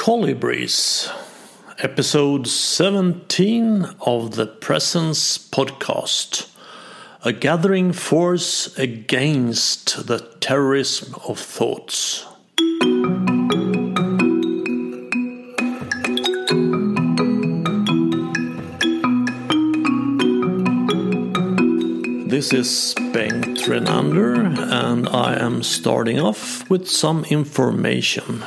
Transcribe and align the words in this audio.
Colibris, 0.00 1.12
episode 1.80 2.46
17 2.46 3.84
of 4.00 4.34
the 4.34 4.46
Presence 4.46 5.36
podcast. 5.36 6.50
A 7.22 7.34
gathering 7.34 7.92
force 7.92 8.74
against 8.78 10.06
the 10.06 10.20
terrorism 10.40 11.16
of 11.28 11.38
thoughts. 11.38 12.24
This 22.26 22.54
is 22.54 22.94
Bengt 23.12 23.68
Renander, 23.68 24.34
and 24.34 25.06
I 25.10 25.38
am 25.38 25.62
starting 25.62 26.18
off 26.18 26.70
with 26.70 26.88
some 26.88 27.26
information. 27.26 28.44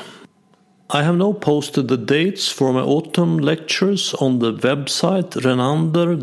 I 0.96 1.02
have 1.02 1.16
now 1.16 1.34
posted 1.34 1.88
the 1.88 1.98
dates 1.98 2.50
for 2.50 2.72
my 2.72 2.82
autumn 2.82 3.40
lectures 3.40 4.14
on 4.14 4.38
the 4.38 4.54
website 4.54 5.44
renander.nu. 5.44 6.14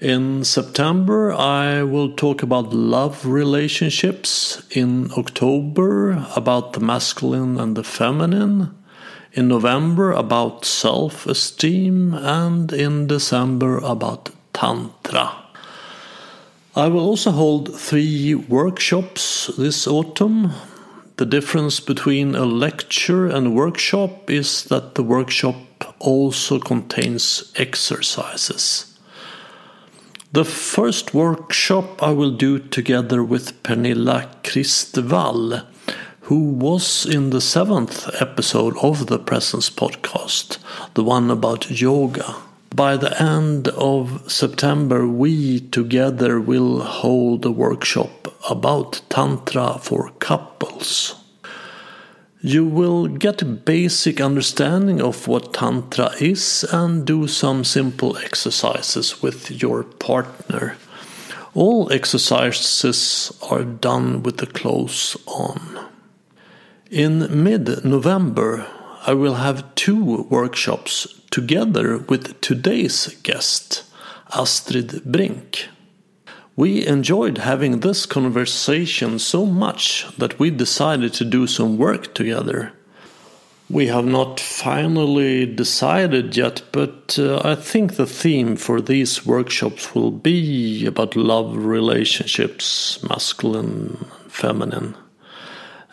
In 0.00 0.42
September, 0.42 1.34
I 1.34 1.82
will 1.82 2.16
talk 2.16 2.42
about 2.42 2.72
love 2.72 3.26
relationships. 3.26 4.62
In 4.70 5.10
October, 5.18 6.26
about 6.34 6.72
the 6.72 6.80
masculine 6.80 7.60
and 7.60 7.76
the 7.76 7.84
feminine. 7.84 8.74
In 9.34 9.48
November, 9.48 10.12
about 10.12 10.64
self 10.64 11.26
esteem. 11.26 12.14
And 12.14 12.72
in 12.72 13.06
December, 13.06 13.76
about 13.76 14.30
Tantra. 14.54 15.44
I 16.74 16.88
will 16.88 17.04
also 17.04 17.32
hold 17.32 17.78
three 17.78 18.34
workshops 18.34 19.50
this 19.58 19.86
autumn. 19.86 20.54
The 21.16 21.26
difference 21.26 21.78
between 21.78 22.34
a 22.34 22.44
lecture 22.44 23.28
and 23.28 23.54
workshop 23.54 24.28
is 24.28 24.64
that 24.64 24.96
the 24.96 25.04
workshop 25.04 25.54
also 26.00 26.58
contains 26.58 27.52
exercises. 27.54 28.98
The 30.32 30.44
first 30.44 31.14
workshop 31.14 32.02
I 32.02 32.10
will 32.10 32.32
do 32.32 32.58
together 32.58 33.22
with 33.22 33.62
Pernilla 33.62 34.28
Christevall, 34.42 35.64
who 36.22 36.50
was 36.50 37.06
in 37.06 37.30
the 37.30 37.40
seventh 37.40 38.10
episode 38.20 38.76
of 38.78 39.06
the 39.06 39.20
Presence 39.20 39.70
podcast, 39.70 40.58
the 40.94 41.04
one 41.04 41.30
about 41.30 41.70
yoga. 41.70 42.34
By 42.74 42.96
the 42.96 43.22
end 43.22 43.68
of 43.68 44.24
September, 44.26 45.06
we 45.06 45.60
together 45.60 46.40
will 46.40 46.80
hold 46.80 47.44
a 47.44 47.52
workshop 47.52 48.34
about 48.50 49.00
Tantra 49.08 49.78
for 49.78 50.10
couples. 50.18 51.14
You 52.40 52.64
will 52.64 53.06
get 53.06 53.42
a 53.42 53.44
basic 53.44 54.20
understanding 54.20 55.00
of 55.00 55.28
what 55.28 55.54
Tantra 55.54 56.10
is 56.20 56.64
and 56.72 57.06
do 57.06 57.28
some 57.28 57.62
simple 57.62 58.16
exercises 58.16 59.22
with 59.22 59.62
your 59.62 59.84
partner. 59.84 60.76
All 61.54 61.92
exercises 61.92 63.32
are 63.52 63.62
done 63.62 64.24
with 64.24 64.38
the 64.38 64.48
clothes 64.48 65.16
on. 65.28 65.78
In 66.90 67.44
mid 67.44 67.84
November, 67.84 68.66
I 69.06 69.12
will 69.12 69.34
have 69.34 69.74
two 69.74 70.22
workshops 70.30 71.06
together 71.30 71.98
with 71.98 72.40
today's 72.40 73.08
guest, 73.22 73.84
Astrid 74.34 75.04
Brink. 75.04 75.68
We 76.56 76.86
enjoyed 76.86 77.36
having 77.36 77.80
this 77.80 78.06
conversation 78.06 79.18
so 79.18 79.44
much 79.44 80.06
that 80.16 80.38
we 80.38 80.48
decided 80.48 81.12
to 81.14 81.24
do 81.26 81.46
some 81.46 81.76
work 81.76 82.14
together. 82.14 82.72
We 83.68 83.88
have 83.88 84.06
not 84.06 84.40
finally 84.40 85.44
decided 85.44 86.34
yet, 86.34 86.62
but 86.72 87.18
uh, 87.18 87.42
I 87.44 87.56
think 87.56 87.96
the 87.96 88.06
theme 88.06 88.56
for 88.56 88.80
these 88.80 89.26
workshops 89.26 89.94
will 89.94 90.12
be 90.12 90.86
about 90.86 91.14
love 91.14 91.54
relationships, 91.54 93.02
masculine, 93.02 94.06
feminine 94.28 94.96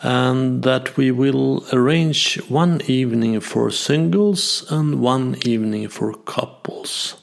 and 0.01 0.63
that 0.63 0.97
we 0.97 1.11
will 1.11 1.63
arrange 1.71 2.37
one 2.49 2.81
evening 2.87 3.39
for 3.39 3.69
singles 3.69 4.65
and 4.71 4.99
one 4.99 5.35
evening 5.45 5.87
for 5.87 6.13
couples. 6.13 7.15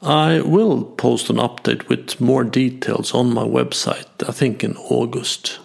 I 0.00 0.40
will 0.40 0.84
post 0.84 1.30
an 1.30 1.36
update 1.36 1.88
with 1.88 2.20
more 2.20 2.44
details 2.44 3.14
on 3.14 3.34
my 3.34 3.44
website, 3.44 4.28
I 4.28 4.32
think 4.32 4.62
in 4.62 4.76
August. 4.76 5.58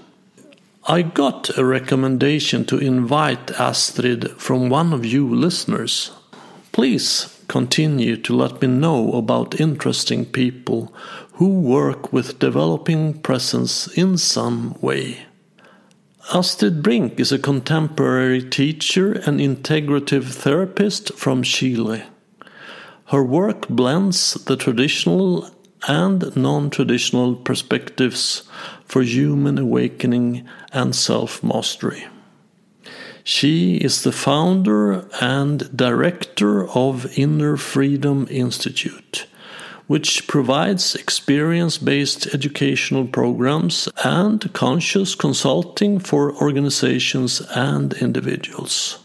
I 0.87 1.03
got 1.03 1.55
a 1.57 1.65
recommendation 1.65 2.65
to 2.65 2.79
invite 2.79 3.51
Astrid 3.59 4.31
from 4.31 4.69
one 4.69 4.93
of 4.93 5.05
you 5.05 5.27
listeners. 5.27 6.11
Please 6.71 7.43
continue 7.47 8.15
to 8.17 8.35
let 8.35 8.61
me 8.61 8.67
know 8.67 9.11
about 9.11 9.59
interesting 9.59 10.25
people 10.25 10.93
who 11.33 11.59
work 11.59 12.11
with 12.11 12.39
developing 12.39 13.19
presence 13.21 13.87
in 13.97 14.17
some 14.17 14.75
way. 14.81 15.25
Astrid 16.31 16.83
Brink 16.83 17.19
is 17.19 17.31
a 17.31 17.39
contemporary 17.39 18.43
teacher 18.43 19.13
and 19.13 19.39
integrative 19.39 20.25
therapist 20.25 21.11
from 21.15 21.41
Chile. 21.41 22.03
Her 23.05 23.23
work 23.23 23.67
blends 23.67 24.35
the 24.35 24.55
traditional 24.55 25.49
and 25.87 26.35
non 26.35 26.69
traditional 26.69 27.35
perspectives 27.35 28.43
for 28.85 29.01
human 29.01 29.57
awakening 29.57 30.47
and 30.71 30.95
self 30.95 31.41
mastery. 31.41 32.05
She 33.23 33.77
is 33.77 34.03
the 34.03 34.11
founder 34.11 35.09
and 35.19 35.75
director 35.75 36.69
of 36.69 37.17
Inner 37.17 37.57
Freedom 37.57 38.27
Institute, 38.29 39.25
which 39.89 40.27
provides 40.27 40.93
experience 40.93 41.79
based 41.79 42.27
educational 42.27 43.07
programs 43.07 43.89
and 44.03 44.53
conscious 44.53 45.15
consulting 45.15 45.97
for 45.97 46.31
organizations 46.43 47.41
and 47.55 47.93
individuals. 47.93 48.99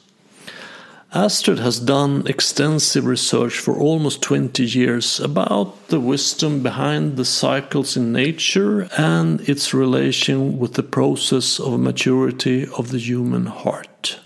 Astrid 1.15 1.59
has 1.61 1.81
done 1.81 2.27
extensive 2.27 3.06
research 3.06 3.59
for 3.59 3.81
almost 3.81 4.21
20 4.21 4.62
years 4.62 5.21
about 5.21 5.89
the 5.89 6.00
wisdom 6.00 6.62
behind 6.62 7.17
the 7.17 7.25
cycles 7.25 7.97
in 7.97 8.12
nature 8.12 8.87
and 8.99 9.41
its 9.49 9.73
relation 9.73 10.59
with 10.59 10.75
the 10.75 10.83
process 10.83 11.59
of 11.59 11.81
maturity 11.81 12.67
of 12.77 12.91
the 12.91 12.99
human 12.99 13.47
heart. 13.47 14.21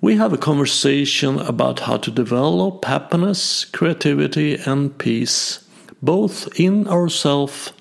We 0.00 0.16
have 0.16 0.32
a 0.32 0.38
conversation 0.38 1.38
about 1.38 1.80
how 1.80 1.98
to 1.98 2.10
develop 2.10 2.84
happiness, 2.84 3.64
creativity, 3.64 4.56
and 4.56 4.98
peace 4.98 5.60
both 6.02 6.48
in 6.58 6.86
ourselves 6.88 7.72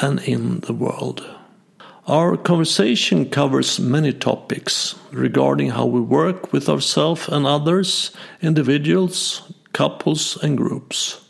and 0.00 0.20
in 0.20 0.60
the 0.60 0.72
world. 0.72 1.28
Our 2.06 2.36
conversation 2.36 3.30
covers 3.30 3.78
many 3.78 4.12
topics 4.12 4.96
regarding 5.12 5.70
how 5.70 5.86
we 5.86 6.00
work 6.00 6.52
with 6.52 6.68
ourselves 6.68 7.28
and 7.28 7.46
others, 7.46 8.10
individuals, 8.42 9.52
couples, 9.72 10.36
and 10.42 10.56
groups. 10.56 11.20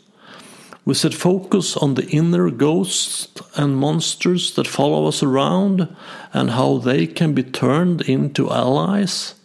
We 0.83 0.95
set 0.95 1.13
focus 1.13 1.77
on 1.77 1.93
the 1.93 2.07
inner 2.07 2.49
ghosts 2.49 3.27
and 3.55 3.77
monsters 3.77 4.55
that 4.55 4.65
follow 4.65 5.05
us 5.05 5.21
around 5.21 5.95
and 6.33 6.49
how 6.49 6.79
they 6.79 7.05
can 7.05 7.33
be 7.33 7.43
turned 7.43 8.01
into 8.01 8.49
allies. 8.49 9.35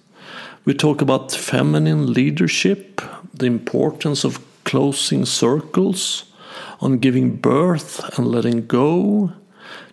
We 0.65 0.73
talk 0.73 1.03
about 1.03 1.33
feminine 1.33 2.13
leadership, 2.13 3.03
the 3.35 3.47
importance 3.47 4.25
of 4.25 4.41
closing 4.65 5.27
circles, 5.27 6.25
on 6.81 6.99
giving 6.99 7.37
birth 7.37 8.17
and 8.19 8.27
letting 8.27 8.67
go, 8.67 9.33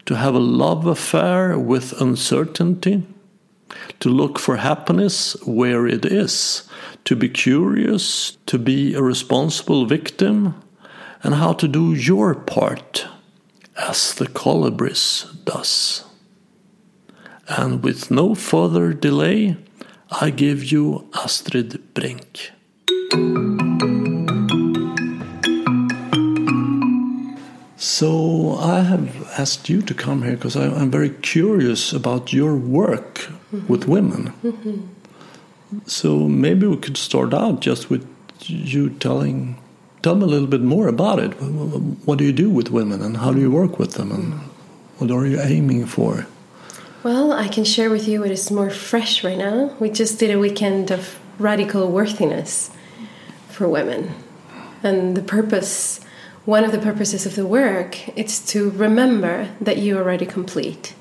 to 0.05 0.15
have 0.15 0.35
a 0.35 0.39
love 0.39 0.85
affair 0.85 1.57
with 1.57 1.99
uncertainty, 2.01 3.03
to 3.99 4.09
look 4.09 4.37
for 4.37 4.57
happiness 4.57 5.35
where 5.45 5.87
it 5.87 6.05
is, 6.05 6.69
to 7.05 7.15
be 7.15 7.29
curious, 7.29 8.37
to 8.45 8.59
be 8.59 8.93
a 8.93 9.01
responsible 9.01 9.85
victim, 9.85 10.61
and 11.23 11.35
how 11.35 11.53
to 11.53 11.67
do 11.67 11.93
your 11.93 12.35
part 12.35 13.07
as 13.77 14.13
the 14.15 14.25
colibris 14.27 15.25
does. 15.45 16.03
And 17.47 17.83
with 17.83 18.11
no 18.11 18.35
further 18.35 18.93
delay, 18.93 19.57
I 20.11 20.29
give 20.29 20.63
you 20.71 21.09
Astrid 21.13 21.93
Brink. 21.93 22.51
So 27.93 28.57
I 28.57 28.79
have 28.79 29.31
asked 29.37 29.69
you 29.69 29.83
to 29.83 29.93
come 29.93 30.23
here 30.23 30.35
because 30.35 30.55
I'm 30.55 30.89
very 30.89 31.11
curious 31.11 31.93
about 31.93 32.33
your 32.33 32.55
work 32.55 33.29
mm 33.29 33.35
-hmm. 33.51 33.67
with 33.67 33.87
women. 33.87 34.33
Mm 34.41 34.53
-hmm. 34.63 34.79
So 35.85 36.27
maybe 36.27 36.65
we 36.65 36.77
could 36.77 36.97
start 36.97 37.33
out 37.33 37.65
just 37.65 37.89
with 37.89 38.03
you 38.47 38.89
telling, 38.97 39.55
tell 40.01 40.15
me 40.15 40.23
a 40.23 40.27
little 40.27 40.47
bit 40.47 40.63
more 40.63 40.87
about 40.87 41.19
it. 41.25 41.31
What 42.05 42.17
do 42.17 42.23
you 42.23 42.33
do 42.33 42.49
with 42.57 42.69
women, 42.71 43.01
and 43.01 43.17
how 43.17 43.33
do 43.33 43.39
you 43.39 43.51
work 43.51 43.77
with 43.77 43.91
them, 43.91 44.11
and 44.11 44.25
what 44.97 45.11
are 45.11 45.29
you 45.29 45.39
aiming 45.39 45.87
for? 45.87 46.25
Well, 47.03 47.45
I 47.45 47.47
can 47.55 47.65
share 47.65 47.89
with 47.89 48.07
you 48.07 48.21
what 48.21 48.31
is 48.31 48.49
more 48.49 48.71
fresh 48.71 49.23
right 49.23 49.37
now. 49.37 49.69
We 49.79 49.89
just 49.89 50.19
did 50.19 50.29
a 50.35 50.39
weekend 50.39 50.91
of 50.91 50.99
radical 51.39 51.81
worthiness 51.91 52.69
for 53.49 53.67
women. 53.67 54.03
And 54.83 55.15
the 55.15 55.23
purpose, 55.37 56.02
one 56.45 56.65
of 56.65 56.71
the 56.71 56.79
purposes 56.79 57.25
of 57.25 57.35
the 57.35 57.45
work, 57.45 58.17
it's 58.17 58.39
to 58.51 58.69
remember 58.71 59.49
that 59.61 59.77
you 59.77 59.97
are 59.97 60.01
already 60.01 60.25
complete. 60.25 60.93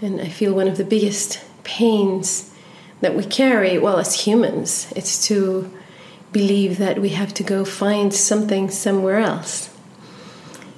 And 0.00 0.20
I 0.20 0.28
feel 0.28 0.52
one 0.52 0.66
of 0.66 0.76
the 0.76 0.84
biggest 0.84 1.40
pains 1.62 2.52
that 3.00 3.14
we 3.14 3.24
carry, 3.24 3.78
well, 3.78 3.98
as 3.98 4.26
humans, 4.26 4.92
it's 4.96 5.26
to 5.28 5.70
believe 6.32 6.78
that 6.78 6.98
we 6.98 7.10
have 7.10 7.32
to 7.34 7.44
go 7.44 7.64
find 7.64 8.12
something 8.12 8.68
somewhere 8.68 9.18
else. 9.18 9.70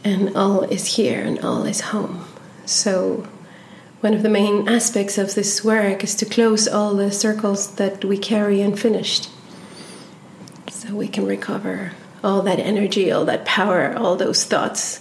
And 0.04 0.36
all 0.36 0.62
is 0.64 0.96
here 0.96 1.20
and 1.20 1.38
all 1.40 1.64
is 1.64 1.80
home. 1.80 2.24
So, 2.66 3.26
one 4.00 4.14
of 4.14 4.22
the 4.22 4.28
main 4.28 4.68
aspects 4.68 5.18
of 5.18 5.34
this 5.34 5.64
work 5.64 6.04
is 6.04 6.14
to 6.16 6.24
close 6.24 6.68
all 6.68 6.94
the 6.94 7.10
circles 7.10 7.74
that 7.76 8.04
we 8.04 8.16
carry 8.16 8.60
unfinished. 8.60 9.28
So 10.70 10.94
we 10.94 11.08
can 11.08 11.26
recover 11.26 11.92
all 12.22 12.42
that 12.42 12.58
energy, 12.58 13.10
all 13.10 13.24
that 13.24 13.44
power, 13.44 13.94
all 13.96 14.16
those 14.16 14.44
thoughts, 14.44 15.00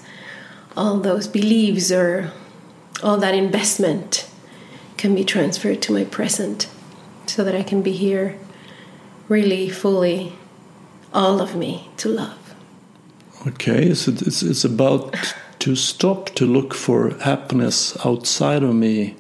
all 0.76 1.00
those 1.00 1.28
beliefs, 1.28 1.92
or 1.92 2.32
all 3.04 3.18
that 3.18 3.34
investment 3.34 4.30
can 4.98 5.16
be 5.16 5.24
transferred 5.24 5.82
to 5.84 5.94
my 5.94 6.04
present 6.04 6.68
so 7.26 7.44
that 7.44 7.56
I 7.56 7.64
can 7.64 7.82
be 7.82 7.92
here 7.92 8.38
really 9.28 9.70
fully, 9.70 10.34
all 11.14 11.42
of 11.42 11.56
me 11.56 11.90
to 11.98 12.10
love. 12.10 12.56
Okay, 13.46 13.94
so 13.94 14.12
it's, 14.12 14.42
it's 14.42 14.64
about 14.64 15.16
to 15.60 15.76
stop 15.76 16.30
to 16.36 16.46
look 16.46 16.74
for 16.74 17.12
happiness 17.20 17.98
outside 18.06 18.64
of 18.64 18.74
me 18.74 19.16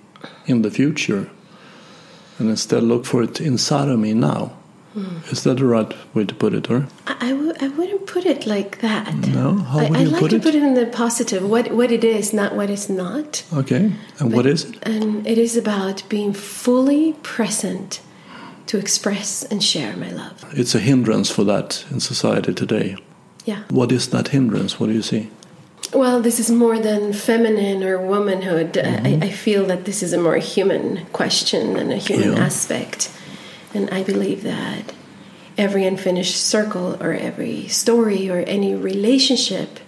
in 0.46 0.62
the 0.62 0.72
future 0.72 1.30
and 2.40 2.50
instead 2.50 2.84
look 2.84 3.06
for 3.06 3.24
it 3.24 3.42
inside 3.42 3.90
of 3.90 4.00
me 4.00 4.14
now. 4.14 4.57
Mm. 4.98 5.32
Is 5.32 5.44
that 5.44 5.58
the 5.58 5.66
right 5.66 5.94
way 6.16 6.26
to 6.26 6.34
put 6.34 6.54
it, 6.54 6.72
or? 6.72 6.88
I 7.06 7.30
w- 7.30 7.54
I 7.62 7.68
wouldn't 7.68 8.08
put 8.08 8.26
it 8.26 8.48
like 8.48 8.80
that. 8.82 9.14
No, 9.14 9.54
how 9.58 9.80
would 9.80 9.96
I, 9.96 10.02
you 10.02 10.08
I 10.08 10.12
like 10.12 10.20
put 10.22 10.30
to 10.32 10.38
it? 10.38 10.44
put 10.44 10.56
it 10.56 10.64
in 10.64 10.74
the 10.74 10.86
positive. 10.88 11.44
What 11.48 11.72
what 11.72 11.92
it 11.92 12.04
is, 12.04 12.34
not 12.34 12.56
what 12.56 12.70
it's 12.70 12.90
not. 12.90 13.44
Okay, 13.54 13.92
and 14.20 14.34
what 14.34 14.46
is 14.48 14.66
it? 14.66 14.76
And 14.82 15.28
it 15.28 15.38
is 15.38 15.56
about 15.56 16.02
being 16.10 16.34
fully 16.34 17.14
present 17.22 18.02
to 18.66 18.78
express 18.78 19.44
and 19.52 19.64
share 19.64 19.96
my 19.98 20.10
love. 20.12 20.44
It's 20.54 20.74
a 20.76 20.80
hindrance 20.80 21.30
for 21.30 21.44
that 21.46 21.86
in 21.92 22.00
society 22.00 22.54
today. 22.54 22.98
Yeah. 23.46 23.64
What 23.70 23.92
is 23.92 24.08
that 24.10 24.30
hindrance? 24.30 24.80
What 24.80 24.88
do 24.88 24.94
you 24.94 25.04
see? 25.04 25.30
Well, 25.94 26.22
this 26.22 26.40
is 26.40 26.50
more 26.52 26.80
than 26.80 27.14
feminine 27.14 27.82
or 27.84 27.98
womanhood. 27.98 28.74
Mm-hmm. 28.74 29.24
I, 29.24 29.28
I 29.28 29.32
feel 29.32 29.66
that 29.68 29.86
this 29.86 30.02
is 30.04 30.12
a 30.12 30.18
more 30.18 30.38
human 30.38 31.06
question 31.14 31.78
and 31.78 31.94
a 31.94 31.98
human 31.98 32.34
Yeah. 32.34 32.44
aspect. 32.46 33.10
And 33.78 33.92
I 33.92 34.02
believe 34.02 34.42
that 34.42 34.92
every 35.56 35.86
unfinished 35.86 36.36
circle 36.36 36.98
or 37.00 37.14
every 37.14 37.68
story 37.68 38.28
or 38.28 38.40
any 38.40 38.74
relationship 38.74 39.80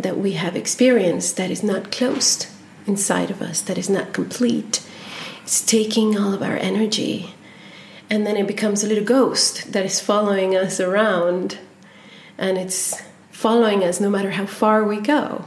that 0.00 0.18
we 0.18 0.32
have 0.32 0.56
experienced 0.56 1.36
that 1.36 1.48
is 1.48 1.62
not 1.62 1.92
closed 1.92 2.48
inside 2.88 3.30
of 3.30 3.40
us, 3.40 3.60
that 3.60 3.78
is 3.78 3.88
not 3.88 4.12
complete, 4.12 4.84
it's 5.44 5.60
taking 5.60 6.18
all 6.18 6.34
of 6.34 6.42
our 6.42 6.56
energy. 6.56 7.32
And 8.10 8.26
then 8.26 8.36
it 8.36 8.48
becomes 8.48 8.82
a 8.82 8.88
little 8.88 9.04
ghost 9.04 9.74
that 9.74 9.84
is 9.84 10.00
following 10.00 10.56
us 10.56 10.80
around. 10.80 11.58
And 12.36 12.58
it's 12.58 13.00
following 13.30 13.84
us 13.84 14.00
no 14.00 14.10
matter 14.10 14.30
how 14.30 14.46
far 14.46 14.82
we 14.82 15.00
go. 15.00 15.44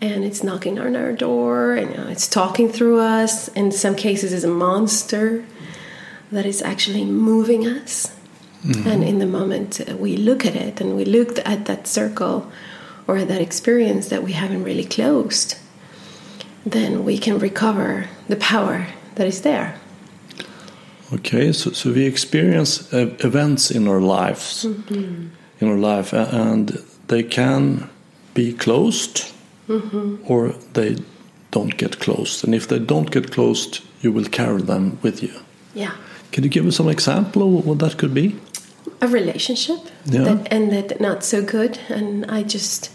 And 0.00 0.24
it's 0.24 0.42
knocking 0.42 0.78
on 0.78 0.96
our 0.96 1.12
door, 1.12 1.74
and 1.74 2.10
it's 2.10 2.26
talking 2.26 2.70
through 2.70 3.00
us. 3.00 3.48
In 3.48 3.70
some 3.70 3.96
cases, 3.96 4.32
it's 4.32 4.44
a 4.44 4.48
monster 4.48 5.44
that 6.32 6.46
is 6.46 6.62
actually 6.62 7.04
moving 7.04 7.66
us. 7.66 8.12
And 8.84 9.04
in 9.04 9.20
the 9.20 9.26
moment 9.26 9.80
uh, 9.80 9.96
we 9.96 10.16
look 10.16 10.44
at 10.44 10.56
it 10.56 10.80
and 10.80 10.96
we 10.96 11.04
look 11.04 11.38
at 11.46 11.66
that 11.66 11.86
circle 11.86 12.50
or 13.06 13.24
that 13.24 13.40
experience 13.40 14.08
that 14.08 14.24
we 14.24 14.32
haven't 14.32 14.64
really 14.64 14.84
closed, 14.84 15.56
then 16.64 17.04
we 17.04 17.16
can 17.16 17.38
recover 17.38 18.08
the 18.28 18.36
power 18.36 18.88
that 19.14 19.26
is 19.26 19.42
there. 19.42 19.78
Okay, 21.12 21.52
so, 21.52 21.70
so 21.70 21.92
we 21.92 22.04
experience 22.06 22.92
uh, 22.92 23.14
events 23.20 23.70
in 23.70 23.86
our 23.86 24.00
lives, 24.00 24.64
in 24.64 25.30
our 25.62 25.76
life, 25.76 26.12
and 26.12 26.82
they 27.06 27.22
can 27.22 27.88
be 28.34 28.52
closed 28.52 29.32
or 30.24 30.48
they 30.72 30.96
don't 31.52 31.76
get 31.76 32.00
closed. 32.00 32.44
And 32.44 32.54
if 32.54 32.66
they 32.66 32.80
don't 32.80 33.10
get 33.12 33.30
closed, 33.30 33.80
you 34.00 34.10
will 34.10 34.24
carry 34.24 34.62
them 34.62 34.98
with 35.02 35.22
you. 35.22 35.32
Yeah. 35.74 35.92
Can 36.36 36.44
you 36.44 36.50
give 36.50 36.66
us 36.66 36.76
some 36.76 36.90
example 36.90 37.58
of 37.58 37.66
what 37.66 37.78
that 37.78 37.96
could 37.96 38.12
be? 38.12 38.36
a 39.00 39.08
relationship 39.08 39.78
Yeah. 40.04 40.24
that 40.24 40.52
ended 40.52 41.00
not 41.00 41.24
so 41.24 41.42
good 41.42 41.78
and 41.88 42.24
i 42.30 42.42
just 42.42 42.90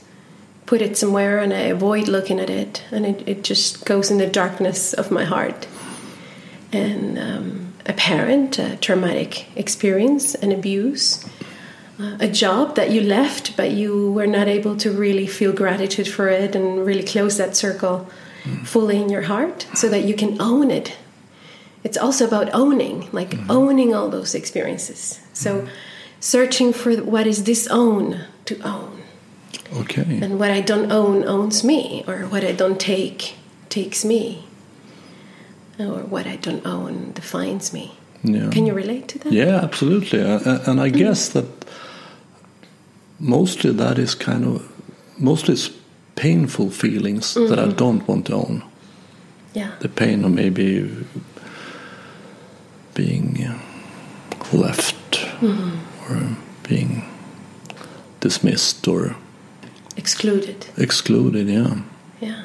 put 0.66 0.82
it 0.82 0.98
somewhere 0.98 1.38
and 1.40 1.54
i 1.54 1.62
avoid 1.78 2.08
looking 2.08 2.40
at 2.40 2.50
it 2.50 2.84
and 2.92 3.06
it, 3.06 3.24
it 3.28 3.44
just 3.44 3.86
goes 3.86 4.10
in 4.12 4.18
the 4.18 4.28
darkness 4.28 4.94
of 4.94 5.12
my 5.12 5.26
heart 5.26 5.68
and 6.72 7.20
um, 7.20 7.74
a 7.86 7.94
parent 7.94 8.58
a 8.60 8.78
traumatic 8.78 9.46
experience 9.56 10.36
an 10.36 10.52
abuse 10.52 11.24
uh, 12.00 12.18
a 12.20 12.28
job 12.28 12.76
that 12.76 12.90
you 12.92 13.02
left 13.02 13.56
but 13.58 13.72
you 13.72 14.12
were 14.12 14.28
not 14.28 14.48
able 14.48 14.76
to 14.78 14.92
really 14.92 15.28
feel 15.28 15.54
gratitude 15.54 16.08
for 16.08 16.30
it 16.30 16.56
and 16.56 16.86
really 16.86 17.04
close 17.04 17.38
that 17.38 17.56
circle 17.56 18.08
fully 18.64 18.98
in 19.02 19.10
your 19.10 19.24
heart 19.24 19.68
so 19.76 19.88
that 19.90 20.04
you 20.06 20.16
can 20.16 20.42
own 20.42 20.72
it 20.72 20.98
it's 21.84 21.98
also 21.98 22.28
about 22.28 22.54
owning 22.54 23.10
like 23.12 23.32
mm-hmm. 23.32 23.52
owning 23.52 23.94
all 23.94 24.10
those 24.10 24.36
experiences. 24.36 25.20
So 25.34 25.62
mm-hmm. 25.62 25.74
searching 26.20 26.74
for 26.74 26.96
what 26.98 27.28
is 27.28 27.44
this 27.44 27.68
own 27.68 28.22
to 28.46 28.60
own. 28.62 29.02
Okay. 29.74 30.20
and 30.22 30.38
what 30.38 30.52
i 30.52 30.60
don't 30.60 30.92
own 30.92 31.24
owns 31.24 31.64
me 31.64 32.04
or 32.06 32.28
what 32.28 32.44
i 32.44 32.52
don't 32.52 32.78
take 32.78 33.36
takes 33.70 34.04
me 34.04 34.44
or 35.80 36.04
what 36.04 36.28
i 36.28 36.36
don't 36.36 36.66
own 36.66 37.14
defines 37.14 37.72
me. 37.72 37.96
Yeah. 38.24 38.50
can 38.50 38.66
you 38.66 38.74
relate 38.74 39.08
to 39.10 39.20
that? 39.20 39.34
Yeah, 39.34 39.62
absolutely. 39.64 40.20
And 40.20 40.80
I 40.80 40.90
mm-hmm. 40.90 40.98
guess 40.98 41.30
that 41.30 41.46
mostly 43.20 43.72
that 43.72 43.98
is 43.98 44.14
kind 44.14 44.46
of 44.46 44.70
mostly 45.18 45.54
it's 45.54 45.72
painful 46.16 46.70
feelings 46.70 47.34
that 47.34 47.58
I 47.58 47.68
don't 47.72 48.08
want 48.08 48.26
to 48.28 48.36
own. 48.36 48.64
yeah. 49.54 49.72
The 49.80 49.90
pain 49.90 50.24
of 50.24 50.32
maybe 50.32 50.88
being 52.94 53.50
left 54.54 55.14
mm-hmm. 55.40 56.12
or 56.12 56.38
being 56.68 57.06
dismissed 58.20 58.88
or 58.88 59.16
excluded 59.98 60.68
excluded. 60.78 61.48
Yeah, 61.48 61.82
yeah 62.20 62.44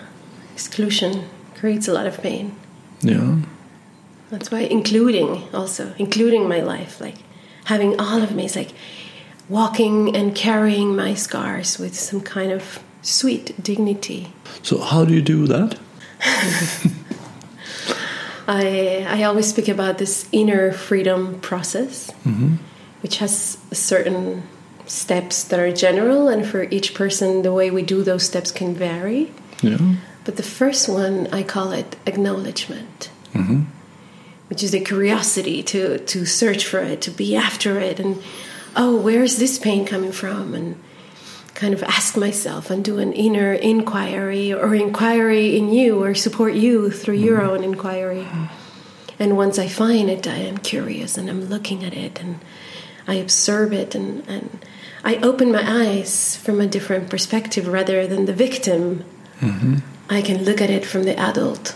exclusion 0.55 1.29
creates 1.55 1.89
a 1.89 1.93
lot 1.93 2.07
of 2.07 2.21
pain 2.23 2.55
yeah, 3.01 3.37
That's 4.31 4.51
why 4.51 4.61
including 4.61 5.43
also 5.53 5.95
including 5.99 6.49
my 6.49 6.61
life, 6.61 7.01
like 7.01 7.17
having 7.65 8.01
all 8.01 8.23
of 8.23 8.35
me 8.35 8.47
is 8.47 8.57
like 8.57 8.73
walking 9.49 10.17
and 10.17 10.35
carrying 10.35 10.97
my 10.97 11.15
scars 11.15 11.79
with 11.79 11.95
some 11.95 12.21
kind 12.21 12.53
of 12.53 12.81
sweet 13.03 13.63
dignity. 13.63 14.33
So 14.63 14.79
how 14.79 15.05
do 15.05 15.15
you 15.15 15.23
do 15.23 15.47
that? 15.47 15.79
I 18.49 19.07
I 19.09 19.25
always 19.25 19.49
speak 19.49 19.69
about 19.69 19.99
this 19.99 20.29
inner 20.33 20.73
freedom 20.73 21.41
process, 21.41 22.11
mm-hmm. 22.25 22.57
which 23.03 23.19
has 23.19 23.59
certain 23.73 24.43
steps 24.87 25.45
that 25.45 25.59
are 25.59 25.73
general, 25.73 26.29
and 26.29 26.47
for 26.47 26.63
each 26.65 26.95
person, 26.95 27.43
the 27.43 27.53
way 27.53 27.71
we 27.71 27.83
do 27.83 28.03
those 28.03 28.25
steps 28.25 28.53
can 28.53 28.75
vary. 28.75 29.33
Yeah, 29.63 29.97
But 30.25 30.37
the 30.37 30.43
first 30.43 30.89
one, 30.89 31.29
I 31.33 31.43
call 31.43 31.73
it 31.73 31.97
acknowledgement, 32.07 33.11
mm-hmm. 33.33 33.63
which 34.49 34.63
is 34.63 34.71
the 34.71 34.81
curiosity 34.81 35.63
to, 35.65 35.99
to 35.99 36.27
search 36.27 36.67
for 36.67 36.81
it, 36.81 37.01
to 37.03 37.11
be 37.11 37.35
after 37.35 37.81
it, 37.81 37.99
and 37.99 38.23
oh, 38.77 38.97
where 38.97 39.23
is 39.23 39.39
this 39.39 39.59
pain 39.59 39.87
coming 39.87 40.13
from? 40.13 40.55
And 40.55 40.77
kind 41.57 41.73
of 41.73 41.83
ask 41.83 42.17
myself 42.19 42.71
and 42.71 42.85
do 42.85 42.99
an 42.99 43.13
inner 43.15 43.55
inquiry 43.55 44.53
or 44.53 44.75
inquiry 44.75 45.57
in 45.57 45.73
you 45.73 46.03
or 46.05 46.15
support 46.15 46.53
you 46.53 46.91
through 46.91 47.15
your 47.15 47.41
own 47.43 47.65
inquiry. 47.65 48.27
And 49.19 49.39
once 49.39 49.59
I 49.59 49.67
find 49.67 50.11
it, 50.11 50.29
I 50.29 50.37
am 50.37 50.59
curious 50.59 51.17
and 51.17 51.31
I'm 51.31 51.47
looking 51.47 51.83
at 51.83 51.95
it 51.95 52.21
and 52.21 52.41
I 53.09 53.15
observe 53.15 53.73
it 53.73 53.95
and, 53.95 54.23
and 54.29 54.65
I 55.03 55.17
open 55.17 55.51
my 55.51 55.65
eyes 55.65 56.37
from 56.37 56.61
a 56.61 56.67
different 56.67 57.09
perspective 57.09 57.67
rather 57.67 58.07
than 58.07 58.27
the 58.27 58.35
victim. 58.35 59.05
I 60.11 60.21
can 60.21 60.45
look 60.45 60.61
at 60.61 60.69
it 60.69 60.85
from 60.85 61.05
the 61.05 61.19
adult 61.19 61.75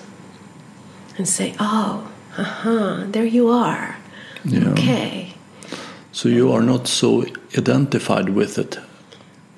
and 1.17 1.27
say, 1.27 1.55
oh, 1.59 2.13
uh-huh, 2.37 3.07
there 3.09 3.25
you 3.25 3.49
are. 3.49 3.97
yeah. 4.45 4.69
Okay. 4.73 5.35
So 6.13 6.29
you 6.29 6.53
are 6.53 6.63
not 6.63 6.87
so 6.87 7.25
identified 7.57 8.29
with 8.29 8.59
it. 8.59 8.79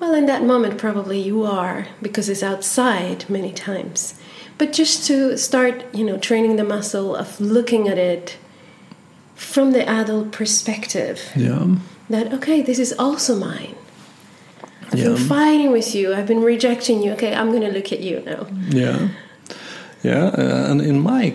Well, 0.03 0.15
in 0.15 0.25
that 0.25 0.43
moment, 0.43 0.77
probably 0.77 1.17
you 1.21 1.43
are, 1.43 1.87
because 2.01 2.27
it's 2.27 2.43
outside 2.43 3.23
many 3.29 3.53
times. 3.53 4.15
But 4.57 4.73
just 4.73 5.07
to 5.07 5.37
start, 5.37 5.75
you 5.95 6.03
know, 6.03 6.17
training 6.17 6.57
the 6.57 6.65
muscle 6.65 7.15
of 7.15 7.39
looking 7.39 7.87
at 7.87 7.97
it 7.97 8.35
from 9.33 9.71
the 9.71 9.87
adult 9.87 10.33
perspective. 10.33 11.21
Yeah. 11.37 11.75
That 12.09 12.33
okay, 12.33 12.61
this 12.61 12.79
is 12.79 12.93
also 12.99 13.33
mine. 13.35 13.75
I've 14.91 14.99
Yeah. 14.99 15.05
been 15.15 15.17
fighting 15.29 15.71
with 15.71 15.95
you. 15.95 16.13
I've 16.13 16.27
been 16.27 16.43
rejecting 16.43 17.01
you. 17.01 17.13
Okay, 17.13 17.33
I'm 17.33 17.49
going 17.51 17.63
to 17.63 17.71
look 17.71 17.93
at 17.93 18.01
you 18.01 18.21
now. 18.25 18.45
Yeah, 18.69 19.07
yeah, 20.03 20.25
uh, 20.37 20.69
and 20.71 20.81
in 20.81 20.99
my 20.99 21.33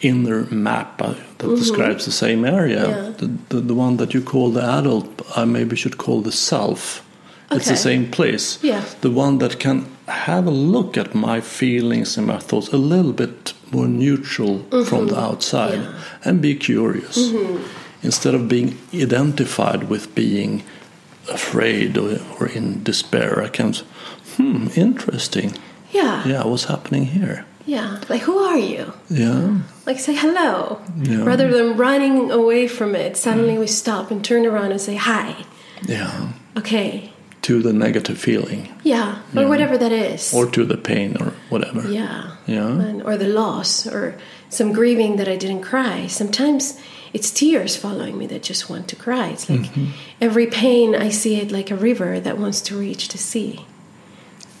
inner 0.00 0.46
map 0.50 1.00
uh, 1.00 1.14
that 1.38 1.48
describes 1.56 2.04
the 2.06 2.12
same 2.12 2.44
area, 2.44 2.84
Mm-hmm. 2.86 3.04
Yeah. 3.04 3.12
the, 3.18 3.26
the 3.54 3.60
the 3.68 3.74
one 3.74 3.96
that 3.98 4.12
you 4.14 4.20
call 4.22 4.50
the 4.52 4.64
adult, 4.78 5.06
I 5.36 5.44
maybe 5.44 5.76
should 5.76 5.96
call 5.96 6.22
the 6.22 6.32
self. 6.32 7.02
It's 7.52 7.68
the 7.68 7.76
same 7.76 8.10
place. 8.10 8.58
Yeah. 8.62 8.84
the 9.00 9.10
one 9.10 9.38
that 9.38 9.58
can 9.58 9.86
have 10.06 10.46
a 10.46 10.50
look 10.50 10.96
at 10.96 11.14
my 11.14 11.40
feelings 11.40 12.16
and 12.18 12.26
my 12.26 12.38
thoughts 12.38 12.68
a 12.72 12.76
little 12.76 13.12
bit 13.12 13.54
more 13.72 13.88
neutral 13.88 14.58
from 14.84 15.06
the 15.08 15.18
outside 15.18 15.78
Mm-hmm. 15.78 15.92
Yeah. 15.92 16.00
Mm-hmm. 16.00 16.28
and 16.28 16.40
be 16.42 16.54
curious 16.54 17.16
instead 18.02 18.34
of 18.34 18.48
being 18.48 18.76
identified 18.94 19.84
with 19.90 20.14
being 20.14 20.62
afraid 21.28 21.96
or, 21.98 22.18
or 22.38 22.46
in 22.48 22.82
despair. 22.82 23.42
I 23.42 23.48
can, 23.48 23.74
say, 23.74 23.84
hmm, 24.36 24.68
interesting. 24.76 25.52
Yeah. 25.92 26.24
Yeah, 26.26 26.44
what's 26.44 26.64
happening 26.64 27.06
here? 27.06 27.44
Yeah. 27.66 28.00
Like, 28.08 28.22
who 28.22 28.38
are 28.38 28.58
you? 28.58 28.92
Yeah, 29.10 29.58
Like, 29.86 29.98
say 30.00 30.14
hello. 30.14 30.80
Yeah. 31.02 31.24
Rather 31.24 31.48
than 31.50 31.76
running 31.76 32.30
away 32.30 32.68
from 32.68 32.94
it, 32.94 33.16
suddenly 33.16 33.58
we 33.58 33.66
stop 33.66 34.10
and 34.10 34.24
turn 34.24 34.46
around 34.46 34.70
and 34.72 34.80
say 34.80 34.96
hi. 34.96 35.34
yeah. 35.86 36.32
Okay. 36.56 37.12
To 37.42 37.62
the 37.62 37.72
negative 37.72 38.18
feeling, 38.18 38.68
Yeah. 38.84 39.18
Or 39.34 39.46
whatever 39.48 39.78
that 39.78 39.92
is. 39.92 40.32
or 40.34 40.46
to 40.50 40.64
the 40.64 40.76
pain, 40.76 41.16
or 41.20 41.32
whatever. 41.48 41.90
yeah. 41.90 42.36
Yeah. 42.46 42.68
And, 42.68 43.02
or 43.02 43.16
the 43.16 43.28
loss, 43.28 43.86
or 43.86 44.14
some 44.50 44.72
grieving 44.72 45.16
that 45.16 45.28
I 45.28 45.36
didn't 45.36 45.62
cry. 45.62 46.06
Sometimes 46.08 46.78
it's 47.12 47.30
tears 47.30 47.76
following 47.76 48.18
me 48.18 48.26
that 48.26 48.42
just 48.42 48.68
want 48.68 48.88
to 48.88 48.96
cry. 48.96 49.28
It's 49.30 49.48
like 49.48 49.60
Mm-hmm. 49.60 49.86
every 50.20 50.46
pain, 50.46 50.94
I 50.94 51.10
see 51.10 51.36
it 51.40 51.50
like 51.50 51.70
a 51.70 51.76
river 51.76 52.20
that 52.20 52.36
wants 52.38 52.60
to 52.62 52.76
reach 52.78 53.08
the 53.08 53.18
sea 53.18 53.64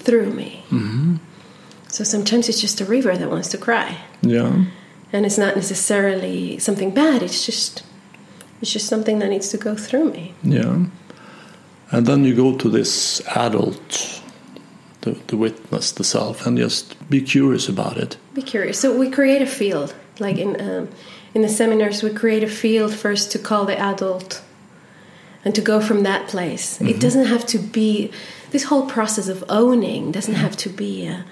through 0.04 0.30
me. 0.32 0.64
Mm-hmm. 0.70 1.16
So 1.88 2.04
sometimes 2.04 2.48
it's 2.48 2.60
just 2.60 2.80
a 2.80 2.84
river 2.84 3.16
that 3.16 3.28
wants 3.30 3.48
to 3.48 3.58
cry. 3.58 3.98
Yeah, 4.22 4.64
and 5.12 5.26
it's 5.26 5.38
not 5.38 5.54
necessarily 5.56 6.58
something 6.60 6.92
bad 6.94 7.22
it's 7.22 7.44
just 7.44 7.82
it's 8.62 8.72
just 8.72 8.86
something 8.86 9.18
that 9.18 9.28
needs 9.28 9.48
to 9.48 9.56
go 9.58 9.74
through 9.74 10.12
me 10.12 10.34
yeah. 10.44 10.84
And 11.90 12.06
then 12.06 12.24
you 12.24 12.34
go 12.34 12.56
to 12.56 12.68
this 12.68 13.20
adult, 13.34 14.22
the, 15.00 15.12
the 15.26 15.36
witness, 15.36 15.92
the 15.92 16.04
self, 16.04 16.46
and 16.46 16.56
just 16.56 16.94
be 17.10 17.20
curious 17.20 17.68
about 17.68 17.96
it. 17.96 18.16
be 18.34 18.42
curious. 18.42 18.78
So 18.78 18.96
we 18.96 19.10
create 19.10 19.42
a 19.42 19.46
field 19.46 19.94
like 20.20 20.36
in 20.38 20.60
um, 20.60 20.88
in 21.34 21.42
the 21.42 21.48
seminars 21.48 22.02
we 22.02 22.10
create 22.10 22.42
a 22.42 22.48
field 22.48 22.94
first 22.94 23.32
to 23.32 23.38
call 23.38 23.64
the 23.64 23.78
adult 23.78 24.42
and 25.44 25.54
to 25.54 25.60
go 25.60 25.80
from 25.80 26.02
that 26.02 26.28
place. 26.28 26.80
It 26.80 26.84
mm-hmm. 26.84 26.98
doesn't 26.98 27.26
have 27.26 27.46
to 27.46 27.58
be 27.58 28.12
this 28.50 28.64
whole 28.64 28.86
process 28.86 29.28
of 29.28 29.44
owning 29.48 30.12
doesn't 30.12 30.34
have 30.34 30.56
to 30.58 30.68
be 30.68 31.06
a 31.06 31.24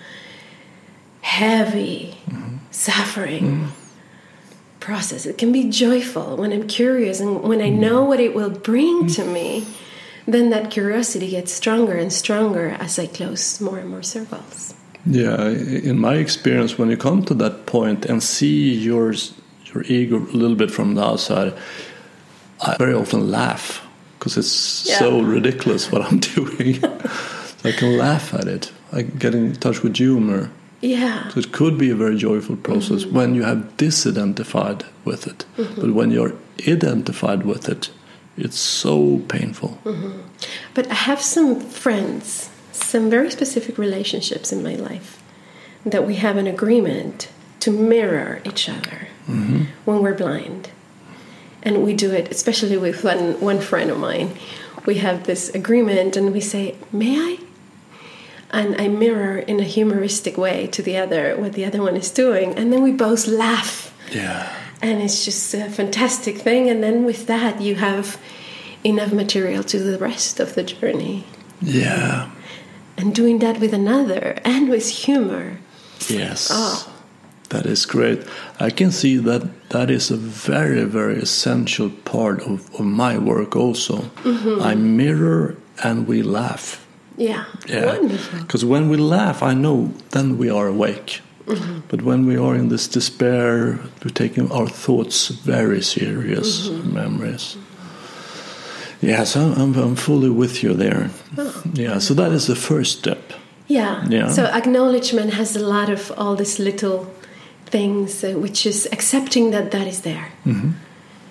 heavy 1.21 2.17
mm-hmm. 2.27 2.57
suffering 2.71 3.45
mm-hmm. 3.45 4.81
process. 4.81 5.27
It 5.27 5.37
can 5.37 5.53
be 5.53 5.69
joyful 5.69 6.37
when 6.37 6.53
i'm 6.53 6.67
curious 6.67 7.21
and 7.21 7.43
when 7.43 7.61
i 7.61 7.69
know 7.69 8.03
what 8.03 8.21
it 8.21 8.35
will 8.35 8.51
bring 8.51 9.07
to 9.09 9.25
me 9.25 9.67
then 10.35 10.51
that 10.51 10.71
curiosity 10.71 11.29
gets 11.31 11.53
stronger 11.53 11.97
and 12.03 12.13
stronger 12.13 12.67
as 12.85 12.99
i 12.99 13.07
close 13.07 13.61
more 13.61 13.79
and 13.83 13.89
more 13.91 14.03
circles 14.03 14.75
Yeah, 15.11 15.49
in 15.91 15.97
my 15.99 16.15
experience, 16.21 16.77
when 16.79 16.91
you 16.91 16.97
come 16.99 17.23
to 17.25 17.35
that 17.35 17.55
point 17.67 18.05
and 18.11 18.21
see 18.23 18.75
yours, 18.89 19.33
your 19.73 19.83
ego 19.89 20.17
a 20.17 20.37
little 20.37 20.57
bit 20.57 20.71
from 20.71 20.97
the 20.97 21.03
outside, 21.11 21.53
I 22.61 22.77
very 22.79 22.93
often 22.95 23.31
laugh 23.31 23.81
because 24.19 24.37
it's 24.41 24.85
Yeah. 24.89 24.99
so 24.99 25.09
ridiculous 25.37 25.91
what 25.93 26.03
I'm 26.03 26.19
doing. 26.37 26.85
I 27.65 27.73
can 27.73 27.97
laugh 27.97 28.35
at 28.35 28.47
it. 28.57 28.73
I 28.93 29.03
get 29.03 29.35
in 29.35 29.55
touch 29.65 29.83
with 29.83 29.97
humor. 29.97 30.51
yeah 30.83 31.29
So 31.33 31.41
it 31.41 31.53
could 31.53 31.77
be 31.79 31.91
a 31.91 31.97
very 32.05 32.17
joyful 32.17 32.57
process 32.57 33.05
mm-hmm. 33.05 33.17
when 33.19 33.35
you 33.37 33.45
have 33.45 33.61
disidentified 33.77 34.81
with 35.05 35.27
it. 35.27 35.41
Mm-hmm. 35.57 35.81
But 35.81 35.91
when 35.99 36.11
you're 36.11 36.35
identified 36.69 37.43
with 37.47 37.69
it, 37.69 37.91
it's 38.39 38.59
so 38.59 39.19
painful. 39.29 39.79
Mm-hmm. 39.85 40.21
But 40.75 40.91
I 40.91 40.95
have 40.95 41.21
some 41.21 41.61
friends, 41.61 42.51
some 42.73 43.11
very 43.11 43.31
specific 43.31 43.79
relationships 43.79 44.53
in 44.53 44.63
my 44.63 44.75
life 44.75 45.23
that 45.85 46.07
we 46.07 46.17
have 46.17 46.37
an 46.37 46.47
agreement 46.47 47.29
to 47.61 47.71
mirror 47.71 48.41
each 48.45 48.69
other 48.69 49.09
mm-hmm. 49.27 49.65
when 49.85 50.03
we're 50.03 50.15
blind. 50.15 50.71
And 51.63 51.85
we 51.85 51.95
do 51.95 52.13
it, 52.13 52.31
especially 52.31 52.79
with 52.79 53.03
one, 53.03 53.41
one 53.41 53.61
friend 53.61 53.91
of 53.91 53.99
mine. 53.99 54.37
We 54.87 54.97
have 54.97 55.25
this 55.25 55.49
agreement 55.51 56.17
and 56.17 56.33
we 56.33 56.41
say, 56.41 56.77
May 56.93 57.17
I? 57.19 57.39
And 58.51 58.81
I 58.81 58.89
mirror 58.89 59.39
in 59.39 59.61
a 59.61 59.65
humoristic 59.65 60.39
way 60.39 60.69
to 60.69 60.83
the 60.83 60.97
other 60.97 61.37
what 61.37 61.53
the 61.53 61.65
other 61.65 61.83
one 61.83 61.97
is 61.97 62.11
doing. 62.11 62.55
And 62.55 62.73
then 62.73 62.83
we 62.83 62.93
both 62.93 63.27
laugh 63.27 63.93
Yeah. 64.11 64.55
And 64.83 65.03
it's 65.03 65.25
just 65.25 65.55
a 65.55 65.69
fantastic 65.71 66.39
thing 66.39 66.69
and 66.71 66.83
then 66.83 67.05
with 67.05 67.27
that 67.27 67.61
you 67.61 67.75
have 67.77 68.19
enough 68.85 69.13
material 69.13 69.63
to 69.65 69.79
the 69.79 69.99
rest 69.99 70.41
of 70.41 70.55
the 70.55 70.63
journey 70.63 71.25
Yeah. 71.61 72.31
and 72.97 73.15
doing 73.15 73.39
that 73.41 73.59
with 73.61 73.73
another 73.75 74.39
and 74.45 74.69
with 74.69 74.89
humor 74.89 75.59
Yes. 76.09 76.49
Oh. 76.53 76.95
That 77.49 77.67
is 77.67 77.87
great. 77.87 78.23
I 78.61 78.71
can 78.71 78.93
see 78.93 79.17
that 79.17 79.43
that 79.71 79.91
is 79.91 80.11
a 80.11 80.17
very, 80.17 80.85
very 80.85 81.19
essential 81.19 81.91
part 82.05 82.41
of, 82.43 82.73
of 82.75 82.85
my 82.85 83.17
work 83.19 83.57
also. 83.57 83.97
Mm-hmm. 84.23 84.63
I 84.63 84.75
mirror 84.75 85.57
and 85.83 86.07
we 86.07 86.23
laugh. 86.23 86.87
yeah, 87.17 87.45
Yeah. 87.67 87.99
Because 88.41 88.65
when 88.65 88.89
we 88.91 88.97
laugh, 88.97 89.43
I 89.43 89.55
know 89.55 89.93
then 90.11 90.37
we 90.39 90.51
are 90.51 90.69
awake. 90.69 91.21
Mm-hmm. 91.49 91.81
But 91.89 92.03
when 92.03 92.27
we 92.27 92.37
are 92.37 92.55
in 92.59 92.69
this 92.69 92.89
despair, 92.89 93.79
we're 94.05 94.11
taking 94.15 94.51
our 94.53 94.69
thoughts 94.69 95.29
very 95.47 95.83
serious 95.83 96.69
Mm-hmm. 96.69 96.95
memories. 96.95 97.57
Yes, 99.01 99.37
I'm, 99.37 99.53
I'm, 99.53 99.75
I'm 99.77 99.97
fully 99.97 100.31
with 100.31 100.63
you 100.63 100.75
there. 100.75 101.11
Oh. 101.37 101.63
Yeah, 101.75 101.99
so 102.01 102.15
that 102.15 102.33
is 102.33 102.47
the 102.47 102.57
first 102.57 102.99
step. 102.99 103.33
yeah. 103.69 104.05
Yeah. 104.09 104.31
so 104.33 104.43
acknowledgement 104.45 105.35
has 105.35 105.57
a 105.57 105.61
lot 105.61 105.89
of 105.91 106.11
all 106.17 106.37
these 106.37 106.59
little 106.63 107.07
things 107.71 108.25
uh, 108.25 108.33
which 108.43 108.65
is 108.67 108.89
accepting 108.93 109.51
that 109.53 109.71
that 109.71 109.87
is 109.87 110.01
there 110.01 110.27
Mm-hmm. 110.47 110.71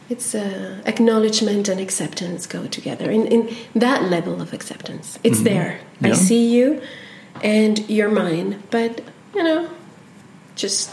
it's 0.10 0.36
uh, 0.36 0.76
acknowledgement 0.86 1.70
and 1.70 1.80
acceptance 1.80 2.48
go 2.48 2.68
together 2.68 3.12
in, 3.12 3.26
in 3.28 3.50
that 3.80 4.04
level 4.04 4.40
of 4.42 4.54
acceptance 4.54 5.20
it's 5.24 5.42
there 5.42 5.72
i 5.72 5.78
Mm-hmm. 5.78 6.06
Yeah. 6.06 6.14
see 6.28 6.56
you 6.58 6.82
and 7.44 7.80
you're 7.90 8.12
mine 8.12 8.56
but 8.70 9.02
you 9.36 9.44
know 9.44 9.68
just 10.58 10.92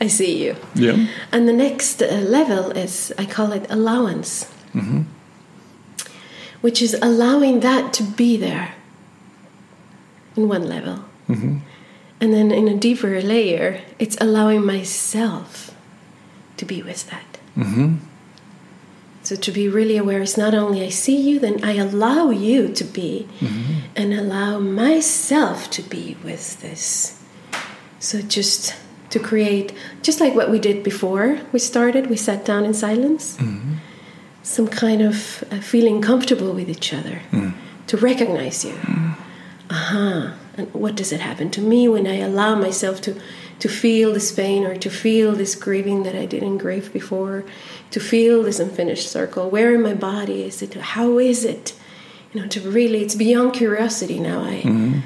i 0.00 0.08
see 0.08 0.44
you 0.44 0.56
Yeah. 0.74 1.06
And 1.30 1.48
the 1.48 1.52
next 1.52 2.02
uh, 2.02 2.06
level 2.06 2.70
is, 2.72 3.12
I 3.18 3.24
call 3.24 3.52
it 3.52 3.66
allowance, 3.70 4.50
mm-hmm. 4.74 5.02
which 6.60 6.82
is 6.82 6.94
allowing 7.00 7.60
that 7.60 7.92
to 7.94 8.02
be 8.02 8.36
there 8.36 8.74
in 10.36 10.48
one 10.48 10.66
level. 10.66 11.04
Mm-hmm. 11.28 11.58
And 12.20 12.32
then 12.32 12.50
in 12.50 12.68
a 12.68 12.76
deeper 12.76 13.20
layer, 13.20 13.80
it's 13.98 14.16
allowing 14.20 14.64
myself 14.64 15.74
to 16.56 16.64
be 16.64 16.82
with 16.82 17.10
that. 17.10 17.38
Mm-hmm. 17.56 17.96
So 19.22 19.36
to 19.36 19.52
be 19.52 19.68
really 19.68 19.96
aware 19.96 20.22
is 20.22 20.36
not 20.36 20.54
only 20.54 20.84
I 20.84 20.88
see 20.88 21.20
you, 21.20 21.38
then 21.38 21.62
I 21.62 21.74
allow 21.74 22.30
you 22.30 22.68
to 22.74 22.84
be 22.84 23.28
and 23.94 24.12
allow 24.12 24.58
myself 24.58 25.70
to 25.70 25.82
be 25.82 26.16
with 26.24 26.60
this. 26.60 27.20
So 28.00 28.20
just 28.20 28.74
to 29.12 29.18
create, 29.20 29.72
just 30.02 30.20
like 30.20 30.34
what 30.34 30.50
we 30.50 30.58
did 30.58 30.82
before 30.82 31.38
we 31.52 31.58
started, 31.58 32.08
we 32.08 32.16
sat 32.16 32.44
down 32.44 32.64
in 32.64 32.72
silence, 32.72 33.36
mm-hmm. 33.36 33.74
some 34.42 34.66
kind 34.66 35.02
of 35.02 35.44
uh, 35.50 35.60
feeling 35.60 36.00
comfortable 36.00 36.52
with 36.52 36.68
each 36.68 36.94
other, 36.94 37.20
mm. 37.30 37.52
to 37.86 37.96
recognize 37.98 38.64
you. 38.64 38.72
Mm. 38.72 39.14
Aha. 39.70 40.34
And 40.56 40.72
what 40.74 40.94
does 40.96 41.12
it 41.12 41.20
happen 41.20 41.50
to 41.50 41.60
me 41.60 41.88
when 41.88 42.06
I 42.06 42.18
allow 42.18 42.54
myself 42.54 43.00
to, 43.02 43.20
to 43.60 43.68
feel 43.68 44.12
this 44.14 44.32
pain 44.32 44.64
or 44.64 44.76
to 44.76 44.90
feel 44.90 45.32
this 45.32 45.54
grieving 45.54 46.02
that 46.04 46.16
I 46.16 46.26
didn't 46.26 46.58
grieve 46.58 46.92
before, 46.92 47.44
to 47.90 48.00
feel 48.00 48.42
this 48.42 48.60
unfinished 48.60 49.10
circle? 49.10 49.50
Where 49.50 49.74
in 49.74 49.82
my 49.82 49.94
body 49.94 50.42
is 50.42 50.62
it? 50.62 50.74
How 50.74 51.18
is 51.18 51.44
it? 51.44 51.74
You 52.32 52.40
know, 52.40 52.48
to 52.48 52.60
really, 52.60 53.02
it's 53.02 53.14
beyond 53.14 53.52
curiosity 53.52 54.18
now. 54.18 54.42
I, 54.42 54.62
mm-hmm. 54.62 55.00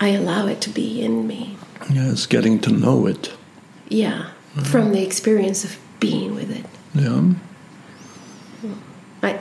I 0.00 0.08
allow 0.10 0.46
it 0.46 0.60
to 0.62 0.70
be 0.70 1.02
in 1.02 1.26
me. 1.26 1.56
Yes, 1.92 2.26
getting 2.26 2.60
to 2.60 2.70
know 2.70 3.06
it. 3.06 3.32
Yeah, 3.90 4.30
mm-hmm. 4.54 4.62
from 4.62 4.92
the 4.92 5.02
experience 5.02 5.64
of 5.64 5.76
being 5.98 6.34
with 6.34 6.50
it. 6.50 6.64
Yeah. 6.94 7.34
I, 9.22 9.38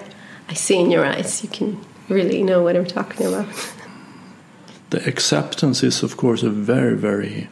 I 0.49 0.53
see 0.53 0.77
in 0.77 0.91
your 0.91 1.05
eyes, 1.05 1.41
you 1.41 1.49
can 1.49 1.79
really 2.09 2.43
know 2.43 2.61
what 2.61 2.75
I'm 2.75 2.85
talking 2.85 3.27
about. 3.27 3.47
The 4.89 5.07
acceptance 5.07 5.83
is, 5.83 6.03
of 6.03 6.17
course, 6.17 6.43
a 6.43 6.49
very, 6.49 6.97
very 6.97 7.47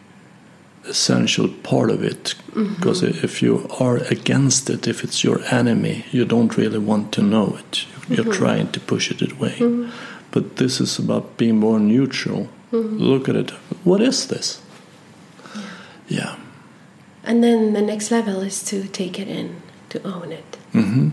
essential 0.85 1.47
part 1.47 1.89
of 1.89 2.03
it. 2.03 2.35
Mm-hmm. 2.51 2.73
Because 2.75 3.03
if 3.03 3.41
you 3.41 3.67
are 3.79 3.97
against 3.97 4.69
it, 4.69 4.87
if 4.87 5.03
it's 5.03 5.23
your 5.23 5.41
enemy, 5.51 6.05
you 6.11 6.25
don't 6.25 6.57
really 6.57 6.79
want 6.79 7.11
to 7.13 7.21
know 7.21 7.57
it. 7.59 7.85
You're 8.09 8.25
mm-hmm. 8.25 8.31
trying 8.31 8.71
to 8.71 8.79
push 8.79 9.11
it 9.11 9.31
away. 9.31 9.89
But 10.31 10.57
this 10.57 10.81
is 10.81 10.99
about 10.99 11.37
being 11.37 11.57
more 11.57 11.79
neutral. 11.79 12.49
Look 12.71 13.29
at 13.29 13.35
it. 13.35 13.51
What 13.83 14.01
is 14.01 14.27
this? 14.27 14.61
Yeah. 16.07 16.35
And 17.27 17.43
then 17.43 17.73
the 17.73 17.81
next 17.81 18.09
level 18.09 18.41
is 18.41 18.63
to 18.71 18.87
take 18.87 19.19
it 19.19 19.27
in, 19.27 19.61
to 19.89 20.01
own 20.03 20.31
it, 20.31 20.57
hmm 20.71 21.09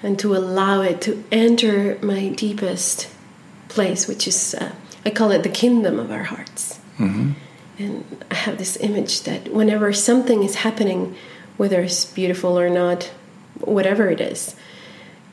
and 0.00 0.16
to 0.20 0.36
allow 0.36 0.80
it 0.82 1.00
to 1.02 1.24
enter 1.32 1.98
my 2.02 2.28
deepest 2.28 3.08
place, 3.68 4.06
which 4.06 4.28
is, 4.28 4.54
uh, 4.54 4.72
I 5.04 5.10
call 5.10 5.32
it 5.32 5.42
the 5.42 5.48
kingdom 5.48 5.98
of 5.98 6.12
our 6.12 6.24
hearts. 6.24 6.78
hmm 6.98 7.32
And 7.78 8.04
I 8.30 8.34
have 8.34 8.58
this 8.58 8.76
image 8.76 9.22
that 9.22 9.48
whenever 9.52 9.92
something 9.92 10.44
is 10.44 10.56
happening, 10.66 11.16
whether 11.56 11.80
it's 11.82 12.04
beautiful 12.04 12.58
or 12.58 12.70
not, 12.70 13.10
whatever 13.60 14.08
it 14.08 14.20
is, 14.20 14.54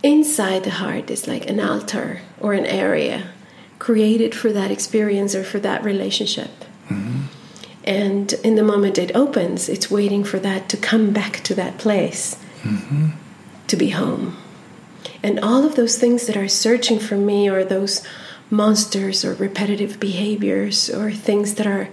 inside 0.02 0.64
the 0.64 0.78
heart 0.82 1.12
is 1.12 1.28
like 1.28 1.50
an 1.50 1.60
altar 1.60 2.22
or 2.40 2.54
an 2.54 2.66
area 2.66 3.30
created 3.80 4.34
for 4.34 4.52
that 4.52 4.72
experience 4.72 5.36
or 5.36 5.44
for 5.44 5.60
that 5.60 5.84
relationship. 5.84 6.66
And 7.86 8.34
in 8.34 8.56
the 8.56 8.64
moment 8.64 8.98
it 8.98 9.16
opens, 9.16 9.70
it's 9.70 9.92
waiting 9.92 10.24
for 10.24 10.40
that 10.40 10.68
to 10.70 10.78
come 10.78 11.12
back 11.12 11.42
to 11.44 11.56
that 11.56 11.78
place 11.78 12.36
mm-hmm. 12.64 13.10
to 13.68 13.76
be 13.76 13.90
home. 13.90 14.38
And 15.22 15.40
all 15.40 15.64
of 15.64 15.76
those 15.76 15.98
things 15.98 16.28
that 16.28 16.36
are 16.36 16.48
searching 16.48 17.00
for 17.00 17.16
me, 17.16 17.50
or 17.50 17.64
those 17.64 18.06
monsters, 18.50 19.24
or 19.24 19.36
repetitive 19.36 20.00
behaviors, 20.00 20.90
or 20.90 21.12
things 21.12 21.56
that 21.56 21.68
are 21.68 21.90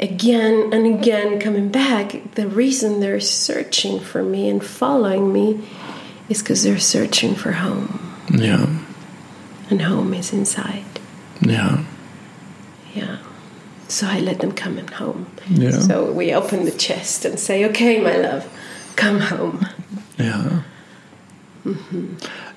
again 0.00 0.72
and 0.72 0.86
again 0.86 1.38
coming 1.40 1.68
back, 1.68 2.34
the 2.34 2.48
reason 2.48 3.00
they're 3.00 3.20
searching 3.20 4.00
for 4.00 4.22
me 4.22 4.48
and 4.48 4.64
following 4.64 5.32
me 5.32 5.64
is 6.28 6.42
because 6.42 6.64
they're 6.64 6.78
searching 6.78 7.34
for 7.34 7.52
home. 7.52 8.16
Yeah. 8.32 8.66
And 9.70 9.82
home 9.82 10.14
is 10.14 10.32
inside. 10.32 10.84
Yeah. 11.40 11.84
Yeah. 12.94 13.18
So 13.92 14.06
I 14.06 14.20
let 14.20 14.40
them 14.40 14.52
come 14.52 14.78
in 14.78 14.88
home. 14.88 15.26
Yeah. 15.50 15.78
So 15.80 16.10
we 16.10 16.32
open 16.32 16.64
the 16.64 16.70
chest 16.70 17.26
and 17.26 17.38
say, 17.38 17.66
okay, 17.66 18.00
my 18.00 18.16
love, 18.16 18.48
come 18.96 19.20
home. 19.20 19.66
Yeah. 20.18 20.62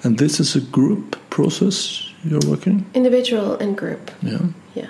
And 0.01 0.17
this 0.17 0.39
is 0.39 0.55
a 0.55 0.61
group 0.61 1.17
process 1.29 2.09
you're 2.23 2.39
working? 2.47 2.85
Individual 2.93 3.57
and 3.57 3.77
group. 3.77 4.11
Yeah. 4.21 4.47
Yeah. 4.75 4.89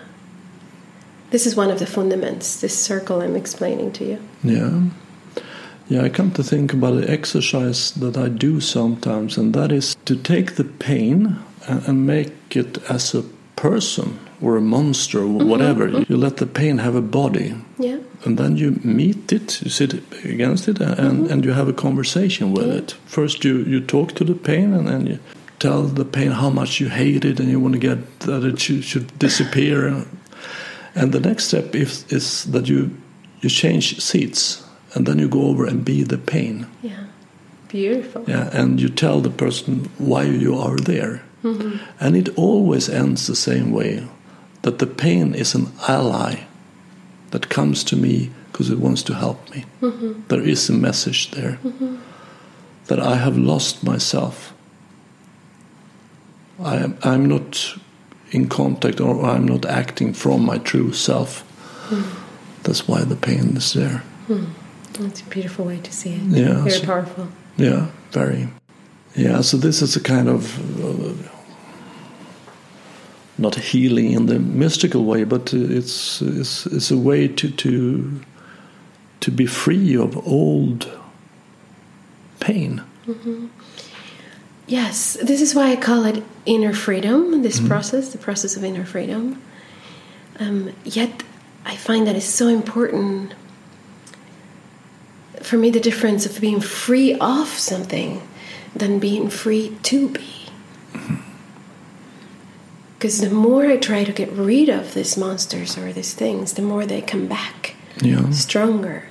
This 1.32 1.48
is 1.48 1.56
one 1.56 1.72
of 1.72 1.80
the 1.80 1.86
fundaments, 1.86 2.62
this 2.62 2.78
circle 2.78 3.22
I'm 3.22 3.36
explaining 3.36 3.92
to 3.94 4.06
you. 4.06 4.20
Yeah. 4.44 4.84
Yeah, 5.90 6.04
I 6.04 6.10
come 6.10 6.32
to 6.34 6.44
think 6.44 6.74
about 6.74 6.94
an 6.94 7.10
exercise 7.10 7.92
that 7.94 8.18
I 8.18 8.30
do 8.30 8.62
sometimes, 8.62 9.36
and 9.36 9.56
that 9.56 9.72
is 9.72 9.96
to 10.06 10.16
take 10.16 10.58
the 10.58 10.64
pain 10.64 11.40
and 11.68 12.06
make 12.06 12.56
it 12.56 12.78
as 12.88 13.16
a 13.16 13.24
person 13.56 14.20
or 14.46 14.58
a 14.58 14.62
monster 14.62 15.20
or 15.20 15.24
mm-hmm. 15.24 15.50
whatever. 15.50 15.90
Mm-hmm. 15.90 16.12
You 16.14 16.18
let 16.18 16.38
the 16.38 16.46
pain 16.46 16.78
have 16.78 16.96
a 16.96 17.02
body, 17.02 17.56
Yeah. 17.80 17.98
and 18.24 18.38
then 18.38 18.58
you 18.58 18.80
meet 18.84 19.34
it, 19.34 19.62
you 19.64 19.72
sit 19.72 19.94
against 20.24 20.68
it, 20.68 20.80
and, 20.80 20.98
mm-hmm. 20.98 21.32
and 21.32 21.44
you 21.44 21.54
have 21.54 21.68
a 21.68 21.74
conversation 21.74 22.54
with 22.54 22.70
it. 22.70 22.92
First, 23.06 23.44
you, 23.44 23.64
you 23.64 23.80
talk 23.82 24.14
to 24.14 24.24
the 24.24 24.36
pain, 24.36 24.74
and 24.74 24.88
then 24.88 25.08
you 25.08 25.18
tell 25.58 25.84
the 25.84 26.06
pain 26.06 26.32
how 26.32 26.52
much 26.52 26.80
you 26.80 26.90
hate 26.90 27.26
it 27.26 27.40
and 27.40 27.50
you 27.50 27.60
want 27.60 27.74
to 27.74 27.80
get 27.80 28.20
that 28.20 28.44
it 28.44 28.60
should, 28.60 28.84
should 28.84 29.18
disappear. 29.18 30.06
And 30.94 31.12
the 31.12 31.20
next 31.20 31.46
step 31.48 31.74
is, 31.74 32.06
is 32.12 32.44
that 32.52 32.68
you, 32.68 32.92
you 33.42 33.50
change 33.50 34.00
seats, 34.00 34.64
and 34.94 35.08
then 35.08 35.18
you 35.18 35.28
go 35.28 35.48
over 35.48 35.66
and 35.66 35.84
be 35.84 36.04
the 36.04 36.18
pain. 36.18 36.68
Yeah. 36.84 37.06
Beautiful. 37.68 38.24
Yeah, 38.28 38.50
and 38.54 38.80
you 38.80 38.90
tell 38.90 39.22
the 39.22 39.32
person 39.32 39.90
why 39.98 40.24
you 40.24 40.56
are 40.56 40.78
there. 40.78 41.24
And 42.00 42.16
it 42.16 42.30
always 42.38 42.90
ends 42.90 43.28
the 43.28 43.36
same 43.36 43.72
way 43.72 44.08
that 44.66 44.80
the 44.80 44.88
pain 44.88 45.36
is 45.36 45.54
an 45.54 45.68
ally 45.88 46.44
that 47.30 47.50
comes 47.50 47.84
to 47.84 47.96
me 47.96 48.32
because 48.52 48.72
it 48.72 48.80
wants 48.80 49.04
to 49.04 49.14
help 49.14 49.38
me. 49.52 49.64
Mm-hmm. 49.80 50.22
There 50.28 50.42
is 50.42 50.70
a 50.70 50.74
message 50.74 51.30
there 51.32 51.60
mm-hmm. 51.64 51.98
that 52.88 53.00
I 53.00 53.18
have 53.18 53.38
lost 53.38 53.84
myself. 53.84 54.56
I 56.60 56.78
am, 56.78 56.98
I'm 57.04 57.28
not 57.28 57.76
in 58.32 58.50
contact 58.50 59.00
or 59.00 59.24
I'm 59.24 59.46
not 59.46 59.68
acting 59.68 60.14
from 60.14 60.44
my 60.44 60.58
true 60.58 60.94
self. 60.94 61.44
Mm. 61.90 62.04
That's 62.64 62.88
why 62.88 63.04
the 63.04 63.16
pain 63.16 63.58
is 63.58 63.74
there. 63.74 64.02
Mm. 64.28 64.48
That's 64.94 65.22
a 65.22 65.26
beautiful 65.26 65.66
way 65.66 65.80
to 65.80 65.92
see 65.92 66.14
it. 66.14 66.24
Yeah, 66.24 66.64
Very 66.64 66.72
so- 66.72 66.86
powerful. 66.86 67.28
Yeah, 67.58 67.90
very. 68.12 68.48
Yeah, 69.16 69.42
so 69.42 69.58
this 69.58 69.84
is 69.84 69.96
a 69.96 70.02
kind 70.02 70.28
of 70.28 70.44
uh, 70.84 71.35
not 73.38 73.56
healing 73.56 74.12
in 74.12 74.28
the 74.28 74.40
mystical 74.40 75.06
way, 75.06 75.24
but 75.24 75.54
uh, 75.54 75.58
it's 75.58 76.22
it's, 76.22 76.66
it's 76.68 76.92
a 76.92 76.98
way 76.98 77.28
to 77.28 77.50
to 77.50 78.22
to 79.22 79.32
be 79.32 79.46
free 79.46 79.96
of 79.96 80.16
old 80.28 80.90
pain. 82.40 82.82
Yes, 84.68 85.18
this 85.22 85.42
is 85.42 85.54
why 85.54 85.72
I 85.72 85.76
call 85.76 86.06
it 86.06 86.24
inner 86.46 86.74
freedom, 86.74 87.44
this 87.44 87.60
process, 87.60 88.12
the 88.12 88.18
process 88.18 88.58
of 88.58 88.64
inner 88.64 88.86
freedom. 88.86 89.42
Um, 90.40 90.74
yet, 90.84 91.24
I 91.66 91.76
find 91.76 92.08
that 92.08 92.16
it's 92.16 92.26
so 92.26 92.48
important 92.48 93.34
for 95.42 95.58
me 95.58 95.70
the 95.70 95.80
difference 95.80 96.26
of 96.26 96.42
being 96.42 96.62
free 96.62 97.14
of 97.20 97.48
something 97.48 98.22
than 98.76 99.00
being 99.00 99.30
free 99.30 99.78
to 99.84 100.10
be. 100.10 100.50
Because 103.06 103.22
the 103.22 103.30
more 103.30 103.68
I 103.68 103.78
try 103.78 104.04
to 104.04 104.12
get 104.12 104.32
rid 104.32 104.68
of 104.68 104.96
these 104.96 105.16
monsters 105.16 105.78
or 105.78 105.94
these 105.94 106.16
things, 106.16 106.54
the 106.54 106.64
more 106.64 106.88
they 106.88 107.04
come 107.04 107.28
back 107.28 107.76
Yeah, 108.02 108.32
stronger. 108.32 109.04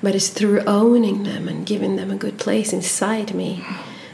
But 0.00 0.14
it's 0.14 0.28
through 0.28 0.60
owning 0.68 1.24
them 1.24 1.48
and 1.48 1.66
giving 1.66 1.96
them 1.96 2.12
a 2.12 2.16
good 2.16 2.38
place 2.38 2.72
inside 2.72 3.34
me 3.34 3.64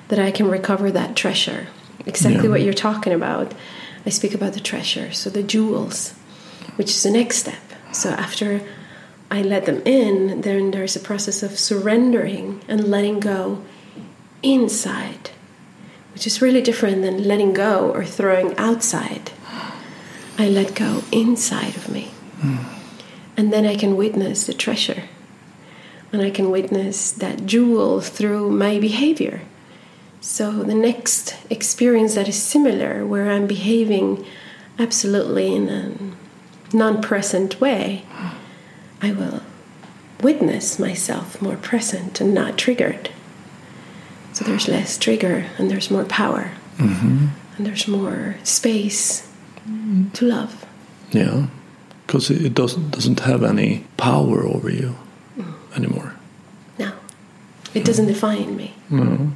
that 0.09 0.19
I 0.19 0.31
can 0.31 0.49
recover 0.49 0.91
that 0.93 1.17
treasure. 1.17 1.67
Exactly 2.07 2.45
Yeah. 2.45 2.49
what 2.49 2.63
you're 2.63 2.73
talking 2.73 3.13
about. 3.13 3.53
I 4.07 4.09
speak 4.09 4.33
about 4.33 4.55
the 4.55 4.61
treasure, 4.61 5.13
so 5.13 5.29
the 5.29 5.43
jewels, 5.43 6.15
which 6.77 6.89
is 6.89 7.03
the 7.03 7.11
next 7.11 7.37
step. 7.37 7.67
So 7.93 8.09
after 8.09 8.63
I 9.31 9.43
let 9.43 9.67
them 9.67 9.83
in, 9.85 10.41
then 10.41 10.71
there's 10.71 10.97
a 10.97 11.01
process 11.11 11.43
of 11.43 11.59
surrendering 11.59 12.63
and 12.69 12.85
letting 12.91 13.21
go 13.21 13.61
inside, 14.43 15.29
which 16.13 16.27
is 16.27 16.43
really 16.43 16.61
different 16.61 17.03
than 17.03 17.25
letting 17.25 17.53
go 17.53 17.91
or 17.93 18.05
throwing 18.05 18.57
outside. 18.57 19.31
I 20.39 20.49
let 20.49 20.75
go 20.75 21.03
inside 21.13 21.77
of 21.77 21.89
me. 21.89 22.13
Hmm. 22.41 22.57
And 23.37 23.53
then 23.53 23.67
I 23.67 23.77
can 23.77 23.97
witness 23.97 24.47
the 24.47 24.55
treasure. 24.55 25.05
And 26.13 26.23
I 26.23 26.31
can 26.31 26.51
witness 26.51 27.13
that 27.13 27.47
jewel 27.47 28.01
through 28.01 28.51
my 28.51 28.81
behavior. 28.81 29.43
So 30.21 30.63
the 30.63 30.75
next 30.75 31.37
experience 31.49 32.15
that 32.15 32.29
is 32.29 32.43
similar, 32.43 33.07
where 33.07 33.31
I'm 33.31 33.47
behaving 33.47 34.25
absolutely 34.79 35.55
in 35.55 35.69
a 35.69 36.77
non 36.77 37.01
present 37.03 37.61
way, 37.61 38.05
hmm. 38.09 38.37
I 39.03 39.13
will 39.13 39.43
witness 40.23 40.79
myself 40.79 41.41
more 41.41 41.57
present 41.57 42.21
and 42.21 42.35
not 42.35 42.59
triggered. 42.59 43.11
So 44.41 44.47
there's 44.47 44.69
less 44.69 44.97
trigger 44.97 45.45
and 45.59 45.71
there's 45.71 45.91
more 45.91 46.05
power. 46.05 46.51
Mm-hmm. 46.79 47.27
And 47.57 47.67
there's 47.67 47.87
more 47.87 48.37
space 48.43 49.29
to 50.15 50.25
love. 50.25 50.65
yeah, 51.11 51.49
because 52.07 52.31
it 52.31 52.55
doesn't 52.55 52.91
doesn't 52.91 53.21
have 53.21 53.45
any 53.45 53.85
power 53.99 54.47
over 54.47 54.71
you 54.71 54.95
mm. 55.37 55.77
anymore. 55.77 56.15
No, 56.79 56.93
it 57.75 57.85
doesn't 57.85 58.07
mm. 58.07 58.15
define 58.15 58.57
me. 58.57 58.73
No. 58.89 59.33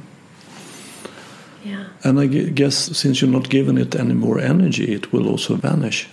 Yeah. 1.63 1.85
And 2.03 2.19
I 2.19 2.25
guess 2.25 2.97
since 2.97 3.21
you're 3.21 3.29
not 3.31 3.49
giving 3.49 3.77
it 3.77 3.95
any 3.95 4.15
more 4.15 4.39
energy, 4.39 4.91
it 4.91 5.13
will 5.13 5.27
also 5.29 5.55
vanish. 5.55 6.09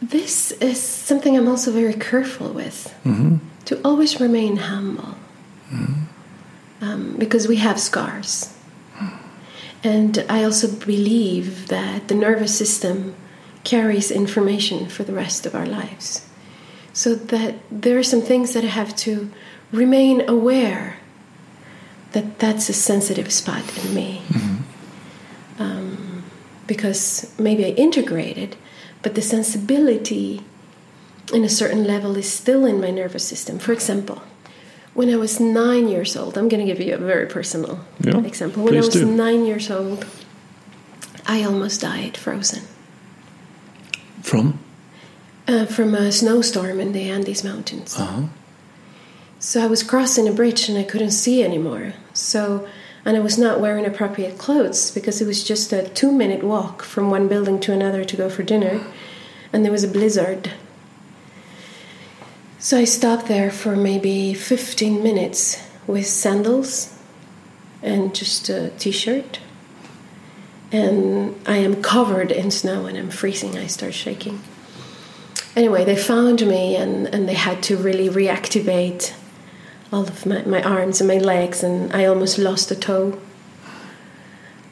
This 0.00 0.52
is 0.60 0.80
something 0.80 1.36
I'm 1.36 1.48
also 1.48 1.72
very 1.72 1.94
careful 1.94 2.54
with 2.54 2.94
mm-hmm. 3.04 3.36
to 3.66 3.80
always 3.84 4.18
remain 4.20 4.56
humble 4.56 5.14
mm-hmm. 5.70 6.05
Um, 6.80 7.16
because 7.18 7.48
we 7.48 7.56
have 7.56 7.80
scars. 7.80 8.52
And 9.84 10.24
I 10.28 10.42
also 10.42 10.68
believe 10.68 11.68
that 11.68 12.08
the 12.08 12.14
nervous 12.14 12.56
system 12.56 13.14
carries 13.62 14.10
information 14.10 14.88
for 14.88 15.04
the 15.04 15.12
rest 15.12 15.46
of 15.46 15.54
our 15.54 15.66
lives. 15.66 16.26
So 16.92 17.14
that 17.14 17.56
there 17.70 17.98
are 17.98 18.02
some 18.02 18.22
things 18.22 18.52
that 18.54 18.64
I 18.64 18.68
have 18.68 18.96
to 18.96 19.30
remain 19.70 20.28
aware 20.28 20.96
that 22.12 22.38
that's 22.38 22.68
a 22.68 22.72
sensitive 22.72 23.30
spot 23.32 23.64
in 23.84 23.94
me. 23.94 24.22
Um, 25.58 26.24
because 26.66 27.32
maybe 27.38 27.64
I 27.64 27.70
integrated, 27.70 28.56
but 29.02 29.14
the 29.14 29.22
sensibility 29.22 30.42
in 31.32 31.44
a 31.44 31.48
certain 31.48 31.84
level 31.84 32.16
is 32.16 32.30
still 32.30 32.64
in 32.64 32.80
my 32.80 32.90
nervous 32.90 33.24
system. 33.24 33.58
For 33.58 33.72
example, 33.72 34.22
when 34.96 35.10
I 35.10 35.16
was 35.16 35.38
nine 35.38 35.88
years 35.88 36.16
old, 36.16 36.36
I'm 36.38 36.48
going 36.48 36.66
to 36.66 36.72
give 36.72 36.80
you 36.80 36.94
a 36.94 36.98
very 36.98 37.26
personal 37.26 37.84
Yeah, 38.00 38.18
example. 38.24 38.64
When 38.64 38.74
I 38.74 38.78
was 38.80 38.88
do. 38.88 39.04
nine 39.04 39.44
years 39.44 39.70
old, 39.70 40.06
I 41.26 41.44
almost 41.44 41.80
died 41.82 42.16
frozen 42.16 42.62
From? 44.22 44.58
uh, 45.46 45.66
from 45.66 45.94
a 45.94 46.10
snowstorm 46.10 46.80
in 46.80 46.92
the 46.92 47.10
Andes 47.10 47.44
Mountains. 47.44 47.96
Uh-huh. 47.98 48.22
So 49.38 49.62
I 49.62 49.66
was 49.66 49.82
crossing 49.82 50.26
a 50.28 50.32
bridge 50.32 50.68
and 50.68 50.78
I 50.78 50.82
couldn't 50.82 51.10
see 51.12 51.42
anymore. 51.44 51.92
So, 52.14 52.66
and 53.04 53.16
I 53.16 53.20
was 53.20 53.36
not 53.38 53.60
wearing 53.60 53.84
appropriate 53.84 54.38
clothes 54.38 54.90
because 54.90 55.20
it 55.20 55.26
was 55.26 55.44
just 55.44 55.72
a 55.72 55.88
two 55.90 56.10
minute 56.10 56.42
walk 56.42 56.82
from 56.82 57.10
one 57.10 57.28
building 57.28 57.60
to 57.60 57.72
another 57.72 58.02
to 58.04 58.16
go 58.16 58.28
for 58.30 58.42
dinner, 58.42 58.80
and 59.52 59.62
there 59.64 59.72
was 59.72 59.84
a 59.84 59.88
blizzard. 59.88 60.52
So 62.66 62.76
I 62.76 62.84
stopped 62.84 63.28
there 63.28 63.52
for 63.52 63.76
maybe 63.76 64.34
15 64.34 65.00
minutes 65.00 65.62
with 65.86 66.08
sandals 66.08 66.98
and 67.80 68.12
just 68.12 68.48
a 68.48 68.70
t 68.70 68.90
shirt. 68.90 69.38
And 70.72 71.40
I 71.46 71.58
am 71.58 71.80
covered 71.80 72.32
in 72.32 72.50
snow 72.50 72.86
and 72.86 72.98
I'm 72.98 73.10
freezing. 73.10 73.56
I 73.56 73.68
start 73.68 73.94
shaking. 73.94 74.40
Anyway, 75.54 75.84
they 75.84 75.94
found 75.94 76.44
me 76.44 76.74
and, 76.74 77.06
and 77.06 77.28
they 77.28 77.34
had 77.34 77.62
to 77.62 77.76
really 77.76 78.08
reactivate 78.08 79.14
all 79.92 80.02
of 80.02 80.26
my, 80.26 80.42
my 80.42 80.60
arms 80.60 81.00
and 81.00 81.06
my 81.06 81.18
legs, 81.18 81.62
and 81.62 81.92
I 81.92 82.06
almost 82.06 82.36
lost 82.36 82.72
a 82.72 82.74
toe. 82.74 83.16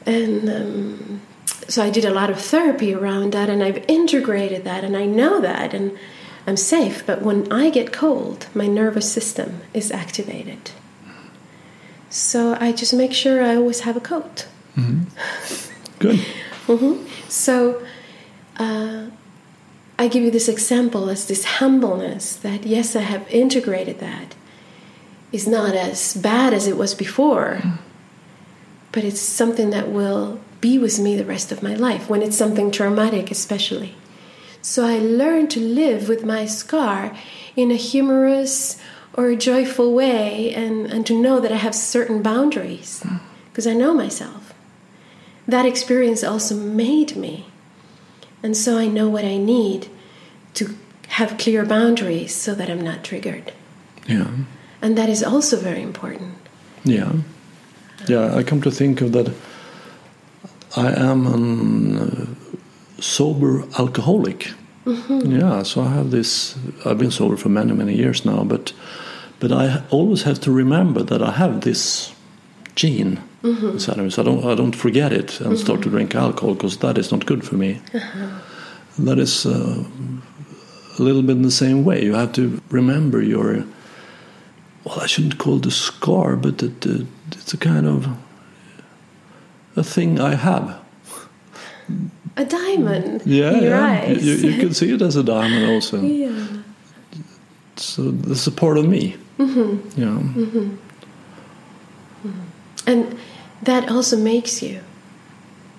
And 0.05 0.49
um, 0.49 1.21
so 1.69 1.81
I 1.81 1.91
did 1.91 2.03
a 2.03 2.13
lot 2.13 2.29
of 2.29 2.41
therapy 2.41 2.93
around 2.93 3.31
that, 3.31 3.49
and 3.49 3.63
I've 3.63 3.85
integrated 3.87 4.65
that, 4.65 4.83
and 4.83 4.97
I 4.97 5.05
know 5.05 5.39
that, 5.39 5.73
and 5.73 5.97
I'm 6.47 6.57
safe. 6.57 7.05
But 7.05 7.21
when 7.21 7.51
I 7.51 7.69
get 7.69 7.91
cold, 7.91 8.47
my 8.53 8.67
nervous 8.67 9.11
system 9.11 9.61
is 9.73 9.91
activated. 9.91 10.71
So 12.09 12.55
I 12.59 12.71
just 12.71 12.93
make 12.93 13.13
sure 13.13 13.43
I 13.43 13.55
always 13.55 13.81
have 13.81 13.97
a 13.97 14.01
coat. 14.01 14.47
Good. 15.99 16.19
hmm 16.67 17.05
So 17.27 17.85
uh, 18.57 19.07
I 19.97 20.07
give 20.07 20.23
you 20.23 20.31
this 20.31 20.47
example 20.47 21.09
as 21.09 21.27
this 21.27 21.45
humbleness 21.45 22.35
that, 22.37 22.65
yes, 22.65 22.95
I 22.95 23.01
have 23.01 23.27
integrated 23.29 23.99
that. 23.99 24.35
Is 25.31 25.47
not 25.47 25.75
as 25.75 26.13
bad 26.13 26.53
as 26.53 26.65
it 26.65 26.77
was 26.77 26.93
before, 26.95 27.61
but 28.93 29.03
it's 29.03 29.19
something 29.19 29.71
that 29.71 29.89
will 29.89 30.39
be 30.61 30.77
with 30.77 30.97
me 30.97 31.17
the 31.17 31.25
rest 31.25 31.51
of 31.51 31.61
my 31.61 31.73
life 31.73 32.09
when 32.09 32.21
it's 32.21 32.37
something 32.37 32.71
traumatic, 32.71 33.31
especially. 33.31 33.95
So 34.65 34.83
I 34.83 34.97
learn 34.97 35.47
to 35.49 35.59
live 35.59 36.09
with 36.09 36.25
my 36.25 36.47
scar 36.47 37.15
in 37.55 37.69
a 37.69 37.75
humorous 37.75 38.81
or 39.13 39.27
a 39.27 39.35
joyful 39.35 39.93
way 39.93 40.55
and, 40.55 40.87
and 40.87 41.05
to 41.05 41.21
know 41.21 41.39
that 41.39 41.51
I 41.51 41.57
have 41.57 41.75
certain 41.75 42.23
boundaries 42.23 43.05
because 43.51 43.67
I 43.67 43.73
know 43.73 43.93
myself. 43.93 44.55
That 45.47 45.67
experience 45.67 46.23
also 46.23 46.55
made 46.55 47.15
me. 47.15 47.45
And 48.41 48.57
so 48.57 48.79
I 48.79 48.87
know 48.87 49.07
what 49.07 49.23
I 49.23 49.37
need 49.37 49.87
to 50.55 50.75
have 51.09 51.37
clear 51.37 51.63
boundaries 51.63 52.33
so 52.33 52.55
that 52.55 52.67
I'm 52.67 52.81
not 52.81 53.03
triggered. 53.03 53.53
Yeah. 54.07 54.31
And 54.81 54.97
that 54.97 55.09
is 55.09 55.21
also 55.21 55.57
very 55.59 55.83
important. 55.83 56.33
Yeah. 56.83 57.11
Yeah, 58.07 58.35
I 58.35 58.41
come 58.41 58.61
to 58.63 58.71
think 58.71 59.01
of 59.01 59.11
that 59.11 59.31
I 60.75 60.91
am 60.91 61.27
an 61.27 61.97
uh, 61.99 62.44
sober 62.99 63.63
alcoholic. 63.77 64.51
Yeah, 65.09 65.63
so 65.63 65.81
I 65.81 65.89
have 65.89 66.11
this 66.11 66.55
I've 66.85 66.99
been 66.99 67.11
sober 67.11 67.37
for 67.37 67.49
many 67.49 67.73
many 67.73 67.95
years 67.95 68.23
now, 68.25 68.43
but 68.43 68.73
but 69.39 69.51
I 69.51 69.81
always 69.89 70.23
have 70.23 70.39
to 70.41 70.51
remember 70.51 71.03
that 71.03 71.21
I 71.21 71.31
have 71.31 71.61
this 71.61 72.13
gene 72.75 73.19
inside 73.43 73.97
of 73.97 74.03
me. 74.03 74.09
So 74.11 74.21
I 74.21 74.25
don't 74.25 74.45
I 74.45 74.55
don't 74.55 74.75
forget 74.75 75.11
it 75.11 75.41
and 75.41 75.57
start 75.57 75.81
to 75.83 75.89
drink 75.89 76.13
alcohol 76.15 76.53
because 76.53 76.77
that 76.77 76.97
is 76.97 77.11
not 77.11 77.25
good 77.25 77.43
for 77.43 77.55
me. 77.55 77.81
That 78.99 79.19
is 79.19 79.45
uh, 79.45 79.83
a 80.99 81.01
little 81.01 81.21
bit 81.21 81.35
in 81.35 81.41
the 81.41 81.51
same 81.51 81.83
way. 81.83 82.03
You 82.03 82.13
have 82.15 82.31
to 82.33 82.61
remember 82.69 83.21
your 83.21 83.65
well, 84.85 84.99
I 85.01 85.07
shouldn't 85.07 85.37
call 85.39 85.57
it 85.57 85.65
a 85.65 85.71
scar, 85.71 86.35
but 86.35 86.61
it, 86.61 86.85
uh, 86.85 87.05
it's 87.31 87.53
a 87.53 87.57
kind 87.57 87.87
of 87.87 88.07
a 89.75 89.83
thing 89.83 90.19
I 90.19 90.35
have. 90.35 90.79
A 92.37 92.45
diamond. 92.45 93.21
Yeah, 93.25 93.51
in 93.51 93.63
your 93.63 93.71
yeah. 93.71 93.85
eyes. 93.85 94.25
You, 94.25 94.33
you 94.49 94.59
can 94.59 94.73
see 94.73 94.91
it 94.93 95.01
as 95.01 95.15
a 95.15 95.23
diamond 95.23 95.65
also. 95.71 96.01
yeah. 96.23 96.47
So 97.77 98.11
this 98.11 98.47
is 98.47 98.53
part 98.53 98.77
of 98.77 98.87
me. 98.87 99.15
Mm-hmm. 99.37 99.99
Yeah. 99.99 100.19
And 102.87 103.17
that 103.63 103.89
also 103.89 104.17
makes 104.17 104.61
you. 104.61 104.81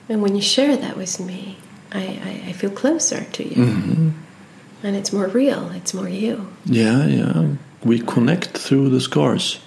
And 0.09 0.23
when 0.23 0.35
you 0.35 0.43
share 0.43 0.77
that 0.77 0.97
with 0.97 1.21
me, 1.21 1.59
I, 1.93 2.01
I, 2.01 2.43
I 2.49 2.53
feel 2.53 2.71
closer 2.71 3.25
to 3.25 3.43
you. 3.43 3.65
Mm-hmm. 3.65 4.11
And 4.83 4.97
it's 4.97 5.13
more 5.13 5.27
real, 5.27 5.71
it's 5.71 5.95
more 5.95 6.09
you. 6.09 6.49
Yeah, 6.65 7.07
yeah. 7.07 7.55
We 7.85 8.01
connect 8.01 8.59
through 8.59 8.91
the 8.91 9.01
scars. 9.01 9.61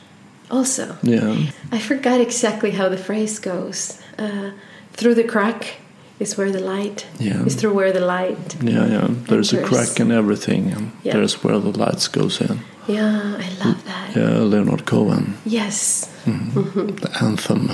Also, 0.52 0.98
Yeah. 1.04 1.48
I 1.72 1.80
forgot 1.80 2.22
exactly 2.22 2.72
how 2.72 2.90
the 2.90 2.98
phrase 2.98 3.40
goes. 3.40 4.02
Uh, 4.18 4.52
through 4.94 5.16
the 5.16 5.24
crack 5.24 5.78
is 6.20 6.38
where 6.38 6.52
the 6.52 6.60
light 6.60 7.06
Yeah. 7.20 7.46
is 7.46 7.56
through 7.56 7.74
where 7.74 7.92
the 7.94 8.06
light. 8.06 8.56
Yeah, 8.62 8.88
yeah. 8.88 9.08
There's 9.30 9.54
a 9.54 9.62
crack 9.64 10.00
in 10.00 10.12
everything, 10.12 10.72
and 10.76 10.92
Yeah. 11.04 11.14
there's 11.14 11.44
where 11.44 11.60
the 11.60 11.72
lights 11.78 12.08
goes 12.10 12.42
in. 12.42 12.60
Yeah, 12.88 13.38
I 13.38 13.48
love 13.66 13.84
that. 13.86 14.16
Yeah, 14.16 14.40
Leonard 14.40 14.86
Cohen, 14.86 15.34
Yes. 15.46 16.10
the 16.26 17.10
anthem. 17.22 17.70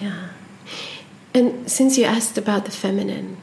Yeah. 0.00 0.12
And 1.34 1.70
since 1.70 1.98
you 1.98 2.04
asked 2.04 2.38
about 2.38 2.64
the 2.64 2.70
feminine, 2.72 3.36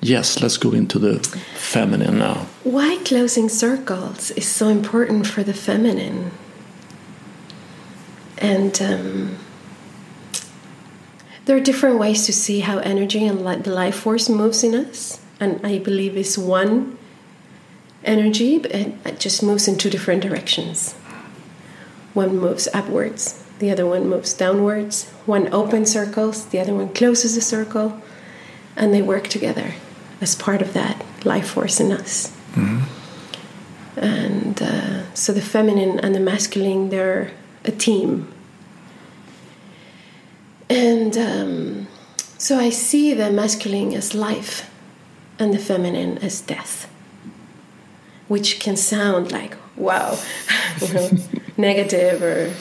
Yes, 0.00 0.40
let's 0.40 0.56
go 0.58 0.70
into 0.72 0.98
the 1.00 1.18
feminine 1.56 2.18
now. 2.18 2.46
why 2.64 2.98
closing 3.04 3.48
circles 3.48 4.30
is 4.36 4.46
so 4.46 4.68
important 4.68 5.26
for 5.26 5.42
the 5.42 5.52
feminine? 5.54 6.30
And 8.40 8.80
um, 8.80 9.36
there 11.48 11.56
are 11.56 11.60
different 11.60 11.98
ways 11.98 12.26
to 12.26 12.32
see 12.32 12.60
how 12.60 12.76
energy 12.80 13.26
and 13.26 13.42
li- 13.42 13.56
the 13.56 13.72
life 13.72 13.96
force 13.96 14.28
moves 14.28 14.62
in 14.62 14.74
us. 14.74 15.18
And 15.40 15.64
I 15.64 15.78
believe 15.78 16.14
it's 16.14 16.36
one 16.36 16.98
energy, 18.04 18.58
but 18.58 18.70
it 18.70 19.18
just 19.18 19.42
moves 19.42 19.66
in 19.66 19.78
two 19.78 19.88
different 19.88 20.22
directions. 20.22 20.92
One 22.12 22.36
moves 22.36 22.68
upwards, 22.74 23.42
the 23.60 23.70
other 23.70 23.86
one 23.86 24.06
moves 24.10 24.34
downwards. 24.34 25.08
One 25.24 25.48
opens 25.50 25.90
circles, 25.90 26.44
the 26.44 26.60
other 26.60 26.74
one 26.74 26.92
closes 26.92 27.34
a 27.34 27.40
circle, 27.40 27.98
and 28.76 28.92
they 28.92 29.00
work 29.00 29.28
together 29.28 29.72
as 30.20 30.34
part 30.34 30.60
of 30.60 30.74
that 30.74 31.02
life 31.24 31.48
force 31.48 31.80
in 31.80 31.92
us. 31.92 32.30
And 33.96 34.60
uh, 34.60 35.14
so 35.14 35.32
the 35.32 35.40
feminine 35.40 35.98
and 36.00 36.14
the 36.14 36.20
masculine, 36.20 36.90
they're 36.90 37.30
a 37.64 37.70
team. 37.70 38.30
And 40.70 41.16
um, 41.16 41.88
so 42.36 42.58
I 42.58 42.70
see 42.70 43.14
the 43.14 43.30
masculine 43.30 43.94
as 43.94 44.14
life 44.14 44.70
and 45.38 45.54
the 45.54 45.58
feminine 45.58 46.18
as 46.18 46.40
death, 46.40 46.90
which 48.28 48.60
can 48.60 48.76
sound 48.76 49.32
like, 49.32 49.56
wow, 49.76 50.18
you 50.80 50.92
know, 50.92 51.10
negative 51.56 52.22
or 52.22 52.54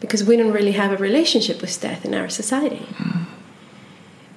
because 0.00 0.22
we 0.22 0.36
don't 0.36 0.52
really 0.52 0.72
have 0.72 0.92
a 0.92 0.96
relationship 0.96 1.60
with 1.62 1.80
death 1.80 2.04
in 2.04 2.14
our 2.14 2.28
society. 2.28 2.86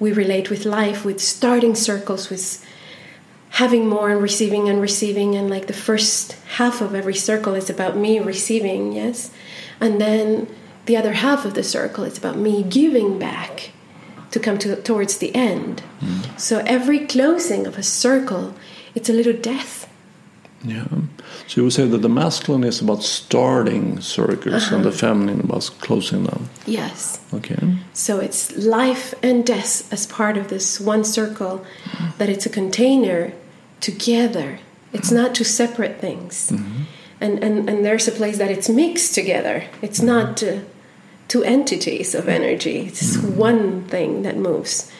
We 0.00 0.12
relate 0.12 0.48
with 0.48 0.64
life, 0.64 1.04
with 1.04 1.20
starting 1.20 1.74
circles, 1.74 2.30
with 2.30 2.64
having 3.50 3.88
more 3.88 4.10
and 4.10 4.22
receiving 4.22 4.68
and 4.68 4.80
receiving 4.80 5.34
and 5.34 5.50
like 5.50 5.66
the 5.66 5.72
first 5.72 6.32
half 6.56 6.80
of 6.80 6.94
every 6.94 7.14
circle 7.14 7.54
is 7.54 7.70
about 7.70 7.96
me 7.96 8.18
receiving 8.18 8.92
yes 8.92 9.30
and 9.80 10.00
then 10.00 10.46
the 10.88 10.96
other 10.96 11.12
half 11.12 11.44
of 11.44 11.54
the 11.54 11.62
circle 11.62 12.04
is 12.04 12.18
about 12.18 12.36
me 12.36 12.62
giving 12.62 13.18
back 13.18 13.70
to 14.32 14.38
come 14.40 14.58
to, 14.58 14.76
towards 14.82 15.18
the 15.18 15.30
end 15.34 15.80
hmm. 16.00 16.20
so 16.36 16.54
every 16.66 17.00
closing 17.06 17.66
of 17.66 17.78
a 17.78 17.82
circle 17.82 18.54
it's 18.94 19.08
a 19.08 19.12
little 19.20 19.38
death 19.54 19.86
Yeah. 20.64 20.88
So 21.46 21.60
you 21.60 21.62
would 21.64 21.72
say 21.72 21.86
that 21.86 22.02
the 22.02 22.08
masculine 22.08 22.64
is 22.64 22.80
about 22.80 23.02
starting 23.02 24.00
circles 24.00 24.72
and 24.72 24.82
the 24.84 24.88
uh-huh. 24.88 24.98
feminine 24.98 25.40
about 25.40 25.70
closing 25.86 26.24
them. 26.24 26.50
yes 26.66 27.18
Okay. 27.32 27.58
So 27.92 28.18
it's 28.18 28.56
life 28.56 29.14
and 29.22 29.46
death 29.46 29.92
as 29.92 30.06
part 30.06 30.36
of 30.36 30.48
this 30.48 30.80
one 30.80 31.04
circle, 31.04 31.64
that 32.18 32.28
it's 32.28 32.46
a 32.46 32.50
container 32.50 33.32
together. 33.80 34.58
It's 34.92 35.12
not 35.12 35.34
two 35.34 35.44
separate 35.44 36.00
things. 36.00 36.50
Mm-hmm. 36.50 36.82
And, 37.20 37.44
and, 37.44 37.68
and 37.68 37.84
there's 37.84 38.08
a 38.08 38.12
place 38.12 38.38
that 38.38 38.50
it's 38.50 38.68
mixed 38.68 39.14
together. 39.14 39.64
It's 39.82 40.00
not 40.00 40.36
mm-hmm. 40.36 40.64
uh, 40.66 40.77
two 41.28 41.44
entities 41.44 42.14
of 42.14 42.28
energy, 42.28 42.86
it's 42.88 43.16
mm-hmm. 43.16 43.36
one 43.36 43.84
thing 43.84 44.22
that 44.22 44.36
moves. 44.36 44.90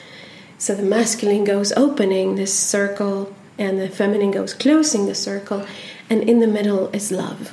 So 0.58 0.74
the 0.74 0.82
masculine 0.82 1.44
goes 1.44 1.72
opening 1.72 2.36
this 2.36 2.56
circle 2.56 3.34
and 3.58 3.80
the 3.80 3.88
feminine 3.88 4.30
goes 4.30 4.54
closing 4.54 5.06
the 5.06 5.14
circle, 5.14 5.66
and 6.08 6.22
in 6.22 6.38
the 6.38 6.46
middle 6.46 6.88
is 6.94 7.10
love. 7.10 7.52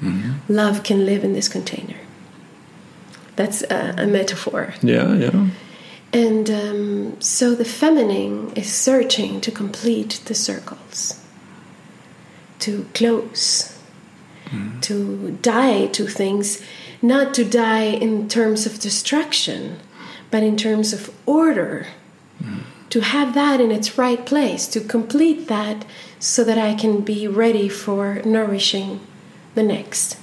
Mm-hmm. 0.00 0.52
Love 0.52 0.82
can 0.84 1.04
live 1.04 1.24
in 1.24 1.32
this 1.32 1.48
container. 1.48 1.96
That's 3.34 3.62
a, 3.62 3.94
a 3.98 4.06
metaphor. 4.06 4.74
Yeah, 4.82 5.12
yeah. 5.14 5.48
And 6.12 6.50
um, 6.50 7.20
so 7.20 7.54
the 7.54 7.64
feminine 7.64 8.52
is 8.54 8.72
searching 8.72 9.40
to 9.40 9.50
complete 9.50 10.20
the 10.26 10.34
circles, 10.34 11.20
to 12.60 12.86
close, 12.94 13.76
mm-hmm. 14.46 14.80
to 14.80 15.38
die 15.42 15.86
to 15.86 16.06
things, 16.06 16.62
not 17.02 17.34
to 17.34 17.44
die 17.44 17.84
in 17.84 18.28
terms 18.28 18.64
of 18.64 18.78
destruction, 18.78 19.80
but 20.30 20.42
in 20.42 20.56
terms 20.56 20.92
of 20.92 21.14
order. 21.26 21.86
To 22.90 23.00
have 23.00 23.34
that 23.34 23.60
in 23.60 23.70
its 23.70 23.96
right 23.96 24.24
place, 24.24 24.66
to 24.68 24.80
complete 24.80 25.48
that 25.48 25.84
so 26.18 26.44
that 26.44 26.58
I 26.58 26.74
can 26.74 27.00
be 27.00 27.26
ready 27.26 27.68
for 27.68 28.20
nourishing 28.24 29.00
the 29.54 29.62
next. 29.62 30.18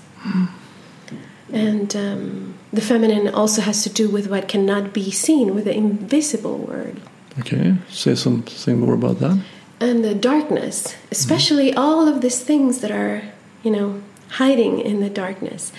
And 1.52 1.96
um, 1.96 2.54
the 2.72 2.82
feminine 2.82 3.28
also 3.34 3.62
has 3.62 3.84
to 3.84 3.90
do 3.90 4.08
with 4.08 4.28
what 4.28 4.48
cannot 4.48 4.94
be 4.94 5.10
seen, 5.10 5.56
with 5.56 5.66
the 5.66 5.76
invisible 5.76 6.58
world. 6.60 7.00
Okay, 7.40 7.76
say 7.90 8.16
something 8.16 8.80
more 8.80 8.94
about 8.94 9.20
that. 9.20 9.42
And 9.80 10.04
the 10.04 10.14
darkness, 10.14 10.96
especially 11.12 11.74
all 11.74 12.08
of 12.08 12.22
these 12.22 12.44
things 12.44 12.82
that 12.82 12.92
are, 12.92 13.24
you 13.64 13.72
know, 13.72 14.02
hiding 14.32 14.80
in 14.80 15.00
the 15.00 15.10
darkness. 15.10 15.72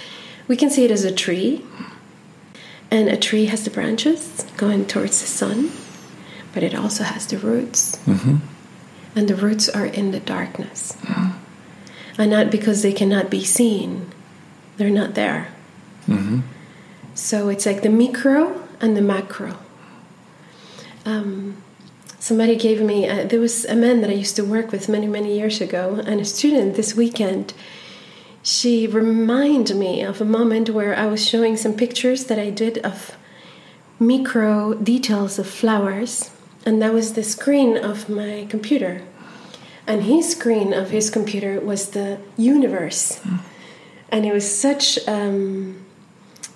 We 0.50 0.56
can 0.56 0.68
see 0.68 0.84
it 0.84 0.90
as 0.90 1.04
a 1.04 1.12
tree, 1.14 1.64
and 2.90 3.08
a 3.08 3.16
tree 3.16 3.44
has 3.46 3.62
the 3.62 3.70
branches 3.70 4.44
going 4.56 4.84
towards 4.84 5.20
the 5.20 5.28
sun, 5.28 5.70
but 6.52 6.64
it 6.64 6.74
also 6.74 7.04
has 7.04 7.24
the 7.28 7.38
roots. 7.38 8.00
And 9.14 9.28
the 9.28 9.36
roots 9.36 9.68
are 9.68 9.86
in 9.86 10.10
the 10.10 10.18
darkness. 10.18 10.96
And 12.18 12.32
not 12.32 12.50
because 12.50 12.82
they 12.82 12.92
cannot 12.92 13.30
be 13.30 13.44
seen, 13.44 14.10
they're 14.76 14.90
not 14.90 15.14
there. 15.14 15.54
So 17.14 17.48
it's 17.48 17.64
like 17.64 17.82
the 17.82 17.88
micro 17.88 18.60
and 18.80 18.96
the 18.96 19.02
macro. 19.02 19.56
Um, 21.06 21.62
somebody 22.18 22.56
gave 22.56 22.80
me, 22.82 23.08
uh, 23.08 23.24
there 23.24 23.38
was 23.38 23.64
a 23.66 23.76
man 23.76 24.00
that 24.00 24.10
I 24.10 24.14
used 24.14 24.34
to 24.34 24.44
work 24.44 24.72
with 24.72 24.88
many, 24.88 25.06
many 25.06 25.38
years 25.38 25.60
ago, 25.60 26.02
and 26.04 26.20
a 26.20 26.24
student 26.24 26.74
this 26.74 26.96
weekend. 26.96 27.54
She 28.42 28.86
reminded 28.86 29.76
me 29.76 30.02
of 30.02 30.20
a 30.20 30.24
moment 30.24 30.70
where 30.70 30.96
I 30.96 31.06
was 31.06 31.26
showing 31.26 31.56
some 31.56 31.74
pictures 31.74 32.24
that 32.24 32.38
I 32.38 32.50
did 32.50 32.78
of 32.78 33.16
micro 33.98 34.74
details 34.74 35.38
of 35.38 35.46
flowers, 35.46 36.30
and 36.64 36.80
that 36.80 36.92
was 36.92 37.12
the 37.12 37.22
screen 37.22 37.76
of 37.76 38.08
my 38.08 38.46
computer. 38.48 39.02
And 39.86 40.04
his 40.04 40.30
screen 40.30 40.72
of 40.72 40.90
his 40.90 41.10
computer 41.10 41.60
was 41.60 41.90
the 41.90 42.18
universe. 42.36 43.20
And 44.10 44.24
it 44.24 44.32
was 44.32 44.60
such 44.60 44.98
um, 45.06 45.84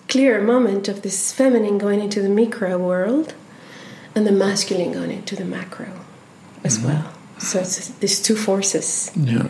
clear 0.09 0.41
moment 0.41 0.89
of 0.89 1.03
this 1.03 1.33
feminine 1.33 1.79
going 1.79 2.01
into 2.01 2.23
the 2.23 2.29
micro 2.29 2.79
world 2.79 3.35
and 4.15 4.27
the 4.27 4.33
masculine 4.33 4.93
going 4.93 5.11
into 5.11 5.37
the 5.37 5.45
macro 5.45 5.89
as 6.63 6.79
well. 6.79 7.13
So 7.39 7.61
it's 7.61 7.89
these 7.99 8.23
two 8.23 8.37
forces 8.37 9.11
Yeah, 9.17 9.49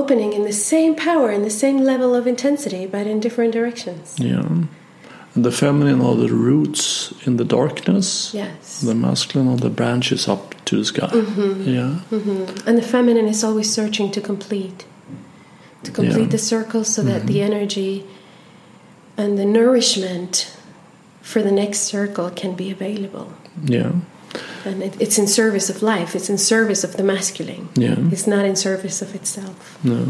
opening 0.00 0.30
in 0.38 0.42
the 0.50 0.52
same 0.70 0.92
power 1.08 1.28
in 1.38 1.42
the 1.42 1.56
same 1.64 1.78
level 1.92 2.10
of 2.18 2.26
intensity, 2.34 2.82
but 2.86 3.04
in 3.12 3.16
different 3.20 3.52
directions. 3.58 4.04
yeah. 4.18 4.48
And 5.34 5.44
the 5.44 5.52
feminine 5.52 6.00
are 6.00 6.16
the 6.24 6.32
roots 6.48 7.12
in 7.26 7.36
the 7.36 7.44
darkness. 7.44 8.08
Yes. 8.34 8.80
The 8.80 8.94
masculine 8.94 9.48
are 9.54 9.60
the 9.68 9.74
branches 9.80 10.22
up 10.26 10.42
to 10.64 10.72
the 10.80 10.84
sky. 10.84 11.10
Mm-hmm. 11.12 11.68
Yeah, 11.76 11.92
mm-hmm. 12.10 12.68
And 12.68 12.74
the 12.78 12.88
feminine 12.94 13.28
is 13.34 13.44
always 13.44 13.68
searching 13.78 14.10
to 14.16 14.20
complete, 14.20 14.80
to 15.84 15.90
complete 15.98 16.28
Yeah. 16.28 16.36
the 16.36 16.42
circle 16.54 16.82
so 16.94 17.00
that 17.10 17.20
the 17.26 17.38
mm-hmm. 17.38 17.52
energy 17.52 17.92
and 19.16 19.30
the 19.40 19.44
nourishment 19.44 20.32
for 21.22 21.40
the 21.42 21.52
next 21.62 21.80
circle 21.94 22.28
can 22.30 22.52
be 22.62 22.68
available. 22.76 23.28
yeah, 23.76 23.92
And 24.64 24.82
it, 24.82 25.00
it's 25.00 25.18
in 25.18 25.26
service 25.26 25.70
of 25.70 25.82
life, 25.82 26.14
it's 26.14 26.28
in 26.28 26.38
service 26.38 26.84
of 26.84 26.96
the 26.96 27.02
masculine. 27.02 27.68
yeah. 27.74 27.96
It's 28.12 28.26
not 28.26 28.44
in 28.44 28.56
service 28.56 29.02
of 29.02 29.14
itself. 29.14 29.78
No. 29.84 30.04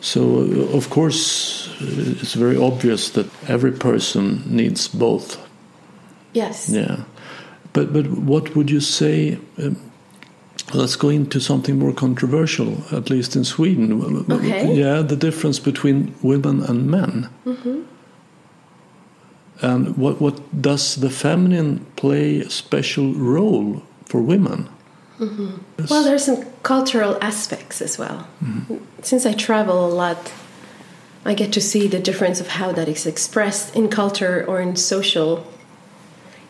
So, 0.00 0.20
uh, 0.20 0.76
of 0.76 0.90
course, 0.90 1.68
uh, 1.80 2.20
it's 2.20 2.34
very 2.34 2.56
obvious 2.56 3.10
that 3.10 3.26
every 3.48 3.72
person 3.72 4.42
needs 4.46 4.88
both. 4.88 5.38
Yes. 6.34 6.68
Yeah. 6.68 7.04
But, 7.72 7.92
but 7.92 8.06
what 8.06 8.54
would 8.54 8.70
you 8.70 8.80
say? 8.80 9.38
Um, 9.58 9.76
let's 10.72 10.96
go 10.96 11.08
into 11.08 11.40
something 11.40 11.78
more 11.78 11.92
controversial, 11.92 12.76
at 12.92 13.10
least 13.10 13.36
in 13.36 13.44
Sweden. 13.44 13.92
Okay. 14.30 14.74
Yeah, 14.74 15.02
the 15.02 15.16
difference 15.16 15.58
between 15.58 16.14
women 16.22 16.62
and 16.62 16.86
men. 16.90 17.28
And 19.64 19.96
what, 19.96 20.20
what 20.20 20.60
does 20.60 20.96
the 20.96 21.08
feminine 21.08 21.86
play 21.96 22.40
a 22.40 22.50
special 22.50 23.14
role 23.14 23.82
for 24.04 24.20
women? 24.20 24.68
Yes. 25.18 25.88
Well, 25.88 26.04
there's 26.04 26.26
some 26.26 26.44
cultural 26.62 27.16
aspects 27.22 27.80
as 27.80 27.96
well. 27.98 28.28
Since 29.00 29.24
I 29.24 29.32
travel 29.32 29.86
a 29.86 29.88
lot, 29.88 30.34
I 31.24 31.32
get 31.32 31.50
to 31.54 31.62
see 31.62 31.88
the 31.88 31.98
difference 31.98 32.40
of 32.40 32.48
how 32.48 32.72
that 32.72 32.88
is 32.88 33.06
expressed 33.06 33.74
in 33.74 33.88
culture 33.88 34.44
or 34.46 34.60
in 34.60 34.76
social 34.76 35.46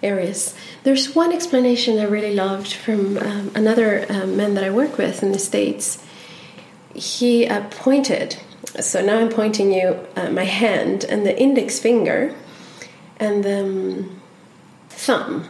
areas. 0.03 0.53
There's 0.83 1.15
one 1.15 1.33
explanation 1.33 2.01
I 2.01 2.05
really 2.05 2.35
loved 2.35 2.73
from 2.73 3.19
um, 3.19 3.53
another 3.55 4.07
um, 4.09 4.37
man 4.37 4.55
that 4.55 4.65
I 4.65 4.71
work 4.71 4.99
with 4.99 5.23
in 5.23 5.31
the 5.31 5.39
States. 5.39 6.05
He 6.95 7.47
uh, 7.47 7.69
pointed, 7.71 8.39
so 8.81 9.05
now 9.05 9.19
I'm 9.21 9.29
pointing 9.29 9.73
you 9.73 10.01
uh, 10.17 10.31
my 10.31 10.45
hand 10.45 11.05
and 11.05 11.25
the 11.25 11.39
index 11.39 11.79
finger 11.79 12.35
and 13.19 13.45
the 13.45 13.61
um, 13.61 14.21
thumb. 14.89 15.49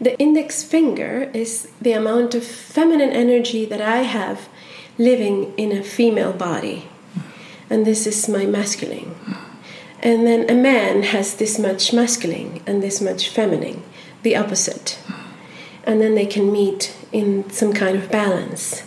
The 0.00 0.18
index 0.18 0.62
finger 0.62 1.30
is 1.32 1.68
the 1.80 1.92
amount 1.92 2.34
of 2.34 2.44
feminine 2.44 3.10
energy 3.10 3.64
that 3.66 3.80
I 3.80 3.98
have 3.98 4.48
living 4.98 5.54
in 5.56 5.72
a 5.72 5.82
female 5.82 6.32
body. 6.32 6.88
And 7.70 7.86
this 7.86 8.06
is 8.06 8.28
my 8.28 8.46
masculine. 8.46 9.14
And 10.02 10.26
then 10.26 10.50
a 10.50 10.54
man 10.54 11.02
has 11.02 11.34
this 11.36 11.58
much 11.58 11.92
masculine 11.92 12.62
and 12.66 12.82
this 12.82 13.00
much 13.00 13.30
feminine, 13.30 13.82
the 14.22 14.36
opposite. 14.36 14.98
And 15.84 16.00
then 16.00 16.14
they 16.14 16.26
can 16.26 16.52
meet 16.52 16.94
in 17.12 17.48
some 17.50 17.72
kind 17.72 17.96
of 17.96 18.10
balance. 18.10 18.82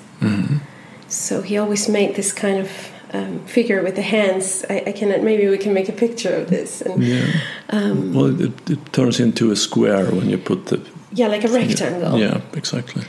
So 1.07 1.41
he 1.41 1.57
always 1.57 1.87
made 1.87 2.15
this 2.15 2.33
kind 2.33 2.59
of 2.59 2.91
um, 3.13 3.39
figure 3.45 3.81
with 3.83 3.95
the 3.95 4.01
hands. 4.01 4.65
I, 4.69 4.83
I 4.87 4.91
cannot, 4.91 5.21
maybe 5.23 5.47
we 5.47 5.57
can 5.57 5.73
make 5.73 5.89
a 5.89 5.93
picture 5.93 6.35
of 6.35 6.49
this. 6.49 6.81
And, 6.81 7.03
Yeah. 7.03 7.25
Um, 7.69 8.13
well, 8.13 8.41
it, 8.41 8.69
it 8.69 8.93
turns 8.93 9.19
into 9.19 9.51
a 9.51 9.55
square 9.55 10.05
when 10.11 10.29
you 10.29 10.37
put 10.37 10.65
the. 10.67 10.79
yeah, 11.13 11.27
like 11.27 11.43
a 11.43 11.47
rectangle. 11.49 12.17
Yeah, 12.19 12.41
exactly. 12.53 13.03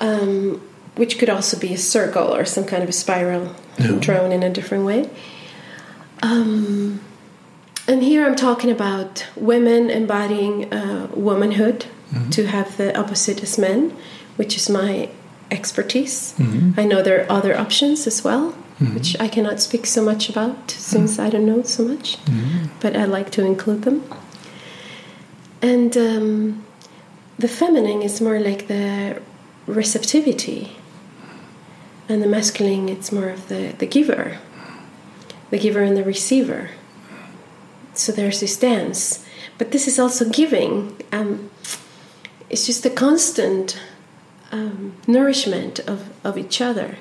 um, 0.00 0.60
which 0.96 1.18
could 1.18 1.28
also 1.30 1.58
be 1.58 1.74
a 1.74 1.78
circle 1.78 2.34
or 2.34 2.44
some 2.44 2.64
kind 2.64 2.82
of 2.82 2.88
a 2.88 2.92
spiral 2.92 3.54
Yeah. 3.78 3.98
drawn 4.00 4.32
in 4.32 4.42
a 4.42 4.50
different 4.50 4.84
way. 4.86 5.08
Um, 6.22 7.00
and 7.88 8.02
here 8.02 8.26
I'm 8.26 8.34
talking 8.36 8.70
about 8.70 9.26
women 9.36 9.90
embodying 9.90 10.72
uh, 10.72 11.08
womanhood 11.14 11.86
to 12.30 12.46
have 12.46 12.76
the 12.78 12.96
opposite 12.98 13.42
as 13.42 13.58
men, 13.58 13.90
which 14.36 14.56
is 14.56 14.70
my 14.70 15.10
expertise. 15.50 16.34
I 16.78 16.84
know 16.84 17.02
there 17.02 17.22
are 17.24 17.30
other 17.30 17.56
options 17.58 18.06
as 18.06 18.24
well, 18.24 18.54
which 18.78 19.18
I 19.18 19.28
cannot 19.28 19.60
speak 19.60 19.86
so 19.86 20.02
much 20.02 20.28
about 20.28 20.70
since 20.70 21.18
I 21.18 21.30
don't 21.30 21.46
know 21.46 21.62
so 21.62 21.82
much, 21.84 22.18
but 22.80 22.94
I 22.94 23.04
like 23.04 23.30
to 23.32 23.44
include 23.44 23.82
them. 23.82 24.02
And 25.62 25.96
um, 25.96 26.66
the 27.38 27.48
feminine 27.48 28.02
is 28.02 28.20
more 28.20 28.38
like 28.38 28.68
the 28.68 29.20
receptivity, 29.66 30.76
and 32.08 32.22
the 32.22 32.26
masculine 32.28 32.88
it's 32.88 33.10
more 33.10 33.30
of 33.30 33.48
the, 33.48 33.74
the 33.78 33.86
giver, 33.86 34.38
the 35.50 35.58
giver 35.58 35.82
and 35.82 35.96
the 35.96 36.04
receiver. 36.04 36.70
So 37.94 38.12
there's 38.12 38.40
this 38.40 38.58
dance, 38.58 39.24
but 39.56 39.70
this 39.70 39.88
is 39.88 39.98
also 39.98 40.28
giving. 40.28 40.96
Um, 41.12 41.50
it's 42.50 42.66
just 42.66 42.84
a 42.84 42.90
constant 42.90 43.80
um, 44.52 44.94
nourishment 45.06 45.80
of, 45.80 46.10
of 46.22 46.36
each 46.36 46.60
other. 46.60 46.98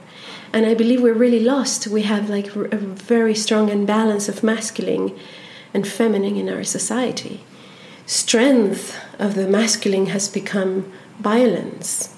And 0.56 0.66
I 0.66 0.74
believe 0.74 1.02
we're 1.02 1.14
really 1.14 1.42
lost. 1.42 1.86
We 1.86 2.04
have 2.04 2.30
like 2.30 2.56
a 2.56 2.78
very 2.78 3.36
strong 3.36 3.68
imbalance 3.68 4.30
of 4.30 4.42
masculine 4.42 5.14
and 5.74 5.86
feminine 5.86 6.38
in 6.38 6.48
our 6.48 6.64
society. 6.64 7.44
Strength 8.06 8.98
of 9.20 9.36
the 9.36 9.50
masculine 9.50 10.06
has 10.06 10.30
become 10.30 10.90
violence, 11.20 12.16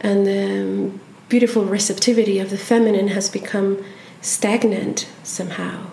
and 0.00 0.24
the 0.24 0.62
um, 0.62 1.00
beautiful 1.28 1.64
receptivity 1.64 2.38
of 2.38 2.50
the 2.50 2.56
feminine 2.56 3.08
has 3.08 3.28
become 3.28 3.84
stagnant 4.20 5.08
somehow, 5.24 5.86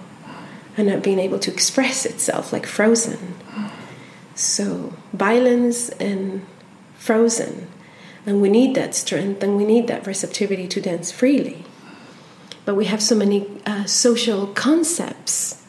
and 0.78 0.88
not 0.88 1.02
being 1.02 1.18
able 1.18 1.40
to 1.40 1.52
express 1.52 2.06
itself, 2.06 2.54
like 2.54 2.68
frozen. 2.68 3.34
So, 4.36 4.94
violence 5.14 5.90
and 5.90 6.46
frozen. 6.94 7.68
And 8.28 8.40
we 8.40 8.50
need 8.50 8.76
that 8.76 8.94
strength 8.94 9.42
and 9.42 9.58
we 9.58 9.66
need 9.66 9.88
that 9.88 10.06
receptivity 10.06 10.68
to 10.68 10.80
dance 10.80 11.12
freely. 11.12 11.66
But 12.66 12.76
we 12.76 12.86
have 12.86 13.02
so 13.02 13.16
many 13.16 13.48
uh, 13.66 13.86
social 13.86 14.48
concepts 14.48 15.64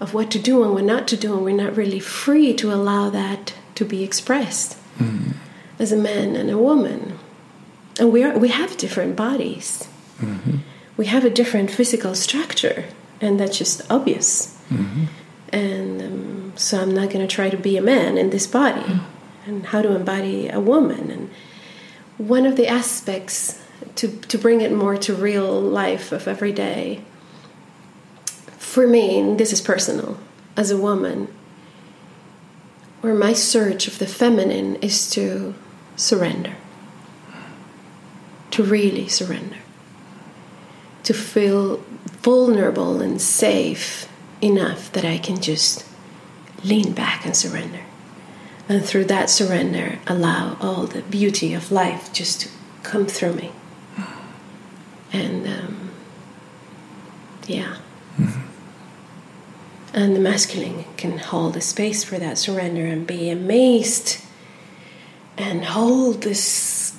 of 0.00 0.14
what 0.14 0.30
to 0.32 0.38
do 0.38 0.64
and 0.64 0.72
what 0.72 0.84
not 0.84 1.06
to 1.08 1.16
do, 1.16 1.34
and 1.34 1.44
we're 1.44 1.64
not 1.64 1.76
really 1.76 2.00
free 2.00 2.54
to 2.54 2.72
allow 2.72 3.10
that 3.10 3.54
to 3.76 3.84
be 3.84 4.02
expressed 4.02 4.76
mm-hmm. 4.98 5.32
as 5.78 5.92
a 5.92 5.96
man 5.96 6.36
and 6.36 6.50
a 6.50 6.58
woman. 6.58 7.18
And 8.00 8.12
we, 8.12 8.24
are, 8.24 8.36
we 8.36 8.48
have 8.48 8.76
different 8.76 9.16
bodies, 9.16 9.88
mm-hmm. 10.18 10.58
we 10.96 11.06
have 11.06 11.24
a 11.24 11.30
different 11.30 11.70
physical 11.70 12.14
structure, 12.14 12.86
and 13.20 13.38
that's 13.38 13.58
just 13.58 13.88
obvious. 13.90 14.58
Mm-hmm. 14.70 15.04
And 15.52 16.02
um, 16.02 16.52
so 16.56 16.80
I'm 16.80 16.94
not 16.94 17.10
going 17.10 17.26
to 17.26 17.32
try 17.32 17.50
to 17.50 17.56
be 17.56 17.76
a 17.76 17.82
man 17.82 18.18
in 18.18 18.30
this 18.30 18.46
body 18.46 19.00
and 19.46 19.66
how 19.66 19.82
to 19.82 19.94
embody 19.94 20.48
a 20.48 20.60
woman. 20.60 21.10
And 21.10 21.30
one 22.18 22.46
of 22.46 22.56
the 22.56 22.66
aspects 22.66 23.61
to, 23.96 24.08
to 24.08 24.38
bring 24.38 24.60
it 24.60 24.72
more 24.72 24.96
to 24.96 25.14
real 25.14 25.60
life 25.60 26.12
of 26.12 26.28
every 26.28 26.52
day, 26.52 27.02
for 28.58 28.86
me, 28.86 29.34
this 29.36 29.52
is 29.52 29.60
personal, 29.60 30.18
as 30.56 30.70
a 30.70 30.76
woman, 30.76 31.28
where 33.02 33.14
my 33.14 33.32
search 33.32 33.86
of 33.86 33.98
the 33.98 34.06
feminine 34.06 34.76
is 34.76 35.10
to 35.10 35.54
surrender, 35.96 36.54
to 38.52 38.62
really 38.62 39.08
surrender, 39.08 39.56
to 41.02 41.12
feel 41.12 41.78
vulnerable 42.22 43.00
and 43.00 43.20
safe 43.20 44.08
enough 44.40 44.90
that 44.92 45.04
I 45.04 45.18
can 45.18 45.40
just 45.40 45.84
lean 46.64 46.92
back 46.92 47.24
and 47.26 47.36
surrender. 47.36 47.80
And 48.68 48.84
through 48.84 49.06
that 49.06 49.28
surrender, 49.28 49.98
allow 50.06 50.56
all 50.60 50.86
the 50.86 51.02
beauty 51.02 51.52
of 51.52 51.72
life 51.72 52.12
just 52.12 52.40
to 52.42 52.48
come 52.82 53.06
through 53.06 53.34
me. 53.34 53.52
And 55.12 55.46
um, 55.46 55.90
yeah. 57.46 57.76
Mm-hmm. 58.16 58.40
And 59.94 60.16
the 60.16 60.20
masculine 60.20 60.84
can 60.96 61.18
hold 61.18 61.54
the 61.54 61.60
space 61.60 62.02
for 62.02 62.18
that 62.18 62.38
surrender 62.38 62.86
and 62.86 63.06
be 63.06 63.28
amazed 63.28 64.22
and 65.36 65.64
hold 65.64 66.22
this. 66.22 66.98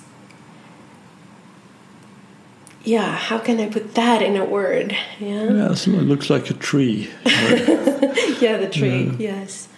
Yeah, 2.84 3.16
how 3.16 3.40
can 3.40 3.60
I 3.60 3.70
put 3.70 3.96
that 3.96 4.22
in 4.22 4.36
a 4.36 4.46
word? 4.46 4.96
Yeah, 5.20 5.52
yeah 5.52 5.74
so 5.74 5.92
it 5.92 6.04
looks 6.04 6.30
like 6.30 6.50
a 6.50 6.54
tree. 6.54 7.10
yeah, 7.26 8.58
the 8.58 8.70
tree, 8.72 9.06
yeah. 9.06 9.42
yes. 9.42 9.70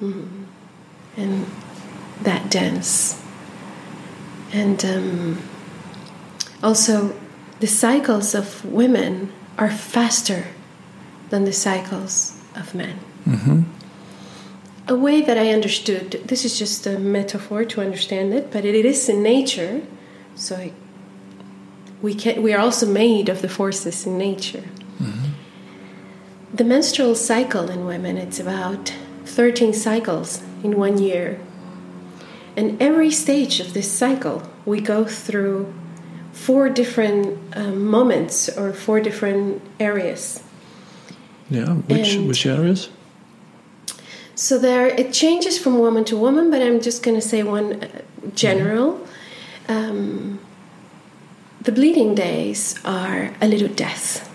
Mm-hmm 0.00 0.42
and 1.16 1.46
that 2.22 2.50
dance. 2.50 3.20
And 4.52 4.84
um, 4.84 5.42
also, 6.62 7.18
the 7.62 7.68
cycles 7.68 8.34
of 8.34 8.64
women 8.64 9.32
are 9.56 9.70
faster 9.70 10.46
than 11.30 11.44
the 11.44 11.52
cycles 11.52 12.36
of 12.56 12.74
men. 12.74 12.98
Mm-hmm. 13.24 13.60
A 14.88 14.96
way 14.96 15.22
that 15.22 15.38
I 15.38 15.52
understood 15.52 16.10
this 16.24 16.44
is 16.44 16.58
just 16.58 16.88
a 16.88 16.98
metaphor 16.98 17.64
to 17.66 17.80
understand 17.80 18.34
it, 18.34 18.50
but 18.50 18.64
it, 18.64 18.74
it 18.74 18.84
is 18.84 19.08
in 19.08 19.22
nature, 19.22 19.80
so 20.34 20.72
we 22.02 22.14
can 22.16 22.42
we 22.42 22.52
are 22.52 22.58
also 22.58 22.84
made 22.84 23.28
of 23.28 23.42
the 23.42 23.48
forces 23.48 24.06
in 24.06 24.18
nature. 24.18 24.64
Mm-hmm. 24.98 25.28
The 26.54 26.64
menstrual 26.64 27.14
cycle 27.14 27.70
in 27.70 27.86
women 27.86 28.18
it's 28.18 28.40
about 28.40 28.92
13 29.24 29.72
cycles 29.72 30.42
in 30.64 30.76
one 30.76 30.98
year. 30.98 31.38
And 32.56 32.82
every 32.82 33.12
stage 33.12 33.60
of 33.60 33.72
this 33.72 33.90
cycle, 33.90 34.42
we 34.66 34.80
go 34.80 35.04
through 35.04 35.72
four 36.32 36.68
different 36.68 37.38
um, 37.56 37.84
moments 37.86 38.48
or 38.48 38.72
four 38.72 39.00
different 39.00 39.62
areas. 39.78 40.42
Yeah, 41.50 41.74
which 41.74 42.14
and 42.14 42.28
which 42.28 42.46
areas? 42.46 42.88
So 44.34 44.58
there, 44.58 44.86
it 44.86 45.12
changes 45.12 45.58
from 45.58 45.78
woman 45.78 46.04
to 46.04 46.16
woman, 46.16 46.50
but 46.50 46.62
I'm 46.62 46.80
just 46.80 47.02
going 47.02 47.14
to 47.20 47.26
say 47.26 47.42
one 47.42 47.84
uh, 47.84 47.88
general. 48.34 49.06
Mm-hmm. 49.68 49.72
Um, 49.72 50.40
the 51.60 51.72
bleeding 51.72 52.14
days 52.14 52.74
are 52.84 53.34
a 53.40 53.46
little 53.46 53.68
death. 53.68 54.28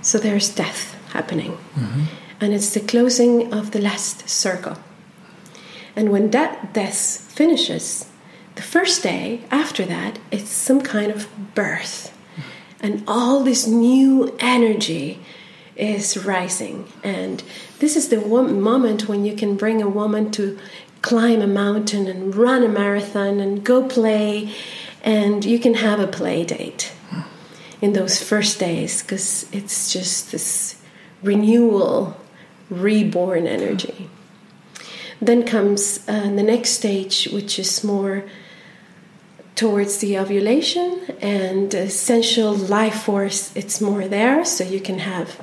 So 0.00 0.18
there's 0.18 0.48
death 0.48 0.96
happening. 1.12 1.52
Mm-hmm. 1.76 2.04
And 2.40 2.52
it's 2.52 2.74
the 2.74 2.80
closing 2.80 3.52
of 3.52 3.70
the 3.70 3.80
last 3.80 4.28
circle. 4.28 4.76
And 5.94 6.10
when 6.10 6.30
that 6.30 6.72
death 6.72 7.30
finishes, 7.30 8.06
the 8.54 8.62
first 8.62 9.02
day 9.02 9.40
after 9.50 9.84
that, 9.84 10.18
it's 10.30 10.50
some 10.50 10.80
kind 10.82 11.10
of 11.10 11.28
birth. 11.54 12.16
And 12.80 13.04
all 13.06 13.44
this 13.44 13.66
new 13.66 14.36
energy 14.40 15.20
is 15.76 16.24
rising. 16.24 16.86
And 17.02 17.42
this 17.78 17.96
is 17.96 18.08
the 18.08 18.20
moment 18.20 19.08
when 19.08 19.24
you 19.24 19.34
can 19.34 19.56
bring 19.56 19.80
a 19.80 19.88
woman 19.88 20.30
to 20.32 20.58
climb 21.00 21.40
a 21.40 21.46
mountain 21.46 22.06
and 22.06 22.34
run 22.34 22.62
a 22.62 22.68
marathon 22.68 23.40
and 23.40 23.64
go 23.64 23.86
play. 23.86 24.52
And 25.02 25.44
you 25.44 25.58
can 25.58 25.74
have 25.74 26.00
a 26.00 26.06
play 26.06 26.44
date 26.44 26.92
in 27.80 27.92
those 27.94 28.22
first 28.22 28.58
days 28.60 29.02
because 29.02 29.48
it's 29.52 29.92
just 29.92 30.30
this 30.30 30.80
renewal, 31.22 32.16
reborn 32.70 33.46
energy. 33.46 34.08
Then 35.20 35.44
comes 35.44 36.04
uh, 36.08 36.22
the 36.22 36.42
next 36.42 36.70
stage, 36.70 37.28
which 37.32 37.58
is 37.58 37.84
more 37.84 38.24
towards 39.54 39.98
the 39.98 40.18
ovulation 40.18 41.00
and 41.20 41.74
essential 41.74 42.54
life 42.54 43.02
force. 43.02 43.54
It's 43.54 43.80
more 43.80 44.08
there, 44.08 44.44
so 44.44 44.64
you 44.64 44.80
can 44.80 45.00
have 45.00 45.40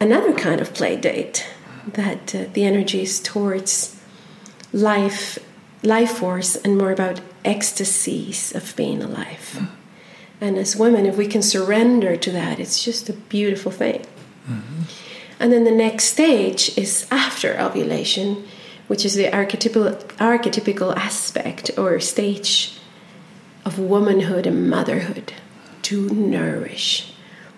another 0.00 0.32
kind 0.32 0.60
of 0.60 0.74
play 0.74 0.96
date 0.96 1.46
that 1.92 2.34
uh, 2.34 2.44
the 2.52 2.64
energy 2.64 3.02
is 3.02 3.20
towards 3.20 4.00
life, 4.72 5.38
life 5.82 6.18
force, 6.18 6.56
and 6.56 6.76
more 6.76 6.92
about 6.92 7.20
ecstasies 7.44 8.54
of 8.54 8.74
being 8.76 9.02
alive. 9.02 9.68
And 10.40 10.58
as 10.58 10.76
women, 10.76 11.06
if 11.06 11.16
we 11.16 11.26
can 11.26 11.42
surrender 11.42 12.16
to 12.16 12.30
that, 12.32 12.58
it's 12.58 12.84
just 12.84 13.08
a 13.08 13.12
beautiful 13.12 13.70
thing. 13.70 14.04
Mm-hmm. 14.48 14.82
And 15.40 15.52
then 15.52 15.64
the 15.64 15.70
next 15.70 16.04
stage 16.04 16.76
is 16.76 17.06
after 17.10 17.58
ovulation, 17.58 18.44
which 18.86 19.04
is 19.04 19.14
the 19.14 19.32
archetypal, 19.34 19.92
archetypical 20.18 20.94
aspect 20.96 21.70
or 21.78 21.98
stage 22.00 22.78
of 23.64 23.78
womanhood 23.78 24.46
and 24.46 24.68
motherhood 24.68 25.32
to 25.82 26.08
nourish. 26.10 27.12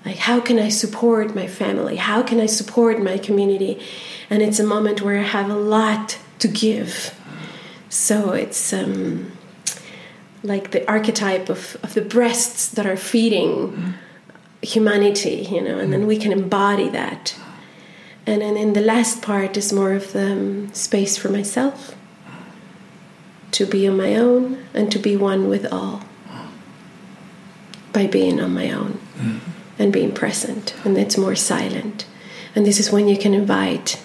Like, 0.04 0.18
how 0.18 0.40
can 0.40 0.58
I 0.58 0.68
support 0.68 1.34
my 1.34 1.48
family? 1.48 1.96
How 1.96 2.22
can 2.22 2.38
I 2.38 2.46
support 2.46 3.02
my 3.02 3.18
community? 3.18 3.80
And 4.30 4.40
it's 4.40 4.60
a 4.60 4.66
moment 4.66 5.02
where 5.02 5.18
I 5.18 5.22
have 5.22 5.50
a 5.50 5.56
lot 5.56 6.18
to 6.38 6.48
give. 6.48 7.18
So 7.88 8.32
it's 8.32 8.72
um, 8.72 9.32
like 10.44 10.70
the 10.70 10.88
archetype 10.88 11.48
of, 11.48 11.76
of 11.82 11.94
the 11.94 12.02
breasts 12.02 12.68
that 12.68 12.86
are 12.86 12.96
feeding 12.96 13.94
humanity, 14.62 15.46
you 15.50 15.60
know, 15.60 15.78
and 15.78 15.92
then 15.92 16.06
we 16.06 16.18
can 16.18 16.32
embody 16.32 16.88
that 16.90 17.36
and 18.26 18.42
then 18.42 18.56
in 18.56 18.72
the 18.72 18.80
last 18.80 19.22
part 19.22 19.56
is 19.56 19.72
more 19.72 19.92
of 19.92 20.12
the 20.12 20.32
um, 20.32 20.74
space 20.74 21.16
for 21.16 21.28
myself. 21.28 21.94
To 23.52 23.64
be 23.64 23.86
on 23.86 23.96
my 23.96 24.16
own 24.16 24.64
and 24.74 24.90
to 24.90 24.98
be 24.98 25.16
one 25.16 25.48
with 25.48 25.72
all. 25.72 26.02
By 27.92 28.06
being 28.06 28.40
on 28.40 28.52
my 28.52 28.70
own. 28.70 28.98
Mm-hmm. 29.16 29.50
and 29.78 29.92
being 29.92 30.12
present. 30.12 30.74
And 30.84 30.98
it's 30.98 31.16
more 31.16 31.34
silent. 31.34 32.04
And 32.54 32.66
this 32.66 32.78
is 32.78 32.92
when 32.92 33.08
you 33.08 33.16
can 33.16 33.32
invite 33.32 34.02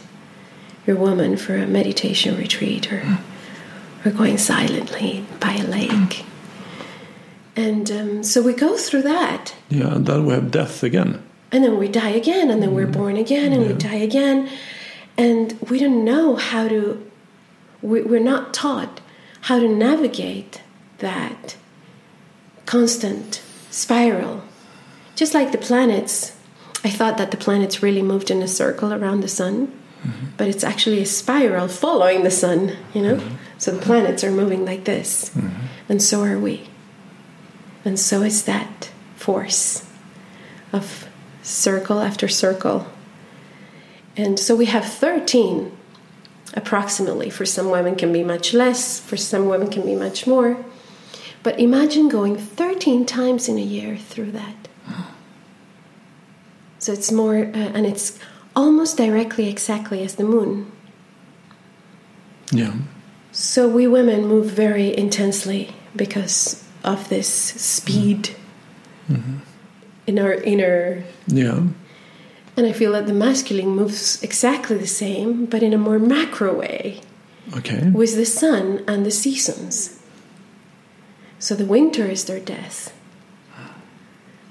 your 0.87 0.95
woman 0.95 1.35
for 1.35 1.57
a 1.57 1.67
meditation 1.67 2.37
retreat 2.37 2.93
or 2.93 3.01
mm-hmm. 3.01 4.07
or 4.07 4.11
going 4.11 4.37
silently 4.37 5.25
by 5.41 5.53
a 5.55 5.67
lake. 5.67 6.23
And 7.57 7.91
um, 7.91 8.23
so 8.23 8.41
we 8.41 8.53
go 8.53 8.77
through 8.77 9.01
that. 9.01 9.53
Yeah 9.67 9.95
and 9.95 10.05
then 10.05 10.25
we 10.25 10.33
have 10.33 10.49
death 10.49 10.81
again 10.81 11.21
and 11.51 11.63
then 11.63 11.77
we 11.77 11.87
die 11.87 12.09
again 12.09 12.49
and 12.49 12.61
then 12.61 12.73
we're 12.73 12.87
mm. 12.87 12.93
born 12.93 13.17
again 13.17 13.51
and 13.51 13.63
yeah. 13.63 13.67
we 13.69 13.73
die 13.73 13.95
again 13.95 14.49
and 15.17 15.59
we 15.69 15.79
don't 15.79 16.03
know 16.03 16.35
how 16.35 16.67
to 16.67 17.09
we, 17.81 18.01
we're 18.01 18.19
not 18.19 18.53
taught 18.53 19.01
how 19.41 19.59
to 19.59 19.67
navigate 19.67 20.61
that 20.99 21.55
constant 22.65 23.41
spiral 23.69 24.43
just 25.15 25.33
like 25.33 25.51
the 25.51 25.57
planets 25.57 26.37
i 26.83 26.89
thought 26.89 27.17
that 27.17 27.31
the 27.31 27.37
planets 27.37 27.83
really 27.83 28.01
moved 28.01 28.31
in 28.31 28.41
a 28.41 28.47
circle 28.47 28.93
around 28.93 29.21
the 29.21 29.27
sun 29.27 29.67
mm-hmm. 29.67 30.27
but 30.37 30.47
it's 30.47 30.63
actually 30.63 31.01
a 31.01 31.05
spiral 31.05 31.67
following 31.67 32.23
the 32.23 32.31
sun 32.31 32.75
you 32.93 33.01
know 33.01 33.15
mm-hmm. 33.15 33.35
so 33.57 33.71
the 33.71 33.81
planets 33.81 34.23
are 34.23 34.31
moving 34.31 34.63
like 34.63 34.85
this 34.85 35.29
mm-hmm. 35.29 35.65
and 35.89 36.01
so 36.01 36.23
are 36.23 36.39
we 36.39 36.69
and 37.83 37.99
so 37.99 38.21
is 38.21 38.43
that 38.45 38.91
force 39.15 39.87
of 40.71 41.07
circle 41.41 41.99
after 41.99 42.27
circle. 42.27 42.87
And 44.17 44.39
so 44.39 44.55
we 44.55 44.65
have 44.65 44.85
13 44.85 45.75
approximately. 46.53 47.29
For 47.29 47.45
some 47.45 47.69
women, 47.69 47.95
can 47.95 48.11
be 48.11 48.23
much 48.23 48.53
less. 48.53 48.99
For 48.99 49.17
some 49.17 49.47
women, 49.47 49.69
can 49.69 49.85
be 49.85 49.95
much 49.95 50.27
more. 50.27 50.63
But 51.43 51.59
imagine 51.59 52.09
going 52.09 52.37
13 52.37 53.05
times 53.05 53.47
in 53.47 53.57
a 53.57 53.61
year 53.61 53.97
through 53.97 54.31
that. 54.31 54.55
So 56.79 56.91
it's 56.91 57.11
more, 57.11 57.37
uh, 57.37 57.71
and 57.75 57.85
it's 57.85 58.17
almost 58.55 58.97
directly 58.97 59.47
exactly 59.47 60.03
as 60.03 60.15
the 60.15 60.23
moon. 60.23 60.71
Yeah. 62.51 62.73
So 63.31 63.67
we 63.67 63.87
women 63.87 64.25
move 64.25 64.47
very 64.47 64.95
intensely 64.97 65.75
because 65.95 66.63
of 66.83 67.07
this 67.09 67.27
speed 67.29 68.31
in 70.11 70.19
our 70.19 70.33
inner. 70.33 71.03
Yeah. 71.27 71.59
And 72.57 72.65
I 72.67 72.73
feel 72.73 72.91
that 72.91 73.07
the 73.07 73.13
masculine 73.13 73.69
moves 73.81 74.21
exactly 74.21 74.77
the 74.77 74.87
same, 75.03 75.45
but 75.45 75.63
in 75.63 75.73
a 75.73 75.77
more 75.77 75.99
macro 75.99 76.53
way 76.53 77.01
Okay. 77.57 77.89
with 77.89 78.15
the 78.15 78.25
sun 78.25 78.83
and 78.87 79.05
the 79.05 79.11
seasons. 79.11 79.99
So 81.39 81.55
the 81.55 81.65
winter 81.65 82.05
is 82.05 82.25
their 82.25 82.39
death. 82.39 82.93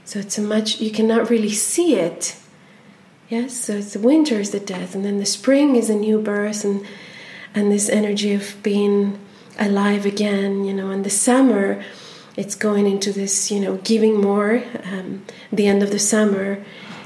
So 0.05 0.19
it's 0.19 0.39
a 0.39 0.43
much 0.43 0.81
you 0.81 0.91
cannot 0.91 1.31
really 1.31 1.53
see 1.53 1.95
it. 1.95 2.37
Yes, 3.29 3.55
so 3.55 3.75
it's 3.75 3.93
the 3.93 4.01
winter 4.01 4.41
is 4.41 4.51
the 4.51 4.59
death, 4.59 4.97
and 4.97 5.05
then 5.05 5.19
the 5.19 5.27
spring 5.39 5.77
is 5.77 5.89
a 5.89 5.95
new 5.95 6.19
birth, 6.21 6.65
and 6.65 6.85
and 7.55 7.71
this 7.71 7.89
energy 7.89 8.33
of 8.35 8.61
being 8.65 9.21
alive 9.57 10.05
again, 10.05 10.65
you 10.65 10.75
know. 10.75 10.91
And 10.91 11.05
the 11.05 11.11
summer, 11.11 11.81
it's 12.37 12.55
going 12.55 12.87
into 12.87 13.13
this, 13.13 13.51
you 13.51 13.61
know, 13.61 13.77
giving 13.85 14.21
more. 14.21 14.63
Um, 14.85 15.23
the 15.53 15.67
end 15.67 15.83
of 15.83 15.91
the 15.91 15.99
summer, 15.99 16.59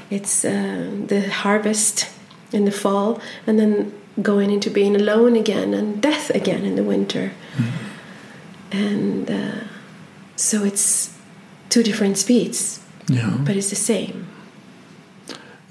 it's 0.09 0.45
uh, 0.45 0.91
the 1.07 1.29
harvest 1.29 2.07
in 2.51 2.65
the 2.65 2.71
fall, 2.71 3.19
and 3.47 3.59
then 3.59 3.91
going 4.21 4.51
into 4.51 4.69
being 4.69 4.95
alone 4.95 5.35
again 5.35 5.73
and 5.73 6.01
death 6.01 6.29
again 6.29 6.63
in 6.63 6.75
the 6.75 6.83
winter. 6.83 7.31
And 8.71 9.29
uh, 9.29 9.63
so 10.35 10.63
it's 10.63 11.09
two 11.69 11.83
different 11.83 12.17
speeds, 12.17 12.79
Yeah. 13.09 13.37
but 13.45 13.55
it's 13.55 13.69
the 13.69 13.75
same. 13.75 14.27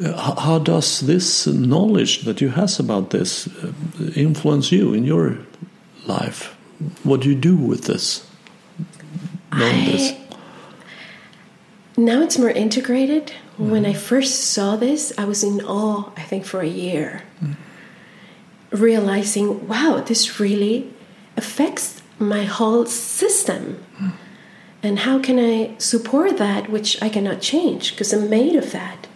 Uh, 0.01 0.13
How, 0.17 0.35
how 0.35 0.59
does 0.59 1.01
this 1.01 1.47
knowledge 1.47 2.25
that 2.25 2.41
you 2.41 2.51
has 2.51 2.81
about 2.81 3.11
this 3.11 3.47
uh, 3.47 3.73
influence 4.17 4.73
you 4.73 4.95
in 4.95 5.05
your 5.05 5.39
life? 6.07 6.55
What 7.05 7.21
do 7.23 7.29
you 7.29 7.37
do 7.37 7.57
with 7.57 7.85
this? 7.85 8.27
Knowing 9.59 9.85
this. 9.85 10.13
Now 11.97 12.23
it's 12.23 12.39
more 12.39 12.51
integrated. 12.51 13.33
When 13.57 13.87
I 13.87 13.93
first 13.93 14.53
saw 14.53 14.75
this, 14.77 15.13
I 15.17 15.25
was 15.25 15.45
in 15.45 15.61
awe, 15.61 16.11
I 16.17 16.23
think, 16.23 16.45
for 16.45 16.61
a 16.61 16.67
year. 16.67 17.23
Realizing, 18.71 19.69
wow, 19.69 20.03
this 20.05 20.41
really 20.41 20.93
affects 21.37 22.03
my 22.19 22.45
whole 22.45 22.87
system. 22.87 23.85
And 24.83 25.01
how 25.01 25.19
can 25.19 25.39
I 25.39 25.77
support 25.79 26.37
that 26.39 26.69
which 26.69 27.01
I 27.01 27.09
cannot 27.09 27.41
change 27.41 27.93
because 27.93 28.13
I'm 28.13 28.29
made 28.29 28.57
of 28.57 28.73
that? 28.73 29.07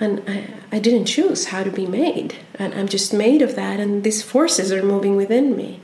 And 0.00 0.22
I, 0.26 0.48
I 0.72 0.78
didn't 0.78 1.04
choose 1.04 1.46
how 1.46 1.62
to 1.62 1.70
be 1.70 1.86
made. 1.86 2.36
And 2.54 2.74
I'm 2.74 2.88
just 2.88 3.12
made 3.12 3.42
of 3.42 3.54
that, 3.54 3.78
and 3.78 4.02
these 4.02 4.22
forces 4.22 4.72
are 4.72 4.82
moving 4.82 5.14
within 5.14 5.54
me. 5.54 5.80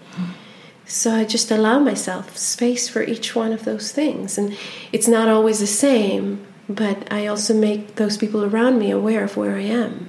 So 0.89 1.13
I 1.15 1.25
just 1.25 1.51
allow 1.51 1.79
myself 1.79 2.37
space 2.39 2.89
for 2.89 3.03
each 3.03 3.37
one 3.37 3.53
of 3.53 3.65
those 3.67 3.93
things. 3.93 4.39
And 4.39 4.57
it's 4.91 5.07
not 5.07 5.29
always 5.29 5.61
the 5.61 5.67
same, 5.67 6.47
but 6.67 7.07
I 7.13 7.27
also 7.27 7.53
make 7.55 7.97
those 7.97 8.17
people 8.17 8.43
around 8.43 8.79
me 8.79 8.91
aware 8.91 9.23
of 9.23 9.37
where 9.37 9.55
I 9.55 9.61
am. 9.63 10.09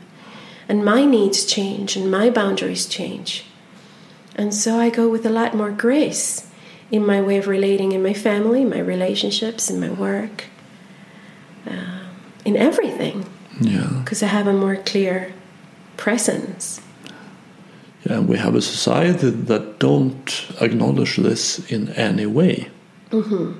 And 0.69 0.85
my 0.85 1.03
needs 1.03 1.45
change 1.45 1.97
and 1.97 2.09
my 2.09 2.29
boundaries 2.29 2.85
change. 2.85 3.43
And 4.35 4.53
so 4.53 4.79
I 4.79 4.89
go 4.89 5.09
with 5.09 5.25
a 5.25 5.29
lot 5.29 5.53
more 5.53 5.71
grace 5.71 6.47
in 6.91 7.05
my 7.05 7.21
way 7.21 7.37
of 7.37 7.47
relating 7.47 7.91
in 7.91 8.01
my 8.01 8.13
family, 8.13 8.63
my 8.63 8.79
relationships, 8.79 9.69
in 9.69 9.81
my 9.81 9.89
work, 9.89 10.45
uh, 11.67 12.05
in 12.45 12.55
everything, 12.55 13.25
Yeah. 13.59 13.89
because 14.03 14.23
I 14.23 14.27
have 14.27 14.47
a 14.47 14.53
more 14.53 14.77
clear 14.77 15.33
presence. 15.97 16.79
Yeah, 18.09 18.19
we 18.19 18.37
have 18.37 18.55
a 18.55 18.61
society 18.61 19.29
that 19.29 19.79
don't 19.79 20.51
acknowledge 20.59 21.17
this 21.17 21.59
in 21.71 21.89
any 21.89 22.25
way. 22.25 22.69
Mm-hmm. 23.11 23.59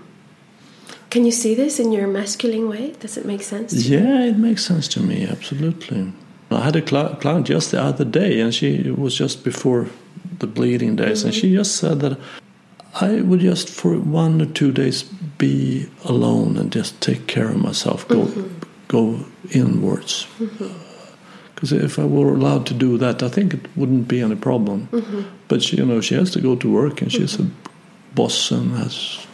Can 1.10 1.26
you 1.26 1.32
see 1.32 1.56
this 1.56 1.80
in 1.80 1.92
your 1.92 2.08
masculine 2.08 2.68
way? 2.68 2.92
Does 3.00 3.18
it 3.18 3.26
make 3.26 3.44
sense? 3.44 3.74
Yeah, 3.74 4.26
it 4.26 4.38
makes 4.38 4.66
sense 4.66 4.88
to 4.90 5.00
me, 5.00 5.28
absolutely. 5.28 6.14
I 6.52 6.62
had 6.62 6.76
a 6.76 6.82
cli- 6.82 7.16
client 7.20 7.48
just 7.48 7.72
the 7.72 7.82
other 7.82 8.06
day, 8.06 8.40
and 8.42 8.54
she 8.54 8.76
it 8.76 8.98
was 8.98 9.16
just 9.16 9.44
before 9.44 9.88
the 10.40 10.48
bleeding 10.48 10.96
days, 10.96 11.24
and 11.24 11.32
mm-hmm. 11.32 11.42
she 11.42 11.54
just 11.54 11.76
said 11.76 12.00
that 12.00 12.18
I 13.00 13.22
would 13.22 13.40
just 13.40 13.70
for 13.70 13.98
one 14.00 14.42
or 14.42 14.46
two 14.46 14.72
days 14.72 15.04
be 15.38 15.90
alone 16.06 16.58
and 16.58 16.72
just 16.72 17.00
take 17.02 17.28
care 17.28 17.50
of 17.50 17.58
myself, 17.58 18.08
go 18.08 18.26
mm-hmm. 18.26 18.48
go 18.88 19.26
inwards. 19.52 20.28
Because 21.60 21.74
if 21.74 22.00
I 22.00 22.06
were 22.06 22.34
allowed 22.34 22.66
to 22.68 22.74
do 22.74 22.98
that, 23.00 23.22
I 23.22 23.28
think 23.28 23.54
it 23.54 23.68
wouldn't 23.76 24.08
be 24.08 24.22
any 24.22 24.36
problem. 24.36 24.88
But 25.50 25.62
she, 25.62 25.76
you 25.76 25.86
know, 25.86 26.00
she 26.00 26.16
has 26.16 26.32
to 26.32 26.40
go 26.40 26.56
to 26.56 26.72
work, 26.72 27.02
and 27.02 27.12
she's 27.12 27.38
a 27.38 27.48
boss 28.16 28.50
and 28.52 28.72
has 28.78 29.28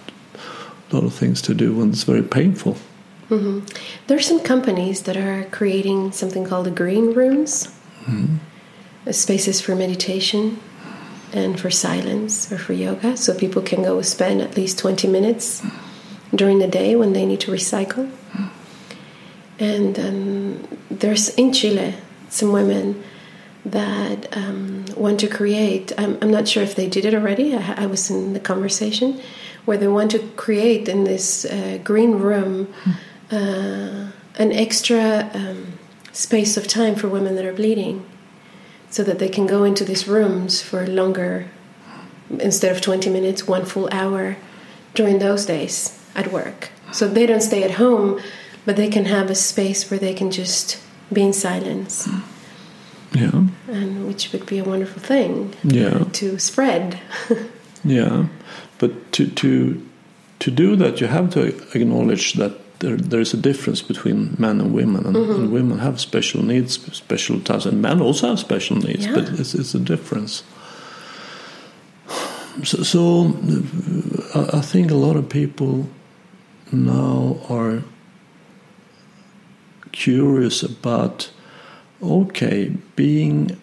a 0.90 0.96
lot 0.96 1.04
of 1.04 1.14
things 1.14 1.40
to 1.44 1.54
do, 1.54 1.80
and 1.82 1.94
it's 1.94 2.02
very 2.04 2.24
painful. 2.24 2.78
There 4.08 4.18
are 4.18 4.22
some 4.22 4.40
companies 4.40 5.04
that 5.04 5.18
are 5.18 5.44
creating 5.52 6.14
something 6.14 6.46
called 6.46 6.66
the 6.66 6.72
green 6.72 7.14
rooms, 7.14 7.68
uh, 9.06 9.12
spaces 9.12 9.62
for 9.62 9.76
meditation 9.76 10.60
and 11.32 11.60
for 11.60 11.70
silence 11.70 12.52
or 12.52 12.58
for 12.58 12.74
yoga, 12.74 13.16
so 13.18 13.36
people 13.36 13.62
can 13.62 13.84
go 13.84 14.02
spend 14.02 14.42
at 14.42 14.58
least 14.58 14.80
20 14.80 15.08
minutes 15.08 15.62
during 16.34 16.58
the 16.58 16.68
day 16.68 16.96
when 16.96 17.14
they 17.14 17.26
need 17.26 17.40
to 17.42 17.52
recycle. 17.52 18.10
And 19.60 20.00
um, 20.00 20.68
there's 20.90 21.30
in 21.36 21.54
Chile 21.54 21.94
some 22.36 22.52
women 22.52 23.04
that 23.66 24.36
um, 24.38 24.86
want 24.96 25.20
to 25.22 25.28
create. 25.28 25.92
I'm, 25.98 26.18
I'm 26.22 26.30
not 26.30 26.48
sure 26.48 26.62
if 26.62 26.76
they 26.76 26.88
did 26.88 27.06
it 27.06 27.14
already. 27.14 27.56
I, 27.56 27.84
I 27.84 27.86
was 27.88 28.12
in 28.12 28.34
the 28.34 28.40
conversation 28.40 29.20
where 29.66 29.78
they 29.78 29.88
want 29.88 30.12
to 30.12 30.20
create 30.36 30.88
in 30.88 31.06
this 31.06 31.46
uh, 31.46 31.80
green 31.84 32.20
room 32.20 32.72
uh, 33.32 34.12
an 34.38 34.52
extra 34.52 35.30
um, 35.34 35.74
space 36.12 36.58
of 36.58 36.68
time 36.68 36.96
for 36.96 37.08
women 37.08 37.36
that 37.36 37.46
are 37.46 37.54
bleeding, 37.54 38.06
so 38.92 39.04
that 39.04 39.18
they 39.18 39.30
can 39.30 39.48
go 39.48 39.64
into 39.64 39.84
these 39.84 40.08
rooms 40.08 40.62
for 40.62 40.86
longer, 40.86 41.48
instead 42.40 42.72
of 42.72 42.82
20 42.82 43.10
minutes, 43.10 43.48
one 43.48 43.66
full 43.66 43.90
hour 43.92 44.38
during 44.94 45.20
those 45.20 45.46
days 45.46 46.00
at 46.14 46.32
work. 46.32 46.70
So 46.92 47.08
they 47.08 47.26
don't 47.26 47.42
stay 47.42 47.64
at 47.64 47.72
home, 47.72 48.22
but 48.66 48.76
they 48.76 48.90
can 48.90 49.06
have 49.06 49.30
a 49.30 49.36
space 49.36 49.90
where 49.90 50.00
they 50.00 50.14
can 50.14 50.32
just 50.32 50.82
be 51.12 51.22
in 51.22 51.34
silence, 51.34 52.10
Yeah, 53.14 53.48
and 53.68 54.08
which 54.08 54.32
would 54.34 54.46
be 54.46 54.60
a 54.60 54.64
wonderful 54.64 55.02
thing. 55.02 55.54
Yeah. 55.64 56.04
to 56.14 56.40
spread. 56.40 57.00
Yeah, 57.88 58.26
but 58.80 58.92
to 59.12 59.28
to 59.28 59.48
to 60.40 60.52
do 60.52 60.76
that, 60.76 61.00
you 61.02 61.08
have 61.08 61.30
to 61.30 61.54
acknowledge 61.76 62.34
that 62.34 62.54
there 62.80 62.98
there 62.98 63.22
is 63.22 63.34
a 63.34 63.38
difference 63.38 63.84
between 63.84 64.36
men 64.40 64.60
and 64.60 64.74
women, 64.74 65.06
and, 65.06 65.16
and 65.16 65.52
women 65.52 65.78
have 65.80 66.00
special 66.00 66.44
needs, 66.44 66.80
special 66.98 67.40
tasks, 67.40 67.66
and 67.68 67.82
men 67.82 68.02
also 68.02 68.28
have 68.28 68.40
special 68.40 68.78
needs, 68.78 69.06
but 69.08 69.30
it's 69.40 69.54
it's 69.54 69.76
a 69.76 69.80
difference. 69.80 70.44
So, 72.64 72.84
so 72.84 73.34
uh, 74.34 74.58
I 74.58 74.62
think 74.62 74.90
a 74.92 74.96
lot 74.96 75.16
of 75.16 75.30
people 75.30 75.86
now 76.72 77.38
are 77.50 77.84
curious 79.96 80.62
about 80.64 81.32
okay 82.04 82.70
being 82.96 83.58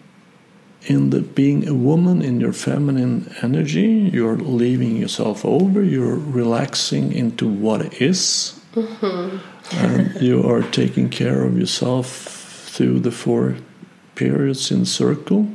in 0.81 1.11
the 1.11 1.21
being 1.21 1.67
a 1.67 1.73
woman 1.73 2.21
in 2.21 2.41
your 2.41 2.51
feminine 2.51 3.33
energy 3.41 4.09
you're 4.11 4.37
leaving 4.37 4.97
yourself 4.97 5.45
over 5.45 5.81
you're 5.81 6.17
relaxing 6.17 7.13
into 7.13 7.47
what 7.47 8.01
is 8.01 8.59
and 8.75 9.41
you 10.21 10.43
are 10.43 10.63
taking 10.71 11.09
care 11.09 11.43
of 11.43 11.57
yourself 11.57 12.07
through 12.73 12.99
the 12.99 13.11
four 13.11 13.55
periods 14.15 14.71
in 14.71 14.85
circle. 14.85 15.47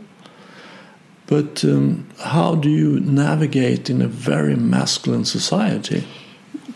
But 1.26 1.64
um, 1.64 2.08
how 2.20 2.54
do 2.54 2.70
you 2.70 3.00
navigate 3.00 3.90
in 3.90 4.00
a 4.00 4.08
very 4.08 4.56
masculine 4.56 5.24
society? 5.24 6.06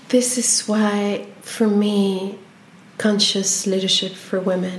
This 0.09 0.37
is 0.37 0.69
why, 0.69 1.27
for 1.41 1.69
me, 1.69 2.39
conscious 3.03 3.67
leadership 3.67 4.13
for 4.13 4.39
women 4.39 4.79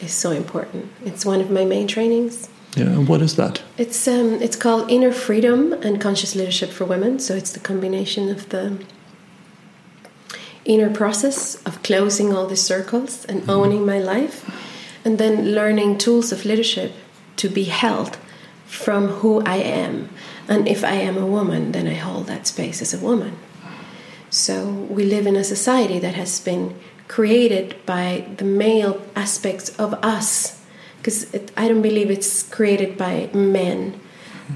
is 0.00 0.12
so 0.12 0.30
important. 0.30 0.84
It's 1.04 1.26
one 1.26 1.40
of 1.42 1.50
my 1.50 1.64
main 1.74 1.86
trainings. 1.86 2.48
yeah 2.76 2.86
and 2.96 3.08
what 3.10 3.20
is 3.20 3.34
that 3.36 3.54
It's 3.76 4.08
um, 4.08 4.28
it's 4.46 4.58
called 4.64 4.90
Inner 4.90 5.12
Freedom 5.12 5.58
and 5.86 6.00
Conscious 6.00 6.32
Leadership 6.34 6.70
for 6.70 6.86
Women. 6.86 7.18
So 7.18 7.34
it's 7.40 7.52
the 7.52 7.64
combination 7.70 8.24
of 8.36 8.40
the 8.48 8.64
inner 10.64 10.90
process 11.00 11.56
of 11.68 11.82
closing 11.82 12.28
all 12.34 12.46
the 12.46 12.56
circles 12.72 13.12
and 13.30 13.38
owning 13.48 13.84
my 13.86 13.98
life, 14.14 14.36
and 15.04 15.18
then 15.18 15.34
learning 15.58 15.98
tools 15.98 16.32
of 16.32 16.44
leadership 16.44 16.90
to 17.36 17.48
be 17.48 17.64
held 17.64 18.16
from 18.66 19.02
who 19.20 19.32
I 19.56 19.58
am. 19.82 20.08
And 20.48 20.68
if 20.68 20.82
I 20.84 20.96
am 21.08 21.16
a 21.16 21.26
woman, 21.36 21.72
then 21.72 21.86
I 21.86 21.96
hold 22.06 22.26
that 22.26 22.46
space 22.46 22.82
as 22.82 22.94
a 22.94 23.04
woman. 23.10 23.32
So 24.30 24.54
we 24.96 25.04
live 25.04 25.26
in 25.28 25.36
a 25.36 25.44
society 25.44 25.98
that 26.00 26.14
has 26.14 26.40
been 26.40 26.74
created 27.08 27.74
by 27.86 28.26
the 28.36 28.44
male 28.44 29.02
aspects 29.16 29.70
of 29.78 29.94
us. 30.04 30.60
Because 30.98 31.34
I 31.56 31.68
don't 31.68 31.82
believe 31.82 32.10
it's 32.10 32.42
created 32.42 32.98
by 32.98 33.30
men, 33.32 34.00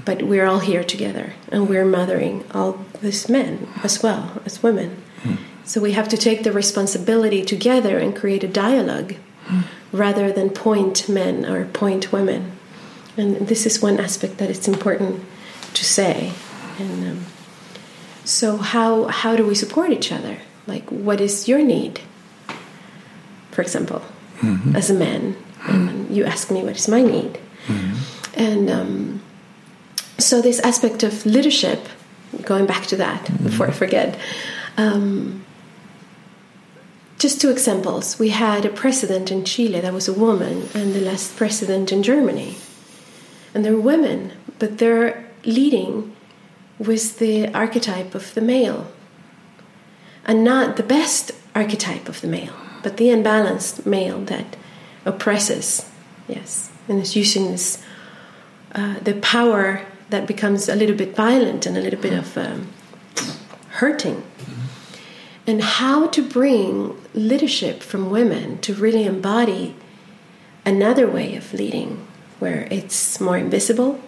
but 0.05 0.23
we're 0.23 0.45
all 0.45 0.59
here 0.59 0.83
together 0.83 1.33
and 1.51 1.67
we're 1.67 1.85
mothering 1.85 2.43
all 2.51 2.85
these 3.01 3.27
men 3.27 3.67
as 3.83 4.03
well 4.03 4.41
as 4.45 4.61
women. 4.61 5.01
Mm. 5.23 5.37
So 5.65 5.81
we 5.81 5.93
have 5.93 6.09
to 6.09 6.17
take 6.17 6.43
the 6.43 6.51
responsibility 6.51 7.43
together 7.43 7.97
and 7.97 8.15
create 8.15 8.43
a 8.43 8.47
dialogue 8.47 9.15
mm. 9.45 9.63
rather 9.91 10.31
than 10.31 10.49
point 10.49 11.07
men 11.09 11.45
or 11.45 11.65
point 11.65 12.11
women. 12.11 12.51
And 13.15 13.47
this 13.47 13.65
is 13.65 13.81
one 13.81 13.99
aspect 13.99 14.37
that 14.37 14.49
it's 14.49 14.67
important 14.67 15.23
to 15.73 15.85
say. 15.85 16.33
And 16.79 17.11
um, 17.11 17.25
so, 18.25 18.57
how 18.57 19.05
how 19.05 19.35
do 19.35 19.45
we 19.45 19.53
support 19.53 19.91
each 19.91 20.11
other? 20.11 20.39
Like, 20.65 20.89
what 20.89 21.21
is 21.21 21.47
your 21.47 21.61
need? 21.61 22.01
For 23.53 23.61
example, 23.61 24.01
mm-hmm. 24.41 24.75
as 24.75 24.89
a 24.89 24.93
man, 24.93 25.35
and 25.67 26.09
you 26.15 26.25
ask 26.25 26.51
me 26.51 26.63
what 26.63 26.75
is 26.75 26.87
my 26.87 27.01
need, 27.01 27.39
and 28.35 28.69
um, 28.69 29.21
so 30.17 30.41
this 30.41 30.59
aspect 30.59 31.03
of 31.03 31.25
leadership. 31.25 31.79
Going 32.41 32.65
back 32.65 32.87
to 32.87 32.95
that 32.95 33.29
before 33.43 33.67
I 33.67 33.71
forget. 33.71 34.17
Um, 34.75 35.45
just 37.19 37.39
two 37.39 37.51
examples. 37.51 38.19
We 38.19 38.29
had 38.29 38.65
a 38.65 38.69
president 38.69 39.31
in 39.31 39.45
Chile 39.45 39.79
that 39.79 39.93
was 39.93 40.07
a 40.07 40.13
woman, 40.13 40.67
and 40.73 40.93
the 40.93 40.99
last 40.99 41.37
president 41.37 41.91
in 41.91 42.01
Germany. 42.01 42.55
And 43.53 43.63
they're 43.63 43.77
women, 43.77 44.33
but 44.59 44.79
they're 44.79 45.23
leading 45.45 46.13
with 46.79 47.19
the 47.19 47.47
archetype 47.53 48.15
of 48.15 48.33
the 48.33 48.41
male. 48.41 48.91
And 50.25 50.43
not 50.43 50.75
the 50.75 50.83
best 50.83 51.31
archetype 51.53 52.09
of 52.09 52.19
the 52.21 52.27
male, 52.27 52.55
but 52.83 52.97
the 52.97 53.09
unbalanced 53.09 53.85
male 53.85 54.19
that 54.25 54.55
oppresses, 55.05 55.89
yes, 56.27 56.71
and 56.87 57.01
is 57.01 57.15
using 57.15 57.51
this, 57.51 57.83
uh, 58.75 58.99
the 58.99 59.15
power 59.15 59.85
that 60.09 60.27
becomes 60.27 60.69
a 60.69 60.75
little 60.75 60.95
bit 60.95 61.15
violent 61.15 61.65
and 61.65 61.77
a 61.77 61.81
little 61.81 61.99
bit 61.99 62.13
of 62.13 62.37
um, 62.37 62.67
hurting. 63.69 64.23
And 65.45 65.61
how 65.61 66.07
to 66.07 66.21
bring 66.21 67.01
leadership 67.13 67.81
from 67.81 68.09
women 68.09 68.59
to 68.59 68.73
really 68.73 69.05
embody 69.05 69.75
another 70.65 71.09
way 71.09 71.35
of 71.35 71.53
leading 71.53 72.05
where 72.39 72.67
it's 72.71 73.19
more 73.19 73.37
invisible, 73.37 73.99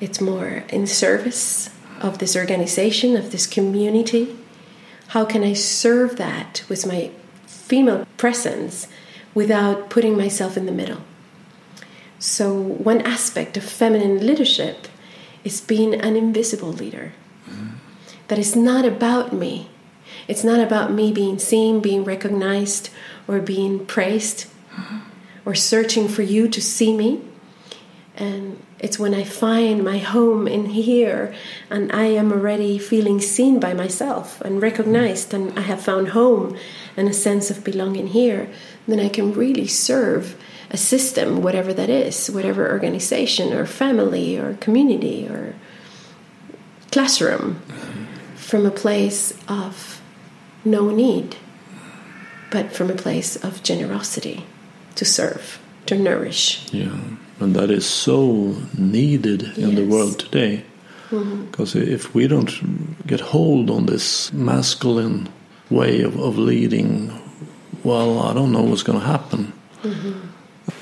it's 0.00 0.20
more 0.20 0.64
in 0.68 0.86
service 0.86 1.70
of 2.00 2.18
this 2.18 2.36
organization, 2.36 3.16
of 3.16 3.32
this 3.32 3.46
community. 3.46 4.36
How 5.08 5.24
can 5.24 5.42
I 5.42 5.52
serve 5.52 6.16
that 6.16 6.64
with 6.68 6.86
my 6.86 7.10
female 7.72 8.06
presence 8.18 8.86
without 9.32 9.88
putting 9.88 10.14
myself 10.14 10.58
in 10.58 10.66
the 10.66 10.78
middle? 10.80 11.00
So, 12.18 12.52
one 12.52 13.00
aspect 13.00 13.56
of 13.56 13.64
feminine 13.64 14.26
leadership 14.26 14.88
is 15.42 15.62
being 15.62 15.94
an 15.94 16.14
invisible 16.14 16.74
leader. 16.82 17.14
Mm-hmm. 17.48 17.70
That 18.28 18.38
is 18.38 18.54
not 18.54 18.84
about 18.84 19.32
me. 19.32 19.70
It's 20.28 20.44
not 20.44 20.60
about 20.60 20.92
me 20.92 21.12
being 21.12 21.38
seen, 21.38 21.80
being 21.80 22.04
recognized, 22.04 22.90
or 23.26 23.40
being 23.40 23.86
praised, 23.86 24.40
mm-hmm. 24.76 24.98
or 25.46 25.54
searching 25.54 26.08
for 26.08 26.20
you 26.20 26.48
to 26.48 26.60
see 26.60 26.94
me. 26.94 27.22
And 28.14 28.62
it's 28.78 28.98
when 28.98 29.14
I 29.14 29.24
find 29.24 29.82
my 29.82 29.96
home 29.96 30.46
in 30.46 30.66
here 30.66 31.34
and 31.70 31.90
I 31.90 32.04
am 32.20 32.30
already 32.30 32.76
feeling 32.78 33.18
seen 33.20 33.58
by 33.58 33.72
myself 33.72 34.42
and 34.42 34.60
recognized, 34.60 35.32
and 35.32 35.58
I 35.58 35.62
have 35.62 35.80
found 35.80 36.08
home 36.08 36.58
and 36.96 37.08
a 37.08 37.12
sense 37.12 37.50
of 37.50 37.64
belonging 37.64 38.08
here, 38.08 38.48
then 38.86 39.00
I 39.00 39.08
can 39.08 39.32
really 39.32 39.66
serve 39.66 40.36
a 40.70 40.76
system, 40.76 41.42
whatever 41.42 41.72
that 41.72 41.90
is, 41.90 42.30
whatever 42.30 42.70
organization 42.70 43.52
or 43.52 43.66
family 43.66 44.38
or 44.38 44.54
community 44.54 45.26
or 45.28 45.54
classroom, 46.90 47.60
from 48.36 48.66
a 48.66 48.70
place 48.70 49.32
of 49.48 50.00
no 50.64 50.90
need, 50.90 51.36
but 52.50 52.72
from 52.72 52.90
a 52.90 52.94
place 52.94 53.36
of 53.36 53.62
generosity 53.62 54.44
to 54.94 55.04
serve, 55.04 55.58
to 55.86 55.98
nourish. 55.98 56.72
Yeah 56.72 56.96
and 57.42 57.56
that 57.56 57.70
is 57.70 57.86
so 57.86 58.56
needed 58.78 59.42
in 59.58 59.70
yes. 59.70 59.74
the 59.74 59.84
world 59.84 60.18
today. 60.18 60.64
Because 61.10 61.74
mm-hmm. 61.74 61.92
if 61.92 62.14
we 62.14 62.26
don't 62.26 63.06
get 63.06 63.20
hold 63.20 63.68
on 63.68 63.86
this 63.86 64.32
masculine 64.32 65.28
way 65.72 66.02
of, 66.02 66.18
of 66.18 66.38
leading, 66.38 67.12
well, 67.82 68.20
I 68.20 68.34
don't 68.34 68.52
know 68.52 68.62
what's 68.62 68.82
going 68.82 69.00
to 69.00 69.06
happen. 69.06 69.52
Mm-hmm. 69.82 70.28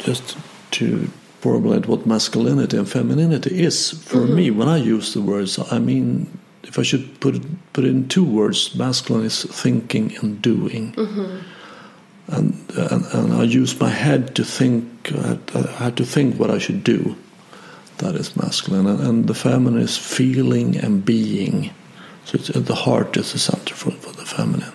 Just 0.01 0.37
to 0.73 1.07
formulate 1.41 1.87
what 1.87 2.07
masculinity 2.07 2.77
and 2.77 2.89
femininity 2.89 3.63
is 3.63 3.91
for 3.91 4.19
mm-hmm. 4.19 4.35
me, 4.35 4.51
when 4.51 4.69
I 4.69 4.77
use 4.77 5.15
the 5.15 5.23
words, 5.23 5.59
I 5.73 5.79
mean, 5.79 6.39
if 6.65 6.79
I 6.79 6.83
should 6.83 7.21
put 7.21 7.37
it, 7.37 7.73
put 7.73 7.85
it 7.85 7.89
in 7.89 8.09
two 8.09 8.25
words, 8.25 8.75
masculine 8.75 9.25
is 9.25 9.45
thinking 9.45 10.17
and 10.21 10.43
doing. 10.43 10.93
Mm-hmm 10.93 11.39
and, 12.31 12.55
and, 12.77 13.05
and 13.07 13.33
I 13.33 13.43
use 13.43 13.79
my 13.81 13.89
head 13.89 14.35
to 14.37 14.45
think. 14.45 15.13
I 15.13 15.39
had 15.85 15.97
to 15.97 16.05
think 16.05 16.39
what 16.39 16.51
I 16.51 16.59
should 16.59 16.85
do. 16.85 17.17
That 17.99 18.15
is 18.15 18.37
masculine, 18.37 18.87
and, 18.87 19.01
and 19.01 19.27
the 19.27 19.35
feminine 19.35 19.83
is 19.83 19.99
feeling 19.99 20.77
and 20.77 21.05
being. 21.05 21.71
So 22.25 22.39
the 22.39 22.75
heart 22.75 23.17
is 23.17 23.33
the 23.33 23.39
center 23.39 23.75
for, 23.75 23.91
for 23.91 24.13
the 24.13 24.25
feminine. 24.25 24.73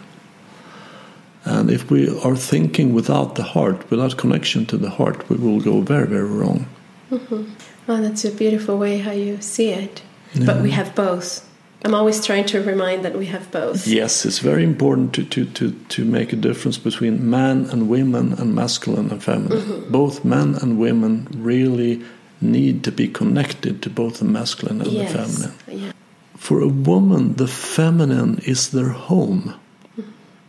And 1.46 1.70
if 1.70 1.91
we 1.91 2.10
are 2.20 2.36
thinking 2.36 2.93
without 2.93 3.36
the 3.36 3.43
heart, 3.43 3.89
without 3.91 4.18
connection 4.18 4.66
to 4.66 4.78
the 4.78 4.89
heart, 4.89 5.30
we 5.30 5.38
will 5.38 5.62
go 5.62 5.82
very, 5.82 6.08
very 6.08 6.28
wrong. 6.28 6.66
Mm-hmm. 7.12 7.43
Well, 7.88 8.02
that's 8.02 8.26
a 8.26 8.32
beautiful 8.32 8.78
way 8.78 8.98
how 8.98 9.12
you 9.12 9.39
see 9.41 9.70
it. 9.70 10.02
Yeah. 10.34 10.46
But 10.48 10.62
we 10.62 10.72
have 10.72 10.96
both. 10.96 11.48
I'm 11.84 11.93
always 11.93 12.26
trying 12.26 12.46
to 12.48 12.64
remind 12.64 13.06
that 13.06 13.16
we 13.16 13.28
have 13.28 13.52
both. 13.52 13.86
Yes, 13.86 14.26
it's 14.26 14.39
very 14.39 14.64
important 14.64 15.14
to, 15.14 15.24
to, 15.24 15.46
to, 15.46 15.72
to 15.72 16.04
make 16.04 16.34
a 16.34 16.36
difference 16.36 16.80
between 16.80 17.30
man 17.30 17.70
and 17.70 17.88
women 17.88 18.34
and 18.34 18.56
masculine 18.56 19.12
and 19.12 19.24
feminine. 19.24 19.60
Mm-hmm. 19.60 19.91
Both 19.91 20.26
men 20.26 20.56
and 20.56 20.80
women 20.80 21.28
really 21.36 22.04
need 22.41 22.84
to 22.86 22.91
be 22.91 23.08
connected 23.08 23.84
to 23.84 23.89
both 23.91 24.18
the 24.18 24.26
masculine 24.26 24.82
and 24.82 24.91
yes. 24.91 25.12
the 25.12 25.18
feminine. 25.20 25.84
Yeah. 25.84 25.91
For 26.38 26.60
a 26.60 26.68
woman, 26.68 27.36
the 27.36 27.48
feminine 27.48 28.39
is 28.39 28.72
their 28.72 28.89
home. 28.89 29.54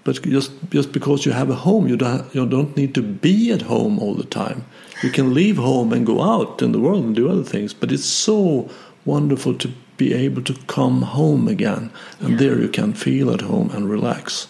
Mm-hmm. 0.07 0.23
But 0.23 0.33
just 0.33 0.53
just 0.71 0.93
because 0.93 1.27
you 1.27 1.33
have 1.33 1.51
a 1.51 1.55
home, 1.55 1.89
you 1.89 1.97
don't 1.97 2.35
you 2.35 2.47
don't 2.47 2.77
need 2.77 2.95
to 2.95 3.03
be 3.03 3.53
at 3.53 3.63
home 3.63 3.99
all 3.99 4.15
the 4.15 4.25
time. 4.25 4.65
You 5.03 5.11
can 5.11 5.35
leave 5.35 5.57
home 5.57 5.93
and 5.93 6.07
go 6.07 6.23
out 6.23 6.63
in 6.63 6.73
the 6.73 6.81
world 6.81 7.05
and 7.05 7.15
do 7.15 7.31
other 7.31 7.45
things. 7.45 7.75
But 7.75 7.93
it's 7.93 8.05
so 8.05 8.69
wonderful 9.05 9.55
to 9.55 9.69
be 9.97 10.15
able 10.15 10.43
to 10.43 10.55
come 10.67 11.03
home 11.03 11.49
again. 11.49 11.91
And 12.21 12.31
yeah. 12.31 12.37
there 12.37 12.61
you 12.61 12.69
can 12.69 12.95
feel 12.95 13.31
at 13.31 13.41
home 13.41 13.71
and 13.71 13.91
relax. 13.91 14.49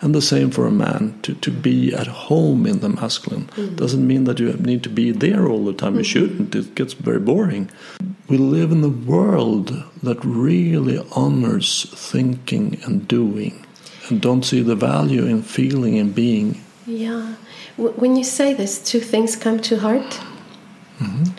And 0.00 0.14
the 0.14 0.20
same 0.20 0.50
for 0.50 0.66
a 0.66 0.70
man 0.70 1.18
to, 1.22 1.34
to 1.34 1.50
be 1.50 1.94
at 1.94 2.06
home 2.06 2.66
in 2.66 2.80
the 2.80 2.88
masculine 2.88 3.46
mm. 3.56 3.76
doesn't 3.76 4.06
mean 4.06 4.24
that 4.24 4.38
you 4.38 4.52
need 4.52 4.82
to 4.82 4.90
be 4.90 5.12
there 5.12 5.48
all 5.48 5.64
the 5.64 5.72
time. 5.72 5.94
Mm. 5.94 5.98
You 5.98 6.04
shouldn't, 6.04 6.54
it 6.54 6.74
gets 6.74 6.92
very 6.92 7.20
boring. 7.20 7.70
We 8.28 8.36
live 8.36 8.70
in 8.70 8.84
a 8.84 8.88
world 8.88 9.72
that 10.02 10.22
really 10.22 10.98
honors 11.12 11.86
thinking 11.94 12.78
and 12.84 13.08
doing 13.08 13.63
and 14.08 14.20
don't 14.20 14.44
see 14.44 14.60
the 14.60 14.76
value 14.76 15.24
in 15.24 15.42
feeling 15.42 15.98
and 15.98 16.14
being. 16.14 16.60
Yeah. 16.86 17.36
When 17.76 18.16
you 18.16 18.24
say 18.24 18.54
this, 18.54 18.78
two 18.78 19.00
things 19.00 19.36
come 19.36 19.58
to 19.60 19.78
heart. 19.78 20.20
Mm-hmm. 20.98 21.34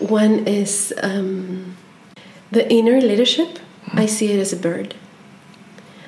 One 0.06 0.46
is 0.46 0.92
um, 1.02 1.76
the 2.50 2.70
inner 2.70 3.00
leadership. 3.00 3.58
I 3.92 4.06
see 4.06 4.32
it 4.32 4.38
as 4.38 4.52
a 4.52 4.56
bird. 4.56 4.94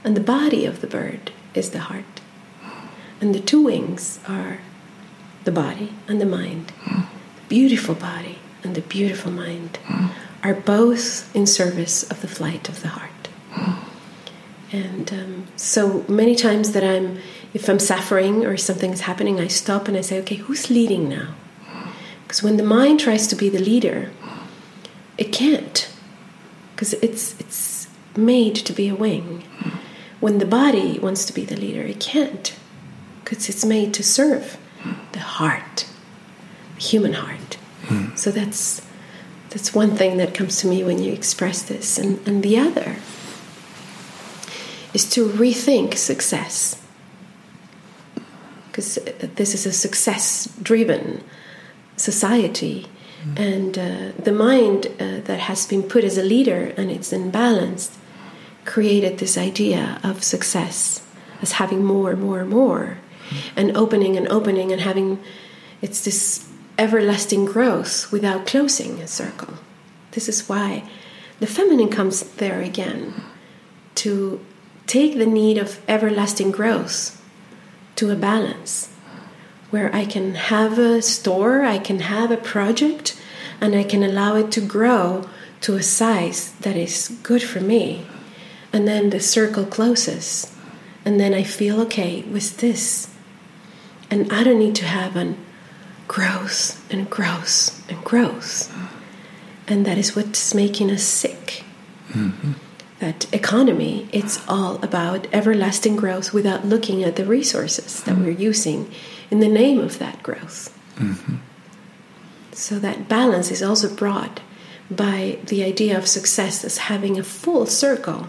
And 0.04 0.16
the 0.16 0.20
body 0.20 0.66
of 0.66 0.80
the 0.80 0.86
bird 0.86 1.32
is 1.54 1.70
the 1.70 1.80
heart. 1.80 2.20
And 3.20 3.34
the 3.34 3.40
two 3.40 3.62
wings 3.62 4.20
are 4.26 4.58
the 5.44 5.52
body 5.52 5.92
and 6.08 6.20
the 6.20 6.26
mind. 6.26 6.72
The 6.86 7.48
beautiful 7.48 7.94
body 7.94 8.38
and 8.62 8.74
the 8.74 8.82
beautiful 8.82 9.32
mind 9.32 9.78
are 10.42 10.54
both 10.54 11.34
in 11.34 11.46
service 11.46 12.08
of 12.10 12.20
the 12.20 12.28
flight 12.28 12.68
of 12.68 12.82
the 12.82 12.88
heart. 12.88 13.10
And 14.72 15.12
um, 15.12 15.46
so 15.56 16.04
many 16.08 16.36
times 16.36 16.72
that 16.72 16.84
I'm, 16.84 17.18
if 17.52 17.68
I'm 17.68 17.78
suffering 17.78 18.46
or 18.46 18.56
something's 18.56 19.00
happening, 19.00 19.40
I 19.40 19.48
stop 19.48 19.88
and 19.88 19.96
I 19.96 20.00
say, 20.00 20.18
okay, 20.20 20.36
who's 20.36 20.70
leading 20.70 21.08
now? 21.08 21.34
Because 22.22 22.42
when 22.42 22.56
the 22.56 22.62
mind 22.62 23.00
tries 23.00 23.26
to 23.28 23.36
be 23.36 23.48
the 23.48 23.58
leader, 23.58 24.10
it 25.18 25.32
can't. 25.32 25.92
Because 26.74 26.92
it's, 26.94 27.38
it's 27.40 27.88
made 28.16 28.54
to 28.54 28.72
be 28.72 28.88
a 28.88 28.94
wing. 28.94 29.42
When 30.20 30.38
the 30.38 30.46
body 30.46 30.98
wants 30.98 31.24
to 31.24 31.32
be 31.32 31.44
the 31.44 31.56
leader, 31.56 31.82
it 31.82 31.98
can't. 31.98 32.54
Because 33.24 33.48
it's 33.48 33.64
made 33.64 33.92
to 33.94 34.04
serve 34.04 34.56
the 35.12 35.18
heart, 35.18 35.86
the 36.76 36.80
human 36.80 37.14
heart. 37.14 37.58
So 38.14 38.30
that's 38.30 38.82
that's 39.48 39.74
one 39.74 39.96
thing 39.96 40.18
that 40.18 40.32
comes 40.32 40.60
to 40.60 40.68
me 40.68 40.84
when 40.84 41.02
you 41.02 41.12
express 41.12 41.62
this, 41.62 41.98
and, 41.98 42.26
and 42.26 42.42
the 42.42 42.56
other 42.56 42.96
is 44.94 45.08
to 45.10 45.28
rethink 45.28 45.96
success. 45.96 46.80
Because 48.66 48.94
this 49.36 49.54
is 49.54 49.66
a 49.66 49.72
success-driven 49.72 51.22
society, 51.96 52.86
and 53.36 53.76
uh, 53.78 54.12
the 54.22 54.32
mind 54.32 54.86
uh, 54.86 55.20
that 55.24 55.40
has 55.40 55.66
been 55.66 55.82
put 55.82 56.04
as 56.04 56.16
a 56.16 56.22
leader 56.22 56.72
and 56.76 56.90
it's 56.90 57.12
imbalanced 57.12 57.96
created 58.64 59.18
this 59.18 59.36
idea 59.36 60.00
of 60.02 60.22
success 60.22 61.06
as 61.42 61.52
having 61.52 61.84
more, 61.84 62.12
and 62.12 62.22
more, 62.22 62.40
and 62.40 62.50
more, 62.50 62.98
and 63.56 63.76
opening 63.76 64.16
and 64.16 64.28
opening 64.28 64.72
and 64.72 64.80
having 64.80 65.18
it's 65.82 66.04
this 66.04 66.48
everlasting 66.78 67.44
growth 67.44 68.10
without 68.12 68.46
closing 68.46 69.00
a 69.00 69.06
circle. 69.06 69.54
This 70.12 70.28
is 70.28 70.48
why 70.48 70.88
the 71.40 71.46
feminine 71.46 71.88
comes 71.88 72.22
there 72.36 72.60
again 72.60 73.14
to 73.96 74.40
take 74.90 75.16
the 75.16 75.24
need 75.24 75.56
of 75.56 75.78
everlasting 75.86 76.50
growth 76.50 77.22
to 77.94 78.10
a 78.10 78.16
balance 78.16 78.88
where 79.70 79.94
I 79.94 80.04
can 80.04 80.34
have 80.34 80.80
a 80.80 81.00
store, 81.00 81.62
I 81.62 81.78
can 81.78 82.00
have 82.00 82.32
a 82.32 82.36
project, 82.36 83.16
and 83.60 83.76
I 83.76 83.84
can 83.84 84.02
allow 84.02 84.34
it 84.34 84.50
to 84.50 84.60
grow 84.60 85.30
to 85.60 85.76
a 85.76 85.82
size 85.82 86.50
that 86.62 86.74
is 86.74 87.16
good 87.22 87.40
for 87.40 87.60
me. 87.60 88.04
And 88.72 88.88
then 88.88 89.10
the 89.10 89.20
circle 89.20 89.64
closes, 89.64 90.52
and 91.04 91.20
then 91.20 91.34
I 91.34 91.44
feel 91.44 91.80
okay 91.82 92.22
with 92.22 92.56
this. 92.56 93.14
And 94.10 94.32
I 94.32 94.42
don't 94.42 94.58
need 94.58 94.74
to 94.76 94.86
have 94.86 95.14
an 95.14 95.36
growth 96.08 96.84
and 96.92 97.08
growth 97.08 97.88
and 97.88 98.02
growth. 98.02 98.74
And 99.68 99.86
that 99.86 99.98
is 99.98 100.16
what's 100.16 100.52
making 100.52 100.90
us 100.90 101.04
sick. 101.04 101.62
Mm-hmm. 102.08 102.69
That 103.00 103.32
economy, 103.34 104.08
it's 104.12 104.46
all 104.46 104.76
about 104.84 105.26
everlasting 105.32 105.96
growth 105.96 106.32
without 106.32 106.66
looking 106.66 107.02
at 107.02 107.16
the 107.16 107.24
resources 107.24 108.02
that 108.04 108.14
mm-hmm. 108.14 108.24
we're 108.24 108.30
using 108.30 108.92
in 109.30 109.40
the 109.40 109.48
name 109.48 109.78
of 109.78 109.98
that 109.98 110.22
growth. 110.22 110.76
Mm-hmm. 110.96 111.36
So 112.52 112.78
that 112.78 113.08
balance 113.08 113.50
is 113.50 113.62
also 113.62 113.94
brought 113.94 114.40
by 114.90 115.38
the 115.44 115.62
idea 115.64 115.96
of 115.96 116.06
success 116.06 116.62
as 116.62 116.76
having 116.76 117.18
a 117.18 117.22
full 117.22 117.64
circle. 117.64 118.26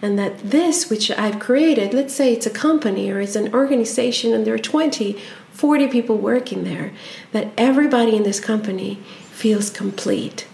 And 0.00 0.18
that 0.18 0.38
this, 0.38 0.88
which 0.88 1.10
I've 1.10 1.40
created, 1.40 1.92
let's 1.92 2.14
say 2.14 2.32
it's 2.32 2.46
a 2.46 2.50
company 2.50 3.10
or 3.10 3.20
it's 3.20 3.36
an 3.36 3.52
organization 3.52 4.32
and 4.32 4.46
there 4.46 4.54
are 4.54 4.58
20, 4.58 5.18
40 5.50 5.88
people 5.88 6.18
working 6.18 6.62
there, 6.62 6.92
that 7.32 7.52
everybody 7.56 8.14
in 8.14 8.22
this 8.22 8.38
company 8.38 8.96
feels 9.30 9.70
complete 9.70 10.46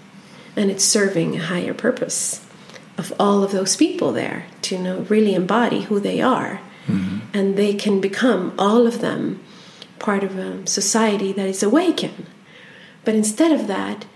and 0.56 0.70
it's 0.70 0.84
serving 0.84 1.36
a 1.36 1.44
higher 1.44 1.74
purpose 1.74 2.46
of 2.99 3.12
all 3.18 3.43
of 3.43 3.53
those 3.53 3.76
people 3.76 4.12
there 4.12 4.47
to 4.62 4.76
you 4.76 4.82
know 4.82 5.01
really 5.09 5.34
embody 5.34 5.82
who 5.82 6.01
they 6.01 6.20
are 6.20 6.61
mm-hmm. 6.86 7.18
and 7.32 7.57
they 7.57 7.74
can 7.74 8.01
become 8.01 8.53
all 8.59 8.86
of 8.86 9.01
them 9.01 9.41
part 10.01 10.24
of 10.24 10.36
a 10.36 10.66
society 10.66 11.30
that 11.32 11.47
is 11.47 11.62
awakened. 11.62 12.26
But 13.05 13.14
instead 13.14 13.53
of 13.53 13.68
that, 13.68 14.07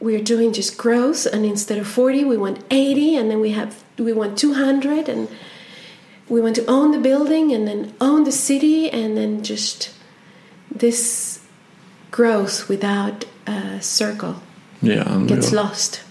we're 0.00 0.22
doing 0.22 0.52
just 0.52 0.76
growth, 0.76 1.26
and 1.26 1.44
instead 1.44 1.78
of 1.78 1.86
40, 1.86 2.24
we 2.24 2.36
want 2.36 2.64
80, 2.70 3.16
and 3.16 3.30
then 3.30 3.40
we 3.40 3.50
have 3.52 3.84
we 3.98 4.12
want 4.12 4.36
200, 4.36 5.08
and 5.08 5.28
we 6.28 6.40
want 6.40 6.56
to 6.56 6.66
own 6.66 6.90
the 6.90 6.98
building, 6.98 7.52
and 7.52 7.66
then 7.66 7.94
own 8.00 8.24
the 8.24 8.32
city, 8.32 8.90
and 8.90 9.16
then 9.16 9.42
just 9.42 9.94
this 10.70 11.40
growth 12.10 12.68
without 12.68 13.24
a 13.46 13.80
circle 13.80 14.42
yeah, 14.82 15.24
gets 15.26 15.52
lost. 15.52 16.02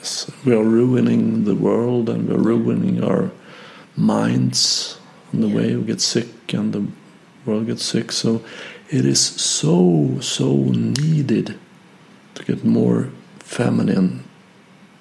Yes, 0.00 0.30
we 0.46 0.54
are 0.54 0.64
ruining 0.64 1.44
the 1.44 1.54
world, 1.54 2.08
and 2.08 2.26
we're 2.26 2.38
ruining 2.38 3.04
our 3.04 3.30
minds 3.96 4.98
on 5.34 5.42
the 5.42 5.48
yeah. 5.48 5.56
way 5.56 5.76
we 5.76 5.84
get 5.84 6.00
sick, 6.00 6.54
and 6.54 6.72
the 6.72 6.86
world 7.44 7.66
gets 7.66 7.84
sick. 7.84 8.10
So 8.10 8.42
it 8.88 9.04
is 9.04 9.20
so, 9.20 10.18
so 10.20 10.56
needed 10.56 11.58
to 12.34 12.44
get 12.44 12.64
more 12.64 13.10
feminine 13.40 14.24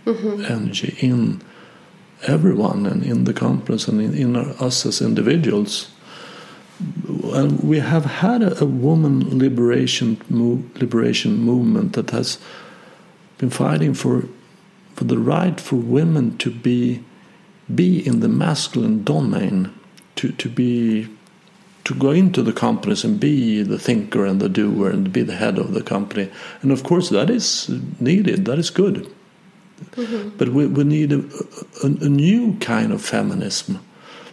mm-hmm. 0.06 0.44
energy 0.44 0.98
in 1.00 1.42
everyone 2.28 2.86
and 2.86 3.02
in 3.02 3.24
the 3.24 3.34
companies 3.34 3.88
and 3.88 4.02
in, 4.02 4.14
in 4.14 4.36
our, 4.36 4.50
us 4.62 4.86
as 4.86 5.02
individuals. 5.02 5.92
And 7.34 7.64
we 7.64 7.80
have 7.80 8.04
had 8.04 8.44
a, 8.44 8.62
a 8.62 8.66
woman 8.66 9.40
liberation 9.40 10.22
move, 10.30 10.76
liberation 10.82 11.38
movement 11.38 11.94
that 11.94 12.10
has 12.10 12.38
been 13.38 13.50
fighting 13.50 13.94
for 13.94 14.28
for 15.00 15.06
the 15.06 15.18
right 15.18 15.62
for 15.62 15.78
women 15.78 16.38
to 16.40 16.52
be 16.52 17.02
be 17.74 18.06
in 18.06 18.20
the 18.20 18.28
masculine 18.28 19.02
domain, 19.06 19.74
to 20.16 20.34
to 20.34 20.50
be 20.50 21.08
to 21.86 21.96
go 21.96 22.12
into 22.12 22.42
the 22.42 22.52
companies 22.52 23.06
and 23.06 23.18
be 23.18 23.64
the 23.64 23.80
thinker 23.80 24.26
and 24.26 24.42
the 24.42 24.50
doer 24.50 24.90
and 24.90 25.14
be 25.14 25.22
the 25.24 25.38
head 25.38 25.58
of 25.58 25.74
the 25.74 25.82
company. 25.82 26.30
And 26.62 26.74
of 26.74 26.84
course, 26.84 27.08
that 27.12 27.30
is 27.30 27.70
needed, 28.02 28.44
that 28.44 28.60
is 28.60 28.70
good. 28.70 29.08
Mm 29.96 30.06
-hmm. 30.06 30.32
But 30.38 30.48
we, 30.50 30.68
we 30.68 30.84
need 30.84 31.14
a, 31.14 31.22
a, 31.84 31.88
a, 32.06 32.10
new 32.10 32.58
kind 32.60 32.92
of 32.94 33.02
feminism 33.02 33.78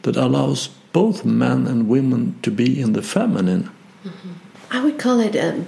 that 0.00 0.16
allows 0.16 0.70
both 0.92 1.24
men 1.24 1.66
and 1.68 1.88
women 1.88 2.34
to 2.40 2.50
be 2.50 2.64
in 2.64 2.92
the 2.92 3.02
feminine. 3.02 3.64
Mm 3.64 4.10
-hmm. 4.10 4.76
I 4.76 4.78
would 4.82 5.02
call 5.02 5.20
it 5.20 5.36
um, 5.36 5.66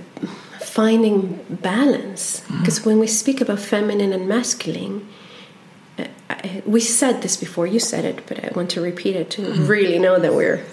finding 0.68 1.44
balance. 1.48 2.40
Because 2.58 2.78
mm-hmm. 2.78 2.90
when 2.90 2.98
we 2.98 3.06
speak 3.06 3.40
about 3.40 3.58
feminine 3.58 4.12
and 4.12 4.28
masculine, 4.28 5.08
uh, 5.98 6.06
I, 6.30 6.62
we 6.66 6.80
said 6.80 7.22
this 7.22 7.36
before, 7.36 7.66
you 7.66 7.80
said 7.80 8.04
it, 8.04 8.26
but 8.26 8.44
I 8.44 8.50
want 8.54 8.70
to 8.70 8.80
repeat 8.80 9.16
it 9.16 9.30
to 9.30 9.42
mm-hmm. 9.42 9.66
really 9.66 9.98
know 9.98 10.18
that 10.18 10.34
we're 10.34 10.64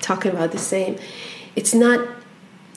talking 0.00 0.32
about 0.32 0.52
the 0.52 0.58
same. 0.58 0.98
It's 1.56 1.74
not 1.74 2.06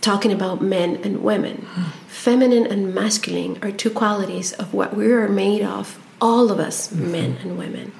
talking 0.01 0.31
about 0.31 0.61
men 0.61 0.97
and 1.03 1.23
women. 1.23 1.67
Mm. 1.73 1.85
Feminine 2.07 2.67
and 2.67 2.93
masculine 2.93 3.57
are 3.61 3.71
two 3.71 3.89
qualities 3.89 4.53
of 4.53 4.73
what 4.73 4.95
we 4.95 5.11
are 5.11 5.27
made 5.27 5.63
of, 5.63 5.99
all 6.21 6.51
of 6.51 6.59
us, 6.59 6.87
mm-hmm. 6.87 7.11
men 7.11 7.37
and 7.41 7.57
women. 7.57 7.91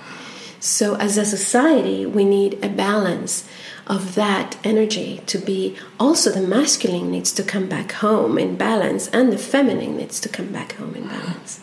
So, 0.59 0.95
as 0.95 1.17
a 1.17 1.25
society, 1.25 2.05
we 2.05 2.25
need 2.25 2.63
a 2.63 2.69
balance 2.69 3.47
of 3.87 4.15
that 4.15 4.57
energy 4.63 5.21
to 5.25 5.37
be 5.37 5.75
also 5.99 6.29
the 6.29 6.45
masculine 6.45 7.09
needs 7.09 7.31
to 7.31 7.43
come 7.43 7.67
back 7.67 7.93
home 7.93 8.37
in 8.37 8.55
balance, 8.55 9.07
and 9.09 9.31
the 9.31 9.37
feminine 9.37 9.97
needs 9.97 10.19
to 10.19 10.29
come 10.29 10.51
back 10.51 10.73
home 10.73 10.93
in 10.95 11.07
balance. 11.07 11.61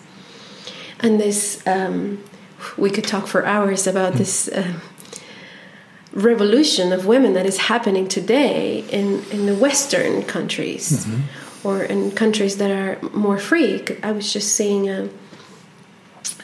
And 1.00 1.20
this, 1.20 1.64
um, 1.66 2.24
we 2.76 2.90
could 2.90 3.04
talk 3.04 3.26
for 3.26 3.44
hours 3.44 3.86
about 3.86 4.14
this. 4.14 4.48
Uh, 4.48 4.80
revolution 6.14 6.92
of 6.92 7.06
women 7.06 7.34
that 7.34 7.44
is 7.44 7.58
happening 7.58 8.06
today 8.06 8.84
in, 8.90 9.22
in 9.30 9.46
the 9.46 9.54
Western 9.54 10.22
countries 10.22 11.04
mm-hmm. 11.04 11.66
or 11.66 11.82
in 11.82 12.12
countries 12.12 12.56
that 12.58 12.70
are 12.70 13.02
more 13.10 13.38
free. 13.38 13.82
I 14.02 14.12
was 14.12 14.32
just 14.32 14.54
seeing 14.54 14.88
a, 14.88 15.08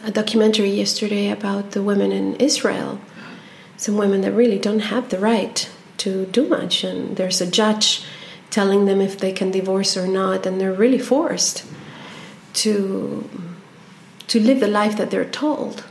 a 0.02 0.10
documentary 0.10 0.70
yesterday 0.70 1.30
about 1.30 1.70
the 1.70 1.82
women 1.82 2.10
in 2.10 2.34
Israel, 2.36 3.00
some 3.80 3.96
women 3.96 4.20
that 4.20 4.32
really 4.32 4.58
don't 4.58 4.80
have 4.80 5.08
the 5.08 5.18
right 5.18 5.70
to 5.96 6.26
do 6.26 6.46
much, 6.46 6.84
and 6.84 7.16
there's 7.16 7.40
a 7.40 7.50
judge 7.50 8.04
telling 8.50 8.84
them 8.84 9.00
if 9.00 9.18
they 9.18 9.32
can 9.32 9.50
divorce 9.50 9.96
or 9.96 10.06
not, 10.06 10.44
and 10.44 10.60
they're 10.60 10.80
really 10.84 10.98
forced 10.98 11.64
to 12.52 13.28
to 14.26 14.38
live 14.38 14.60
the 14.60 14.68
life 14.68 14.96
that 14.98 15.10
they're 15.10 15.24
told. 15.24 15.84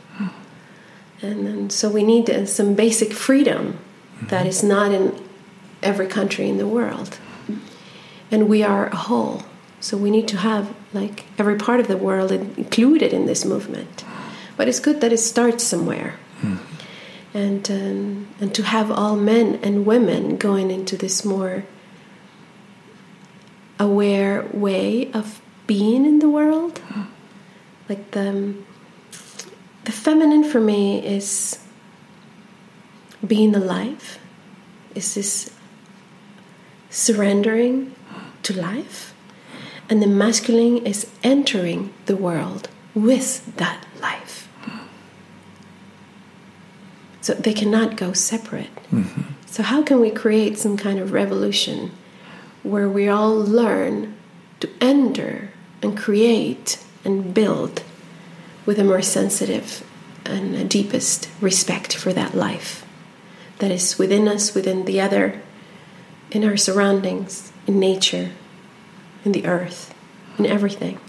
And, 1.21 1.73
so 1.73 1.89
we 1.89 2.03
need 2.03 2.47
some 2.47 2.73
basic 2.73 3.11
freedom 3.11 3.77
that 4.29 4.45
is 4.45 4.63
not 4.63 4.93
in 4.93 5.13
every 5.83 6.07
country 6.07 6.47
in 6.47 6.57
the 6.57 6.67
world. 6.67 7.17
And 8.31 8.47
we 8.47 8.63
are 8.63 8.87
a 8.87 8.95
whole. 8.95 9.43
So 9.81 9.97
we 9.97 10.09
need 10.09 10.27
to 10.29 10.37
have 10.37 10.73
like 10.93 11.25
every 11.37 11.57
part 11.57 11.81
of 11.81 11.87
the 11.89 11.97
world 11.97 12.31
included 12.31 13.11
in 13.11 13.25
this 13.25 13.43
movement. 13.43 14.05
But 14.55 14.69
it's 14.69 14.79
good 14.79 15.01
that 15.01 15.11
it 15.11 15.17
starts 15.17 15.65
somewhere. 15.65 16.15
Mm. 16.41 16.59
And 17.33 17.69
um, 17.69 18.27
and 18.41 18.55
to 18.55 18.63
have 18.63 18.89
all 18.89 19.15
men 19.15 19.59
and 19.61 19.85
women 19.85 20.37
going 20.37 20.71
into 20.71 20.97
this 20.97 21.23
more 21.23 21.63
aware 23.79 24.47
way 24.51 25.11
of 25.13 25.41
being 25.67 26.05
in 26.05 26.19
the 26.19 26.29
world. 26.29 26.81
Like 27.87 28.11
the 28.11 28.55
the 29.85 29.91
feminine 29.91 30.43
for 30.43 30.59
me 30.59 31.05
is 31.05 31.59
being 33.25 33.55
alive, 33.55 34.19
is 34.95 35.15
this 35.15 35.51
surrendering 36.89 37.95
to 38.43 38.53
life, 38.53 39.13
and 39.89 40.01
the 40.01 40.07
masculine 40.07 40.85
is 40.85 41.07
entering 41.23 41.93
the 42.05 42.15
world 42.15 42.69
with 42.93 43.55
that 43.57 43.83
life. 44.01 44.38
So 47.29 47.35
they 47.35 47.53
cannot 47.53 47.95
go 47.95 48.11
separate. 48.11 48.73
Mm-hmm. 48.91 49.21
So, 49.45 49.61
how 49.61 49.83
can 49.83 49.99
we 49.99 50.09
create 50.09 50.57
some 50.57 50.77
kind 50.77 50.97
of 50.97 51.11
revolution 51.11 51.91
where 52.63 52.89
we 52.89 53.07
all 53.07 53.35
learn 53.35 54.17
to 54.61 54.69
enter 54.81 55.51
and 55.83 55.95
create 55.95 56.83
and 57.05 57.31
build 57.31 57.83
with 58.65 58.79
a 58.79 58.83
more 58.83 59.03
sensitive 59.03 59.87
and 60.25 60.55
a 60.55 60.63
deepest 60.63 61.29
respect 61.39 61.95
for 61.95 62.11
that 62.13 62.33
life 62.33 62.83
that 63.59 63.69
is 63.69 63.99
within 63.99 64.27
us, 64.27 64.55
within 64.55 64.85
the 64.85 64.99
other, 64.99 65.39
in 66.31 66.43
our 66.43 66.57
surroundings, 66.57 67.53
in 67.67 67.79
nature, 67.79 68.31
in 69.23 69.33
the 69.33 69.45
earth, 69.45 69.93
in 70.39 70.47
everything. 70.47 70.99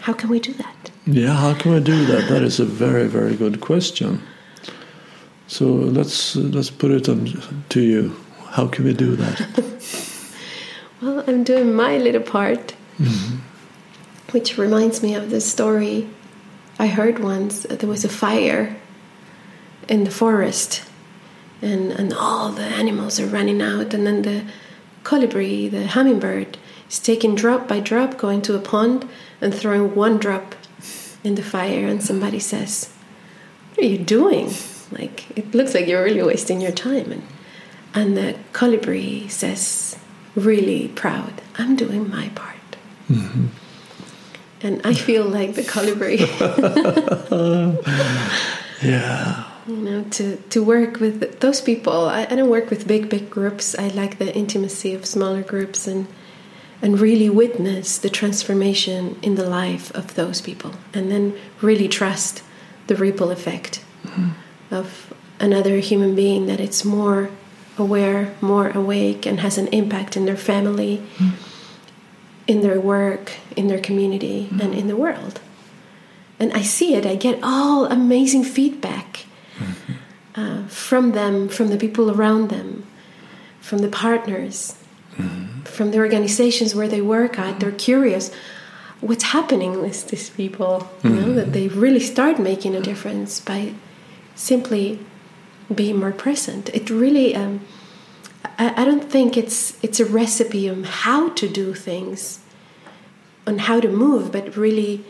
How 0.00 0.14
can 0.14 0.30
we 0.30 0.40
do 0.40 0.54
that? 0.54 0.90
Yeah, 1.06 1.34
how 1.34 1.54
can 1.54 1.74
we 1.74 1.78
do 1.78 2.06
that? 2.06 2.28
That 2.28 2.42
is 2.42 2.58
a 2.58 2.64
very, 2.64 3.06
very 3.06 3.36
good 3.36 3.60
question. 3.60 4.20
So 5.48 5.64
let's 5.64 6.36
let's 6.36 6.70
put 6.70 6.90
it 6.90 7.04
to 7.04 7.80
you. 7.80 8.16
How 8.50 8.68
can 8.68 8.84
we 8.84 8.92
do 8.92 9.16
that? 9.16 10.34
well, 11.02 11.24
I'm 11.26 11.42
doing 11.42 11.74
my 11.74 11.96
little 11.96 12.20
part, 12.22 12.74
mm-hmm. 12.98 13.36
which 14.32 14.58
reminds 14.58 15.02
me 15.02 15.14
of 15.14 15.30
the 15.30 15.40
story 15.40 16.06
I 16.78 16.86
heard 16.86 17.18
once. 17.18 17.62
There 17.62 17.88
was 17.88 18.04
a 18.04 18.10
fire 18.10 18.76
in 19.88 20.04
the 20.04 20.10
forest, 20.10 20.84
and 21.62 21.92
and 21.92 22.12
all 22.12 22.50
the 22.52 22.64
animals 22.64 23.18
are 23.18 23.26
running 23.26 23.62
out, 23.62 23.94
and 23.94 24.06
then 24.06 24.22
the 24.22 24.44
colibri, 25.02 25.70
the 25.70 25.86
hummingbird, 25.86 26.58
is 26.90 26.98
taking 26.98 27.34
drop 27.34 27.66
by 27.66 27.80
drop, 27.80 28.18
going 28.18 28.42
to 28.42 28.54
a 28.54 28.60
pond 28.60 29.08
and 29.40 29.54
throwing 29.54 29.94
one 29.94 30.18
drop 30.18 30.54
in 31.24 31.36
the 31.36 31.42
fire, 31.42 31.86
and 31.86 32.02
somebody 32.02 32.38
says, 32.38 32.92
"What 33.70 33.86
are 33.86 33.88
you 33.88 33.96
doing? 33.96 34.52
Like 34.90 35.30
it 35.36 35.54
looks 35.54 35.74
like 35.74 35.86
you're 35.86 36.04
really 36.04 36.22
wasting 36.22 36.60
your 36.60 36.72
time." 36.72 37.12
And 37.12 37.22
and 37.94 38.16
the 38.16 38.36
colibri 38.52 39.30
says, 39.30 39.96
really 40.34 40.88
proud, 40.88 41.40
I'm 41.56 41.76
doing 41.76 42.08
my 42.08 42.28
part. 42.30 42.56
Mm-hmm. 43.10 43.46
And 44.60 44.80
I 44.84 44.94
feel 44.94 45.24
like 45.24 45.54
the 45.54 45.62
colibri. 45.62 46.20
yeah. 48.82 49.44
You 49.66 49.76
know, 49.76 50.04
to, 50.04 50.36
to 50.36 50.62
work 50.62 51.00
with 51.00 51.40
those 51.40 51.60
people. 51.60 52.08
I, 52.08 52.22
I 52.22 52.34
don't 52.34 52.50
work 52.50 52.70
with 52.70 52.88
big, 52.88 53.08
big 53.08 53.30
groups. 53.30 53.78
I 53.78 53.88
like 53.88 54.18
the 54.18 54.34
intimacy 54.34 54.94
of 54.94 55.06
smaller 55.06 55.42
groups 55.42 55.86
and 55.86 56.06
and 56.80 57.00
really 57.00 57.28
witness 57.28 57.98
the 57.98 58.08
transformation 58.08 59.18
in 59.20 59.34
the 59.34 59.50
life 59.50 59.90
of 59.96 60.14
those 60.14 60.40
people 60.40 60.74
and 60.94 61.10
then 61.10 61.36
really 61.60 61.88
trust 61.88 62.40
the 62.86 62.94
ripple 62.94 63.32
effect 63.32 63.84
mm-hmm. 64.04 64.28
Of 64.70 65.12
another 65.40 65.78
human 65.78 66.14
being 66.14 66.46
that 66.46 66.60
it's 66.60 66.84
more 66.84 67.30
aware, 67.76 68.34
more 68.40 68.70
awake, 68.70 69.24
and 69.26 69.40
has 69.40 69.56
an 69.56 69.68
impact 69.68 70.16
in 70.16 70.24
their 70.24 70.36
family, 70.36 71.02
mm. 71.16 71.32
in 72.46 72.60
their 72.60 72.80
work, 72.80 73.32
in 73.56 73.68
their 73.68 73.78
community, 73.78 74.48
mm. 74.50 74.60
and 74.60 74.74
in 74.74 74.88
the 74.88 74.96
world. 74.96 75.40
And 76.40 76.52
I 76.52 76.62
see 76.62 76.94
it, 76.94 77.06
I 77.06 77.16
get 77.16 77.40
all 77.42 77.86
amazing 77.86 78.44
feedback 78.44 79.26
mm-hmm. 79.56 80.40
uh, 80.40 80.68
from 80.68 81.12
them, 81.12 81.48
from 81.48 81.68
the 81.68 81.76
people 81.76 82.10
around 82.10 82.48
them, 82.48 82.86
from 83.60 83.78
the 83.78 83.88
partners, 83.88 84.76
mm-hmm. 85.16 85.62
from 85.62 85.90
the 85.90 85.98
organizations 85.98 86.74
where 86.74 86.88
they 86.88 87.00
work 87.00 87.38
at. 87.38 87.58
They're 87.58 87.72
curious 87.72 88.32
what's 89.00 89.24
happening 89.24 89.80
with 89.80 90.08
these 90.08 90.30
people, 90.30 90.88
you 91.02 91.10
know, 91.10 91.32
that 91.34 91.42
mm-hmm. 91.46 91.52
they 91.52 91.68
really 91.68 92.00
start 92.00 92.38
making 92.38 92.74
a 92.74 92.80
difference 92.80 93.40
by 93.40 93.74
simply 94.38 95.00
be 95.74 95.92
more 95.92 96.12
present. 96.12 96.70
It 96.70 96.88
really, 96.88 97.34
um, 97.34 97.60
I, 98.58 98.82
I 98.82 98.84
don't 98.84 99.10
think 99.10 99.36
it's 99.36 99.76
it's 99.82 100.00
a 100.00 100.04
recipe 100.06 100.70
on 100.70 100.84
how 100.84 101.30
to 101.30 101.48
do 101.48 101.74
things, 101.74 102.40
on 103.46 103.58
how 103.58 103.80
to 103.80 103.88
move, 103.88 104.32
but 104.32 104.56
really 104.56 105.04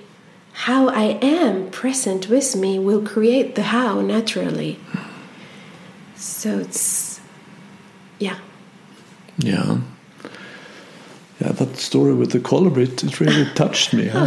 how 0.53 0.89
I 0.89 1.18
am 1.22 1.70
present 1.70 2.29
with 2.29 2.57
me 2.57 2.79
will 2.79 3.03
create 3.03 3.55
the 3.55 3.62
how 3.62 4.01
naturally. 4.01 4.81
So 6.16 6.59
it's, 6.59 7.20
yeah. 8.18 8.39
Yeah. 9.39 9.79
Yeah, 11.41 11.53
that 11.53 11.76
story 11.76 12.12
with 12.14 12.33
the 12.33 12.41
colibri, 12.41 12.89
it, 12.89 13.20
really 13.20 13.49
touched 13.55 13.95
me. 13.95 14.09
Huh? 14.09 14.26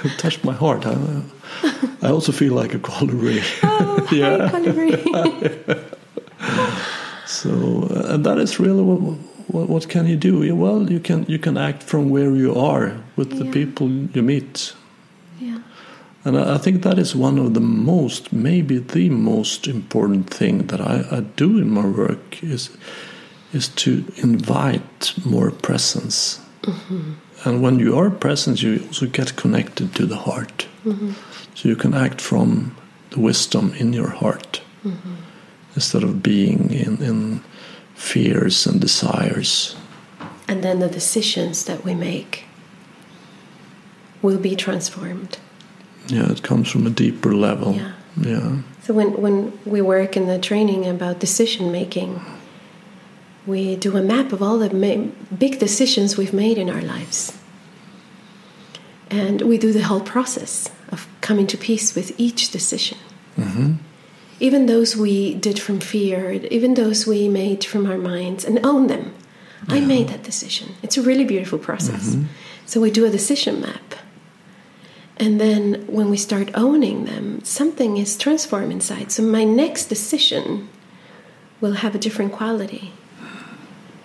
it 0.04 0.18
touched 0.18 0.42
my 0.42 0.52
heart. 0.52 0.84
I, 0.84 1.22
I 2.02 2.10
also 2.10 2.32
feel 2.32 2.54
like 2.54 2.74
a 2.74 2.78
colibri. 2.78 3.42
Oh, 3.62 4.08
yeah. 4.12 4.50
colibri. 4.50 4.96
so, 7.26 7.88
uh, 7.90 8.14
and 8.14 8.24
that 8.24 8.38
is 8.38 8.60
really 8.60 8.82
what, 8.82 9.00
what, 9.48 9.68
what, 9.68 9.88
can 9.88 10.06
you 10.06 10.16
do? 10.16 10.54
Well, 10.54 10.90
you 10.90 11.00
can 11.00 11.24
you 11.28 11.38
can 11.38 11.56
act 11.56 11.82
from 11.82 12.10
where 12.10 12.34
you 12.34 12.54
are 12.54 12.96
with 13.16 13.32
yeah. 13.32 13.42
the 13.42 13.50
people 13.50 13.90
you 13.90 14.22
meet. 14.22 14.72
Yeah. 15.40 15.60
And 16.24 16.38
I, 16.38 16.54
I, 16.54 16.58
think 16.58 16.82
that 16.82 16.98
is 16.98 17.14
one 17.14 17.38
of 17.38 17.54
the 17.54 17.60
most, 17.60 18.32
maybe 18.32 18.78
the 18.78 19.10
most 19.10 19.66
important 19.66 20.30
thing 20.30 20.66
that 20.68 20.80
I, 20.80 21.04
I 21.10 21.20
do 21.36 21.58
in 21.58 21.70
my 21.70 21.86
work 21.86 22.42
is 22.42 22.70
is 23.52 23.68
to 23.68 24.04
invite 24.16 25.14
more 25.24 25.50
presence. 25.50 26.40
Mm 26.62 26.74
-hmm. 26.74 27.14
And 27.44 27.60
when 27.60 27.78
you 27.78 27.98
are 27.98 28.10
present, 28.10 28.60
you 28.60 28.80
also 28.88 29.06
get 29.12 29.34
connected 29.34 29.94
to 29.94 30.06
the 30.06 30.16
heart. 30.16 30.68
Mm 30.82 30.92
-hmm. 30.92 31.14
So 31.58 31.68
you 31.68 31.74
can 31.74 31.92
act 31.92 32.20
from 32.20 32.76
the 33.10 33.18
wisdom 33.18 33.72
in 33.78 33.92
your 33.92 34.10
heart 34.10 34.62
mm 34.84 34.92
-hmm. 34.92 35.16
instead 35.74 36.04
of 36.04 36.10
being 36.22 36.70
in, 36.70 37.02
in 37.02 37.40
fears 37.94 38.66
and 38.66 38.80
desires. 38.80 39.76
And 40.46 40.62
then 40.62 40.78
the 40.78 40.88
decisions 40.88 41.64
that 41.64 41.78
we 41.84 41.94
make 41.94 42.38
will 44.20 44.38
be 44.38 44.54
transformed. 44.54 45.38
Yeah, 46.06 46.30
it 46.30 46.46
comes 46.46 46.70
from 46.70 46.86
a 46.86 46.90
deeper 46.90 47.32
level. 47.32 47.74
Yeah. 47.74 47.92
Yeah. 48.14 48.52
So 48.86 48.94
when, 48.94 49.20
when 49.20 49.52
we 49.64 49.82
work 49.82 50.16
in 50.16 50.26
the 50.26 50.38
training 50.38 50.86
about 50.86 51.20
decision 51.20 51.70
making, 51.70 52.20
we 53.46 53.76
do 53.76 53.96
a 53.96 54.02
map 54.02 54.32
of 54.32 54.40
all 54.40 54.68
the 54.68 54.74
big 55.38 55.58
decisions 55.58 56.16
we've 56.16 56.36
made 56.36 56.60
in 56.60 56.68
our 56.68 56.82
lives. 56.82 57.32
And 59.10 59.40
we 59.40 59.58
do 59.58 59.72
the 59.72 59.86
whole 59.88 60.02
process 60.02 60.70
of 60.90 61.08
coming 61.20 61.46
to 61.48 61.56
peace 61.56 61.94
with 61.94 62.18
each 62.18 62.50
decision. 62.50 62.98
Mm-hmm. 63.36 63.74
Even 64.40 64.66
those 64.66 64.96
we 64.96 65.34
did 65.34 65.58
from 65.58 65.80
fear, 65.80 66.32
even 66.32 66.74
those 66.74 67.06
we 67.06 67.28
made 67.28 67.64
from 67.64 67.86
our 67.86 67.98
minds, 67.98 68.44
and 68.44 68.64
own 68.64 68.86
them. 68.86 69.14
Yeah. 69.68 69.76
I 69.76 69.80
made 69.80 70.08
that 70.08 70.22
decision. 70.22 70.74
It's 70.82 70.96
a 70.96 71.02
really 71.02 71.24
beautiful 71.24 71.58
process. 71.58 72.14
Mm-hmm. 72.14 72.24
So 72.66 72.80
we 72.80 72.90
do 72.90 73.04
a 73.04 73.10
decision 73.10 73.60
map. 73.60 73.94
And 75.16 75.40
then 75.40 75.84
when 75.88 76.10
we 76.10 76.16
start 76.16 76.50
owning 76.54 77.04
them, 77.04 77.42
something 77.42 77.96
is 77.96 78.16
transformed 78.16 78.70
inside. 78.70 79.10
So 79.10 79.22
my 79.24 79.42
next 79.42 79.86
decision 79.86 80.68
will 81.60 81.72
have 81.72 81.94
a 81.96 81.98
different 81.98 82.32
quality 82.32 82.92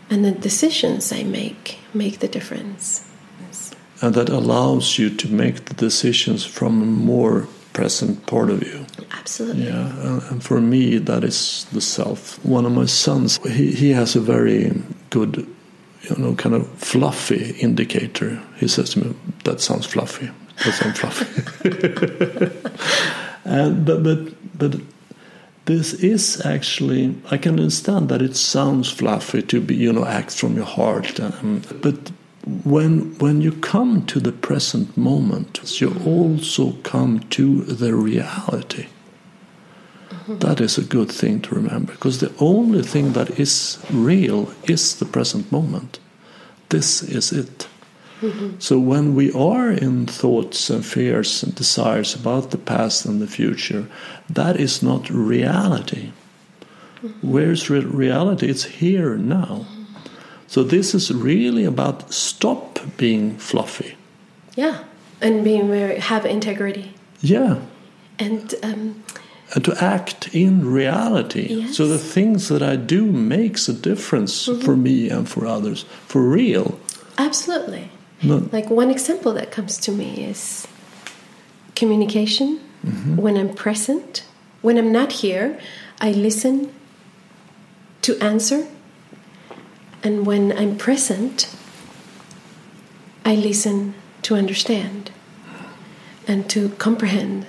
and 0.09 0.25
the 0.25 0.31
decisions 0.31 1.11
I 1.11 1.23
make 1.23 1.79
make 1.93 2.19
the 2.19 2.27
difference. 2.27 3.07
And 4.03 4.15
that 4.15 4.27
allows 4.27 4.99
you 4.99 5.09
to 5.09 5.29
make 5.29 5.63
the 5.63 5.73
decisions 5.75 6.45
from 6.45 6.81
a 6.81 6.85
more 6.85 7.47
present 7.71 8.25
part 8.25 8.49
of 8.49 8.61
you. 8.61 8.85
Absolutely. 9.11 9.67
Yeah, 9.67 10.29
and 10.29 10.43
for 10.43 10.59
me, 10.59 10.97
that 10.97 11.23
is 11.23 11.65
the 11.71 11.79
self. 11.79 12.43
One 12.43 12.65
of 12.65 12.73
my 12.73 12.85
sons, 12.85 13.37
he, 13.47 13.71
he 13.71 13.91
has 13.91 14.17
a 14.17 14.19
very 14.19 14.73
good, 15.09 15.47
you 16.01 16.15
know, 16.17 16.35
kind 16.35 16.53
of 16.53 16.67
fluffy 16.77 17.51
indicator. 17.61 18.41
He 18.57 18.67
says 18.67 18.89
to 18.89 18.99
me, 18.99 19.15
"That 19.45 19.61
sounds 19.61 19.85
fluffy. 19.85 20.29
That 20.65 20.73
sounds 20.73 20.99
fluffy." 20.99 21.25
and 23.45 23.85
but 23.87 24.03
but 24.03 24.19
but 24.57 24.81
this 25.65 25.93
is 25.93 26.41
actually 26.45 27.15
i 27.31 27.37
can 27.37 27.53
understand 27.57 28.09
that 28.09 28.21
it 28.21 28.35
sounds 28.35 28.91
fluffy 28.91 29.41
to 29.41 29.61
be 29.61 29.75
you 29.75 29.93
know 29.93 30.05
act 30.05 30.31
from 30.31 30.55
your 30.55 30.65
heart 30.65 31.19
um, 31.19 31.61
but 31.81 32.11
when 32.45 33.17
when 33.19 33.41
you 33.41 33.51
come 33.51 34.05
to 34.05 34.19
the 34.19 34.31
present 34.31 34.97
moment 34.97 35.79
you 35.79 35.95
also 36.05 36.73
come 36.83 37.19
to 37.29 37.61
the 37.63 37.95
reality 37.95 38.87
that 40.27 40.61
is 40.61 40.77
a 40.77 40.83
good 40.83 41.11
thing 41.11 41.41
to 41.41 41.55
remember 41.55 41.93
because 41.93 42.19
the 42.19 42.33
only 42.39 42.81
thing 42.81 43.13
that 43.13 43.39
is 43.39 43.83
real 43.91 44.53
is 44.63 44.95
the 44.95 45.05
present 45.05 45.51
moment 45.51 45.99
this 46.69 47.01
is 47.03 47.31
it 47.31 47.67
so 48.59 48.79
when 48.79 49.15
we 49.15 49.31
are 49.33 49.69
in 49.69 50.05
thoughts 50.05 50.69
and 50.69 50.85
fears 50.85 51.43
and 51.43 51.53
desires 51.53 52.15
about 52.15 52.51
the 52.51 52.57
past 52.57 53.05
and 53.05 53.21
the 53.21 53.27
future, 53.27 53.87
that 54.29 54.57
is 54.59 54.81
not 54.81 55.09
reality. 55.09 56.11
Where's 57.21 57.69
re 57.69 57.81
reality? 57.81 58.47
It's 58.47 58.63
here 58.63 59.17
now. 59.17 59.65
So 60.53 60.61
this 60.61 60.93
is 60.93 61.11
really 61.11 61.65
about 61.65 62.13
stop 62.13 62.79
being 62.95 63.39
fluffy. 63.39 63.97
Yeah, 64.55 64.83
and 65.19 65.43
being 65.43 65.67
very 65.67 65.97
have 65.97 66.27
integrity. 66.27 66.93
Yeah. 67.21 67.61
And 68.19 68.53
um, 68.61 69.03
and 69.55 69.65
to 69.65 69.73
act 69.83 70.29
in 70.35 70.71
reality. 70.71 71.47
Yes. 71.49 71.75
So 71.75 71.87
the 71.87 71.97
things 71.97 72.49
that 72.49 72.61
I 72.61 72.75
do 72.75 73.03
makes 73.03 73.67
a 73.67 73.73
difference 73.73 74.51
mm 74.51 74.55
-hmm. 74.55 74.63
for 74.63 74.75
me 74.75 75.15
and 75.15 75.27
for 75.27 75.47
others, 75.47 75.85
for 76.07 76.21
real. 76.31 76.77
Absolutely. 77.15 77.89
No. 78.21 78.35
Like 78.51 78.67
one 78.69 78.91
example 78.91 79.33
that 79.33 79.55
comes 79.55 79.77
to 79.77 79.91
me 79.91 80.29
is 80.29 80.67
communication. 81.79 82.59
When 83.15 83.35
I'm 83.37 83.53
present, 83.53 84.23
when 84.61 84.77
I'm 84.77 84.91
not 84.91 85.21
here, 85.21 85.55
I 86.01 86.13
listen 86.13 86.69
to 88.01 88.13
answer. 88.19 88.72
And 90.03 90.25
when 90.25 90.51
I'm 90.57 90.77
present, 90.77 91.55
I 93.25 93.35
listen 93.35 93.95
to 94.23 94.35
understand 94.35 95.11
and 96.27 96.49
to 96.49 96.69
comprehend 96.77 97.45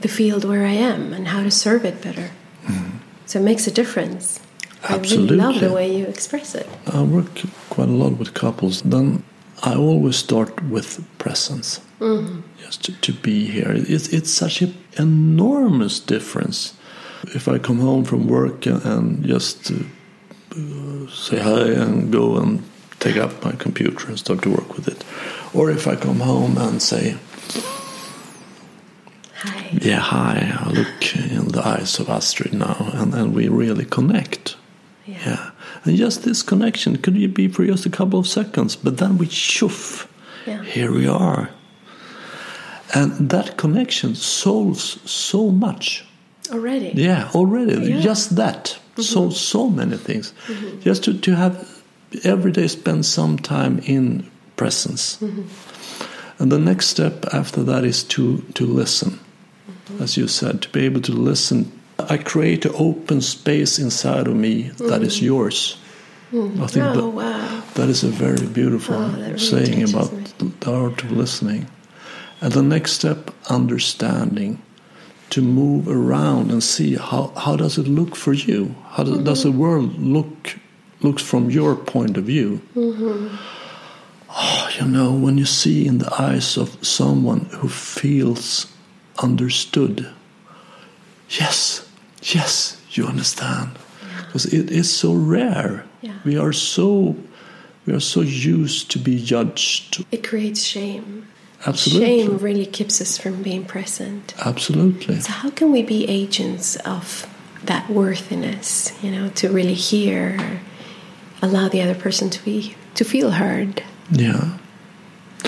the 0.00 0.08
field 0.08 0.44
where 0.44 0.64
I 0.64 0.72
am 0.72 1.12
and 1.12 1.28
how 1.28 1.42
to 1.42 1.50
serve 1.50 1.84
it 1.84 2.00
better. 2.00 2.30
Mm-hmm. 2.66 2.98
So 3.26 3.40
it 3.40 3.42
makes 3.42 3.66
a 3.66 3.70
difference. 3.70 4.40
I 4.88 4.96
really 4.96 5.28
love 5.28 5.60
the 5.60 5.72
way 5.72 5.94
you 5.94 6.06
express 6.06 6.54
it. 6.54 6.66
I 6.86 7.02
work 7.02 7.42
quite 7.68 7.88
a 7.88 7.92
lot 7.92 8.18
with 8.18 8.34
couples. 8.34 8.82
Then 8.82 9.22
I 9.62 9.74
always 9.74 10.16
start 10.16 10.62
with 10.64 11.04
presence, 11.18 11.80
mm-hmm. 12.00 12.40
just 12.58 12.84
to, 12.84 12.92
to 13.00 13.12
be 13.12 13.46
here. 13.46 13.72
It's 13.74 14.08
it's 14.08 14.30
such 14.30 14.62
an 14.62 14.74
enormous 14.96 16.00
difference. 16.00 16.74
If 17.34 17.46
I 17.46 17.58
come 17.58 17.80
home 17.80 18.04
from 18.04 18.26
work 18.26 18.64
and, 18.64 18.82
and 18.84 19.24
just 19.26 19.70
say 21.10 21.38
hi 21.38 21.68
and 21.70 22.12
go 22.12 22.38
and 22.38 22.62
take 22.98 23.16
up 23.16 23.44
my 23.44 23.52
computer 23.52 24.08
and 24.08 24.18
start 24.18 24.42
to 24.42 24.50
work 24.50 24.74
with 24.74 24.88
it, 24.88 25.04
or 25.54 25.70
if 25.70 25.86
I 25.86 25.96
come 25.96 26.20
home 26.20 26.58
and 26.58 26.82
say, 26.82 27.16
Hi. 29.34 29.78
"Yeah, 29.80 30.00
hi," 30.00 30.52
I 30.60 30.68
look 30.70 31.16
in 31.16 31.48
the 31.48 31.66
eyes 31.66 31.98
of 32.00 32.08
Astrid 32.08 32.52
now, 32.52 32.90
and, 32.94 33.14
and 33.14 33.34
we 33.34 33.48
really 33.48 33.84
connect. 33.84 34.56
Yeah. 35.06 35.50
And 35.84 35.96
just 35.96 36.22
this 36.22 36.42
connection 36.42 36.96
could 36.96 37.34
be 37.34 37.48
for 37.48 37.64
just 37.64 37.86
a 37.86 37.90
couple 37.90 38.18
of 38.18 38.26
seconds, 38.26 38.76
but 38.76 38.98
then 38.98 39.18
we 39.18 39.26
shoof. 39.26 40.06
Yeah. 40.46 40.62
Here 40.62 40.92
we 40.92 41.06
are. 41.06 41.50
And 42.94 43.30
that 43.30 43.56
connection 43.56 44.14
solves 44.14 44.98
so 45.10 45.50
much. 45.50 46.04
Already. 46.50 46.92
Yeah, 46.94 47.30
already. 47.34 47.90
Yeah. 47.90 48.00
Just 48.00 48.36
that 48.36 48.78
solves 48.96 49.40
so 49.40 49.68
many 49.70 49.96
things. 49.96 50.32
Just 50.80 51.04
to, 51.04 51.18
to 51.20 51.34
have 51.36 51.82
every 52.24 52.52
day 52.52 52.66
spend 52.68 53.06
some 53.06 53.38
time 53.38 53.78
in 53.80 54.28
presence. 54.56 55.16
Mm-hmm. 55.18 56.42
And 56.42 56.50
the 56.52 56.58
next 56.58 56.86
step 56.88 57.26
after 57.32 57.62
that 57.64 57.84
is 57.84 58.02
to, 58.04 58.38
to 58.54 58.66
listen. 58.66 59.10
Mm-hmm. 59.90 60.02
As 60.02 60.16
you 60.16 60.28
said, 60.28 60.62
to 60.62 60.68
be 60.70 60.84
able 60.86 61.00
to 61.02 61.12
listen. 61.12 61.70
I 61.98 62.16
create 62.16 62.64
an 62.64 62.72
open 62.76 63.20
space 63.20 63.78
inside 63.78 64.26
of 64.26 64.34
me 64.34 64.70
that 64.78 65.02
is 65.02 65.20
yours. 65.20 65.76
I 66.32 66.66
think 66.66 66.86
Oh, 66.86 66.94
that, 66.94 67.06
wow. 67.08 67.62
that 67.74 67.88
is 67.88 68.04
a 68.04 68.08
very 68.08 68.46
beautiful 68.46 68.94
Oh, 68.94 69.08
really 69.10 69.38
saying 69.38 69.82
about 69.82 70.12
me. 70.12 70.24
the 70.38 70.72
art 70.72 71.02
of 71.02 71.10
listening. 71.12 71.66
And 72.40 72.52
the 72.52 72.62
next 72.62 72.92
step, 72.92 73.30
understanding. 73.50 74.62
To 75.30 75.42
move 75.42 75.86
around 75.86 76.50
and 76.50 76.60
see 76.60 76.96
how, 76.96 77.32
how 77.36 77.54
does 77.54 77.78
it 77.78 77.86
look 77.86 78.16
for 78.16 78.32
you? 78.32 78.74
How 78.88 79.04
does, 79.04 79.18
does 79.18 79.42
the 79.44 79.52
world 79.52 79.96
look 79.98 80.56
looks 81.02 81.22
from 81.22 81.50
your 81.50 81.76
point 81.76 82.16
of 82.16 82.24
view? 82.24 82.60
Oh, 82.76 84.70
you 84.78 84.86
know, 84.86 85.12
when 85.12 85.38
you 85.38 85.44
see 85.46 85.86
in 85.86 85.98
the 85.98 86.12
eyes 86.20 86.56
of 86.56 86.84
someone 86.84 87.46
who 87.60 87.68
feels 87.68 88.66
understood, 89.22 90.08
yes, 91.28 91.88
yes, 92.22 92.80
you 92.90 93.06
understand, 93.06 93.78
because 94.26 94.46
it 94.46 94.70
is 94.70 94.92
so 94.92 95.14
rare. 95.14 95.84
Yeah. 96.02 96.18
We 96.24 96.38
are 96.38 96.52
so 96.52 97.16
we 97.86 97.92
are 97.92 98.00
so 98.00 98.20
used 98.20 98.90
to 98.90 98.98
be 98.98 99.22
judged. 99.22 100.04
It 100.10 100.26
creates 100.26 100.64
shame. 100.64 101.28
Absolutely, 101.66 102.06
Shame 102.22 102.38
really 102.38 102.66
keeps 102.66 103.00
us 103.00 103.18
from 103.18 103.42
being 103.42 103.64
present. 103.64 104.34
absolutely. 104.44 105.20
So 105.20 105.32
how 105.32 105.50
can 105.50 105.70
we 105.72 105.82
be 105.82 106.06
agents 106.08 106.76
of 106.76 107.26
that 107.64 107.90
worthiness, 107.90 108.92
you 109.02 109.10
know, 109.10 109.28
to 109.30 109.50
really 109.50 109.74
hear, 109.74 110.60
allow 111.42 111.68
the 111.68 111.82
other 111.82 111.94
person 111.94 112.30
to 112.30 112.44
be 112.44 112.74
to 112.94 113.04
feel 113.04 113.30
heard, 113.32 113.82
Yeah. 114.10 114.56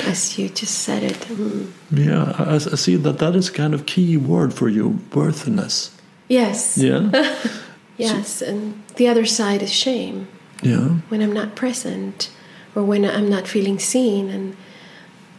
as 0.06 0.38
you 0.38 0.48
just 0.50 0.80
said 0.80 1.02
it. 1.02 1.18
Mm. 1.28 1.70
Yeah, 1.90 2.34
I, 2.38 2.54
I 2.54 2.58
see 2.76 2.96
that 2.96 3.18
that 3.18 3.34
is 3.34 3.50
kind 3.50 3.72
of 3.74 3.86
key 3.86 4.16
word 4.18 4.52
for 4.54 4.68
you, 4.68 4.98
worthiness. 5.14 5.90
Yes. 6.28 6.76
Yeah, 6.78 7.10
Yes, 7.98 8.42
and 8.42 8.82
the 8.96 9.06
other 9.08 9.24
side 9.26 9.62
is 9.62 9.72
shame. 9.72 10.26
yeah, 10.62 10.88
when 11.08 11.20
I'm 11.22 11.32
not 11.32 11.54
present 11.56 12.30
or 12.74 12.82
when 12.84 13.04
I'm 13.04 13.28
not 13.28 13.46
feeling 13.48 13.78
seen. 13.78 14.28
And 14.30 14.56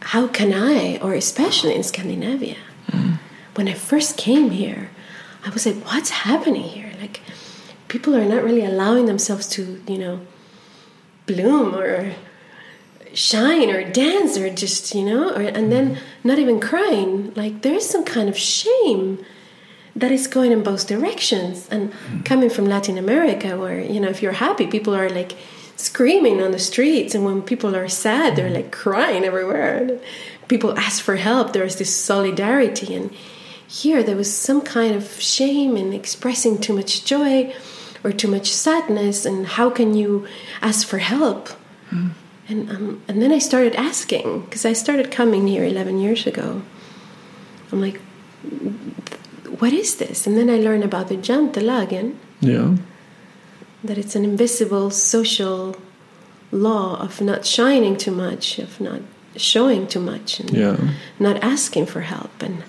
how 0.04 0.26
can 0.28 0.52
I, 0.52 0.98
or 0.98 1.14
especially 1.14 1.74
in 1.74 1.82
Scandinavia, 1.82 2.56
when 3.54 3.68
I 3.68 3.72
first 3.72 4.18
came 4.18 4.50
here, 4.50 4.90
I 5.44 5.50
was 5.50 5.64
like, 5.64 5.76
what's 5.86 6.10
happening 6.10 6.62
here? 6.62 6.92
Like, 7.00 7.20
people 7.88 8.14
are 8.14 8.24
not 8.24 8.44
really 8.44 8.64
allowing 8.64 9.06
themselves 9.06 9.48
to, 9.50 9.82
you 9.88 9.98
know, 9.98 10.20
bloom 11.26 11.74
or 11.74 12.14
shine 13.14 13.70
or 13.70 13.88
dance 13.90 14.36
or 14.36 14.50
just, 14.50 14.94
you 14.94 15.04
know, 15.04 15.30
or, 15.30 15.40
and 15.40 15.72
then 15.72 15.98
not 16.22 16.38
even 16.38 16.60
crying. 16.60 17.32
Like, 17.34 17.62
there's 17.62 17.88
some 17.88 18.04
kind 18.04 18.28
of 18.28 18.36
shame 18.36 19.24
that 19.96 20.12
is 20.12 20.26
going 20.26 20.52
in 20.52 20.62
both 20.62 20.86
directions 20.86 21.68
and 21.68 21.92
coming 22.24 22.50
from 22.50 22.64
latin 22.64 22.98
america 22.98 23.56
where 23.56 23.80
you 23.80 24.00
know 24.00 24.08
if 24.08 24.22
you're 24.22 24.32
happy 24.32 24.66
people 24.66 24.92
are 24.92 25.08
like 25.08 25.36
screaming 25.76 26.42
on 26.42 26.52
the 26.52 26.58
streets 26.58 27.14
and 27.14 27.24
when 27.24 27.42
people 27.42 27.74
are 27.74 27.88
sad 27.88 28.36
they're 28.36 28.50
like 28.50 28.70
crying 28.70 29.24
everywhere. 29.24 29.76
And 29.76 30.00
people 30.48 30.78
ask 30.78 31.02
for 31.02 31.16
help. 31.16 31.52
There's 31.52 31.76
this 31.76 31.94
solidarity. 31.94 32.94
And 32.94 33.10
here 33.66 34.02
there 34.02 34.16
was 34.16 34.34
some 34.34 34.60
kind 34.60 34.94
of 34.94 35.20
shame 35.20 35.76
in 35.76 35.92
expressing 35.92 36.60
too 36.60 36.74
much 36.74 37.04
joy 37.04 37.54
or 38.02 38.12
too 38.12 38.28
much 38.28 38.50
sadness. 38.50 39.24
And 39.24 39.46
how 39.46 39.70
can 39.70 39.94
you 39.94 40.26
ask 40.62 40.86
for 40.86 40.98
help? 40.98 41.50
And 42.48 42.70
um, 42.70 43.02
and 43.08 43.22
then 43.22 43.32
i 43.32 43.38
started 43.38 43.74
asking 43.74 44.42
because 44.42 44.66
i 44.66 44.74
started 44.74 45.10
coming 45.10 45.46
here 45.46 45.64
11 45.64 45.98
years 45.98 46.26
ago. 46.26 46.62
I'm 47.72 47.80
like 47.80 48.00
what 49.58 49.72
is 49.72 49.96
this? 49.96 50.26
And 50.26 50.36
then 50.36 50.50
I 50.50 50.56
learned 50.56 50.84
about 50.84 51.08
the 51.08 51.16
jantelagen, 51.16 52.16
yeah, 52.40 52.76
that 53.84 53.98
it's 53.98 54.16
an 54.16 54.24
invisible 54.24 54.90
social 54.90 55.76
law 56.50 56.96
of 57.00 57.20
not 57.20 57.44
shining 57.44 57.96
too 57.96 58.10
much, 58.12 58.58
of 58.58 58.80
not 58.80 59.00
showing 59.36 59.86
too 59.86 60.00
much, 60.00 60.40
and 60.40 60.50
yeah, 60.50 60.76
not 61.18 61.36
asking 61.42 61.86
for 61.86 62.00
help, 62.02 62.42
and 62.42 62.62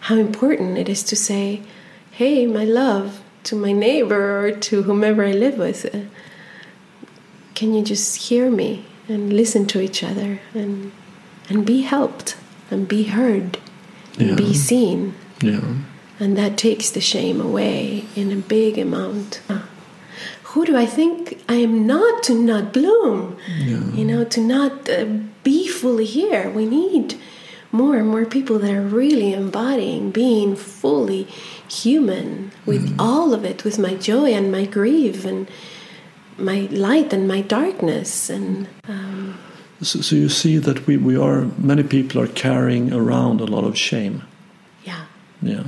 how 0.00 0.16
important 0.16 0.78
it 0.78 0.88
is 0.88 1.02
to 1.04 1.16
say, 1.16 1.62
"Hey, 2.10 2.46
my 2.46 2.64
love," 2.64 3.20
to 3.44 3.56
my 3.56 3.72
neighbor 3.72 4.46
or 4.46 4.50
to 4.52 4.82
whomever 4.82 5.24
I 5.24 5.32
live 5.32 5.58
with. 5.58 5.84
uh, 5.94 5.98
Can 7.54 7.74
you 7.74 7.82
just 7.82 8.28
hear 8.28 8.50
me 8.50 8.84
and 9.08 9.32
listen 9.32 9.66
to 9.66 9.80
each 9.80 10.02
other 10.02 10.40
and 10.54 10.92
and 11.48 11.66
be 11.66 11.82
helped 11.82 12.36
and 12.70 12.86
be 12.88 13.02
heard 13.04 13.58
and 14.18 14.28
Yeah. 14.30 14.34
be 14.36 14.54
seen? 14.54 15.14
yeah, 15.42 15.60
And 16.20 16.36
that 16.36 16.56
takes 16.56 16.90
the 16.90 17.00
shame 17.00 17.40
away 17.40 18.04
in 18.14 18.30
a 18.32 18.36
big 18.36 18.78
amount. 18.78 19.40
Who 20.52 20.64
do 20.66 20.76
I 20.76 20.86
think 20.86 21.42
I 21.48 21.54
am 21.54 21.86
not 21.86 22.22
to 22.24 22.34
not 22.34 22.72
bloom? 22.72 23.36
You 23.96 24.04
know, 24.04 24.24
to 24.24 24.40
not 24.40 24.88
uh, 24.88 25.06
be 25.42 25.66
fully 25.68 26.04
here. 26.04 26.50
We 26.50 26.66
need 26.66 27.18
more 27.70 27.96
and 27.96 28.08
more 28.08 28.26
people 28.26 28.58
that 28.58 28.70
are 28.70 28.82
really 28.82 29.32
embodying 29.32 30.10
being 30.10 30.54
fully 30.56 31.24
human 31.70 32.52
with 32.66 32.84
all 32.98 33.32
of 33.32 33.44
it, 33.44 33.64
with 33.64 33.78
my 33.78 33.94
joy 33.94 34.34
and 34.34 34.52
my 34.52 34.66
grief 34.66 35.24
and 35.24 35.48
my 36.36 36.68
light 36.70 37.12
and 37.14 37.26
my 37.26 37.40
darkness. 37.40 38.28
And 38.28 38.68
um, 38.88 39.38
So, 39.80 40.00
so 40.00 40.16
you 40.16 40.28
see 40.28 40.58
that 40.58 40.86
we, 40.86 40.96
we 40.96 41.16
are 41.16 41.46
many 41.58 41.82
people 41.82 42.20
are 42.20 42.28
carrying 42.28 42.92
around 42.92 43.40
a 43.40 43.46
lot 43.46 43.64
of 43.64 43.76
shame. 43.76 44.22
yeah, 44.84 45.04
Yeah. 45.40 45.64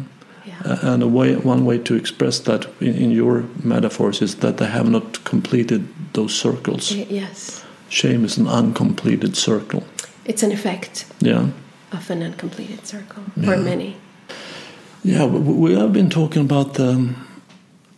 Yeah. 0.65 0.79
And 0.95 1.03
a 1.03 1.07
way, 1.09 1.37
one 1.37 1.65
way 1.65 1.79
to 1.79 1.95
express 1.95 2.39
that 2.41 2.67
in, 2.81 2.95
in 2.95 3.11
your 3.11 3.45
metaphors 3.63 4.23
is 4.23 4.37
that 4.37 4.57
they 4.57 4.67
have 4.67 4.89
not 4.91 5.25
completed 5.25 5.87
those 6.13 6.35
circles. 6.35 6.91
Yes. 6.93 7.65
Shame 7.89 8.25
is 8.25 8.39
an 8.39 8.47
uncompleted 8.49 9.37
circle. 9.37 9.83
It's 10.25 10.43
an 10.43 10.53
effect 10.53 11.05
Yeah. 11.21 11.49
of 11.93 12.11
an 12.11 12.23
uncompleted 12.23 12.87
circle 12.87 13.23
for 13.45 13.57
many. 13.57 13.97
Yeah, 15.03 15.27
we, 15.27 15.39
we 15.53 15.75
have 15.75 15.93
been 15.93 16.09
talking 16.11 16.43
about 16.43 16.75
the 16.75 17.15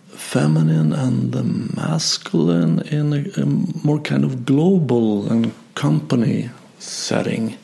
feminine 0.08 0.92
and 0.92 1.32
the 1.32 1.42
masculine 1.44 2.80
in 2.90 3.12
a, 3.12 3.40
a 3.42 3.46
more 3.86 4.00
kind 4.00 4.24
of 4.24 4.44
global 4.44 5.30
and 5.30 5.52
company 5.74 6.50
setting, 6.78 7.56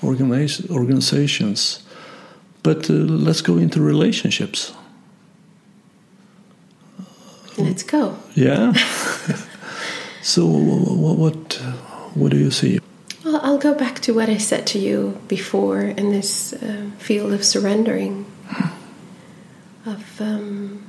organiz- 0.00 0.68
organizations. 0.70 1.82
But 2.62 2.88
uh, 2.88 2.94
let's 2.94 3.42
go 3.42 3.56
into 3.58 3.80
relationships. 3.80 4.72
Let's 7.58 7.82
go. 7.82 8.16
Yeah. 8.34 8.72
so, 10.22 10.46
what, 10.46 11.18
what 11.18 11.54
what 12.14 12.30
do 12.30 12.38
you 12.38 12.50
see? 12.50 12.78
Well, 13.24 13.40
I'll 13.42 13.58
go 13.58 13.74
back 13.74 14.00
to 14.00 14.14
what 14.14 14.28
I 14.28 14.36
said 14.36 14.66
to 14.68 14.78
you 14.78 15.20
before 15.28 15.82
in 15.82 16.10
this 16.10 16.52
uh, 16.52 16.90
field 16.98 17.32
of 17.32 17.44
surrendering, 17.44 18.26
of 19.86 20.20
um, 20.20 20.84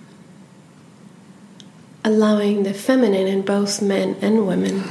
allowing 2.03 2.63
the 2.63 2.73
feminine 2.73 3.27
in 3.27 3.43
both 3.43 3.81
men 3.81 4.17
and 4.21 4.47
women 4.47 4.83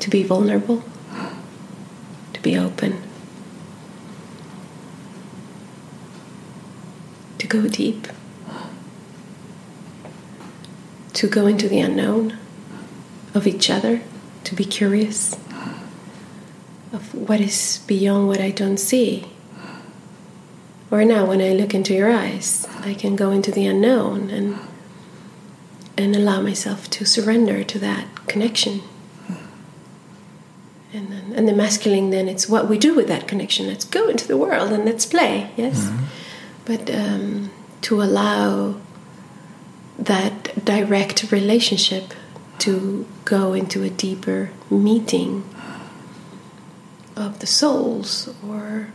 to 0.00 0.10
be 0.10 0.22
vulnerable, 0.22 0.82
to 2.32 2.42
be 2.42 2.58
open, 2.58 3.00
go 7.50 7.68
deep, 7.68 8.06
to 11.12 11.26
go 11.26 11.46
into 11.46 11.68
the 11.68 11.80
unknown 11.80 12.38
of 13.34 13.46
each 13.46 13.68
other, 13.68 14.00
to 14.44 14.54
be 14.54 14.64
curious 14.64 15.36
of 16.92 17.12
what 17.14 17.40
is 17.40 17.82
beyond 17.86 18.28
what 18.28 18.40
I 18.40 18.50
don't 18.50 18.78
see. 18.78 19.26
Or 20.90 21.04
now, 21.04 21.26
when 21.26 21.40
I 21.40 21.52
look 21.52 21.74
into 21.74 21.92
your 21.92 22.10
eyes, 22.10 22.66
I 22.80 22.94
can 22.94 23.14
go 23.14 23.30
into 23.30 23.52
the 23.52 23.66
unknown 23.66 24.30
and 24.30 24.58
and 25.96 26.16
allow 26.16 26.40
myself 26.40 26.88
to 26.88 27.04
surrender 27.04 27.62
to 27.62 27.78
that 27.78 28.06
connection. 28.26 28.80
And 30.92 31.12
then, 31.12 31.32
and 31.36 31.46
the 31.46 31.52
masculine, 31.52 32.10
then 32.10 32.26
it's 32.26 32.48
what 32.48 32.68
we 32.68 32.78
do 32.78 32.94
with 32.94 33.06
that 33.08 33.28
connection. 33.28 33.66
Let's 33.66 33.84
go 33.84 34.08
into 34.08 34.26
the 34.26 34.36
world 34.36 34.72
and 34.72 34.84
let's 34.84 35.04
play. 35.04 35.50
Yes, 35.56 35.84
mm-hmm. 35.84 36.04
But 36.70 36.88
um, 36.94 37.50
to 37.80 38.00
allow 38.00 38.76
that 39.98 40.64
direct 40.64 41.32
relationship 41.32 42.14
to 42.60 43.04
go 43.24 43.52
into 43.54 43.82
a 43.82 43.90
deeper 43.90 44.50
meeting 44.70 45.42
of 47.16 47.40
the 47.40 47.46
souls 47.46 48.32
or 48.46 48.92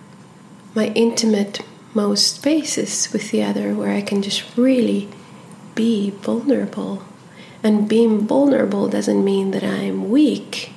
my 0.73 0.87
intimate 0.95 1.65
most 1.93 2.37
spaces 2.37 3.11
with 3.11 3.31
the 3.31 3.43
other 3.43 3.75
where 3.75 3.91
I 3.91 4.01
can 4.01 4.21
just 4.21 4.55
really 4.55 5.09
be 5.75 6.11
vulnerable. 6.11 7.03
And 7.61 7.89
being 7.89 8.25
vulnerable 8.25 8.87
doesn't 8.87 9.21
mean 9.21 9.51
that 9.51 9.65
I'm 9.65 10.09
weak. 10.09 10.71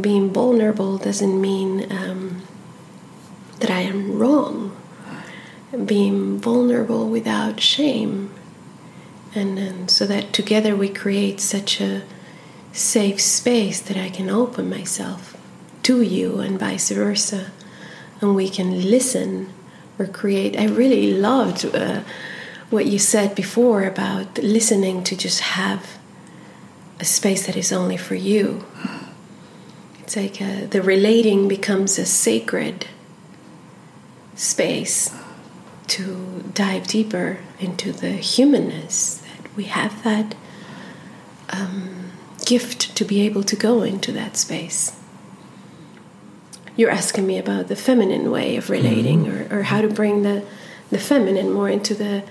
Being 0.00 0.32
vulnerable 0.32 0.96
doesn't 0.96 1.38
mean 1.38 1.92
um, 1.92 2.40
that 3.58 3.70
I 3.70 3.80
am 3.80 4.18
wrong. 4.18 4.79
Being 5.84 6.38
vulnerable 6.38 7.08
without 7.08 7.60
shame. 7.60 8.32
And, 9.34 9.58
and 9.58 9.90
so 9.90 10.06
that 10.06 10.32
together 10.32 10.74
we 10.74 10.88
create 10.88 11.40
such 11.40 11.80
a 11.80 12.02
safe 12.72 13.20
space 13.20 13.80
that 13.80 13.96
I 13.96 14.10
can 14.10 14.28
open 14.28 14.68
myself 14.68 15.36
to 15.84 16.02
you 16.02 16.40
and 16.40 16.58
vice 16.58 16.90
versa. 16.90 17.50
And 18.20 18.34
we 18.34 18.48
can 18.48 18.90
listen 18.90 19.52
or 19.98 20.06
create. 20.06 20.58
I 20.58 20.66
really 20.66 21.12
loved. 21.12 21.64
Uh, 21.64 22.02
what 22.70 22.86
you 22.86 22.98
said 22.98 23.34
before 23.34 23.84
about 23.84 24.38
listening 24.38 25.02
to 25.02 25.16
just 25.16 25.40
have 25.40 25.98
a 27.00 27.04
space 27.04 27.46
that 27.46 27.56
is 27.56 27.72
only 27.72 27.96
for 27.96 28.14
you. 28.14 28.64
It's 29.98 30.16
like 30.16 30.40
uh, 30.40 30.66
the 30.70 30.80
relating 30.80 31.48
becomes 31.48 31.98
a 31.98 32.06
sacred 32.06 32.86
space 34.36 35.12
to 35.90 36.44
dive 36.54 36.86
deeper 36.86 37.38
into 37.58 37.92
the 37.92 38.12
humanness 38.12 39.16
that 39.18 39.56
we 39.56 39.64
have 39.64 40.02
that 40.04 40.36
um, 41.50 42.12
gift 42.46 42.94
to 42.96 43.04
be 43.04 43.20
able 43.22 43.42
to 43.42 43.56
go 43.56 43.82
into 43.82 44.12
that 44.12 44.36
space. 44.36 44.96
You're 46.76 46.90
asking 46.90 47.26
me 47.26 47.38
about 47.38 47.66
the 47.66 47.76
feminine 47.76 48.30
way 48.30 48.56
of 48.56 48.70
relating, 48.70 49.24
mm-hmm. 49.24 49.52
or, 49.52 49.60
or 49.60 49.62
how 49.64 49.80
to 49.80 49.88
bring 49.88 50.22
the 50.22 50.44
the 50.90 50.98
feminine 50.98 51.52
more 51.52 51.68
into 51.68 51.94
the 51.94 52.24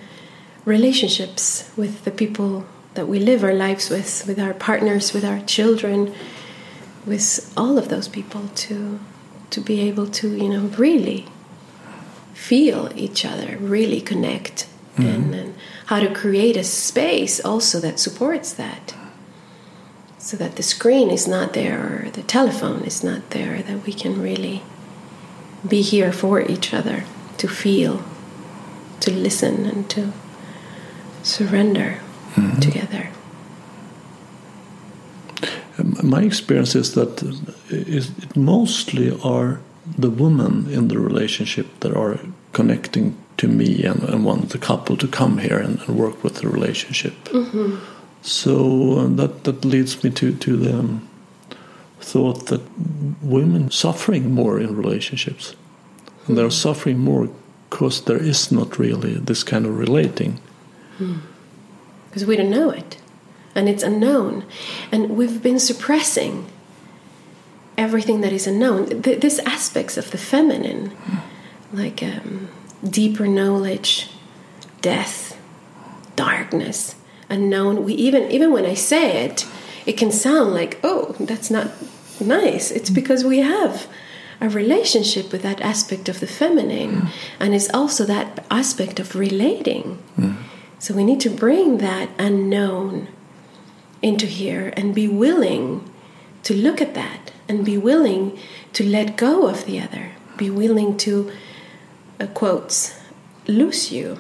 relationships 0.66 1.72
with 1.78 2.04
the 2.04 2.12
people 2.12 2.66
that 2.94 3.08
we 3.08 3.20
live 3.20 3.42
our 3.42 3.54
lives 3.54 3.90
with, 3.90 4.26
with 4.28 4.38
our 4.38 4.54
partners, 4.54 5.14
with 5.14 5.24
our 5.24 5.40
children, 5.42 6.14
with 7.06 7.54
all 7.56 7.78
of 7.78 7.88
those 7.88 8.08
people 8.08 8.50
to 8.56 9.00
to 9.50 9.62
be 9.62 9.82
able 9.82 10.08
to, 10.08 10.28
you 10.36 10.50
know, 10.50 10.68
really 10.78 11.26
feel 12.40 12.90
each 12.96 13.26
other, 13.26 13.58
really 13.60 14.02
connect, 14.02 14.68
mm-hmm. 14.96 15.08
and, 15.08 15.36
and 15.36 15.56
how 15.88 16.00
to 16.00 16.14
create 16.14 16.58
a 16.58 16.64
space 16.64 17.40
also 17.44 17.80
that 17.80 18.00
supports 18.00 18.54
that. 18.54 18.96
So 20.18 20.38
that 20.38 20.56
the 20.56 20.64
screen 20.64 21.10
is 21.10 21.28
not 21.28 21.54
there 21.54 22.06
or 22.06 22.10
the 22.10 22.24
telephone 22.24 22.84
is 22.84 23.04
not 23.04 23.30
there, 23.32 23.62
that 23.62 23.86
we 23.86 23.94
can 23.94 24.22
really 24.22 24.62
be 25.68 25.82
here 25.82 26.12
for 26.14 26.42
each 26.42 26.74
other, 26.74 27.04
to 27.38 27.48
feel, 27.48 28.04
to 29.02 29.12
listen, 29.12 29.66
and 29.66 29.90
to 29.90 30.12
surrender 31.24 32.00
mm-hmm. 32.36 32.60
together. 32.60 33.10
My 36.04 36.22
experience 36.22 36.76
is 36.76 36.94
that 36.94 37.24
it 37.70 38.36
mostly 38.36 39.12
are 39.24 39.60
the 39.98 40.10
women 40.10 40.70
in 40.70 40.88
the 40.88 41.00
relationship 41.00 41.68
that 41.80 41.96
are 41.96 42.20
connecting 42.54 43.16
to 43.38 43.48
me 43.48 43.84
and, 43.84 44.04
and 44.04 44.26
want 44.26 44.50
the 44.50 44.58
couple 44.58 44.98
to 44.98 45.08
come 45.08 45.38
here 45.38 45.58
and, 45.58 45.80
and 45.82 45.98
work 45.98 46.24
with 46.24 46.36
the 46.36 46.50
relationship. 46.50 47.14
Mm-hmm. 47.26 47.78
So 48.22 49.00
uh, 49.00 49.08
that 49.16 49.44
that 49.46 49.64
leads 49.64 50.04
me 50.04 50.10
to 50.12 50.36
to 50.36 50.58
the 50.58 50.80
um, 50.80 51.08
thought 52.02 52.48
that 52.48 52.62
women 53.22 53.72
suffering 53.72 54.32
more 54.32 54.60
in 54.60 54.76
relationships, 54.76 55.56
and 56.28 56.38
they're 56.38 56.48
mm-hmm. 56.48 56.70
suffering 56.70 57.00
more 57.00 57.30
because 57.70 58.02
there 58.02 58.22
is 58.22 58.52
not 58.52 58.80
really 58.80 59.14
this 59.14 59.44
kind 59.44 59.66
of 59.66 59.78
relating. 59.78 60.40
Because 62.10 62.26
we 62.26 62.36
don't 62.36 62.50
know 62.50 62.72
it. 62.72 62.98
And 63.56 63.70
it's 63.70 63.84
unknown. 63.84 64.46
And 64.92 65.18
we've 65.18 65.42
been 65.42 65.60
suppressing 65.60 66.48
everything 67.80 68.20
that 68.22 68.34
is 68.34 68.46
unknown. 68.46 69.02
Th- 69.02 69.22
these 69.22 69.40
aspects 69.40 69.98
of 69.98 70.12
the 70.12 70.18
feminine, 70.18 70.92
like 71.72 72.04
um, 72.04 72.50
deeper 72.88 73.28
knowledge, 73.28 74.10
death, 74.82 75.40
darkness, 76.16 76.96
unknown. 77.30 77.86
We 77.86 77.94
even 77.94 78.30
even 78.30 78.52
when 78.52 78.66
I 78.66 78.76
say 78.76 79.26
it, 79.26 79.48
it 79.86 79.94
can 79.94 80.12
sound 80.12 80.54
like, 80.54 80.80
oh, 80.84 81.16
that's 81.20 81.50
not 81.50 81.72
nice. 82.20 82.70
It's 82.70 82.90
because 82.90 83.24
we 83.24 83.40
have 83.40 83.88
a 84.42 84.50
relationship 84.50 85.32
with 85.32 85.42
that 85.42 85.62
aspect 85.62 86.10
of 86.10 86.20
the 86.20 86.28
feminine, 86.28 86.94
mm. 87.02 87.10
and 87.40 87.56
it's 87.56 87.70
also 87.74 88.04
that 88.06 88.46
aspect 88.52 89.00
of 89.00 89.16
relating. 89.16 89.98
Mm. 90.18 90.36
So 90.80 90.94
we 90.94 91.04
need 91.04 91.22
to 91.22 91.30
bring 91.30 91.80
that 91.80 92.10
unknown 92.18 93.08
into 94.02 94.26
here 94.26 94.74
and 94.78 94.96
be 94.96 95.08
willing 95.10 95.90
to 96.44 96.54
look 96.54 96.80
at 96.82 96.94
that 96.94 97.34
and 97.50 97.66
be 97.66 97.78
willing 97.78 98.40
to 98.74 98.86
let 98.86 99.18
go 99.18 99.48
of 99.48 99.66
the 99.66 99.82
other, 99.82 100.12
be 100.38 100.50
willing 100.50 100.96
to, 100.98 101.32
uh, 102.20 102.28
quotes, 102.28 102.98
lose 103.48 103.92
you. 103.92 104.20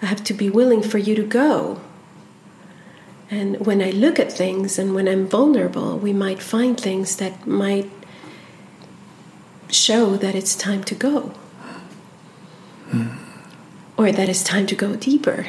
I 0.00 0.06
have 0.06 0.24
to 0.24 0.34
be 0.34 0.50
willing 0.50 0.82
for 0.82 0.98
you 0.98 1.14
to 1.14 1.22
go. 1.22 1.80
And 3.30 3.64
when 3.64 3.80
I 3.80 3.90
look 3.90 4.18
at 4.18 4.32
things 4.32 4.78
and 4.78 4.94
when 4.94 5.06
I'm 5.06 5.28
vulnerable, 5.28 5.96
we 5.98 6.12
might 6.12 6.42
find 6.42 6.78
things 6.80 7.16
that 7.16 7.46
might 7.46 7.90
show 9.70 10.16
that 10.16 10.34
it's 10.34 10.56
time 10.56 10.82
to 10.84 10.94
go. 10.94 11.32
Mm 12.90 13.22
or 13.96 14.10
that 14.10 14.28
it's 14.28 14.42
time 14.42 14.66
to 14.66 14.74
go 14.74 14.96
deeper. 14.96 15.46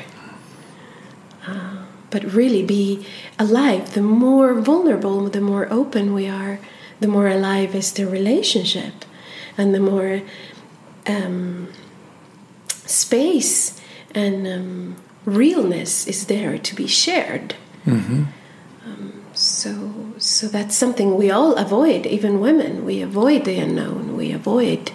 Uh, 1.48 1.86
but 2.10 2.24
really 2.24 2.64
be 2.64 3.06
alive. 3.40 3.94
The 3.94 4.02
more 4.02 4.54
vulnerable, 4.54 5.30
the 5.30 5.42
more 5.42 5.72
open 5.72 6.14
we 6.14 6.28
are, 6.28 6.60
the 7.04 7.10
more 7.10 7.28
alive 7.28 7.76
is 7.76 7.92
the 7.92 8.06
relationship, 8.06 9.04
and 9.58 9.76
the 9.76 9.80
more 9.92 10.22
um, 11.06 11.68
space 12.70 13.82
and 14.16 14.48
um, 14.48 14.96
realness 15.26 16.08
is 16.08 16.28
there 16.28 16.58
to 16.58 16.74
be 16.74 16.88
shared. 16.88 17.56
Mm-hmm. 17.86 18.24
Um, 18.86 19.26
so, 19.34 20.14
so 20.18 20.48
that's 20.48 20.78
something 20.78 21.18
we 21.18 21.30
all 21.30 21.56
avoid, 21.56 22.06
even 22.06 22.40
women. 22.40 22.86
We 22.86 23.02
avoid 23.02 23.44
the 23.44 23.60
unknown. 23.60 24.16
We 24.16 24.32
avoid 24.32 24.92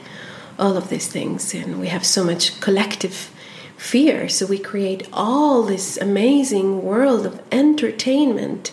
all 0.59 0.79
of 0.79 0.89
these 0.89 1.09
things, 1.09 1.53
and 1.53 1.79
we 1.79 1.89
have 1.89 2.07
so 2.07 2.25
much 2.25 2.59
collective 2.63 3.31
fear. 3.77 4.31
So 4.31 4.47
we 4.47 4.59
create 4.59 5.07
all 5.13 5.63
this 5.63 5.99
amazing 5.99 6.83
world 6.83 7.27
of 7.27 7.43
entertainment 7.53 8.73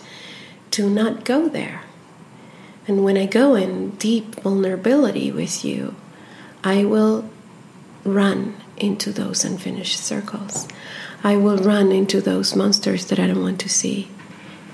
to 0.70 0.88
not 0.88 1.26
go 1.26 1.50
there. 1.50 1.82
And 2.88 3.04
when 3.04 3.16
I 3.16 3.26
go 3.26 3.54
in 3.54 3.90
deep 3.96 4.36
vulnerability 4.36 5.32
with 5.32 5.64
you, 5.64 5.94
I 6.62 6.84
will 6.84 7.28
run 8.04 8.56
into 8.76 9.12
those 9.12 9.44
unfinished 9.44 9.98
circles. 9.98 10.68
I 11.24 11.36
will 11.36 11.58
run 11.58 11.90
into 11.90 12.20
those 12.20 12.54
monsters 12.54 13.06
that 13.06 13.18
I 13.18 13.26
don't 13.26 13.42
want 13.42 13.60
to 13.60 13.68
see 13.68 14.08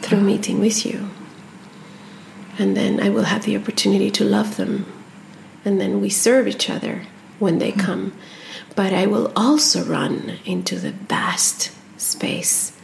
through 0.00 0.20
meeting 0.20 0.60
with 0.60 0.84
you. 0.84 1.08
And 2.58 2.76
then 2.76 3.00
I 3.00 3.08
will 3.08 3.24
have 3.24 3.44
the 3.44 3.56
opportunity 3.56 4.10
to 4.10 4.24
love 4.24 4.56
them. 4.56 4.86
And 5.64 5.80
then 5.80 6.00
we 6.00 6.10
serve 6.10 6.46
each 6.46 6.68
other 6.68 7.06
when 7.38 7.58
they 7.58 7.70
hmm. 7.70 7.80
come. 7.80 8.12
But 8.76 8.92
I 8.92 9.06
will 9.06 9.32
also 9.34 9.84
run 9.84 10.38
into 10.44 10.78
the 10.78 10.92
vast 10.92 11.72
space 11.98 12.76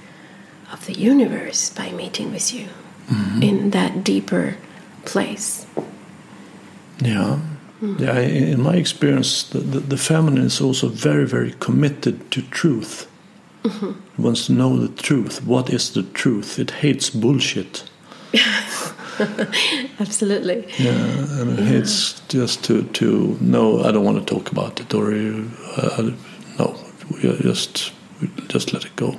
of 0.72 0.86
the 0.86 0.92
universe 0.92 1.70
by 1.70 1.90
meeting 1.92 2.30
with 2.30 2.54
you 2.54 2.68
mm-hmm. 3.10 3.42
in 3.42 3.70
that 3.70 4.04
deeper 4.04 4.56
place. 5.12 5.66
Yeah. 7.00 7.38
Yeah, 7.80 8.18
in 8.18 8.60
my 8.60 8.74
experience, 8.74 9.44
the, 9.44 9.60
the, 9.60 9.78
the 9.78 9.96
feminine 9.96 10.46
is 10.46 10.60
also 10.60 10.88
very, 10.88 11.24
very 11.24 11.52
committed 11.60 12.28
to 12.32 12.42
truth. 12.42 13.06
It 13.64 14.18
wants 14.18 14.46
to 14.46 14.52
know 14.52 14.76
the 14.76 14.88
truth. 15.02 15.44
What 15.44 15.70
is 15.70 15.92
the 15.92 16.02
truth? 16.02 16.58
It 16.58 16.70
hates 16.70 17.10
bullshit. 17.10 17.88
Absolutely. 20.00 20.66
Yeah, 20.78 21.40
and 21.40 21.58
it 21.58 21.64
hates 21.64 22.20
just 22.28 22.64
to, 22.64 22.82
to 22.82 23.36
no, 23.40 23.84
I 23.84 23.92
don't 23.92 24.04
want 24.04 24.18
to 24.18 24.34
talk 24.34 24.50
about 24.50 24.80
it, 24.80 24.94
or 24.94 25.12
uh, 25.12 25.42
uh 25.76 26.10
no, 26.58 26.76
we 27.10 27.20
just 27.42 27.92
just 28.48 28.72
let 28.72 28.84
it 28.84 28.96
go. 28.96 29.18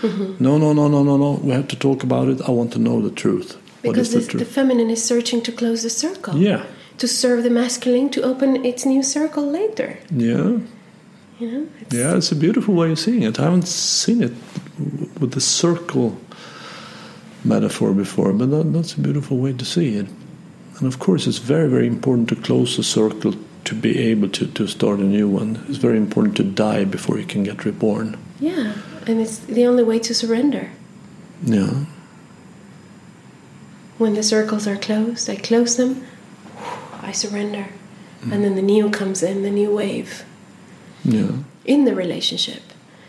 Mm-hmm. 0.00 0.42
No, 0.42 0.58
no, 0.58 0.72
no, 0.72 0.88
no, 0.88 1.02
no, 1.02 1.16
no. 1.16 1.40
We 1.42 1.52
have 1.52 1.68
to 1.68 1.76
talk 1.76 2.02
about 2.02 2.28
it. 2.28 2.40
I 2.42 2.50
want 2.50 2.72
to 2.72 2.78
know 2.78 3.00
the 3.00 3.10
truth. 3.10 3.56
Because 3.92 4.12
the 4.12 4.38
the 4.38 4.44
feminine 4.44 4.90
is 4.90 5.02
searching 5.04 5.42
to 5.42 5.52
close 5.52 5.82
the 5.82 5.90
circle. 5.90 6.36
Yeah, 6.36 6.64
To 6.98 7.06
serve 7.08 7.42
the 7.42 7.50
masculine 7.50 8.08
to 8.10 8.22
open 8.22 8.64
its 8.64 8.84
new 8.84 9.02
circle 9.02 9.44
later. 9.44 9.98
yeah, 10.10 10.58
You 11.38 11.46
know? 11.52 11.66
It's, 11.80 11.94
yeah. 11.94 12.16
It's 12.16 12.32
a 12.32 12.36
beautiful 12.36 12.74
way 12.74 12.90
of 12.92 12.98
seeing 12.98 13.22
it. 13.22 13.38
I 13.38 13.42
haven't 13.44 13.68
seen 13.68 14.22
it 14.22 14.32
with 15.20 15.32
the 15.32 15.40
circle 15.40 16.16
metaphor 17.44 17.92
before, 17.92 18.32
but 18.32 18.50
that, 18.50 18.72
that's 18.72 18.94
a 18.94 19.00
beautiful 19.00 19.36
way 19.38 19.52
to 19.52 19.64
see 19.64 19.96
it. 19.96 20.06
And 20.78 20.86
of 20.86 20.98
course, 20.98 21.26
it's 21.26 21.38
very, 21.38 21.68
very 21.68 21.86
important 21.86 22.28
to 22.28 22.36
close 22.36 22.76
the 22.76 22.82
circle 22.82 23.34
to 23.64 23.74
be 23.74 23.98
able 24.10 24.28
to, 24.28 24.46
to 24.46 24.66
start 24.66 24.98
a 25.00 25.04
new 25.04 25.28
one. 25.28 25.64
It's 25.68 25.78
very 25.78 25.96
important 25.96 26.36
to 26.36 26.44
die 26.44 26.84
before 26.84 27.18
you 27.18 27.26
can 27.26 27.42
get 27.44 27.64
reborn. 27.64 28.16
Yeah. 28.40 28.74
And 29.06 29.20
it's 29.20 29.38
the 29.38 29.66
only 29.66 29.82
way 29.82 29.98
to 30.00 30.14
surrender. 30.14 30.70
Yeah, 31.44 31.84
When 33.98 34.14
the 34.14 34.22
circles 34.22 34.66
are 34.66 34.76
closed, 34.76 35.28
I 35.30 35.36
close 35.36 35.76
them, 35.76 36.06
I 37.00 37.12
surrender. 37.12 37.68
Mm. 38.22 38.32
And 38.32 38.44
then 38.44 38.54
the 38.54 38.62
new 38.62 38.90
comes 38.90 39.22
in, 39.22 39.42
the 39.42 39.50
new 39.50 39.74
wave 39.74 40.24
yeah, 41.04 41.30
in 41.64 41.84
the 41.84 41.94
relationship. 41.94 42.62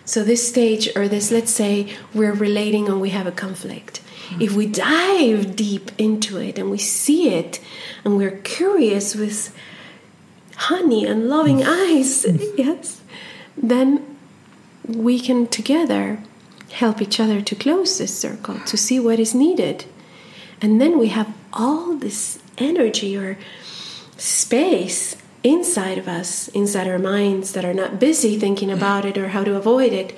So, 0.05 0.23
this 0.23 0.47
stage, 0.47 0.89
or 0.95 1.07
this, 1.07 1.31
let's 1.31 1.51
say 1.51 1.93
we're 2.13 2.33
relating 2.33 2.87
and 2.87 3.01
we 3.01 3.09
have 3.09 3.27
a 3.27 3.31
conflict. 3.31 4.01
Mm. 4.29 4.41
If 4.41 4.53
we 4.53 4.67
dive 4.67 5.55
deep 5.55 5.91
into 5.97 6.37
it 6.37 6.57
and 6.57 6.71
we 6.71 6.77
see 6.77 7.33
it 7.33 7.59
and 8.05 8.15
we're 8.15 8.37
curious 8.37 9.15
with 9.15 9.53
honey 10.55 11.05
and 11.05 11.27
loving 11.27 11.59
mm. 11.59 11.67
eyes, 11.67 12.25
yes, 12.57 13.01
then 13.57 14.17
we 14.87 15.19
can 15.19 15.47
together 15.47 16.23
help 16.71 17.01
each 17.01 17.19
other 17.19 17.41
to 17.41 17.55
close 17.55 17.97
this 17.97 18.17
circle, 18.17 18.59
to 18.65 18.77
see 18.77 18.99
what 18.99 19.19
is 19.19 19.33
needed. 19.33 19.85
And 20.61 20.81
then 20.81 20.97
we 20.97 21.09
have 21.09 21.33
all 21.53 21.95
this 21.95 22.39
energy 22.57 23.15
or 23.15 23.37
space 24.17 25.15
inside 25.43 25.97
of 25.97 26.07
us, 26.07 26.47
inside 26.49 26.87
our 26.87 26.99
minds, 26.99 27.53
that 27.53 27.65
are 27.65 27.73
not 27.73 27.99
busy 27.99 28.37
thinking 28.37 28.69
mm-hmm. 28.69 28.77
about 28.77 29.05
it 29.05 29.17
or 29.17 29.29
how 29.29 29.43
to 29.43 29.55
avoid 29.55 29.93
it, 29.93 30.17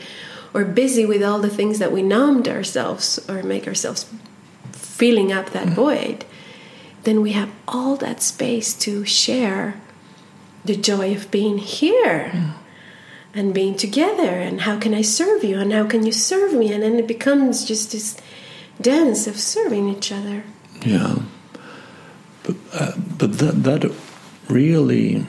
or 0.54 0.66
busy 0.66 1.06
with 1.06 1.22
all 1.22 1.40
the 1.40 1.50
things 1.50 1.80
that 1.80 1.92
we 1.92 2.02
numbed 2.02 2.48
ourselves 2.48 3.20
or 3.30 3.44
make 3.44 3.68
ourselves 3.68 4.10
filling 4.72 5.32
up 5.32 5.52
that 5.52 5.68
mm-hmm. 5.68 5.76
void. 5.76 6.26
Then 7.04 7.22
we 7.22 7.32
have 7.32 7.52
all 7.68 7.96
that 7.98 8.22
space 8.22 8.74
to 8.76 9.06
share 9.06 9.80
the 10.66 10.76
joy 10.76 11.16
of 11.16 11.32
being 11.32 11.58
here 11.58 12.32
mm-hmm. 12.34 12.52
and 13.34 13.54
being 13.54 13.76
together 13.76 14.40
and 14.40 14.62
how 14.62 14.78
can 14.78 14.94
I 14.94 15.02
serve 15.02 15.44
you 15.44 15.60
and 15.60 15.72
how 15.72 15.86
can 15.86 16.06
you 16.06 16.12
serve 16.12 16.54
me? 16.54 16.74
And 16.74 16.84
then 16.84 16.96
it 16.96 17.08
becomes 17.08 17.64
just 17.64 17.92
this 17.92 18.18
dance 18.82 19.28
of 19.28 19.38
serving 19.40 19.90
each 19.90 20.12
other. 20.12 20.44
yeah. 20.82 21.16
But, 22.44 22.56
uh, 22.74 22.92
but 23.18 23.38
that, 23.40 23.64
that 23.64 23.92
really 24.48 25.26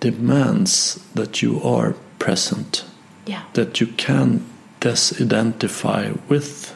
demands 0.00 0.96
that 1.14 1.40
you 1.42 1.62
are 1.62 1.94
present. 2.18 2.84
Yeah. 3.26 3.44
that 3.52 3.80
you 3.80 3.86
can 3.86 4.44
disidentify 4.80 6.18
with 6.28 6.74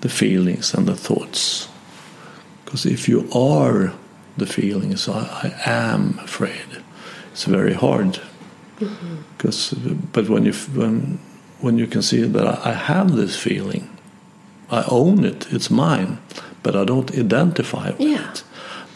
the 0.00 0.08
feelings 0.08 0.72
and 0.72 0.86
the 0.86 0.96
thoughts. 0.96 1.68
Because 2.64 2.86
if 2.86 3.08
you 3.08 3.28
are 3.32 3.92
the 4.36 4.46
feelings, 4.46 5.08
I, 5.08 5.52
I 5.64 5.70
am 5.70 6.18
afraid, 6.20 6.82
it's 7.32 7.44
very 7.44 7.74
hard. 7.74 8.20
Because, 9.36 9.74
but 10.12 10.28
when 10.28 10.46
you 10.46 10.52
when 10.74 11.18
when 11.60 11.76
you 11.76 11.86
can 11.86 12.02
see 12.02 12.22
that 12.22 12.46
I, 12.46 12.70
I 12.70 12.72
have 12.72 13.14
this 13.14 13.36
feeling, 13.36 13.90
I 14.70 14.84
own 14.88 15.24
it, 15.24 15.52
it's 15.52 15.70
mine, 15.70 16.18
but 16.62 16.76
I 16.76 16.84
don't 16.84 17.10
identify 17.16 17.90
with 17.90 18.00
Yeah. 18.00 18.30
it. 18.30 18.44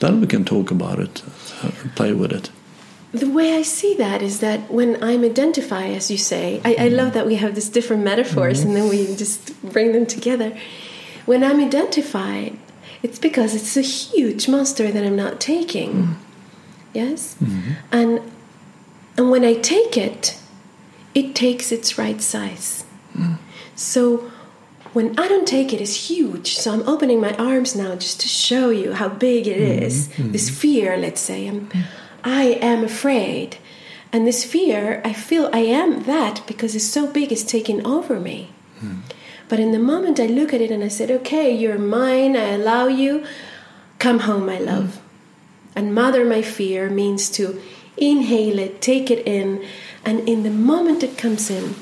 Then 0.00 0.20
we 0.20 0.26
can 0.26 0.44
talk 0.44 0.70
about 0.70 0.98
it, 0.98 1.22
uh, 1.62 1.70
play 1.94 2.12
with 2.12 2.32
it. 2.32 2.50
The 3.12 3.28
way 3.28 3.54
I 3.54 3.62
see 3.62 3.94
that 3.94 4.22
is 4.22 4.40
that 4.40 4.70
when 4.70 5.02
I'm 5.02 5.24
identify, 5.24 5.86
as 5.86 6.10
you 6.10 6.18
say, 6.18 6.60
I, 6.64 6.74
I 6.74 6.88
love 6.88 7.08
mm-hmm. 7.08 7.14
that 7.14 7.26
we 7.26 7.36
have 7.36 7.54
these 7.54 7.68
different 7.68 8.02
metaphors 8.02 8.62
and 8.62 8.74
then 8.74 8.88
we 8.88 9.04
mm-hmm. 9.04 9.16
just 9.16 9.62
bring 9.62 9.92
them 9.92 10.04
together. 10.04 10.52
When 11.24 11.44
I'm 11.44 11.60
identified, 11.60 12.58
it's 13.04 13.20
because 13.20 13.54
it's 13.54 13.76
a 13.76 13.82
huge 13.82 14.48
monster 14.48 14.90
that 14.90 15.04
I'm 15.04 15.14
not 15.14 15.40
taking. 15.40 15.92
Mm. 15.92 16.14
Yes? 16.92 17.36
Mm-hmm. 17.42 17.72
And 17.92 18.20
and 19.16 19.30
when 19.30 19.44
I 19.44 19.54
take 19.54 19.96
it, 19.96 20.36
it 21.14 21.34
takes 21.34 21.70
its 21.70 21.96
right 21.96 22.20
size. 22.20 22.84
Mm. 23.16 23.38
So 23.76 24.30
when 24.94 25.18
I 25.18 25.28
don't 25.28 25.46
take 25.46 25.72
it, 25.72 25.80
it's 25.80 26.08
huge. 26.08 26.54
So 26.56 26.72
I'm 26.72 26.88
opening 26.88 27.20
my 27.20 27.34
arms 27.34 27.74
now 27.76 27.94
just 27.96 28.20
to 28.20 28.28
show 28.28 28.70
you 28.70 28.92
how 28.94 29.08
big 29.08 29.46
it 29.46 29.58
mm-hmm. 29.58 29.82
is. 29.82 30.08
Mm-hmm. 30.08 30.32
This 30.32 30.48
fear, 30.48 30.96
let's 30.96 31.20
say, 31.20 31.46
I'm, 31.46 31.68
I 32.22 32.58
am 32.62 32.84
afraid. 32.84 33.58
And 34.12 34.26
this 34.26 34.44
fear, 34.44 35.02
I 35.04 35.12
feel 35.12 35.50
I 35.52 35.58
am 35.58 36.04
that 36.04 36.42
because 36.46 36.76
it's 36.76 36.84
so 36.84 37.08
big, 37.08 37.32
it's 37.32 37.42
taking 37.42 37.84
over 37.84 38.20
me. 38.20 38.52
Hmm. 38.78 39.00
But 39.48 39.58
in 39.58 39.72
the 39.72 39.80
moment 39.80 40.20
I 40.20 40.26
look 40.26 40.54
at 40.54 40.60
it 40.60 40.70
and 40.70 40.84
I 40.84 40.88
said, 40.88 41.10
okay, 41.10 41.50
you're 41.52 41.78
mine, 41.78 42.36
I 42.36 42.50
allow 42.50 42.86
you, 42.86 43.26
come 43.98 44.20
home, 44.20 44.46
my 44.46 44.58
love. 44.58 44.94
Hmm. 44.94 45.00
And 45.76 45.94
mother 45.94 46.24
my 46.24 46.42
fear 46.42 46.88
means 46.88 47.28
to 47.30 47.60
inhale 47.96 48.60
it, 48.60 48.80
take 48.80 49.10
it 49.10 49.26
in, 49.26 49.64
and 50.04 50.28
in 50.28 50.44
the 50.44 50.50
moment 50.50 51.02
it 51.02 51.18
comes 51.18 51.50
in, 51.50 51.74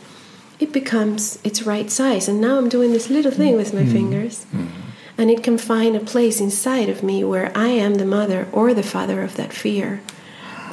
it 0.63 0.73
becomes 0.73 1.39
its 1.43 1.63
right 1.63 1.91
size. 1.91 2.29
And 2.29 2.41
now 2.41 2.57
I'm 2.57 2.69
doing 2.69 2.93
this 2.93 3.11
little 3.11 3.33
thing 3.33 3.57
with 3.57 3.75
my 3.75 3.83
mm. 3.83 3.93
fingers, 3.93 4.47
mm. 4.55 4.67
Mm. 4.67 4.71
and 5.19 5.31
it 5.31 5.43
can 5.43 5.59
find 5.59 5.97
a 5.97 6.01
place 6.01 6.41
inside 6.41 6.89
of 6.89 7.03
me 7.03 7.25
where 7.25 7.51
I 7.57 7.69
am 7.69 7.97
the 7.97 8.07
mother 8.07 8.47
or 8.53 8.73
the 8.73 8.83
father 8.83 9.23
of 9.23 9.37
that 9.37 9.53
fear, 9.53 10.01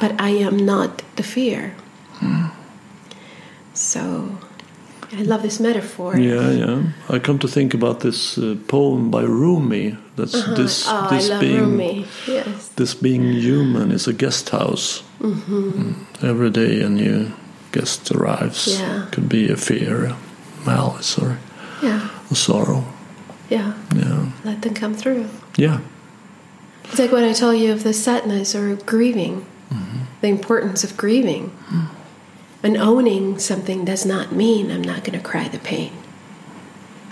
but 0.00 0.18
I 0.20 0.30
am 0.30 0.56
not 0.56 1.02
the 1.16 1.22
fear. 1.22 1.74
So 3.72 4.38
I 5.12 5.22
love 5.22 5.42
this 5.42 5.58
metaphor. 5.58 6.18
Yeah, 6.18 6.50
yeah. 6.50 6.82
I 7.08 7.18
come 7.18 7.38
to 7.38 7.48
think 7.48 7.72
about 7.72 8.00
this 8.00 8.36
uh, 8.36 8.56
poem 8.68 9.10
by 9.10 9.22
Rumi. 9.22 9.96
That's 10.16 10.34
uh-huh. 10.34 10.54
this 10.54 10.84
Oh, 10.86 11.08
this 11.10 11.30
I 11.30 11.32
love 11.32 11.40
being 11.40 11.60
Rumi. 11.60 12.06
Yes. 12.26 12.68
this 12.76 12.94
being 12.94 13.22
human 13.32 13.90
is 13.90 14.06
a 14.06 14.12
guest 14.12 14.50
house. 14.50 15.02
Mm-hmm. 15.20 15.70
Mm. 15.70 16.22
Every 16.22 16.50
day 16.50 16.82
and 16.82 16.96
new 16.96 17.32
guest 17.72 18.10
arrives. 18.10 18.66
Yeah. 18.78 19.06
Could 19.12 19.28
be 19.28 19.48
a 19.50 19.56
fear, 19.56 20.04
a 20.06 20.16
malice, 20.66 21.18
or 21.18 21.38
Yeah. 21.82 22.08
a 22.30 22.34
sorrow. 22.34 22.84
Yeah. 23.48 23.74
Yeah, 23.94 24.26
Let 24.44 24.62
them 24.62 24.74
come 24.74 24.94
through. 24.94 25.28
yeah, 25.56 25.80
It's 26.84 26.98
like 26.98 27.10
what 27.12 27.24
I 27.24 27.32
told 27.32 27.58
you 27.58 27.72
of 27.72 27.82
the 27.82 27.92
sadness 27.92 28.54
or 28.54 28.76
grieving, 28.76 29.44
mm-hmm. 29.72 29.98
the 30.20 30.28
importance 30.28 30.84
of 30.84 30.96
grieving. 30.96 31.50
Mm-hmm. 31.50 31.86
And 32.62 32.76
owning 32.76 33.38
something 33.38 33.84
does 33.84 34.04
not 34.04 34.32
mean 34.32 34.70
I'm 34.70 34.82
not 34.82 35.02
going 35.02 35.18
to 35.18 35.24
cry 35.24 35.48
the 35.48 35.58
pain. 35.58 35.92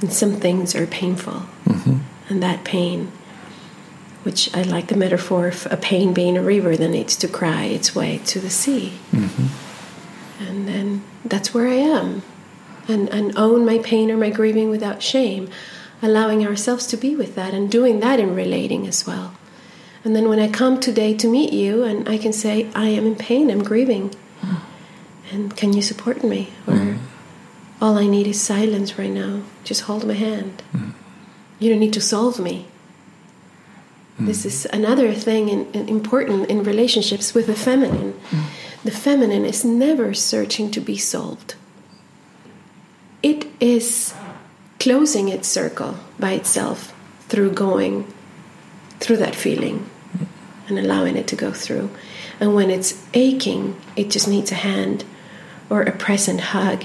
And 0.01 0.13
some 0.13 0.35
things 0.37 0.75
are 0.75 0.87
painful. 0.87 1.43
Mm-hmm. 1.65 1.97
And 2.29 2.43
that 2.43 2.65
pain, 2.65 3.11
which 4.25 4.55
I 4.55 4.63
like 4.63 4.89
the 4.89 4.97
metaphor 4.97 5.49
of 5.49 5.67
a 5.71 5.77
pain 5.79 6.13
being 6.13 6.37
a 6.37 6.43
river 6.43 6.77
that 6.77 6.89
needs 6.89 7.17
to 7.17 7.29
cry 7.29 7.65
its 7.65 7.95
way 7.95 8.21
to 8.27 8.39
the 8.41 8.51
sea. 8.51 8.93
And 10.39 10.69
then 10.69 11.05
that's 11.25 11.53
where 11.53 11.69
I 11.69 11.75
am. 11.75 12.23
And, 12.87 13.09
and 13.11 13.37
own 13.37 13.67
my 13.67 13.79
pain 13.79 14.11
or 14.11 14.17
my 14.17 14.31
grieving 14.31 14.71
without 14.71 15.03
shame, 15.03 15.51
allowing 16.01 16.47
ourselves 16.47 16.87
to 16.89 16.97
be 16.97 17.15
with 17.15 17.35
that 17.35 17.53
and 17.53 17.71
doing 17.71 18.01
that 18.01 18.19
in 18.19 18.35
relating 18.35 18.87
as 18.87 19.07
well. 19.07 19.35
And 20.05 20.17
then 20.17 20.29
when 20.29 20.39
I 20.39 20.49
come 20.49 20.81
today 20.81 21.15
to 21.19 21.29
meet 21.29 21.53
you 21.53 21.83
and 21.83 22.09
I 22.09 22.17
can 22.17 22.33
say, 22.33 22.71
I 22.75 22.89
am 22.89 23.07
in 23.07 23.17
pain, 23.17 23.51
I'm 23.51 23.63
grieving. 23.63 24.15
And 25.31 25.55
can 25.57 25.73
you 25.73 25.83
support 25.83 26.25
me? 26.25 26.51
Or 26.67 26.75
mm-hmm. 26.75 27.85
all 27.85 27.99
I 27.99 28.07
need 28.07 28.27
is 28.27 28.41
silence 28.41 28.99
right 28.99 29.11
now. 29.11 29.43
Just 29.65 29.83
hold 29.83 30.07
my 30.07 30.15
hand. 30.15 30.63
Mm-hmm. 30.73 30.91
You 31.59 31.71
don't 31.71 31.81
need 31.81 31.93
to 31.95 32.01
solve 32.01 32.39
me. 32.39 32.67
This 34.19 34.39
mm-hmm. 34.39 34.49
is 34.49 34.67
another 34.73 35.13
thing 35.15 35.49
in, 35.49 35.71
in 35.73 35.89
important 35.89 36.49
in 36.49 36.63
relationships 36.63 37.35
with 37.35 37.47
the 37.47 37.55
feminine. 37.55 38.15
Mm. 38.31 38.45
The 38.85 38.91
feminine 38.91 39.45
is 39.45 39.65
never 39.65 40.15
searching 40.15 40.71
to 40.71 40.81
be 40.81 40.97
solved. 40.97 41.55
It 43.23 43.47
is 43.61 44.15
closing 44.79 45.29
its 45.29 45.49
circle 45.49 45.97
by 46.19 46.33
itself 46.33 46.95
through 47.29 47.53
going 47.53 48.13
through 49.01 49.17
that 49.19 49.35
feeling 49.35 49.89
and 50.69 50.79
allowing 50.79 51.17
it 51.17 51.27
to 51.29 51.37
go 51.37 51.53
through. 51.53 51.91
And 52.41 52.55
when 52.55 52.71
it's 52.71 53.05
aching, 53.15 53.77
it 53.97 54.11
just 54.11 54.29
needs 54.29 54.53
a 54.53 54.57
hand 54.57 55.05
or 55.69 55.83
a 55.83 55.93
present 55.93 56.41
hug 56.41 56.85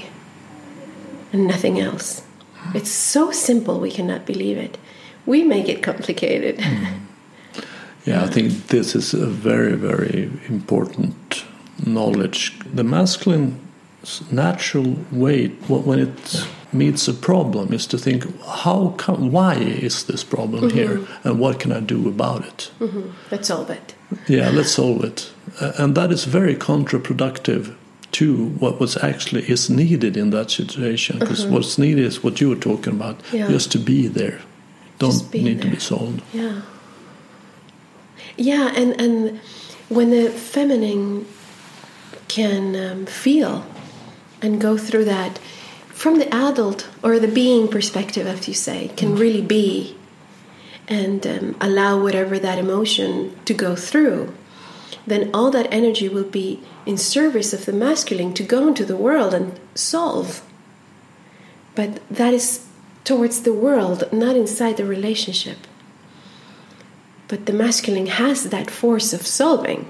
and 1.32 1.46
nothing 1.46 1.78
else. 1.78 2.22
It's 2.74 2.90
so 2.90 3.30
simple, 3.30 3.78
we 3.78 3.90
cannot 3.90 4.26
believe 4.26 4.56
it. 4.56 4.78
We 5.26 5.44
make 5.44 5.68
it 5.68 5.82
complicated. 5.82 6.58
Mm-hmm. 6.58 7.00
Yeah, 8.04 8.22
I 8.22 8.26
think 8.26 8.66
this 8.66 8.94
is 8.94 9.14
a 9.14 9.26
very, 9.26 9.76
very 9.76 10.30
important 10.48 11.23
knowledge. 11.86 12.58
The 12.72 12.84
masculine 12.84 13.60
natural 14.30 14.96
way 15.10 15.48
when 15.68 15.98
it 15.98 16.46
meets 16.72 17.08
a 17.08 17.14
problem 17.14 17.72
is 17.72 17.86
to 17.86 17.96
think 17.96 18.24
how 18.44 18.94
come 18.98 19.30
why 19.30 19.54
is 19.54 20.04
this 20.04 20.24
problem 20.24 20.64
mm-hmm. 20.64 20.76
here 20.76 21.00
and 21.22 21.38
what 21.38 21.60
can 21.60 21.72
i 21.72 21.80
do 21.80 22.08
about 22.08 22.44
it 22.44 22.70
mm-hmm. 22.80 23.10
Let's 23.30 23.48
solve 23.48 23.70
it. 23.70 23.94
yeah 24.26 24.50
let's 24.50 24.72
solve 24.80 25.04
it 25.04 25.32
and 25.78 25.94
that 25.94 26.10
is 26.10 26.24
very 26.24 26.56
counterproductive 26.56 27.74
to 28.12 28.48
what 28.58 28.78
was 28.78 28.96
actually 29.02 29.48
is 29.48 29.70
needed 29.70 30.16
in 30.16 30.30
that 30.30 30.50
situation 30.50 31.18
because 31.18 31.44
mm-hmm. 31.44 31.54
what's 31.54 31.78
needed 31.78 32.04
is 32.04 32.22
what 32.22 32.40
you 32.40 32.48
were 32.48 32.56
talking 32.60 32.94
about 32.94 33.20
Yeah. 33.32 33.48
just 33.48 33.72
to 33.72 33.78
be 33.78 34.08
there 34.08 34.40
don't 34.98 35.30
be 35.30 35.42
need 35.42 35.62
to 35.62 35.68
be 35.68 35.78
solved 35.78 36.22
Yeah. 36.32 36.62
Yeah, 38.36 38.72
and, 38.74 39.00
and 39.00 39.38
when 39.88 40.10
the 40.10 40.28
feminine 40.28 41.24
can 42.34 42.74
um, 42.74 43.06
feel 43.06 43.64
and 44.42 44.60
go 44.60 44.76
through 44.76 45.04
that 45.04 45.38
from 45.90 46.18
the 46.18 46.34
adult 46.34 46.88
or 47.00 47.20
the 47.20 47.28
being 47.28 47.68
perspective, 47.68 48.26
as 48.26 48.48
you 48.48 48.54
say, 48.54 48.88
can 48.96 49.14
really 49.14 49.40
be 49.40 49.96
and 50.88 51.24
um, 51.24 51.56
allow 51.60 52.02
whatever 52.02 52.36
that 52.40 52.58
emotion 52.58 53.38
to 53.44 53.54
go 53.54 53.76
through, 53.76 54.34
then 55.06 55.30
all 55.32 55.52
that 55.52 55.72
energy 55.72 56.08
will 56.08 56.24
be 56.24 56.60
in 56.84 56.98
service 56.98 57.52
of 57.52 57.66
the 57.66 57.72
masculine 57.72 58.34
to 58.34 58.42
go 58.42 58.66
into 58.66 58.84
the 58.84 58.96
world 58.96 59.32
and 59.32 59.58
solve. 59.76 60.42
But 61.76 62.06
that 62.10 62.34
is 62.34 62.66
towards 63.04 63.42
the 63.42 63.54
world, 63.54 64.12
not 64.12 64.34
inside 64.34 64.76
the 64.76 64.84
relationship. 64.84 65.58
But 67.28 67.46
the 67.46 67.52
masculine 67.52 68.06
has 68.06 68.50
that 68.50 68.70
force 68.70 69.12
of 69.12 69.24
solving. 69.24 69.88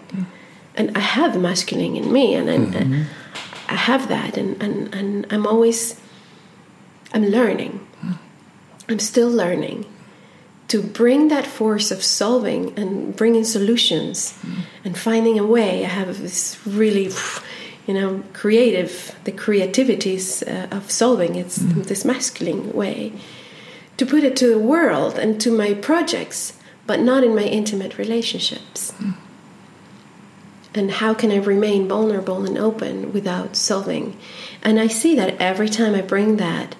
And 0.76 0.96
I 0.96 1.00
have 1.00 1.32
the 1.32 1.38
masculine 1.38 1.96
in 1.96 2.12
me, 2.12 2.34
and, 2.34 2.48
and 2.48 2.74
uh, 2.74 2.78
mm-hmm. 2.80 3.02
I 3.68 3.76
have 3.76 4.08
that, 4.08 4.36
and, 4.36 4.60
and, 4.62 4.94
and 4.94 5.26
I'm 5.30 5.46
always, 5.46 6.00
I'm 7.12 7.26
learning. 7.26 7.86
Mm. 8.02 8.18
I'm 8.88 8.98
still 8.98 9.30
learning 9.30 9.86
to 10.68 10.82
bring 10.82 11.28
that 11.28 11.46
force 11.46 11.90
of 11.90 12.02
solving 12.02 12.76
and 12.78 13.14
bringing 13.14 13.44
solutions 13.44 14.36
mm. 14.42 14.62
and 14.84 14.98
finding 14.98 15.38
a 15.38 15.46
way. 15.46 15.84
I 15.84 15.88
have 15.88 16.20
this 16.20 16.58
really, 16.66 17.10
you 17.86 17.94
know, 17.94 18.22
creative, 18.32 19.14
the 19.24 19.32
creativities 19.32 20.42
uh, 20.42 20.66
of 20.70 20.90
solving. 20.90 21.36
It's 21.36 21.58
mm. 21.58 21.84
this 21.84 22.04
masculine 22.04 22.72
way 22.72 23.12
to 23.96 24.06
put 24.06 24.24
it 24.24 24.36
to 24.36 24.48
the 24.48 24.58
world 24.58 25.18
and 25.18 25.40
to 25.40 25.50
my 25.50 25.74
projects, 25.74 26.58
but 26.86 27.00
not 27.00 27.22
in 27.22 27.34
my 27.34 27.44
intimate 27.44 27.96
relationships. 27.98 28.92
And 30.74 30.90
how 30.90 31.14
can 31.14 31.30
I 31.30 31.36
remain 31.36 31.86
vulnerable 31.86 32.44
and 32.44 32.58
open 32.58 33.12
without 33.12 33.54
solving? 33.54 34.18
And 34.62 34.80
I 34.80 34.88
see 34.88 35.14
that 35.14 35.40
every 35.40 35.68
time 35.68 35.94
I 35.94 36.02
bring 36.02 36.36
that 36.38 36.74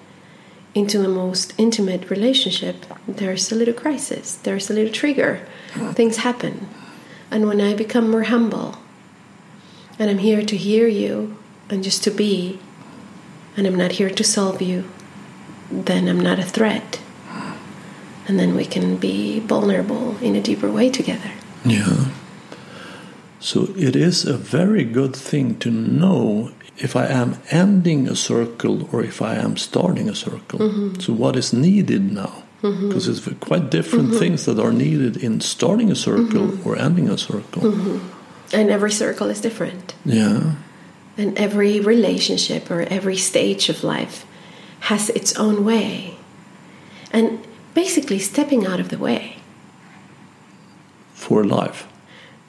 into 0.73 1.05
a 1.05 1.07
most 1.07 1.53
intimate 1.57 2.09
relationship, 2.09 2.85
there's 3.07 3.51
a 3.51 3.55
little 3.55 3.73
crisis, 3.73 4.35
there's 4.35 4.69
a 4.69 4.73
little 4.73 4.91
trigger, 4.91 5.47
things 5.93 6.17
happen. 6.17 6.67
And 7.31 7.47
when 7.47 7.61
I 7.61 7.73
become 7.73 8.11
more 8.11 8.23
humble, 8.23 8.77
and 9.97 10.09
I'm 10.09 10.17
here 10.17 10.43
to 10.43 10.57
hear 10.57 10.87
you 10.87 11.37
and 11.69 11.81
just 11.81 12.03
to 12.03 12.11
be, 12.11 12.59
and 13.55 13.65
I'm 13.65 13.75
not 13.75 13.93
here 13.93 14.09
to 14.09 14.23
solve 14.25 14.61
you, 14.61 14.89
then 15.71 16.09
I'm 16.09 16.19
not 16.19 16.39
a 16.39 16.43
threat. 16.43 16.99
And 18.27 18.37
then 18.37 18.55
we 18.55 18.65
can 18.65 18.97
be 18.97 19.39
vulnerable 19.39 20.17
in 20.17 20.35
a 20.35 20.41
deeper 20.41 20.69
way 20.69 20.89
together. 20.89 21.31
Yeah. 21.63 22.07
So 23.45 23.69
it 23.77 23.95
is 23.95 24.25
a 24.25 24.35
very 24.35 24.83
good 24.83 25.15
thing 25.15 25.59
to 25.59 25.69
know 25.69 26.49
if 26.77 26.95
I 26.95 27.05
am 27.05 27.37
ending 27.51 28.07
a 28.07 28.15
circle 28.15 28.89
or 28.91 29.03
if 29.03 29.21
I 29.21 29.35
am 29.35 29.55
starting 29.55 30.09
a 30.09 30.15
circle. 30.15 30.57
Mm-hmm. 30.57 30.99
So 30.99 31.13
what 31.13 31.35
is 31.35 31.53
needed 31.53 32.11
now? 32.11 32.41
Mm-hmm. 32.63 32.87
Because 32.87 33.07
it's 33.07 33.21
quite 33.41 33.69
different 33.69 34.09
mm-hmm. 34.09 34.17
things 34.17 34.45
that 34.45 34.57
are 34.57 34.73
needed 34.73 35.15
in 35.17 35.41
starting 35.41 35.91
a 35.91 35.95
circle 35.95 36.57
or 36.67 36.75
ending 36.75 37.07
a 37.07 37.19
circle. 37.19 38.01
And 38.51 38.71
every 38.71 38.91
circle 38.91 39.29
is 39.29 39.41
different. 39.41 39.93
Yeah. 40.03 40.55
And 41.15 41.37
every 41.37 41.79
relationship 41.79 42.71
or 42.71 42.81
every 42.81 43.17
stage 43.17 43.69
of 43.69 43.83
life 43.83 44.25
has 44.89 45.11
its 45.11 45.37
own 45.37 45.63
way. 45.63 46.17
And 47.11 47.45
basically, 47.75 48.17
stepping 48.17 48.65
out 48.65 48.79
of 48.79 48.89
the 48.89 48.97
way 48.97 49.37
For 51.13 51.43
life. 51.43 51.85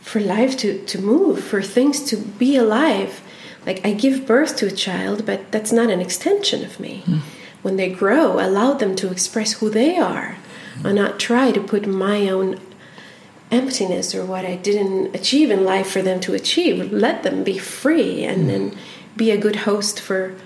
For 0.07 0.21
life 0.21 0.57
to, 0.57 0.79
to 0.85 1.01
move, 1.01 1.43
for 1.43 1.61
things 1.61 2.01
to 2.05 2.17
be 2.17 2.55
alive. 2.55 3.21
Like 3.67 3.85
I 3.85 3.93
give 3.93 4.25
birth 4.25 4.57
to 4.59 4.67
a 4.69 4.71
child, 4.71 5.27
but 5.27 5.51
that's 5.51 5.73
not 5.73 5.91
an 5.91 6.01
extension 6.01 6.65
of 6.65 6.79
me. 6.79 7.03
Hmm. 7.07 7.19
When 7.63 7.75
they 7.75 7.91
grow, 7.91 8.39
allow 8.39 8.75
them 8.75 8.95
to 8.97 9.11
express 9.11 9.55
who 9.55 9.69
they 9.69 9.99
are 9.99 10.37
and 10.85 10.95
not 10.95 11.19
try 11.19 11.51
to 11.51 11.61
put 11.61 11.89
my 11.89 12.29
own 12.29 12.61
emptiness 13.51 14.15
or 14.15 14.25
what 14.25 14.45
I 14.45 14.55
didn't 14.55 15.17
achieve 15.17 15.51
in 15.51 15.65
life 15.65 15.91
for 15.91 16.03
them 16.03 16.21
to 16.21 16.35
achieve. 16.35 16.93
Let 16.93 17.25
them 17.25 17.43
be 17.43 17.59
free 17.59 18.23
and, 18.23 18.45
hmm. 18.45 18.51
and 18.51 18.79
be 19.17 19.33
a 19.33 19.37
good 19.37 19.57
host 19.57 19.99
for 19.99 20.37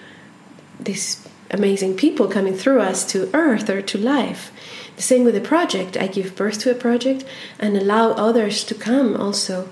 these 0.81 1.29
amazing 1.51 1.99
people 1.99 2.29
coming 2.29 2.55
through 2.55 2.81
us 2.81 3.05
to 3.13 3.29
earth 3.35 3.69
or 3.69 3.83
to 3.83 3.99
life. 3.99 4.53
Same 5.01 5.25
with 5.25 5.35
a 5.35 5.41
project. 5.41 5.97
I 5.97 6.07
give 6.07 6.37
birth 6.37 6.59
to 6.61 6.71
a 6.71 6.75
project 6.75 7.25
and 7.59 7.77
allow 7.77 8.11
others 8.11 8.65
to 8.65 8.75
come 8.75 9.17
also. 9.17 9.69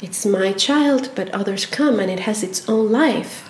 It's 0.00 0.24
my 0.24 0.52
child, 0.52 1.10
but 1.14 1.30
others 1.30 1.66
come 1.66 2.00
and 2.00 2.10
it 2.10 2.20
has 2.20 2.42
its 2.42 2.66
own 2.68 2.90
life. 2.90 3.48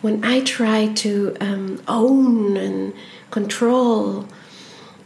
When 0.00 0.24
I 0.24 0.40
try 0.40 0.92
to 0.94 1.36
um, 1.40 1.82
own 1.88 2.56
and 2.56 2.94
control 3.30 4.28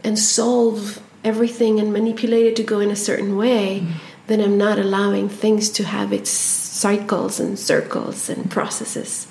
and 0.04 0.18
solve 0.18 1.02
everything 1.24 1.80
and 1.80 1.92
manipulate 1.92 2.46
it 2.46 2.56
to 2.56 2.62
go 2.62 2.80
in 2.80 2.90
a 2.90 2.96
certain 2.96 3.36
way, 3.36 3.86
then 4.26 4.40
I'm 4.40 4.58
not 4.58 4.78
allowing 4.78 5.28
things 5.28 5.70
to 5.70 5.84
have 5.84 6.12
its 6.12 6.30
cycles 6.30 7.40
and 7.40 7.58
circles 7.58 8.28
and 8.28 8.50
processes 8.50 9.26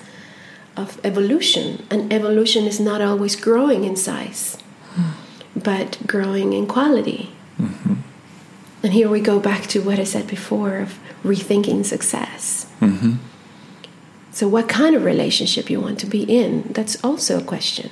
of 0.76 1.00
evolution. 1.04 1.86
And 1.90 2.12
evolution 2.12 2.64
is 2.64 2.80
not 2.80 3.00
always 3.00 3.36
growing 3.36 3.84
in 3.84 3.96
size, 3.96 4.58
but 5.66 5.98
growing 6.06 6.52
in 6.52 6.64
quality. 6.64 7.28
Mm-hmm. 7.60 7.94
And 8.84 8.92
here 8.92 9.08
we 9.08 9.20
go 9.20 9.40
back 9.40 9.62
to 9.72 9.80
what 9.80 9.98
I 9.98 10.04
said 10.04 10.28
before 10.28 10.76
of 10.76 10.96
rethinking 11.24 11.84
success. 11.84 12.70
Mm-hmm. 12.80 13.14
So, 14.30 14.46
what 14.46 14.68
kind 14.68 14.94
of 14.94 15.02
relationship 15.04 15.68
you 15.68 15.80
want 15.80 15.98
to 15.98 16.06
be 16.06 16.22
in? 16.22 16.72
That's 16.72 17.02
also 17.02 17.40
a 17.40 17.42
question. 17.42 17.90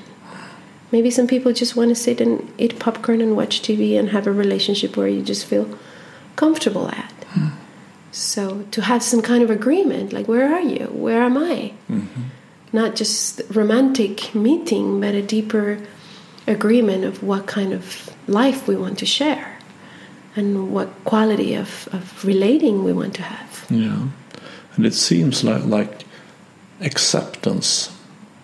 Maybe 0.93 1.11
some 1.11 1.27
people 1.27 1.53
just 1.53 1.75
want 1.75 1.89
to 1.89 1.97
sit 1.97 2.21
and 2.21 2.53
eat 2.59 2.79
popcorn 2.79 3.21
and 3.21 3.35
watch 3.35 3.61
TV 3.61 3.99
and 3.99 4.11
have 4.11 4.29
a 4.29 4.33
relationship 4.33 4.97
where 4.97 5.09
you 5.09 5.23
just 5.23 5.45
feel 5.45 5.67
comfortable 6.37 6.89
at. 6.91 7.13
Hmm. 7.31 7.49
So, 8.13 8.67
to 8.71 8.83
have 8.83 9.03
some 9.03 9.21
kind 9.21 9.43
of 9.43 9.51
agreement, 9.51 10.13
like, 10.13 10.29
where 10.29 10.55
are 10.55 10.63
you? 10.63 10.87
Where 10.93 11.25
am 11.25 11.37
I? 11.37 11.73
Mm-hmm. 11.91 12.23
Not 12.73 12.95
just 12.95 13.43
romantic 13.51 14.33
meeting, 14.33 15.01
but 15.01 15.17
a 15.17 15.23
deeper 15.23 15.81
agreement 16.47 17.05
of 17.05 17.23
what 17.23 17.47
kind 17.47 17.73
of 17.73 18.11
life 18.29 18.69
we 18.69 18.77
want 18.77 18.99
to 18.99 19.07
share 19.07 19.59
and 20.37 20.73
what 20.73 20.89
quality 21.05 21.55
of, 21.55 21.89
of 21.93 22.25
relating 22.25 22.85
we 22.85 22.93
want 22.93 23.15
to 23.15 23.23
have. 23.23 23.67
Yeah. 23.71 24.09
And 24.77 24.87
it 24.87 24.95
seems 24.95 25.45
like, 25.45 25.65
like 25.65 26.05
acceptance 26.81 27.97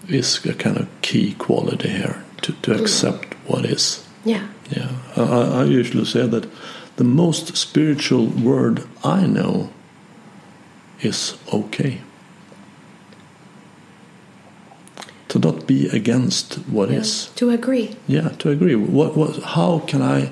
is 0.09 0.44
a 0.47 0.55
kind 0.55 0.77
of 0.77 0.89
key 1.02 1.35
quality 1.35 1.89
here 1.89 2.24
to, 2.43 2.52
to 2.52 2.70
mm. 2.72 2.81
accept 2.81 3.35
what 3.47 3.64
is. 3.64 4.06
Yeah. 4.24 4.47
Yeah. 4.70 4.90
I, 5.16 5.62
I 5.62 5.64
usually 5.64 6.05
say 6.05 6.27
that 6.27 6.48
the 6.97 7.05
most 7.05 7.56
spiritual 7.56 8.27
word 8.27 8.86
I 9.02 9.27
know 9.27 9.70
is 11.01 11.36
okay. 11.52 12.01
To 15.31 15.39
not 15.39 15.66
be 15.66 15.89
against 15.89 16.55
what 16.69 16.90
is. 16.90 17.31
To 17.36 17.51
agree. 17.51 17.97
Yeah, 18.09 18.31
to 18.40 18.51
agree. 18.51 18.74
What, 18.74 19.16
what, 19.16 19.43
how 19.43 19.78
can 19.81 20.02
I 20.02 20.31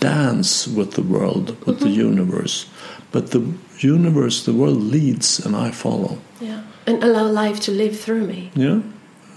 dance 0.00 0.66
with 0.66 0.92
the 0.92 1.02
world, 1.02 1.56
with 1.66 1.80
the 1.80 1.90
universe. 1.90 2.66
But 3.12 3.30
the 3.30 3.54
universe, 3.78 4.44
the 4.44 4.52
world 4.52 4.78
leads, 4.82 5.44
and 5.44 5.54
I 5.54 5.70
follow. 5.70 6.18
Yeah. 6.40 6.62
And 6.86 7.02
allow 7.02 7.26
life 7.26 7.60
to 7.60 7.70
live 7.70 7.98
through 7.98 8.26
me. 8.26 8.50
Yeah, 8.54 8.80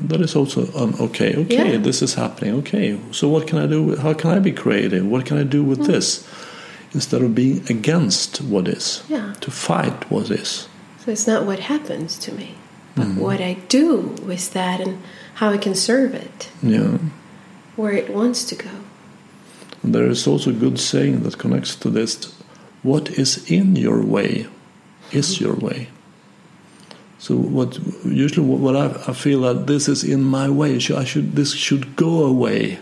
that 0.01 0.21
is 0.21 0.35
also 0.35 0.67
um, 0.75 0.95
okay. 0.99 1.35
Okay, 1.35 1.73
Yeah. 1.73 1.77
this 1.77 2.01
is 2.01 2.15
happening. 2.15 2.55
Okay, 2.55 2.99
so 3.11 3.27
what 3.29 3.47
can 3.47 3.59
I 3.59 3.67
do? 3.67 3.83
With, 3.83 3.99
how 3.99 4.13
can 4.13 4.31
I 4.31 4.39
be 4.39 4.51
creative? 4.51 5.05
What 5.05 5.25
can 5.25 5.37
I 5.37 5.43
do 5.43 5.63
with 5.63 5.85
this? 5.85 6.27
Instead 6.93 7.21
of 7.21 7.35
being 7.35 7.63
against 7.69 8.41
what 8.41 8.67
is, 8.67 9.03
Yeah. 9.09 9.33
to 9.41 9.51
fight 9.51 10.09
what 10.09 10.31
is. 10.31 10.67
So 11.05 11.11
it's 11.11 11.27
not 11.27 11.45
what 11.45 11.59
happens 11.59 12.17
to 12.19 12.33
me, 12.33 12.55
but 12.97 13.05
mm-hmm. 13.05 13.21
what 13.21 13.39
I 13.39 13.53
do 13.69 14.15
with 14.25 14.51
that 14.53 14.81
and 14.81 14.97
how 15.35 15.49
I 15.51 15.57
can 15.57 15.75
serve 15.75 16.13
it 16.13 16.49
Yeah. 16.61 16.97
where 17.75 17.93
it 17.93 18.09
wants 18.09 18.43
to 18.49 18.55
go. 18.55 18.75
And 19.83 19.93
there 19.95 20.09
is 20.09 20.27
also 20.27 20.49
a 20.49 20.53
good 20.53 20.79
saying 20.79 21.21
that 21.23 21.37
connects 21.37 21.75
to 21.75 21.89
this: 21.89 22.33
"What 22.83 23.09
is 23.23 23.31
in 23.49 23.75
your 23.75 24.01
way, 24.01 24.47
is 25.11 25.27
mm-hmm. 25.27 25.45
your 25.45 25.55
way." 25.67 25.87
So 27.19 27.35
what 27.35 27.79
usually 28.03 28.45
what 28.45 28.75
I, 28.75 28.87
I 29.07 29.13
feel 29.13 29.41
that 29.41 29.67
this 29.67 29.87
is 29.87 30.03
in 30.03 30.23
my 30.23 30.49
way. 30.49 30.79
Should, 30.79 30.97
I 30.97 31.05
should 31.05 31.35
this 31.35 31.53
should 31.53 31.95
go 31.95 32.23
away. 32.25 32.79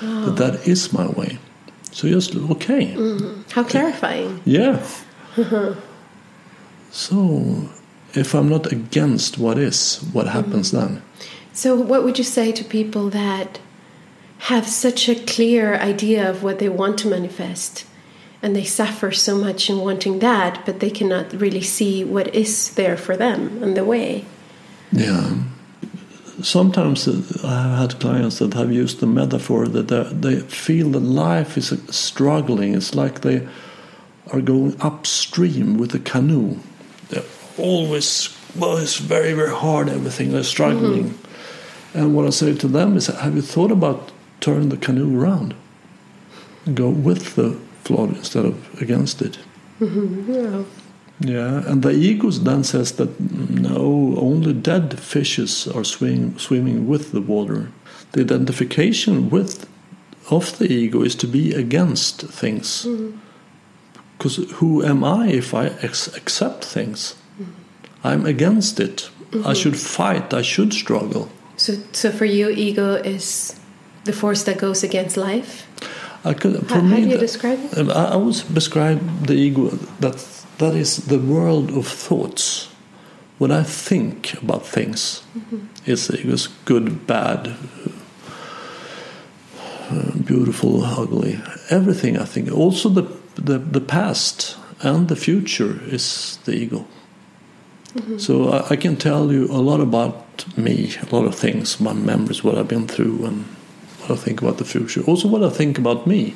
But 0.00 0.32
ah. 0.32 0.34
that 0.42 0.68
is 0.68 0.92
my 0.92 1.06
way. 1.06 1.38
So 1.92 2.08
just 2.08 2.36
okay. 2.36 2.94
Mm-hmm. 2.94 3.42
How 3.50 3.64
clarifying. 3.64 4.40
Yeah. 4.44 4.84
so, 6.90 7.68
if 8.16 8.34
I'm 8.34 8.48
not 8.48 8.72
against 8.72 9.38
what 9.38 9.58
is, 9.58 9.98
what 10.12 10.28
happens 10.28 10.72
then? 10.72 11.02
So, 11.52 11.74
what 11.74 12.04
would 12.04 12.18
you 12.18 12.24
say 12.24 12.52
to 12.52 12.64
people 12.64 13.10
that 13.10 13.60
have 14.38 14.66
such 14.66 15.08
a 15.08 15.14
clear 15.14 15.74
idea 15.76 16.28
of 16.28 16.42
what 16.42 16.58
they 16.58 16.68
want 16.68 16.98
to 16.98 17.08
manifest 17.08 17.86
and 18.42 18.54
they 18.54 18.64
suffer 18.64 19.10
so 19.10 19.36
much 19.36 19.70
in 19.70 19.78
wanting 19.78 20.18
that, 20.20 20.64
but 20.66 20.80
they 20.80 20.90
cannot 20.90 21.32
really 21.32 21.62
see 21.62 22.04
what 22.04 22.34
is 22.34 22.74
there 22.74 22.96
for 22.96 23.16
them 23.16 23.62
and 23.62 23.76
the 23.76 23.84
way? 23.84 24.24
Yeah. 24.92 25.38
Sometimes 26.42 27.08
uh, 27.08 27.22
I 27.42 27.62
have 27.62 27.90
had 27.92 28.00
clients 28.00 28.38
that 28.38 28.52
have 28.54 28.70
used 28.70 29.00
the 29.00 29.06
metaphor 29.06 29.66
that 29.68 29.88
they, 29.88 30.02
they 30.12 30.40
feel 30.40 30.90
that 30.90 31.00
life 31.00 31.56
is 31.56 31.72
struggling. 31.90 32.74
It's 32.74 32.94
like 32.94 33.22
they 33.22 33.48
are 34.32 34.42
going 34.42 34.76
upstream 34.80 35.78
with 35.78 35.94
a 35.94 35.98
canoe. 35.98 36.58
Always, 37.58 38.36
well, 38.54 38.76
it's 38.76 38.98
very, 38.98 39.32
very 39.32 39.54
hard, 39.54 39.88
everything. 39.88 40.32
They're 40.32 40.44
struggling. 40.44 41.18
And 41.94 42.14
what 42.14 42.26
I 42.26 42.30
say 42.30 42.54
to 42.54 42.68
them 42.68 42.96
is, 42.96 43.06
have 43.06 43.34
you 43.34 43.42
thought 43.42 43.72
about 43.72 44.12
turning 44.40 44.68
the 44.68 44.76
canoe 44.76 45.18
around? 45.18 45.54
And 46.66 46.76
go 46.76 46.90
with 46.90 47.36
the 47.36 47.58
flood 47.84 48.10
instead 48.16 48.44
of 48.44 48.82
against 48.82 49.22
it. 49.22 49.38
Mm-hmm. 49.80 50.32
Yeah. 50.32 50.64
Yeah, 51.18 51.66
and 51.66 51.82
the 51.82 51.92
ego 51.92 52.30
then 52.30 52.62
says 52.62 52.92
that 52.92 53.18
no, 53.18 54.14
only 54.18 54.52
dead 54.52 55.00
fishes 55.00 55.66
are 55.66 55.84
swim, 55.84 56.38
swimming 56.38 56.86
with 56.86 57.12
the 57.12 57.22
water. 57.22 57.70
The 58.12 58.20
identification 58.20 59.30
with 59.30 59.66
of 60.30 60.58
the 60.58 60.70
ego 60.70 61.02
is 61.02 61.14
to 61.16 61.26
be 61.26 61.54
against 61.54 62.22
things. 62.22 62.84
Mm-hmm. 62.84 63.18
Because 64.18 64.36
who 64.54 64.84
am 64.84 65.04
I 65.04 65.28
if 65.28 65.54
I 65.54 65.66
ex- 65.82 66.14
accept 66.16 66.64
things? 66.64 67.14
I'm 68.06 68.24
against 68.26 68.80
it. 68.80 69.10
I 69.32 69.36
mm-hmm. 69.36 69.52
should 69.52 69.76
fight. 69.76 70.32
I 70.32 70.42
should 70.42 70.72
struggle. 70.72 71.28
So, 71.56 71.74
so 71.92 72.10
for 72.10 72.24
you, 72.24 72.48
ego 72.50 72.94
is 72.94 73.58
the 74.04 74.12
force 74.12 74.44
that 74.44 74.58
goes 74.58 74.84
against 74.84 75.16
life? 75.16 75.66
I 76.24 76.34
could, 76.34 76.66
for 76.68 76.74
How, 76.74 76.80
how 76.80 76.96
do 76.96 77.08
you 77.08 77.18
describe 77.18 77.58
it? 77.64 77.90
I 77.90 78.14
I 78.14 78.16
would 78.16 78.54
describe 78.54 79.26
the 79.26 79.34
ego 79.34 79.70
that 80.00 80.16
that 80.58 80.74
is 80.74 80.96
the 80.96 81.18
world 81.18 81.70
of 81.70 81.86
thoughts. 81.86 82.68
What 83.38 83.50
I 83.50 83.64
think 83.64 84.34
about 84.42 84.66
things 84.66 85.22
mm-hmm. 85.36 85.90
is 85.90 86.06
the 86.06 86.20
ego's 86.20 86.48
good, 86.64 87.06
bad, 87.06 87.54
beautiful, 90.24 90.84
ugly. 90.84 91.38
Everything 91.70 92.16
I 92.18 92.24
think. 92.24 92.50
Also 92.50 92.88
the, 92.88 93.02
the 93.34 93.58
the 93.58 93.80
past 93.80 94.56
and 94.80 95.08
the 95.08 95.16
future 95.16 95.80
is 95.92 96.38
the 96.44 96.52
ego. 96.52 96.84
So 98.18 98.50
I, 98.50 98.70
I 98.70 98.76
can 98.76 98.96
tell 98.96 99.32
you 99.32 99.46
a 99.46 99.60
lot 99.60 99.80
about 99.80 100.46
me, 100.56 100.94
a 101.02 101.14
lot 101.14 101.24
of 101.24 101.34
things, 101.34 101.80
my 101.80 101.92
memories, 101.92 102.44
what 102.44 102.58
I've 102.58 102.68
been 102.68 102.88
through, 102.88 103.24
and 103.24 103.44
what 104.00 104.10
I 104.10 104.16
think 104.16 104.42
about 104.42 104.58
the 104.58 104.64
future. 104.64 105.02
Also, 105.02 105.28
what 105.28 105.42
I 105.42 105.50
think 105.50 105.78
about 105.78 106.06
me. 106.06 106.34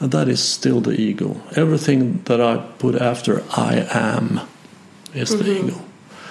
And 0.00 0.10
that 0.12 0.28
is 0.28 0.42
still 0.42 0.80
the 0.80 0.92
ego. 0.92 1.40
Everything 1.54 2.22
that 2.24 2.40
I 2.40 2.56
put 2.78 2.94
after 2.96 3.42
I 3.56 3.86
am 3.90 4.40
is 5.14 5.30
the 5.30 5.44
mm-hmm. 5.44 5.68
ego. 5.68 5.80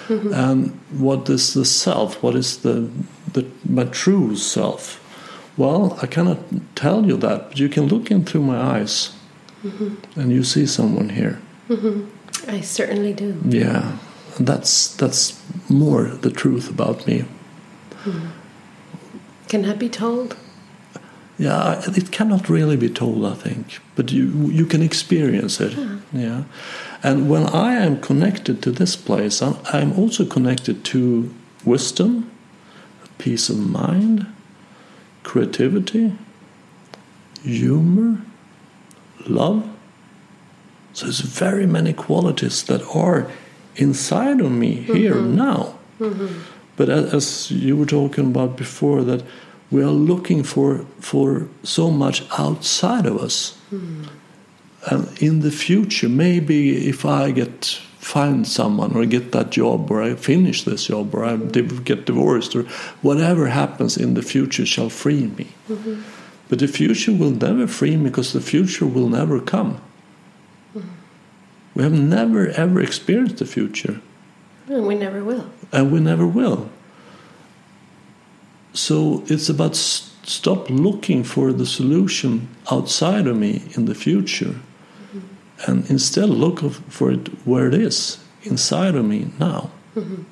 Mm-hmm. 0.08 0.34
And 0.34 0.80
what 0.90 1.30
is 1.30 1.54
the 1.54 1.64
self? 1.64 2.22
What 2.22 2.34
is 2.34 2.58
the, 2.58 2.90
the 3.32 3.46
my 3.68 3.84
true 3.84 4.36
self? 4.36 4.98
Well, 5.56 5.98
I 6.02 6.06
cannot 6.06 6.38
tell 6.74 7.06
you 7.06 7.16
that, 7.18 7.48
but 7.48 7.58
you 7.58 7.68
can 7.68 7.86
look 7.86 8.10
into 8.10 8.40
my 8.40 8.58
eyes 8.58 9.14
mm-hmm. 9.62 10.20
and 10.20 10.32
you 10.32 10.44
see 10.44 10.66
someone 10.66 11.10
here. 11.10 11.40
I 12.48 12.60
certainly 12.60 13.12
do. 13.12 13.40
Yeah. 13.44 13.98
And 14.36 14.46
that's 14.46 14.88
that's 14.96 15.40
more 15.68 16.04
the 16.04 16.30
truth 16.30 16.70
about 16.70 17.06
me. 17.06 17.24
Hmm. 18.04 18.28
Can 19.48 19.62
that 19.62 19.78
be 19.78 19.88
told? 19.88 20.36
Yeah, 21.38 21.82
it 21.86 22.10
cannot 22.12 22.48
really 22.48 22.76
be 22.76 22.88
told, 22.88 23.24
I 23.24 23.34
think, 23.34 23.80
but 23.96 24.12
you 24.12 24.50
you 24.50 24.66
can 24.66 24.82
experience 24.82 25.60
it. 25.60 25.74
Ah. 25.76 25.98
Yeah, 26.12 26.44
and 27.02 27.28
when 27.28 27.46
I 27.46 27.74
am 27.74 28.00
connected 28.00 28.62
to 28.62 28.70
this 28.70 28.96
place, 28.96 29.42
I'm, 29.42 29.56
I'm 29.72 29.92
also 29.98 30.24
connected 30.24 30.84
to 30.84 31.34
wisdom, 31.64 32.30
peace 33.18 33.48
of 33.50 33.58
mind, 33.58 34.26
creativity, 35.22 36.12
humor, 37.42 38.22
love. 39.26 39.68
So 40.92 41.06
it's 41.06 41.20
very 41.20 41.66
many 41.66 41.92
qualities 41.92 42.62
that 42.64 42.82
are 42.94 43.30
inside 43.76 44.40
of 44.40 44.50
me 44.50 44.72
here 44.72 45.14
mm-hmm. 45.14 45.36
now. 45.36 45.78
Mm-hmm. 46.00 46.40
But 46.76 46.88
a- 46.88 47.10
as 47.14 47.50
you 47.50 47.76
were 47.76 47.86
talking 47.86 48.26
about 48.26 48.56
before, 48.56 49.02
that 49.02 49.22
we 49.70 49.82
are 49.82 49.90
looking 49.90 50.42
for 50.42 50.84
for 51.00 51.48
so 51.62 51.90
much 51.90 52.24
outside 52.38 53.06
of 53.06 53.16
us, 53.18 53.56
mm-hmm. 53.72 54.04
and 54.90 55.22
in 55.22 55.40
the 55.40 55.50
future, 55.50 56.08
maybe 56.08 56.88
if 56.88 57.04
I 57.04 57.30
get 57.30 57.80
find 58.02 58.48
someone 58.48 58.96
or 58.96 59.06
get 59.06 59.30
that 59.30 59.50
job 59.50 59.88
or 59.88 60.02
I 60.02 60.16
finish 60.16 60.64
this 60.64 60.86
job 60.86 61.14
or 61.14 61.24
I 61.24 61.36
div- 61.36 61.84
get 61.84 62.04
divorced 62.04 62.56
or 62.56 62.64
whatever 63.00 63.46
happens 63.46 63.96
in 63.96 64.14
the 64.14 64.22
future 64.22 64.66
shall 64.66 64.90
free 64.90 65.28
me. 65.38 65.46
But 66.48 66.58
the 66.58 66.66
future 66.66 67.12
will 67.12 67.30
never 67.30 67.68
free 67.68 67.96
me 67.96 68.10
because 68.10 68.32
the 68.32 68.40
future 68.40 68.86
will 68.86 69.08
never 69.08 69.40
come. 69.40 69.80
We 71.74 71.82
have 71.82 71.92
never 71.92 72.48
ever 72.48 72.80
experienced 72.80 73.38
the 73.38 73.46
future 73.46 74.00
And 74.68 74.86
we 74.86 74.94
never 74.94 75.24
will. 75.24 75.44
and 75.72 75.92
we 75.92 76.00
never 76.00 76.26
will. 76.26 76.68
So 78.74 79.22
it's 79.26 79.48
about 79.48 79.72
s- 79.72 80.10
stop 80.22 80.70
looking 80.70 81.24
for 81.24 81.52
the 81.52 81.66
solution 81.66 82.48
outside 82.70 83.26
of 83.26 83.36
me 83.36 83.62
in 83.76 83.84
the 83.86 83.94
future, 83.94 84.54
mm-hmm. 84.54 85.70
and 85.70 85.90
instead 85.90 86.28
look 86.30 86.60
for 86.88 87.10
it 87.12 87.28
where 87.46 87.68
it 87.68 87.74
is 87.74 88.18
inside 88.42 88.94
of 88.94 89.04
me 89.04 89.30
now. 89.38 89.70
Mm-hmm. 89.94 90.22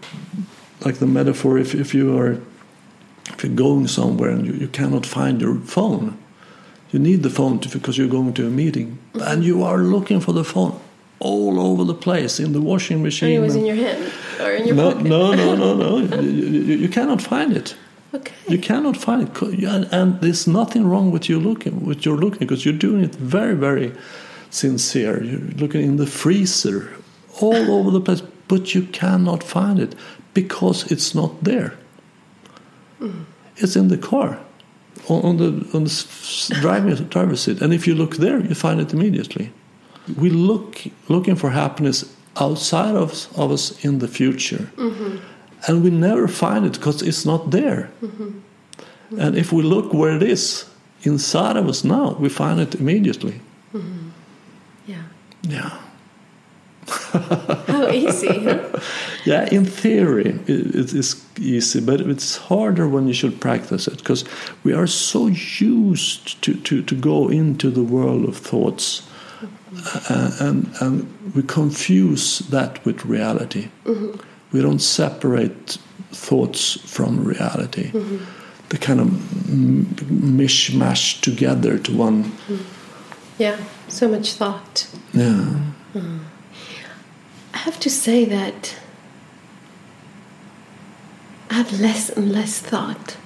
Like 0.85 0.97
the 0.99 1.07
metaphor, 1.07 1.59
if, 1.59 1.75
if 1.75 1.95
you 1.95 2.17
are 2.19 2.41
if 3.35 3.45
you're 3.45 3.55
going 3.55 3.89
somewhere 3.89 4.31
and 4.31 4.47
you, 4.47 4.53
you 4.55 4.69
cannot 4.69 5.07
find 5.07 5.41
your 5.41 5.57
phone, 5.61 6.17
you 6.91 6.99
need 6.99 7.23
the 7.23 7.31
phone 7.31 7.61
to, 7.61 7.69
because 7.69 7.97
you're 7.99 8.09
going 8.09 8.33
to 8.35 8.47
a 8.47 8.51
meeting, 8.51 8.99
mm-hmm. 9.13 9.29
and 9.29 9.45
you 9.45 9.63
are 9.63 9.79
looking 9.79 10.21
for 10.21 10.33
the 10.33 10.45
phone 10.45 10.79
all 11.21 11.61
over 11.61 11.85
the 11.85 11.95
place 11.95 12.41
in 12.41 12.53
the 12.53 12.61
washing 12.61 13.03
machine. 13.03 13.29
And 13.29 13.37
it 13.37 13.41
was 13.41 13.55
in 13.55 13.67
your 13.67 13.77
hand 13.77 14.13
or 14.41 14.51
in 14.51 14.67
your 14.67 14.75
no, 14.75 14.93
pocket. 14.93 15.07
no, 15.07 15.35
no, 15.35 15.55
no, 15.55 15.75
no. 15.75 16.21
you, 16.21 16.31
you, 16.31 16.77
you 16.77 16.89
cannot 16.89 17.23
find 17.23 17.57
it. 17.57 17.77
Okay. 18.13 18.35
You 18.49 18.59
cannot 18.59 18.97
find 18.97 19.29
it, 19.29 19.41
and, 19.41 19.85
and 19.93 20.21
there's 20.21 20.49
nothing 20.49 20.89
wrong 20.89 21.13
with 21.13 21.29
you 21.29 21.39
looking, 21.39 21.87
with 21.87 22.05
your 22.05 22.17
looking, 22.17 22.41
because 22.41 22.65
you're 22.65 22.75
doing 22.75 23.05
it 23.05 23.15
very, 23.15 23.55
very 23.55 23.93
sincere. 24.51 25.23
You're 25.23 25.39
looking 25.39 25.83
in 25.83 25.97
the 25.97 26.07
freezer, 26.07 26.91
all 27.41 27.71
over 27.71 27.93
the 27.93 28.01
place, 28.01 28.23
but 28.49 28.75
you 28.75 28.83
cannot 28.83 29.45
find 29.45 29.79
it 29.79 29.95
because 30.35 30.91
it's 30.91 31.15
not 31.15 31.45
there. 31.45 31.75
Mm. 33.01 33.27
It's 33.59 33.77
in 33.77 33.89
the 33.89 33.99
car, 33.99 34.41
on, 35.09 35.23
on 35.23 35.37
the 35.37 35.71
on 35.73 35.85
the 35.85 36.57
driving 36.61 36.95
driver's 37.09 37.43
seat, 37.43 37.63
and 37.63 37.73
if 37.73 37.87
you 37.87 37.95
look 37.95 38.17
there, 38.17 38.41
you 38.41 38.57
find 38.57 38.81
it 38.81 38.93
immediately. 38.93 39.53
We 40.17 40.31
look 40.31 40.83
looking 41.09 41.37
for 41.37 41.51
happiness 41.51 42.05
outside 42.37 42.95
of, 42.95 43.11
us- 43.11 43.29
of 43.37 43.51
us 43.51 43.85
in 43.85 43.99
the 43.99 44.09
future, 44.09 44.71
mm-hmm. 44.77 45.19
and 45.67 45.83
we 45.83 45.91
never 45.91 46.29
find 46.29 46.65
it 46.65 46.73
because 46.73 47.03
it's 47.03 47.25
not 47.25 47.51
there. 47.51 47.91
Mm-hmm. 48.03 49.21
And 49.21 49.37
if 49.37 49.53
we 49.53 49.63
look 49.63 49.93
where 49.93 50.15
it 50.15 50.23
is, 50.23 50.71
inside 51.03 51.57
of 51.57 51.69
us 51.69 51.85
now. 51.85 52.17
We 52.19 52.29
find 52.29 52.61
it 52.61 52.75
immediately. 52.75 53.41
Mm-hmm. 53.75 54.09
Yeah. 54.87 55.03
Yeah. 55.43 55.79
How 57.67 57.89
easy, 57.91 58.45
huh? 58.45 58.81
Yeah, 59.27 59.47
in 59.53 59.67
theory, 59.67 60.41
it, 60.47 60.75
it 60.75 60.95
is 60.95 61.23
easy, 61.39 61.81
but 61.83 62.01
it's 62.01 62.39
harder 62.39 62.89
when 62.89 63.07
you 63.07 63.13
should 63.13 63.39
practice 63.39 63.87
it 63.87 63.99
because 63.99 64.25
we 64.65 64.73
are 64.73 64.87
so 64.87 65.27
used 65.27 66.41
to, 66.43 66.55
to, 66.55 66.83
to 66.83 66.95
go 66.95 67.29
into 67.29 67.71
the 67.71 67.83
world 67.83 68.27
of 68.27 68.39
thoughts 68.39 69.07
and, 70.09 70.69
and 70.81 71.35
we 71.35 71.43
confuse 71.43 72.41
that 72.51 72.85
with 72.85 73.05
reality. 73.05 73.69
Mm-hmm. 73.85 74.21
We 74.53 74.63
don't 74.63 74.81
separate 74.81 75.79
thoughts 76.11 76.81
from 76.91 77.25
reality. 77.25 77.91
Mm-hmm. 77.91 78.25
They 78.69 78.79
kind 78.79 79.01
of 79.01 79.09
m- 79.49 79.87
mishmash 80.39 81.21
together 81.21 81.79
to 81.79 81.97
one. 81.97 82.25
Mm-hmm. 82.25 82.63
Yeah, 83.39 83.59
so 83.89 84.09
much 84.09 84.35
thought. 84.35 84.89
Yeah. 85.13 85.61
Mm. 85.95 86.21
I 87.55 87.59
have 87.59 87.81
to 87.81 87.91
say 87.91 88.25
that 88.27 88.77
I 91.51 91.55
have 91.55 91.81
less 91.81 92.11
and 92.11 92.31
less 92.31 92.61
thought. 92.61 93.17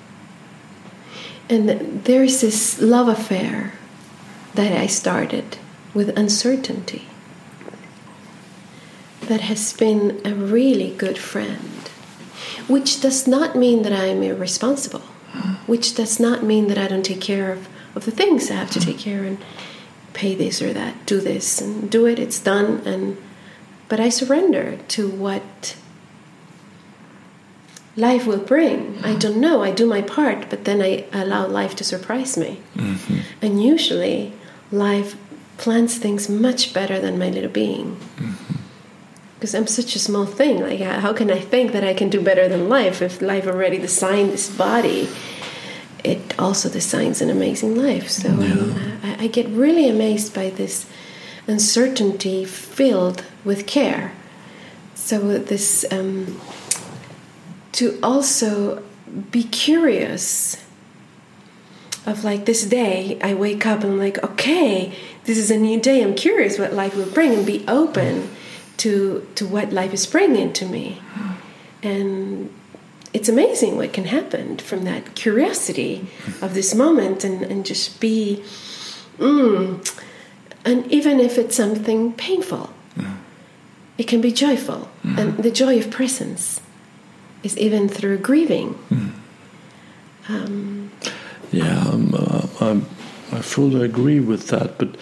And 1.50 2.04
there 2.04 2.22
is 2.22 2.40
this 2.40 2.80
love 2.80 3.08
affair 3.08 3.74
that 4.54 4.72
I 4.72 4.86
started 4.86 5.58
with 5.94 6.16
uncertainty 6.18 7.06
that 9.22 9.40
has 9.42 9.72
been 9.72 10.20
a 10.24 10.34
really 10.34 10.90
good 10.90 11.16
friend, 11.16 11.88
which 12.68 13.00
does 13.00 13.26
not 13.26 13.56
mean 13.56 13.82
that 13.82 13.92
I'm 13.92 14.22
irresponsible, 14.22 15.00
which 15.66 15.94
does 15.94 16.20
not 16.20 16.42
mean 16.42 16.68
that 16.68 16.76
I 16.76 16.88
don't 16.88 17.04
take 17.04 17.20
care 17.20 17.50
of, 17.52 17.68
of 17.94 18.04
the 18.04 18.10
things 18.10 18.50
I 18.50 18.54
have 18.54 18.70
to 18.72 18.80
take 18.80 18.98
care 18.98 19.24
and 19.24 19.38
pay 20.12 20.34
this 20.34 20.60
or 20.60 20.72
that, 20.72 21.06
do 21.06 21.20
this 21.20 21.60
and 21.60 21.90
do 21.90 22.06
it, 22.06 22.18
it's 22.18 22.38
done, 22.38 22.82
and 22.84 23.16
but 23.88 24.00
I 24.00 24.08
surrender 24.08 24.78
to 24.88 25.08
what 25.08 25.76
life 27.96 28.26
will 28.26 28.38
bring. 28.38 28.98
I 29.04 29.14
don't 29.14 29.36
know. 29.36 29.62
I 29.62 29.70
do 29.70 29.86
my 29.86 30.02
part, 30.02 30.50
but 30.50 30.64
then 30.64 30.82
I 30.82 31.06
allow 31.12 31.46
life 31.46 31.76
to 31.76 31.84
surprise 31.84 32.36
me. 32.36 32.60
Mm-hmm. 32.74 33.18
And 33.42 33.62
usually, 33.62 34.32
life 34.72 35.16
plans 35.58 35.98
things 35.98 36.28
much 36.28 36.72
better 36.72 37.00
than 37.00 37.18
my 37.18 37.30
little 37.30 37.50
being. 37.50 37.98
Because 39.34 39.54
I'm 39.54 39.66
such 39.66 39.94
a 39.94 39.98
small 39.98 40.26
thing. 40.26 40.60
Like, 40.60 40.80
how 40.80 41.00
how 41.00 41.12
can 41.12 41.30
I 41.30 41.38
think 41.38 41.72
that 41.72 41.84
I 41.84 41.94
can 41.94 42.08
do 42.08 42.20
better 42.20 42.48
than 42.48 42.68
life 42.68 43.02
if 43.02 43.20
life 43.20 43.46
already 43.46 43.78
designed 43.78 44.30
this 44.30 44.48
body? 44.50 45.08
It 46.02 46.38
also 46.38 46.68
designs 46.68 47.22
an 47.22 47.30
amazing 47.30 47.76
life. 47.76 48.10
So 48.10 48.28
um, 48.28 48.98
I, 49.02 49.24
I 49.24 49.26
get 49.26 49.48
really 49.48 49.88
amazed 49.88 50.34
by 50.34 50.50
this 50.50 50.86
uncertainty 51.46 52.44
filled 52.44 53.24
with 53.44 53.66
care. 53.66 54.12
So 54.94 55.38
this 55.38 55.84
um, 55.90 56.40
to 57.72 57.98
also 58.02 58.82
be 59.30 59.44
curious 59.44 60.64
of 62.06 62.24
like 62.24 62.44
this 62.44 62.64
day 62.64 63.18
I 63.22 63.34
wake 63.34 63.66
up 63.66 63.82
and 63.82 63.92
I'm 63.92 63.98
like 63.98 64.22
okay 64.22 64.96
this 65.24 65.38
is 65.38 65.50
a 65.50 65.56
new 65.56 65.80
day. 65.80 66.02
I'm 66.02 66.14
curious 66.14 66.58
what 66.58 66.72
life 66.72 66.96
will 66.96 67.10
bring 67.10 67.32
and 67.34 67.46
be 67.46 67.64
open 67.68 68.30
to 68.78 69.26
to 69.34 69.46
what 69.46 69.72
life 69.72 69.92
is 69.92 70.06
bringing 70.06 70.52
to 70.54 70.66
me. 70.66 71.00
And 71.82 72.50
it's 73.12 73.28
amazing 73.28 73.76
what 73.76 73.92
can 73.92 74.04
happen 74.06 74.58
from 74.58 74.84
that 74.84 75.14
curiosity 75.14 76.06
of 76.40 76.54
this 76.54 76.74
moment 76.74 77.24
and, 77.24 77.42
and 77.42 77.64
just 77.66 78.00
be 78.00 78.42
mm, 79.18 80.00
and 80.64 80.90
even 80.90 81.20
if 81.20 81.38
it's 81.38 81.54
something 81.56 82.12
painful 82.14 82.70
it 83.96 84.08
can 84.08 84.20
be 84.20 84.32
joyful. 84.32 84.88
And 85.04 85.38
the 85.38 85.50
joy 85.50 85.78
of 85.78 85.90
presence 85.90 86.60
is 87.42 87.56
even 87.58 87.88
through 87.88 88.18
grieving. 88.18 88.76
Um, 90.28 90.90
Yeah, 91.52 91.78
um, 91.86 92.12
uh, 92.14 92.48
I'm, 92.60 92.86
I 93.34 93.42
fully 93.42 93.84
agree 93.84 94.20
with 94.20 94.48
that. 94.48 94.78
But 94.78 94.96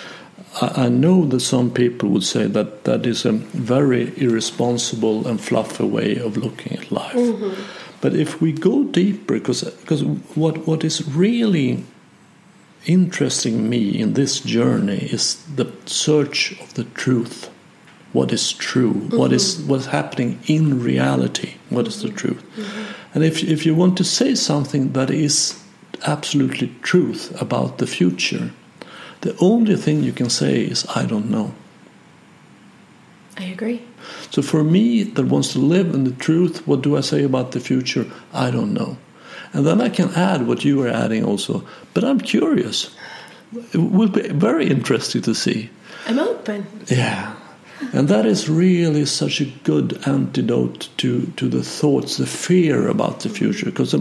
I, 0.60 0.84
I 0.84 0.88
know 0.88 1.24
that 1.26 1.40
some 1.40 1.70
people 1.70 2.09
would 2.10 2.24
say 2.24 2.46
that 2.46 2.84
that 2.84 3.06
is 3.06 3.24
a 3.24 3.32
very 3.32 4.12
irresponsible 4.16 5.26
and 5.26 5.40
fluffy 5.40 5.84
way 5.84 6.16
of 6.16 6.36
looking 6.36 6.78
at 6.78 6.90
life. 6.90 7.14
Mm-hmm. 7.14 7.62
But 8.00 8.14
if 8.14 8.40
we 8.40 8.52
go 8.52 8.84
deeper, 8.84 9.34
because 9.34 9.62
because 9.62 10.02
what 10.34 10.66
what 10.66 10.82
is 10.82 11.06
really 11.09 11.84
interesting 12.86 13.70
me 13.70 14.00
in 14.00 14.14
this 14.14 14.40
journey 14.40 14.98
is 15.12 15.36
the 15.56 15.72
search 15.86 16.60
of 16.60 16.74
the 16.74 16.84
truth. 16.84 17.48
What 18.12 18.32
is 18.32 18.52
true? 18.52 18.92
What 18.92 19.30
mm-hmm. 19.30 19.34
is 19.34 19.60
what's 19.60 19.86
happening 19.86 20.40
in 20.46 20.82
reality? 20.82 21.54
What 21.70 21.86
is 21.86 22.02
the 22.02 22.09
mm-hmm. 22.09 22.16
truth? 22.16 22.42
And 23.14 23.24
if 23.24 23.42
if 23.44 23.64
you 23.64 23.74
want 23.74 23.96
to 23.98 24.04
say 24.04 24.34
something 24.34 24.92
that 24.92 25.10
is 25.10 25.61
absolutely 26.06 26.74
truth 26.82 27.40
about 27.40 27.78
the 27.78 27.86
future, 27.86 28.50
the 29.22 29.36
only 29.40 29.76
thing 29.76 30.02
you 30.02 30.12
can 30.12 30.30
say 30.30 30.62
is 30.62 30.86
I 30.94 31.06
don't 31.06 31.30
know. 31.30 31.54
I 33.38 33.44
agree 33.44 33.80
So 34.30 34.42
for 34.42 34.62
me 34.62 35.02
that 35.04 35.26
wants 35.26 35.52
to 35.52 35.58
live 35.58 35.94
in 35.94 36.04
the 36.04 36.12
truth, 36.12 36.66
what 36.66 36.82
do 36.82 36.96
I 36.96 37.00
say 37.00 37.24
about 37.24 37.52
the 37.52 37.60
future? 37.60 38.06
I 38.32 38.50
don't 38.50 38.74
know. 38.74 38.96
And 39.52 39.66
then 39.66 39.80
I 39.80 39.88
can 39.88 40.10
add 40.14 40.46
what 40.46 40.64
you 40.64 40.82
are 40.82 40.88
adding 40.88 41.24
also. 41.24 41.64
But 41.94 42.04
I'm 42.04 42.20
curious. 42.20 42.94
It 43.72 43.78
will 43.78 44.08
be 44.08 44.28
very 44.28 44.68
interesting 44.68 45.22
to 45.22 45.34
see. 45.34 45.70
I'm 46.06 46.18
open 46.18 46.66
Yeah. 46.88 47.34
And 47.92 48.09
that 48.09 48.26
is 48.26 48.48
really 48.48 49.06
such 49.06 49.40
a 49.40 49.46
good 49.64 50.06
antidote 50.06 50.88
to, 50.98 51.26
to 51.36 51.48
the 51.48 51.62
thoughts, 51.62 52.16
the 52.16 52.26
fear 52.26 52.88
about 52.88 53.20
the 53.20 53.28
future. 53.28 53.66
Because 53.66 53.94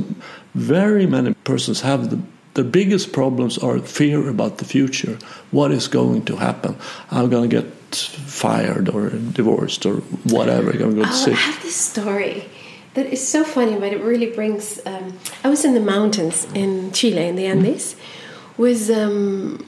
very 0.55 1.05
many 1.05 1.33
persons 1.43 1.81
have 1.81 2.09
the, 2.09 2.19
the 2.53 2.63
biggest 2.63 3.11
problems 3.13 3.57
are 3.57 3.79
fear 3.79 4.29
about 4.29 4.57
the 4.57 4.65
future. 4.65 5.17
What 5.51 5.71
is 5.71 5.87
going 5.87 6.25
to 6.25 6.35
happen? 6.37 6.75
I'm 7.09 7.29
going 7.29 7.49
to 7.49 7.61
get 7.61 7.71
fired 7.95 8.89
or 8.89 9.09
divorced 9.09 9.85
or 9.85 9.97
whatever. 10.23 10.71
I'm 10.71 10.77
going 10.77 10.95
to 10.95 11.01
get 11.01 11.11
Oh, 11.11 11.31
I 11.31 11.35
have 11.35 11.61
this 11.61 11.75
story 11.75 12.49
that 12.93 13.05
is 13.05 13.25
so 13.25 13.43
funny, 13.43 13.77
but 13.79 13.93
it 13.93 14.01
really 14.01 14.27
brings. 14.27 14.79
Um, 14.85 15.17
I 15.43 15.49
was 15.49 15.63
in 15.63 15.73
the 15.73 15.79
mountains 15.79 16.45
in 16.53 16.91
Chile, 16.91 17.27
in 17.27 17.35
the 17.35 17.45
Andes, 17.45 17.95
with 18.57 18.89
um, 18.89 19.65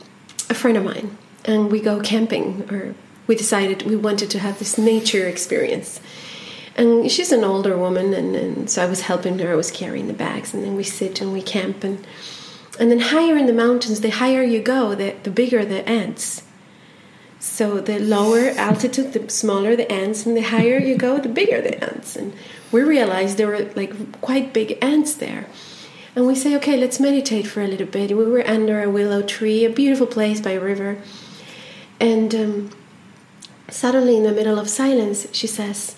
a 0.50 0.54
friend 0.54 0.78
of 0.78 0.84
mine, 0.84 1.18
and 1.46 1.72
we 1.72 1.80
go 1.80 2.02
camping, 2.02 2.64
or 2.70 2.96
we 3.28 3.36
decided 3.36 3.84
we 3.84 3.96
wanted 3.96 4.30
to 4.32 4.40
have 4.40 4.60
this 4.60 4.78
nature 4.78 5.28
experience. 5.28 6.02
And 6.76 7.12
she's 7.12 7.32
an 7.32 7.44
older 7.44 7.78
woman, 7.78 8.14
and, 8.14 8.36
and 8.36 8.70
so 8.70 8.84
I 8.84 8.88
was 8.88 9.02
helping 9.02 9.38
her. 9.40 9.52
I 9.52 9.56
was 9.56 9.72
carrying 9.72 10.08
the 10.08 10.14
bags, 10.14 10.54
and 10.54 10.64
then 10.64 10.76
we 10.76 10.84
sit 10.84 11.22
and 11.22 11.32
we 11.32 11.42
camp, 11.42 11.84
and 11.84 12.06
and 12.80 12.90
then 12.90 13.00
higher 13.00 13.38
in 13.38 13.46
the 13.46 13.54
mountains, 13.54 14.02
the 14.02 14.10
higher 14.10 14.42
you 14.42 14.60
go, 14.60 14.96
the, 14.96 15.16
the 15.24 15.30
bigger 15.30 15.64
the 15.64 15.88
ants. 15.88 16.44
So 17.40 17.80
the 17.80 18.00
lower 18.00 18.50
altitude, 18.58 19.14
the 19.14 19.30
smaller 19.30 19.76
the 19.76 19.92
ants, 19.92 20.26
and 20.26 20.36
the 20.36 20.42
higher 20.42 20.80
you 20.80 20.98
go, 20.98 21.20
the 21.20 21.30
bigger 21.30 21.62
the 21.62 21.84
ants. 21.84 22.16
And 22.16 22.34
we 22.72 22.82
realized 22.82 23.38
there 23.38 23.48
were 23.48 23.70
like 23.76 24.22
quite 24.22 24.54
big 24.54 24.78
ants 24.82 25.14
there. 25.14 25.48
And 26.16 26.26
we 26.26 26.36
say, 26.36 26.56
okay, 26.56 26.78
let's 26.78 27.00
meditate 27.00 27.48
for 27.48 27.62
a 27.62 27.68
little 27.68 27.88
bit. 27.88 28.16
We 28.16 28.26
were 28.26 28.48
under 28.48 28.82
a 28.82 28.90
willow 28.90 29.22
tree, 29.22 29.66
a 29.66 29.70
beautiful 29.70 30.08
place 30.08 30.40
by 30.42 30.52
a 30.52 30.60
river. 30.60 30.98
And 32.00 32.34
um, 32.34 32.70
suddenly, 33.74 34.18
in 34.18 34.24
the 34.24 34.32
middle 34.32 34.60
of 34.60 34.70
silence, 34.70 35.28
she 35.32 35.48
says, 35.48 35.96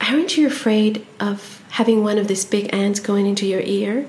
Aren't 0.00 0.36
you 0.36 0.46
afraid 0.46 1.06
of 1.20 1.62
having 1.70 2.02
one 2.02 2.18
of 2.18 2.28
these 2.28 2.44
big 2.44 2.72
ants 2.72 3.00
going 3.00 3.26
into 3.26 3.46
your 3.46 3.60
ear? 3.60 4.08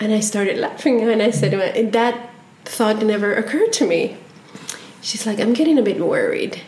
And 0.00 0.12
I 0.12 0.20
started 0.20 0.58
laughing 0.58 1.00
and 1.00 1.22
I 1.22 1.30
said, 1.30 1.52
"Well, 1.52 1.90
That 1.90 2.30
thought 2.64 3.02
never 3.02 3.34
occurred 3.34 3.72
to 3.74 3.86
me. 3.86 4.16
She's 5.00 5.26
like, 5.26 5.38
I'm 5.38 5.52
getting 5.52 5.78
a 5.78 5.82
bit 5.82 6.00
worried. 6.00 6.62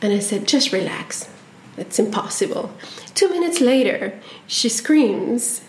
And 0.00 0.12
I 0.12 0.18
said, 0.18 0.48
Just 0.48 0.72
relax. 0.72 1.28
It's 1.76 1.98
impossible. 1.98 2.72
Two 3.14 3.28
minutes 3.30 3.60
later, 3.60 4.18
she 4.46 4.68
screams. 4.68 5.62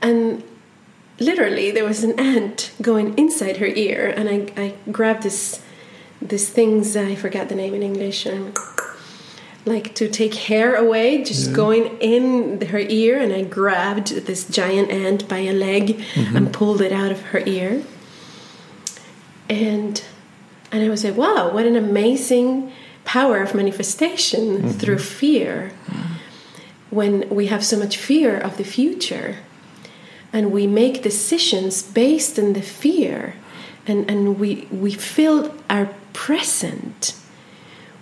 And 0.00 0.42
literally, 1.18 1.70
there 1.70 1.84
was 1.84 2.04
an 2.04 2.18
ant 2.18 2.72
going 2.80 3.16
inside 3.18 3.56
her 3.58 3.66
ear. 3.66 4.12
And 4.16 4.28
I, 4.28 4.52
I 4.56 4.74
grabbed 4.90 5.22
this, 5.22 5.62
this 6.20 6.48
things, 6.48 6.96
I 6.96 7.14
forgot 7.14 7.48
the 7.48 7.54
name 7.54 7.74
in 7.74 7.82
English. 7.82 8.26
And 8.26 8.56
like 9.64 9.94
to 9.96 10.08
take 10.08 10.34
hair 10.34 10.76
away, 10.76 11.24
just 11.24 11.52
going 11.52 11.98
in 11.98 12.60
her 12.68 12.78
ear, 12.78 13.18
and 13.18 13.32
I 13.32 13.42
grabbed 13.42 14.26
this 14.26 14.48
giant 14.48 14.90
ant 14.90 15.28
by 15.28 15.38
a 15.38 15.52
leg 15.52 15.98
mm-hmm. 15.98 16.36
and 16.36 16.52
pulled 16.52 16.80
it 16.80 16.92
out 16.92 17.10
of 17.10 17.20
her 17.22 17.42
ear. 17.44 17.82
And 19.50 20.02
and 20.72 20.84
I 20.84 20.88
was 20.88 21.04
like, 21.04 21.16
wow, 21.16 21.52
what 21.52 21.66
an 21.66 21.76
amazing 21.76 22.72
power 23.04 23.40
of 23.42 23.54
manifestation 23.54 24.58
mm-hmm. 24.58 24.70
through 24.70 24.98
fear. 24.98 25.72
When 26.90 27.28
we 27.28 27.46
have 27.46 27.64
so 27.64 27.76
much 27.78 27.96
fear 27.96 28.38
of 28.38 28.56
the 28.56 28.64
future. 28.64 29.38
and 30.32 30.52
we 30.52 30.66
make 30.66 31.02
decisions 31.02 31.82
based 31.82 32.38
on 32.38 32.52
the 32.52 32.62
fear 32.62 33.34
and, 33.86 34.10
and 34.10 34.38
we, 34.38 34.66
we 34.70 34.92
fill 34.92 35.54
our 35.70 35.88
present 36.16 37.14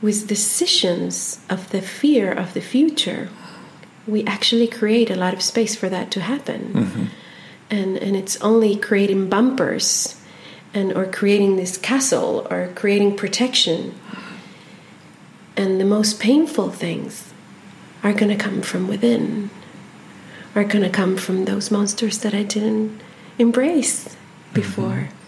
with 0.00 0.28
decisions 0.28 1.40
of 1.50 1.70
the 1.70 1.82
fear 1.82 2.32
of 2.32 2.54
the 2.54 2.60
future, 2.60 3.28
we 4.06 4.24
actually 4.24 4.68
create 4.68 5.10
a 5.10 5.16
lot 5.16 5.34
of 5.34 5.42
space 5.42 5.74
for 5.74 5.88
that 5.88 6.12
to 6.12 6.20
happen. 6.20 6.72
Mm-hmm. 6.72 7.04
And, 7.70 7.96
and 7.96 8.14
it's 8.14 8.40
only 8.40 8.76
creating 8.76 9.28
bumpers 9.28 10.20
and 10.72 10.92
or 10.92 11.06
creating 11.06 11.56
this 11.56 11.76
castle 11.76 12.46
or 12.50 12.70
creating 12.76 13.16
protection. 13.16 13.94
And 15.56 15.80
the 15.80 15.84
most 15.84 16.20
painful 16.20 16.70
things 16.70 17.32
are 18.04 18.12
going 18.12 18.36
to 18.36 18.42
come 18.42 18.62
from 18.62 18.86
within, 18.86 19.50
are 20.54 20.64
going 20.64 20.84
to 20.84 20.90
come 20.90 21.16
from 21.16 21.46
those 21.46 21.70
monsters 21.70 22.18
that 22.18 22.34
I 22.34 22.44
didn't 22.44 23.00
embrace 23.38 24.16
before. 24.52 25.08
Mm-hmm 25.08 25.23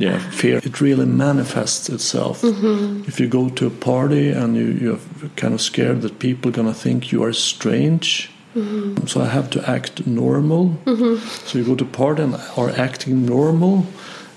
yeah, 0.00 0.18
fear. 0.30 0.60
It 0.64 0.80
really 0.80 1.04
manifests 1.04 1.90
itself. 1.90 2.40
Mm-hmm. 2.40 3.04
If 3.06 3.20
you 3.20 3.28
go 3.28 3.50
to 3.50 3.66
a 3.66 3.70
party 3.70 4.30
and 4.30 4.56
you, 4.56 4.64
you're 4.64 4.98
kind 5.36 5.52
of 5.52 5.60
scared 5.60 6.00
that 6.00 6.18
people 6.18 6.48
are 6.48 6.54
going 6.54 6.68
to 6.68 6.74
think 6.74 7.12
you 7.12 7.22
are 7.22 7.34
strange, 7.34 8.30
mm-hmm. 8.54 9.06
so 9.06 9.20
I 9.20 9.26
have 9.26 9.50
to 9.50 9.70
act 9.70 10.06
normal. 10.06 10.70
Mm-hmm. 10.86 11.26
So 11.46 11.58
you 11.58 11.64
go 11.66 11.74
to 11.74 11.84
a 11.84 11.86
party 11.86 12.22
and 12.22 12.34
are 12.56 12.70
acting 12.70 13.26
normal, 13.26 13.86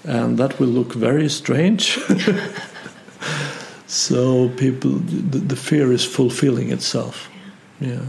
and 0.04 0.38
that 0.38 0.60
will 0.60 0.68
look 0.68 0.94
very 0.94 1.30
strange. 1.30 1.98
so 3.88 4.50
people, 4.50 4.92
the, 4.92 5.38
the, 5.38 5.56
fear 5.56 5.94
is 5.94 6.04
fulfilling 6.04 6.74
itself. 6.74 7.30
Yeah. 7.80 7.90
yeah. 7.90 8.02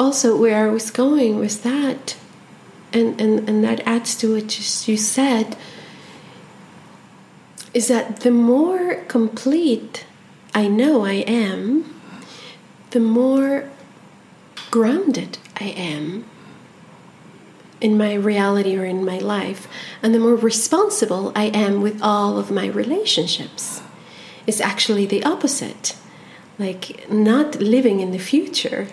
Also, 0.00 0.36
where 0.36 0.68
I 0.68 0.72
was 0.72 0.90
going 0.90 1.38
was 1.38 1.60
that, 1.60 2.16
and, 2.92 3.20
and, 3.20 3.48
and 3.48 3.62
that 3.62 3.80
adds 3.86 4.16
to 4.16 4.34
what 4.34 4.88
you 4.88 4.96
said 4.96 5.56
is 7.74 7.88
that 7.88 8.20
the 8.20 8.30
more 8.30 8.96
complete 9.08 10.06
I 10.54 10.68
know 10.68 11.04
I 11.04 11.24
am, 11.26 11.94
the 12.90 13.00
more 13.00 13.68
grounded 14.70 15.38
I 15.60 15.64
am 15.64 16.24
in 17.80 17.96
my 17.96 18.14
reality 18.14 18.76
or 18.76 18.84
in 18.84 19.04
my 19.04 19.18
life, 19.18 19.68
and 20.02 20.14
the 20.14 20.18
more 20.18 20.34
responsible 20.34 21.32
I 21.36 21.44
am 21.44 21.80
with 21.80 22.02
all 22.02 22.38
of 22.38 22.50
my 22.50 22.66
relationships. 22.66 23.82
It's 24.46 24.60
actually 24.60 25.06
the 25.06 25.22
opposite. 25.24 25.96
Like, 26.58 27.08
not 27.08 27.56
living 27.60 28.00
in 28.00 28.10
the 28.10 28.18
future 28.18 28.88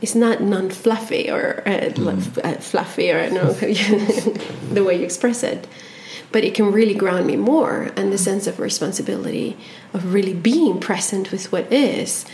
is 0.00 0.14
not 0.14 0.40
non 0.40 0.70
fluffy 0.70 1.30
or 1.30 1.62
uh, 1.66 1.90
mm. 1.90 2.62
fluffy, 2.62 3.10
or 3.10 3.18
I 3.18 3.28
don't 3.28 3.34
know 3.34 3.52
the 4.72 4.84
way 4.84 4.98
you 4.98 5.04
express 5.04 5.42
it 5.42 5.66
but 6.34 6.42
it 6.42 6.52
can 6.52 6.72
really 6.72 6.94
ground 6.94 7.28
me 7.28 7.36
more 7.36 7.92
and 7.94 8.12
the 8.12 8.18
sense 8.18 8.48
of 8.48 8.58
responsibility 8.58 9.56
of 9.92 10.12
really 10.12 10.34
being 10.34 10.80
present 10.80 11.30
with 11.30 11.52
what 11.52 11.72
is. 11.72 12.26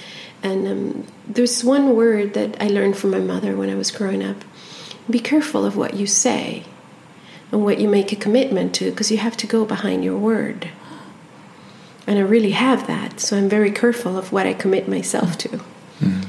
And 0.42 0.66
um, 0.66 1.06
there's 1.28 1.62
one 1.62 1.94
word 1.94 2.32
that 2.32 2.56
I 2.62 2.68
learned 2.68 2.96
from 2.96 3.10
my 3.10 3.18
mother 3.18 3.54
when 3.54 3.68
I 3.68 3.74
was 3.74 3.90
growing 3.90 4.24
up 4.24 4.38
be 5.10 5.18
careful 5.18 5.66
of 5.66 5.76
what 5.76 5.92
you 5.92 6.06
say 6.06 6.64
and 7.52 7.62
what 7.62 7.78
you 7.78 7.90
make 7.90 8.10
a 8.10 8.16
commitment 8.16 8.74
to 8.76 8.90
because 8.90 9.10
you 9.10 9.18
have 9.18 9.36
to 9.36 9.46
go 9.46 9.66
behind 9.66 10.02
your 10.02 10.16
word. 10.16 10.70
And 12.06 12.18
I 12.18 12.22
really 12.22 12.52
have 12.52 12.86
that, 12.86 13.20
so 13.20 13.36
I'm 13.36 13.50
very 13.50 13.70
careful 13.70 14.16
of 14.16 14.32
what 14.32 14.46
I 14.46 14.54
commit 14.54 14.88
myself 14.88 15.36
to. 15.38 15.48
Mm-hmm. 15.48 16.22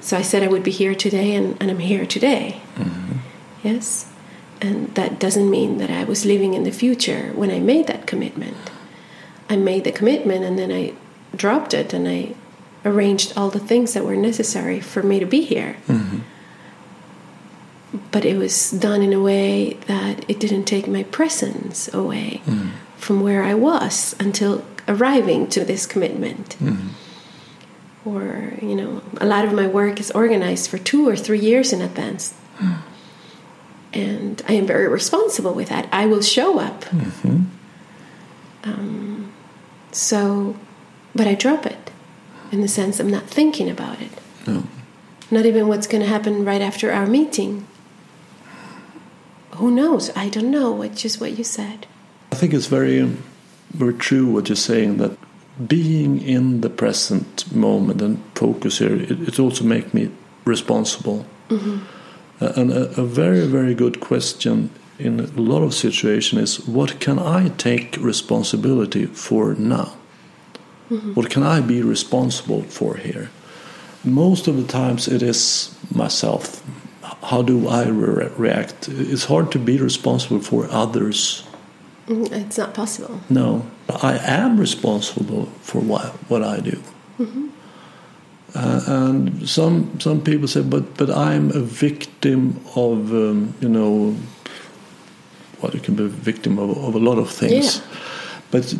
So 0.00 0.16
I 0.16 0.22
said 0.22 0.42
I 0.42 0.48
would 0.48 0.64
be 0.64 0.72
here 0.72 0.96
today, 0.96 1.36
and, 1.36 1.56
and 1.60 1.70
I'm 1.70 1.78
here 1.78 2.06
today. 2.06 2.60
Mm-hmm. 2.74 3.18
Yes? 3.62 4.10
And 4.60 4.94
that 4.94 5.18
doesn't 5.18 5.50
mean 5.50 5.78
that 5.78 5.90
I 5.90 6.04
was 6.04 6.24
living 6.24 6.54
in 6.54 6.64
the 6.64 6.70
future 6.70 7.32
when 7.34 7.50
I 7.50 7.58
made 7.58 7.86
that 7.86 8.06
commitment. 8.06 8.56
I 9.48 9.56
made 9.56 9.84
the 9.84 9.92
commitment 9.92 10.44
and 10.44 10.58
then 10.58 10.72
I 10.72 10.94
dropped 11.36 11.74
it 11.74 11.92
and 11.92 12.08
I 12.08 12.34
arranged 12.84 13.36
all 13.36 13.50
the 13.50 13.58
things 13.58 13.94
that 13.94 14.04
were 14.04 14.16
necessary 14.16 14.80
for 14.80 15.02
me 15.02 15.18
to 15.18 15.26
be 15.26 15.42
here. 15.42 15.76
Mm-hmm. 15.88 16.18
But 18.10 18.24
it 18.24 18.36
was 18.36 18.70
done 18.70 19.02
in 19.02 19.12
a 19.12 19.20
way 19.20 19.74
that 19.86 20.28
it 20.28 20.40
didn't 20.40 20.64
take 20.64 20.88
my 20.88 21.04
presence 21.04 21.92
away 21.92 22.42
mm-hmm. 22.44 22.70
from 22.96 23.20
where 23.20 23.42
I 23.42 23.54
was 23.54 24.16
until 24.18 24.64
arriving 24.88 25.48
to 25.48 25.64
this 25.64 25.86
commitment. 25.86 26.56
Mm-hmm. 26.58 26.88
Or, 28.08 28.54
you 28.60 28.74
know, 28.74 29.02
a 29.20 29.26
lot 29.26 29.44
of 29.44 29.52
my 29.52 29.66
work 29.66 29.98
is 30.00 30.10
organized 30.10 30.68
for 30.68 30.78
two 30.78 31.08
or 31.08 31.16
three 31.16 31.38
years 31.38 31.72
in 31.72 31.80
advance. 31.80 32.34
And 33.94 34.42
I 34.48 34.54
am 34.54 34.66
very 34.66 34.88
responsible 34.88 35.54
with 35.54 35.68
that. 35.68 35.88
I 35.92 36.06
will 36.06 36.20
show 36.20 36.58
up. 36.58 36.82
Mm-hmm. 36.86 37.44
Um, 38.64 39.32
so, 39.92 40.56
but 41.14 41.28
I 41.28 41.34
drop 41.34 41.64
it 41.64 41.92
in 42.50 42.60
the 42.60 42.68
sense 42.68 42.98
I'm 42.98 43.10
not 43.10 43.28
thinking 43.28 43.70
about 43.70 44.02
it. 44.02 44.10
No. 44.46 44.64
Not 45.30 45.46
even 45.46 45.68
what's 45.68 45.86
going 45.86 46.02
to 46.02 46.08
happen 46.08 46.44
right 46.44 46.60
after 46.60 46.92
our 46.92 47.06
meeting. 47.06 47.66
Who 49.52 49.70
knows? 49.70 50.10
I 50.16 50.28
don't 50.28 50.50
know. 50.50 50.82
It's 50.82 51.00
just 51.00 51.20
what 51.20 51.38
you 51.38 51.44
said. 51.44 51.86
I 52.32 52.34
think 52.34 52.52
it's 52.52 52.66
very, 52.66 53.16
very 53.70 53.94
true 53.94 54.26
what 54.26 54.48
you're 54.48 54.56
saying 54.56 54.96
that 54.96 55.16
being 55.68 56.20
in 56.20 56.62
the 56.62 56.70
present 56.70 57.52
moment 57.54 58.02
and 58.02 58.20
focus 58.34 58.78
here, 58.78 58.96
it, 58.96 59.28
it 59.28 59.38
also 59.38 59.62
makes 59.62 59.94
me 59.94 60.10
responsible. 60.44 61.26
Mm-hmm 61.48 61.93
and 62.40 62.70
a, 62.70 63.00
a, 63.00 63.04
very, 63.04 63.46
very 63.46 63.74
good 63.74 64.00
question 64.00 64.70
in 64.98 65.20
a 65.20 65.40
lot 65.40 65.62
of 65.62 65.74
situations 65.74 66.58
is 66.58 66.68
what 66.68 67.00
can 67.00 67.18
I 67.18 67.48
take 67.48 67.96
responsibility 67.98 69.06
for 69.06 69.54
now? 69.54 69.96
Mm-hmm. 70.90 71.14
What 71.14 71.30
can 71.30 71.42
I 71.42 71.60
be 71.60 71.82
responsible 71.82 72.62
for 72.62 72.96
here? 72.96 73.30
Most 74.04 74.48
of 74.48 74.56
the 74.56 74.64
times 74.64 75.08
it 75.08 75.22
is 75.22 75.74
myself. 75.94 76.62
How 77.22 77.42
do 77.42 77.68
I 77.68 77.86
re 77.88 78.28
react? 78.36 78.88
It's 78.88 79.24
hard 79.24 79.50
to 79.52 79.58
be 79.58 79.78
responsible 79.78 80.40
for 80.40 80.68
others. 80.70 81.44
Mm, 82.06 82.30
it's 82.32 82.58
not 82.58 82.74
possible. 82.74 83.20
No, 83.30 83.66
I 83.88 84.18
am 84.18 84.60
responsible 84.60 85.46
for 85.62 85.80
what, 85.80 86.06
what 86.28 86.42
I 86.42 86.60
do. 86.60 86.82
Mm-hmm. 87.18 87.48
Uh, 88.54 88.80
and 88.86 89.48
some 89.48 89.98
some 90.00 90.20
people 90.20 90.46
say, 90.48 90.62
but 90.62 90.96
but 90.96 91.10
I'm 91.10 91.50
a 91.50 91.60
victim 91.60 92.60
of 92.76 93.12
um, 93.12 93.54
you 93.60 93.68
know, 93.68 94.14
well, 95.60 95.72
you 95.72 95.80
can 95.80 95.96
be 95.96 96.04
a 96.04 96.08
victim 96.08 96.58
of, 96.58 96.70
of 96.70 96.94
a 96.94 96.98
lot 96.98 97.18
of 97.18 97.30
things. 97.30 97.76
Yeah. 97.76 97.82
But 98.50 98.72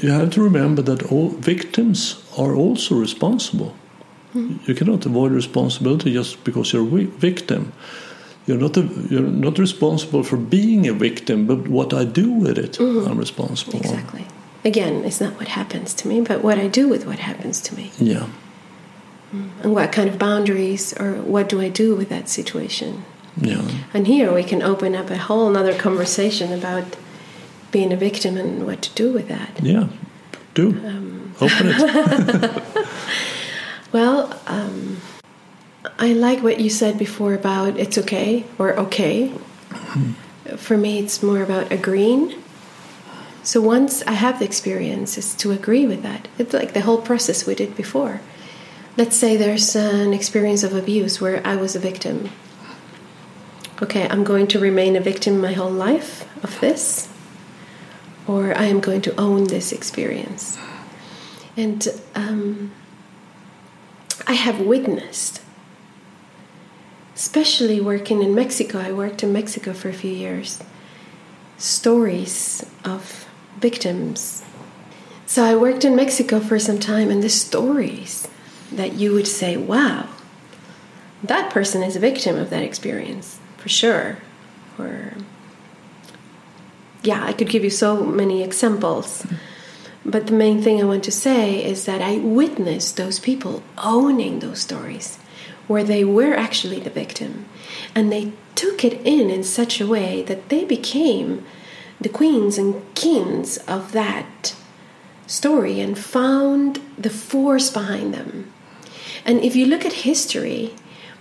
you 0.00 0.10
have 0.10 0.30
to 0.30 0.42
remember 0.42 0.82
that 0.82 1.10
all 1.10 1.30
victims 1.30 2.22
are 2.36 2.54
also 2.54 3.00
responsible. 3.00 3.72
Mm. 4.34 4.58
You 4.68 4.74
cannot 4.74 5.06
avoid 5.06 5.32
responsibility 5.32 6.12
just 6.12 6.44
because 6.44 6.72
you're 6.74 7.00
a 7.00 7.04
victim. 7.20 7.72
You're 8.46 8.60
not 8.60 8.76
a, 8.76 8.82
you're 9.08 9.22
not 9.22 9.58
responsible 9.58 10.22
for 10.22 10.36
being 10.36 10.86
a 10.88 10.92
victim, 10.92 11.46
but 11.46 11.68
what 11.68 11.92
I 11.94 12.04
do 12.04 12.30
with 12.30 12.58
it, 12.58 12.72
mm. 12.72 13.06
I'm 13.08 13.18
responsible. 13.18 13.78
Exactly. 13.78 14.26
Again, 14.64 15.04
it's 15.04 15.20
not 15.20 15.32
what 15.38 15.48
happens 15.48 15.94
to 15.94 16.08
me, 16.08 16.20
but 16.20 16.42
what 16.42 16.58
I 16.58 16.68
do 16.68 16.88
with 16.88 17.06
what 17.06 17.18
happens 17.18 17.60
to 17.62 17.74
me. 17.74 17.90
Yeah. 17.98 18.26
And 19.30 19.74
what 19.74 19.92
kind 19.92 20.08
of 20.08 20.18
boundaries 20.18 20.98
or 20.98 21.12
what 21.14 21.48
do 21.48 21.60
I 21.60 21.68
do 21.68 21.94
with 21.94 22.08
that 22.08 22.28
situation? 22.28 23.04
Yeah. 23.36 23.68
And 23.92 24.06
here 24.06 24.32
we 24.32 24.42
can 24.42 24.62
open 24.62 24.94
up 24.94 25.10
a 25.10 25.18
whole 25.18 25.56
other 25.56 25.76
conversation 25.76 26.52
about 26.52 26.96
being 27.70 27.92
a 27.92 27.96
victim 27.96 28.36
and 28.36 28.66
what 28.66 28.82
to 28.82 28.94
do 28.94 29.12
with 29.12 29.28
that. 29.28 29.60
Yeah, 29.62 29.88
do. 30.54 30.70
Um, 30.70 31.34
open 31.40 31.66
it. 31.68 32.62
well, 33.92 34.40
um, 34.46 35.00
I 35.98 36.14
like 36.14 36.42
what 36.42 36.60
you 36.60 36.70
said 36.70 36.98
before 36.98 37.34
about 37.34 37.78
it's 37.78 37.98
okay 37.98 38.44
or 38.58 38.74
okay. 38.78 39.28
Mm-hmm. 39.68 40.56
For 40.56 40.78
me, 40.78 40.98
it's 40.98 41.22
more 41.22 41.42
about 41.42 41.70
agreeing. 41.70 42.42
So 43.42 43.60
once 43.60 44.02
I 44.02 44.12
have 44.12 44.38
the 44.38 44.44
experience, 44.46 45.18
is 45.18 45.34
to 45.36 45.52
agree 45.52 45.86
with 45.86 46.02
that. 46.02 46.28
It's 46.38 46.54
like 46.54 46.72
the 46.72 46.80
whole 46.80 47.00
process 47.00 47.46
we 47.46 47.54
did 47.54 47.76
before 47.76 48.20
let's 48.98 49.16
say 49.16 49.36
there's 49.36 49.76
an 49.76 50.12
experience 50.12 50.64
of 50.64 50.74
abuse 50.74 51.20
where 51.20 51.40
I 51.46 51.54
was 51.54 51.76
a 51.76 51.78
victim. 51.78 52.30
Okay, 53.80 54.08
I'm 54.08 54.24
going 54.24 54.48
to 54.48 54.58
remain 54.58 54.96
a 54.96 55.00
victim 55.00 55.40
my 55.40 55.52
whole 55.52 55.70
life 55.70 56.26
of 56.42 56.58
this, 56.58 57.08
or 58.26 58.52
I 58.58 58.64
am 58.64 58.80
going 58.80 59.00
to 59.02 59.14
own 59.14 59.44
this 59.44 59.70
experience. 59.70 60.58
And 61.56 61.86
um, 62.16 62.72
I 64.26 64.32
have 64.32 64.60
witnessed, 64.60 65.42
especially 67.14 67.80
working 67.80 68.20
in 68.24 68.34
Mexico, 68.34 68.80
I 68.80 68.90
worked 68.90 69.22
in 69.22 69.32
Mexico 69.32 69.74
for 69.74 69.88
a 69.88 69.92
few 69.92 70.10
years, 70.10 70.60
stories 71.56 72.66
of 72.84 73.28
victims. 73.58 74.44
So 75.26 75.44
I 75.44 75.54
worked 75.54 75.84
in 75.84 75.94
Mexico 75.94 76.40
for 76.40 76.58
some 76.58 76.80
time, 76.80 77.10
and 77.12 77.22
the 77.22 77.28
stories 77.28 78.26
that 78.72 78.94
you 78.94 79.12
would 79.12 79.26
say, 79.26 79.56
wow, 79.56 80.08
that 81.22 81.50
person 81.50 81.82
is 81.82 81.96
a 81.96 82.00
victim 82.00 82.36
of 82.36 82.50
that 82.50 82.62
experience, 82.62 83.40
for 83.56 83.68
sure. 83.68 84.18
or 84.78 85.14
yeah, 87.02 87.24
I 87.24 87.32
could 87.32 87.48
give 87.48 87.64
you 87.64 87.70
so 87.70 88.04
many 88.04 88.42
examples. 88.42 89.26
But 90.04 90.26
the 90.26 90.32
main 90.32 90.62
thing 90.62 90.80
I 90.80 90.84
want 90.84 91.04
to 91.04 91.12
say 91.12 91.64
is 91.64 91.84
that 91.84 92.00
I 92.00 92.18
witnessed 92.18 92.96
those 92.96 93.18
people 93.18 93.62
owning 93.76 94.38
those 94.38 94.60
stories 94.60 95.18
where 95.66 95.84
they 95.84 96.04
were 96.04 96.34
actually 96.34 96.80
the 96.80 96.90
victim 96.90 97.44
and 97.94 98.10
they 98.10 98.32
took 98.54 98.84
it 98.84 98.94
in 99.06 99.30
in 99.30 99.44
such 99.44 99.80
a 99.80 99.86
way 99.86 100.22
that 100.22 100.48
they 100.48 100.64
became 100.64 101.44
the 102.00 102.08
queens 102.08 102.58
and 102.58 102.82
kings 102.94 103.58
of 103.58 103.92
that 103.92 104.54
story 105.26 105.78
and 105.80 105.98
found 105.98 106.80
the 106.96 107.10
force 107.10 107.70
behind 107.70 108.14
them. 108.14 108.50
And 109.28 109.44
if 109.44 109.54
you 109.54 109.66
look 109.66 109.84
at 109.84 109.92
history, 109.92 110.74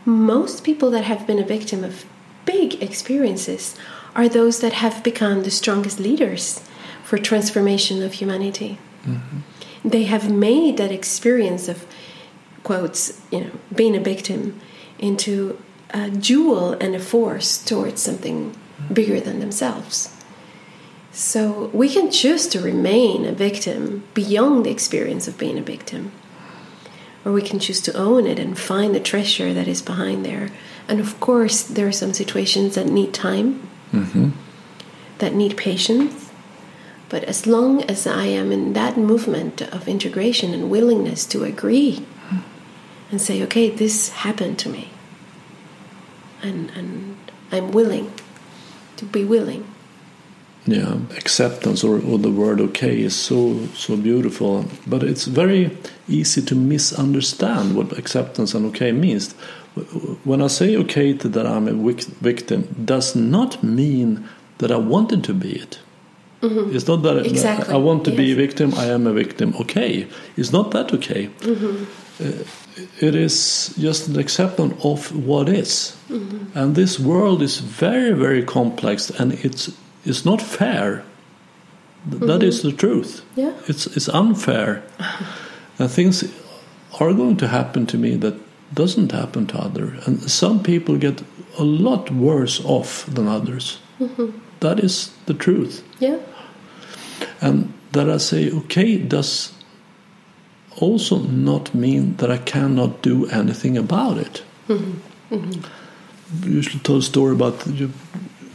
most 0.06 0.64
people 0.64 0.90
that 0.92 1.04
have 1.04 1.28
been 1.28 1.40
a 1.40 1.46
victim 1.46 1.84
of 1.84 2.06
big 2.46 2.82
experiences 2.82 3.76
are 4.16 4.30
those 4.30 4.62
that 4.62 4.72
have 4.72 5.04
become 5.04 5.44
the 5.44 5.52
strongest 5.52 6.00
leaders 6.00 6.62
for 7.04 7.18
transformation 7.18 8.02
of 8.02 8.14
humanity. 8.14 8.80
Mm-hmm. 9.06 9.40
They 9.84 10.04
have 10.04 10.32
made 10.32 10.78
that 10.78 10.90
experience 10.90 11.68
of 11.68 11.86
quotes, 12.64 13.22
you 13.30 13.42
know, 13.42 13.52
being 13.76 13.96
a 13.96 14.00
victim 14.00 14.58
into 14.98 15.62
a 15.90 16.10
jewel 16.10 16.78
and 16.80 16.96
a 16.96 17.00
force 17.00 17.62
towards 17.62 18.02
something 18.02 18.56
bigger 18.92 19.20
than 19.20 19.42
themselves. 19.42 20.16
So 21.12 21.70
we 21.74 21.90
can 21.90 22.10
choose 22.10 22.48
to 22.48 22.62
remain 22.62 23.26
a 23.26 23.34
victim 23.34 24.04
beyond 24.14 24.66
the 24.66 24.72
experience 24.72 25.28
of 25.28 25.38
being 25.38 25.58
a 25.58 25.62
victim. 25.62 26.14
Or 27.28 27.34
we 27.34 27.42
can 27.42 27.60
choose 27.60 27.82
to 27.82 27.94
own 27.94 28.26
it 28.26 28.40
and 28.40 28.58
find 28.58 28.96
the 28.96 29.02
treasure 29.02 29.54
that 29.54 29.68
is 29.68 29.82
behind 29.82 30.26
there. 30.26 30.48
And 30.88 31.02
of 31.02 31.20
course, 31.20 31.62
there 31.62 31.86
are 31.86 31.92
some 31.92 32.14
situations 32.14 32.76
that 32.76 32.88
need 32.88 33.14
time, 33.14 33.68
mm-hmm. 33.92 34.30
that 35.18 35.34
need 35.34 35.58
patience. 35.58 36.32
But 37.10 37.26
as 37.26 37.46
long 37.46 37.84
as 37.84 38.08
I 38.08 38.28
am 38.28 38.54
in 38.54 38.72
that 38.74 38.96
movement 38.96 39.62
of 39.62 39.90
integration 39.90 40.54
and 40.54 40.70
willingness 40.70 41.26
to 41.26 41.44
agree 41.44 42.06
and 43.12 43.20
say, 43.20 43.44
okay, 43.44 43.70
this 43.70 44.10
happened 44.10 44.58
to 44.60 44.70
me, 44.70 44.92
and, 46.42 46.70
and 46.72 47.18
I'm 47.52 47.72
willing 47.72 48.14
to 48.96 49.04
be 49.04 49.26
willing 49.26 49.68
yeah 50.68 50.98
acceptance 51.16 51.84
or, 51.84 51.96
or 51.96 52.20
the 52.20 52.32
word 52.32 52.60
okay 52.60 53.00
is 53.00 53.16
so 53.16 53.66
so 53.68 53.96
beautiful 53.96 54.66
but 54.86 55.02
it's 55.02 55.26
very 55.26 55.76
easy 56.08 56.42
to 56.42 56.56
misunderstand 56.56 57.76
what 57.76 57.98
acceptance 57.98 58.54
and 58.54 58.66
okay 58.66 58.92
means 58.92 59.34
when 60.26 60.42
i 60.42 60.48
say 60.48 60.76
okay 60.76 61.14
to 61.14 61.30
that 61.30 61.48
i'm 61.48 61.68
a 61.68 61.94
victim 62.22 62.68
does 62.84 63.16
not 63.16 63.64
mean 63.64 64.28
that 64.58 64.72
i 64.72 64.78
wanted 64.78 65.24
to 65.24 65.34
be 65.34 65.52
it 65.52 65.80
mm 66.42 66.50
-hmm. 66.50 66.76
it's 66.76 66.88
not 66.88 67.02
that 67.04 67.26
exactly. 67.26 67.74
i 67.74 67.78
want 67.78 68.04
to 68.04 68.12
yes. 68.12 68.20
be 68.20 68.32
a 68.32 68.36
victim 68.36 68.74
i 68.74 68.92
am 68.92 69.08
a 69.08 69.14
victim 69.14 69.54
okay 69.60 70.08
it's 70.36 70.52
not 70.52 70.72
that 70.72 70.94
okay 70.94 71.30
mm 71.46 71.56
-hmm. 71.56 71.76
uh, 72.20 73.08
it 73.08 73.16
is 73.16 73.72
just 73.78 74.08
an 74.10 74.20
acceptance 74.20 74.76
of 74.80 75.12
what 75.26 75.50
is 75.50 75.94
mm 76.10 76.18
-hmm. 76.18 76.62
and 76.62 76.76
this 76.76 77.00
world 77.00 77.42
is 77.42 77.62
very 77.80 78.14
very 78.14 78.44
complex 78.44 79.12
and 79.20 79.34
it's 79.44 79.72
it's 80.08 80.26
not 80.26 80.42
fair. 80.42 81.04
That 82.06 82.44
is 82.44 82.62
the 82.62 82.72
truth. 82.72 83.22
Yeah. 83.36 83.54
It's 83.68 83.88
it's 83.88 84.10
unfair. 84.10 84.84
and 85.80 85.92
things 85.92 86.24
are 87.00 87.14
going 87.14 87.38
to 87.38 87.48
happen 87.48 87.86
to 87.88 87.98
me 87.98 88.16
that 88.18 88.36
doesn't 88.74 89.12
happen 89.12 89.48
to 89.48 89.58
other. 89.58 89.98
And 90.06 90.30
some 90.30 90.64
people 90.64 90.98
get 90.98 91.24
a 91.58 91.64
lot 91.64 92.12
worse 92.12 92.62
off 92.64 93.06
than 93.14 93.28
others. 93.28 93.80
Mm 94.00 94.10
-hmm. 94.16 94.32
That 94.60 94.80
is 94.84 95.12
the 95.26 95.34
truth. 95.34 95.82
Yeah. 96.00 96.20
And 97.42 97.68
that 97.92 98.08
I 98.08 98.20
say, 98.20 98.52
okay, 98.52 99.08
does 99.08 99.54
also 100.82 101.20
not 101.20 101.74
mean 101.74 102.16
that 102.18 102.30
I 102.30 102.38
cannot 102.52 103.04
do 103.04 103.28
anything 103.32 103.78
about 103.78 104.18
it. 104.18 104.44
Mm 104.68 104.78
-hmm. 104.78 105.38
Mm 105.38 105.44
-hmm. 105.44 106.58
usually 106.58 106.82
tell 106.82 106.98
a 106.98 107.02
story 107.02 107.34
about 107.34 107.66
you 107.80 107.90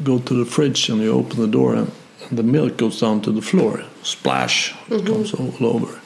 go 0.04 0.18
to 0.18 0.34
the 0.34 0.50
fridge 0.50 0.88
and 0.88 1.00
you 1.00 1.12
open 1.12 1.40
the 1.40 1.46
door 1.46 1.74
and, 1.74 1.90
and 2.28 2.38
the 2.38 2.42
milk 2.42 2.76
goes 2.76 3.00
down 3.00 3.20
to 3.22 3.32
the 3.32 3.42
floor, 3.42 3.84
splash, 4.02 4.72
it 4.72 4.90
mm-hmm. 4.90 5.06
comes 5.06 5.34
all 5.34 5.66
over. 5.66 6.00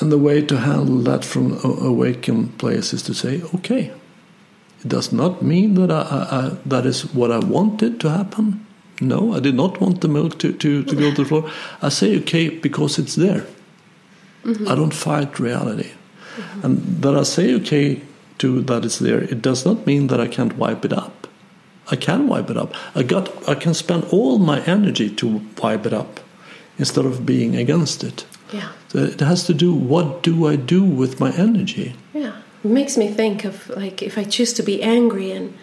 And 0.00 0.12
the 0.12 0.18
way 0.18 0.42
to 0.42 0.58
handle 0.58 0.98
that 0.98 1.24
from 1.24 1.52
a 1.64 1.68
awakened 1.68 2.58
place 2.58 2.92
is 2.92 3.02
to 3.04 3.14
say, 3.14 3.42
okay, 3.54 3.92
it 4.80 4.88
does 4.88 5.12
not 5.12 5.42
mean 5.42 5.74
that 5.74 5.90
I, 5.90 6.02
I, 6.02 6.46
I, 6.46 6.56
that 6.66 6.84
is 6.86 7.14
what 7.14 7.30
I 7.30 7.38
wanted 7.38 8.00
to 8.00 8.10
happen. 8.10 8.66
No, 9.00 9.34
I 9.34 9.40
did 9.40 9.54
not 9.54 9.80
want 9.80 10.00
the 10.00 10.08
milk 10.08 10.38
to, 10.38 10.52
to, 10.52 10.84
to 10.84 10.94
go 10.94 11.10
to 11.10 11.22
the 11.22 11.24
floor. 11.24 11.50
I 11.82 11.88
say 11.88 12.18
okay 12.20 12.48
because 12.48 12.98
it's 12.98 13.14
there. 13.14 13.46
Mm-hmm. 14.44 14.68
I 14.68 14.74
don't 14.74 14.94
fight 14.94 15.38
reality. 15.38 15.90
Mm-hmm. 16.36 16.64
And 16.64 17.02
that 17.02 17.16
I 17.16 17.22
say 17.22 17.54
okay 17.54 18.02
to 18.38 18.60
that 18.62 18.84
it's 18.84 18.98
there, 18.98 19.22
it 19.22 19.40
does 19.42 19.64
not 19.64 19.86
mean 19.86 20.08
that 20.08 20.20
I 20.20 20.28
can't 20.28 20.56
wipe 20.56 20.84
it 20.84 20.92
up. 20.92 21.25
I 21.90 21.96
can 21.96 22.28
wipe 22.28 22.50
it 22.50 22.56
up. 22.56 22.74
I 22.94 23.02
got 23.02 23.48
I 23.48 23.54
can 23.54 23.74
spend 23.74 24.04
all 24.10 24.38
my 24.38 24.60
energy 24.64 25.10
to 25.10 25.42
wipe 25.62 25.86
it 25.86 25.92
up 25.92 26.20
instead 26.78 27.06
of 27.06 27.24
being 27.24 27.56
against 27.56 28.04
it. 28.04 28.26
Yeah. 28.52 28.70
So 28.88 28.98
it 28.98 29.20
has 29.20 29.44
to 29.44 29.54
do 29.54 29.72
what 29.72 30.22
do 30.22 30.46
I 30.46 30.56
do 30.56 30.82
with 30.82 31.20
my 31.20 31.32
energy? 31.32 31.94
Yeah. 32.12 32.36
It 32.64 32.70
makes 32.70 32.96
me 32.96 33.08
think 33.08 33.44
of 33.44 33.68
like 33.70 34.02
if 34.02 34.18
I 34.18 34.24
choose 34.24 34.52
to 34.54 34.62
be 34.62 34.82
angry 34.82 35.30
and 35.30 35.54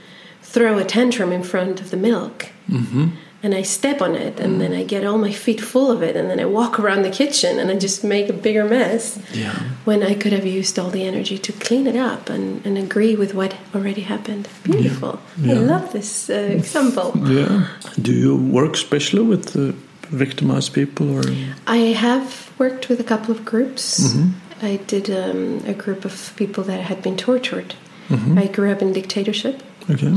throw 0.41 0.77
a 0.77 0.83
tantrum 0.83 1.31
in 1.31 1.43
front 1.43 1.81
of 1.81 1.89
the 1.89 1.97
milk. 1.97 2.47
Mm-hmm 2.69 3.09
and 3.43 3.53
I 3.53 3.61
step 3.61 4.01
on 4.01 4.15
it, 4.15 4.39
and 4.39 4.55
mm. 4.55 4.59
then 4.59 4.73
I 4.73 4.83
get 4.85 5.05
all 5.05 5.17
my 5.17 5.33
feet 5.33 5.59
full 5.59 5.91
of 5.91 6.01
it, 6.01 6.15
and 6.15 6.29
then 6.29 6.39
I 6.39 6.45
walk 6.45 6.79
around 6.79 7.01
the 7.03 7.09
kitchen 7.11 7.59
and 7.59 7.69
I 7.69 7.75
just 7.75 8.01
make 8.01 8.29
a 8.29 8.33
bigger 8.33 8.63
mess. 8.63 9.19
Yeah. 9.33 9.51
When 9.83 10.01
I 10.01 10.13
could 10.15 10.31
have 10.31 10.45
used 10.45 10.79
all 10.79 10.89
the 10.89 11.03
energy 11.03 11.37
to 11.37 11.51
clean 11.51 11.85
it 11.85 11.97
up 11.97 12.29
and, 12.29 12.65
and 12.65 12.77
agree 12.77 13.15
with 13.17 13.33
what 13.33 13.57
already 13.75 14.01
happened. 14.01 14.47
Beautiful. 14.63 15.19
Yeah. 15.37 15.53
Yeah. 15.53 15.59
I 15.59 15.63
love 15.63 15.91
this 15.91 16.29
uh, 16.29 16.33
example. 16.33 17.11
Yeah. 17.27 17.67
Do 18.01 18.13
you 18.13 18.37
work 18.37 18.73
especially 18.75 19.23
with 19.23 19.57
uh, 19.57 19.73
victimized 20.07 20.73
people, 20.73 21.11
or? 21.17 21.23
I 21.67 21.93
have 22.07 22.53
worked 22.57 22.87
with 22.87 23.01
a 23.01 23.03
couple 23.03 23.35
of 23.35 23.43
groups. 23.43 23.99
Mm-hmm. 23.99 24.65
I 24.65 24.77
did 24.87 25.09
um, 25.09 25.61
a 25.67 25.73
group 25.73 26.05
of 26.05 26.33
people 26.37 26.63
that 26.63 26.79
had 26.79 27.01
been 27.01 27.17
tortured. 27.17 27.75
Mm-hmm. 28.07 28.37
I 28.37 28.47
grew 28.47 28.71
up 28.71 28.81
in 28.81 28.93
dictatorship. 28.93 29.61
Okay 29.89 30.13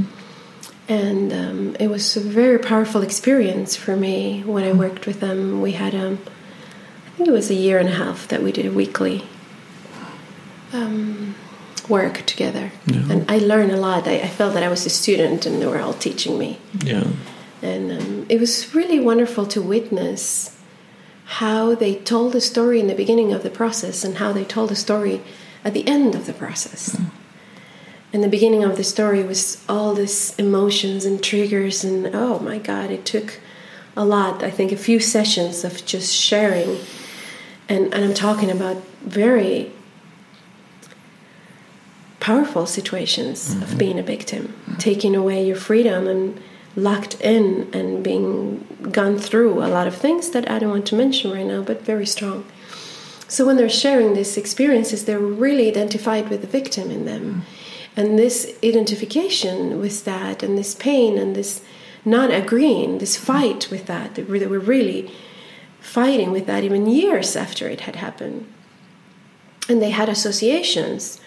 and 0.89 1.33
um, 1.33 1.77
it 1.81 1.89
was 1.89 2.17
a 2.17 2.21
very 2.21 2.59
powerful 2.59 3.03
experience 3.03 3.75
for 3.75 3.97
me 3.97 4.43
when 4.45 4.65
I 4.65 4.73
worked 4.73 5.07
with 5.07 5.21
them. 5.21 5.61
We 5.61 5.73
had 5.73 5.95
um, 5.95 6.19
I 7.07 7.11
think 7.17 7.29
it 7.29 7.33
was 7.33 7.51
a 7.51 7.55
year 7.55 7.79
and 7.79 7.89
a 7.89 7.93
half 7.93 8.29
that 8.29 8.43
we 8.43 8.53
did 8.53 8.67
a 8.67 8.71
weekly 8.71 9.25
um, 10.73 11.35
work 11.89 12.25
together, 12.27 12.73
yeah. 12.87 13.11
and 13.11 13.31
I 13.31 13.39
learned 13.39 13.73
a 13.73 13.77
lot. 13.77 14.07
I, 14.07 14.21
I, 14.21 14.29
felt 14.29 14.55
that 14.55 14.63
I 14.63 14.69
was 14.69 14.87
a 14.87 14.91
student, 14.91 15.47
and 15.47 15.61
they 15.61 15.67
were 15.67 15.81
all 15.81 15.95
teaching 15.95 16.39
me. 16.39 16.59
Yeah, 16.85 17.09
and 17.63 17.91
um, 17.91 18.27
it 18.29 18.39
was 18.39 18.75
really 18.75 19.01
wonderful 19.01 19.47
to 19.47 19.63
witness 19.63 20.57
how 21.25 21.75
they 21.75 21.97
told 21.97 22.33
the 22.33 22.41
story 22.41 22.79
in 22.79 22.87
the 22.87 22.95
beginning 22.95 23.33
of 23.33 23.43
the 23.43 23.51
process 23.51 24.05
and 24.05 24.19
how 24.19 24.33
they 24.33 24.45
told 24.45 24.71
the 24.71 24.77
story 24.77 25.21
at 25.65 25.75
the 25.75 25.87
end 25.89 26.15
of 26.15 26.27
the 26.27 26.33
process. 26.33 26.95
Mm 26.95 27.11
and 28.17 28.25
the 28.25 28.29
beginning 28.29 28.65
of 28.65 28.79
the 28.79 28.83
story 28.83 29.23
was 29.23 29.63
all 29.69 29.93
this 29.93 30.35
emotions 30.37 31.05
and 31.05 31.23
triggers 31.23 31.85
and 31.85 32.09
oh 32.15 32.39
my 32.39 32.57
god 32.57 32.91
it 32.91 33.05
took 33.05 33.39
a 33.95 34.03
lot 34.03 34.43
i 34.43 34.51
think 34.51 34.73
a 34.73 34.77
few 34.77 34.99
sessions 34.99 35.65
of 35.65 35.85
just 35.85 36.15
sharing 36.15 36.79
and, 37.69 37.93
and 37.93 38.03
i'm 38.03 38.15
talking 38.15 38.51
about 38.51 38.79
very 39.03 39.71
powerful 42.19 42.65
situations 42.65 43.51
mm-hmm. 43.51 43.63
of 43.65 43.77
being 43.77 43.99
a 43.99 44.03
victim 44.03 44.45
mm-hmm. 44.47 44.77
taking 44.79 45.15
away 45.15 45.47
your 45.47 45.57
freedom 45.57 46.09
and 46.09 46.41
locked 46.75 47.21
in 47.21 47.69
and 47.75 48.03
being 48.03 48.67
gone 48.93 49.19
through 49.19 49.63
a 49.63 49.69
lot 49.69 49.87
of 49.87 49.95
things 49.95 50.31
that 50.31 50.51
i 50.51 50.59
don't 50.59 50.71
want 50.71 50.87
to 50.87 50.95
mention 50.95 51.31
right 51.31 51.45
now 51.45 51.61
but 51.61 51.83
very 51.83 52.07
strong 52.07 52.47
so 53.29 53.45
when 53.45 53.59
they're 53.59 53.69
sharing 53.69 54.15
these 54.15 54.39
experiences 54.39 55.05
they're 55.05 55.19
really 55.19 55.69
identified 55.69 56.31
with 56.31 56.41
the 56.41 56.47
victim 56.47 56.91
in 56.91 57.05
them 57.05 57.23
mm-hmm 57.23 57.56
and 57.97 58.19
this 58.19 58.55
identification 58.63 59.81
with 59.81 60.05
that, 60.05 60.43
and 60.43 60.59
this 60.59 60.75
pain, 60.75 61.17
and 61.17 61.35
this 61.35 61.63
not 62.05 62.31
agreeing, 62.31 62.99
this 62.99 63.17
fight 63.17 63.71
with 63.71 63.87
that, 63.87 64.15
that 64.15 64.29
we 64.29 64.47
were 64.47 64.59
really 64.59 65.11
fighting 65.81 66.31
with 66.31 66.47
that 66.47 66.63
even 66.63 66.87
years 66.87 67.35
after 67.35 67.69
it 67.69 67.81
had 67.81 67.97
happened. 67.97 68.47
And 69.69 69.81
they 69.81 69.91
had 69.91 70.11
associations, 70.11 71.21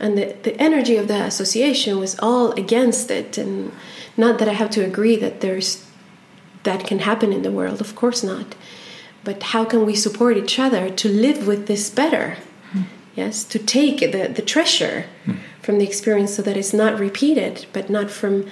and 0.00 0.16
the, 0.16 0.34
the 0.42 0.60
energy 0.60 0.96
of 0.96 1.08
the 1.08 1.22
association 1.22 2.00
was 2.00 2.18
all 2.20 2.52
against 2.52 3.10
it. 3.10 3.36
And 3.36 3.70
not 4.16 4.38
that 4.38 4.48
I 4.48 4.54
have 4.54 4.70
to 4.70 4.84
agree 4.84 5.16
that 5.16 5.40
there's 5.40 5.86
that 6.64 6.86
can 6.86 7.00
happen 7.00 7.30
in 7.30 7.42
the 7.42 7.52
world, 7.52 7.82
of 7.82 7.94
course 7.94 8.22
not. 8.24 8.54
But 9.22 9.42
how 9.42 9.66
can 9.66 9.84
we 9.84 9.94
support 9.94 10.38
each 10.38 10.58
other 10.58 10.88
to 10.88 11.08
live 11.08 11.46
with 11.46 11.66
this 11.66 11.90
better? 11.90 12.38
Mm. 12.72 12.84
Yes, 13.14 13.44
to 13.44 13.58
take 13.58 14.00
the, 14.00 14.32
the 14.34 14.42
treasure. 14.42 15.04
Mm 15.26 15.38
from 15.64 15.78
the 15.78 15.86
experience 15.86 16.34
so 16.34 16.42
that 16.42 16.56
it's 16.56 16.74
not 16.74 16.98
repeated, 16.98 17.66
but 17.72 17.88
not 17.88 18.10
from 18.10 18.46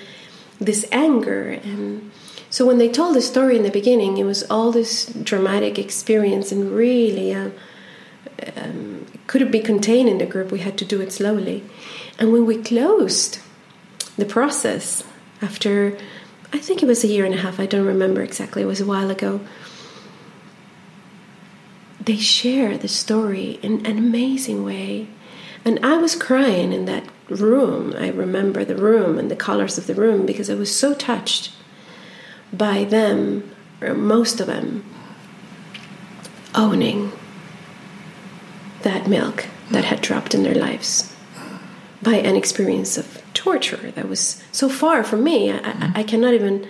this 0.61 0.87
anger. 0.91 1.51
And 1.51 2.11
so 2.51 2.67
when 2.67 2.79
they 2.79 2.89
told 2.89 3.17
the 3.17 3.23
story 3.23 3.57
in 3.57 3.63
the 3.63 3.71
beginning 3.71 4.17
it 4.17 4.25
was 4.25 4.43
all 4.45 4.73
this 4.73 5.07
dramatic 5.07 5.79
experience 5.79 6.53
and 6.53 6.73
really 6.73 7.35
uh, 7.35 7.51
um, 8.57 9.07
couldn't 9.27 9.51
be 9.51 9.61
contained 9.61 10.09
in 10.09 10.19
the 10.19 10.27
group. 10.27 10.51
We 10.51 10.61
had 10.61 10.79
to 10.79 10.85
do 10.85 11.01
it 11.01 11.13
slowly. 11.13 11.65
And 12.19 12.33
when 12.33 12.47
we 12.47 12.63
closed 12.63 13.39
the 14.17 14.25
process 14.25 15.05
after 15.41 15.97
i 16.53 16.59
think 16.59 16.83
it 16.83 16.87
was 16.87 17.03
a 17.03 17.09
year 17.09 17.25
and 17.25 17.35
a 17.35 17.39
half 17.39 17.59
i 17.59 17.67
don't 17.67 17.87
remember 17.87 18.23
exactly 18.23 18.63
it 18.63 18.67
was 18.67 18.81
a 18.81 18.87
while 18.87 19.11
ago 19.11 19.41
they 22.05 22.17
share 22.17 22.77
the 22.77 22.89
story 22.89 23.59
in 23.63 23.85
an 23.87 23.97
amazing 23.97 24.65
way 24.65 25.09
and 25.65 25.79
i 25.85 25.97
was 25.97 26.15
crying 26.15 26.73
in 26.73 26.85
that 26.85 27.05
room. 27.41 27.95
I 27.97 28.09
remember 28.09 28.65
the 28.65 28.77
room 28.77 29.19
and 29.19 29.31
the 29.31 29.37
colors 29.37 29.79
of 29.79 29.87
the 29.87 29.95
room 29.95 30.27
because 30.27 30.51
I 30.51 30.55
was 30.55 30.75
so 30.75 30.95
touched 30.95 31.53
by 32.53 32.85
them, 32.85 33.51
or 33.81 33.95
most 33.95 34.41
of 34.41 34.47
them, 34.47 34.85
owning 36.55 37.13
that 38.83 39.09
milk 39.09 39.47
that 39.71 39.85
had 39.85 40.03
dropped 40.03 40.35
in 40.35 40.43
their 40.43 40.55
lives 40.55 41.15
by 42.03 42.15
an 42.15 42.37
experience 42.37 42.99
of 42.99 43.23
torture 43.33 43.93
that 43.93 44.09
was 44.09 44.43
so 44.51 44.69
far 44.69 45.05
from 45.05 45.25
me. 45.25 45.51
I, 45.51 45.57
I, 45.57 45.61
mm-hmm. 45.61 45.97
I 45.97 46.03
cannot 46.03 46.35
even 46.35 46.69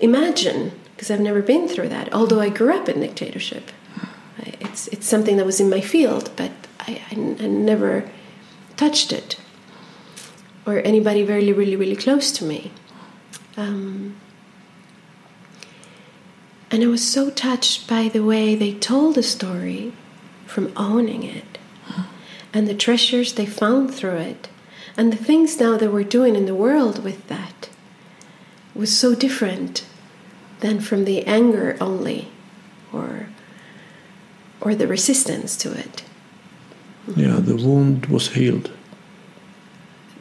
imagine 0.00 0.72
because 0.94 1.10
I've 1.10 1.20
never 1.20 1.42
been 1.42 1.68
through 1.68 1.90
that. 1.90 2.12
Although 2.12 2.40
I 2.40 2.48
grew 2.48 2.74
up 2.74 2.88
in 2.88 3.00
dictatorship, 3.00 3.70
it's 4.38 4.88
it's 4.88 5.06
something 5.06 5.36
that 5.36 5.46
was 5.46 5.60
in 5.60 5.70
my 5.70 5.80
field, 5.80 6.30
but 6.36 6.50
I, 6.86 7.02
I, 7.10 7.44
I 7.44 7.46
never 7.46 8.08
touched 8.76 9.12
it 9.12 9.38
or 10.66 10.78
anybody 10.80 11.22
really, 11.22 11.52
really, 11.52 11.76
really 11.76 11.96
close 11.96 12.32
to 12.32 12.44
me. 12.44 12.72
Um, 13.56 14.16
and 16.70 16.82
I 16.82 16.86
was 16.88 17.06
so 17.06 17.30
touched 17.30 17.88
by 17.88 18.08
the 18.08 18.24
way 18.24 18.54
they 18.54 18.74
told 18.74 19.14
the 19.14 19.22
story 19.22 19.92
from 20.46 20.72
owning 20.76 21.22
it 21.22 21.58
and 22.52 22.66
the 22.66 22.74
treasures 22.74 23.34
they 23.34 23.46
found 23.46 23.94
through 23.94 24.16
it 24.16 24.48
and 24.96 25.12
the 25.12 25.16
things 25.16 25.60
now 25.60 25.76
that 25.76 25.92
we're 25.92 26.02
doing 26.02 26.34
in 26.34 26.46
the 26.46 26.54
world 26.54 27.04
with 27.04 27.28
that 27.28 27.68
was 28.74 28.96
so 28.96 29.14
different 29.14 29.86
than 30.60 30.80
from 30.80 31.04
the 31.04 31.24
anger 31.26 31.76
only 31.80 32.28
or 32.92 33.28
or 34.60 34.74
the 34.74 34.86
resistance 34.86 35.56
to 35.56 35.70
it. 35.72 36.02
Yeah, 37.14 37.36
the 37.40 37.56
wound 37.56 38.06
was 38.06 38.28
healed 38.28 38.70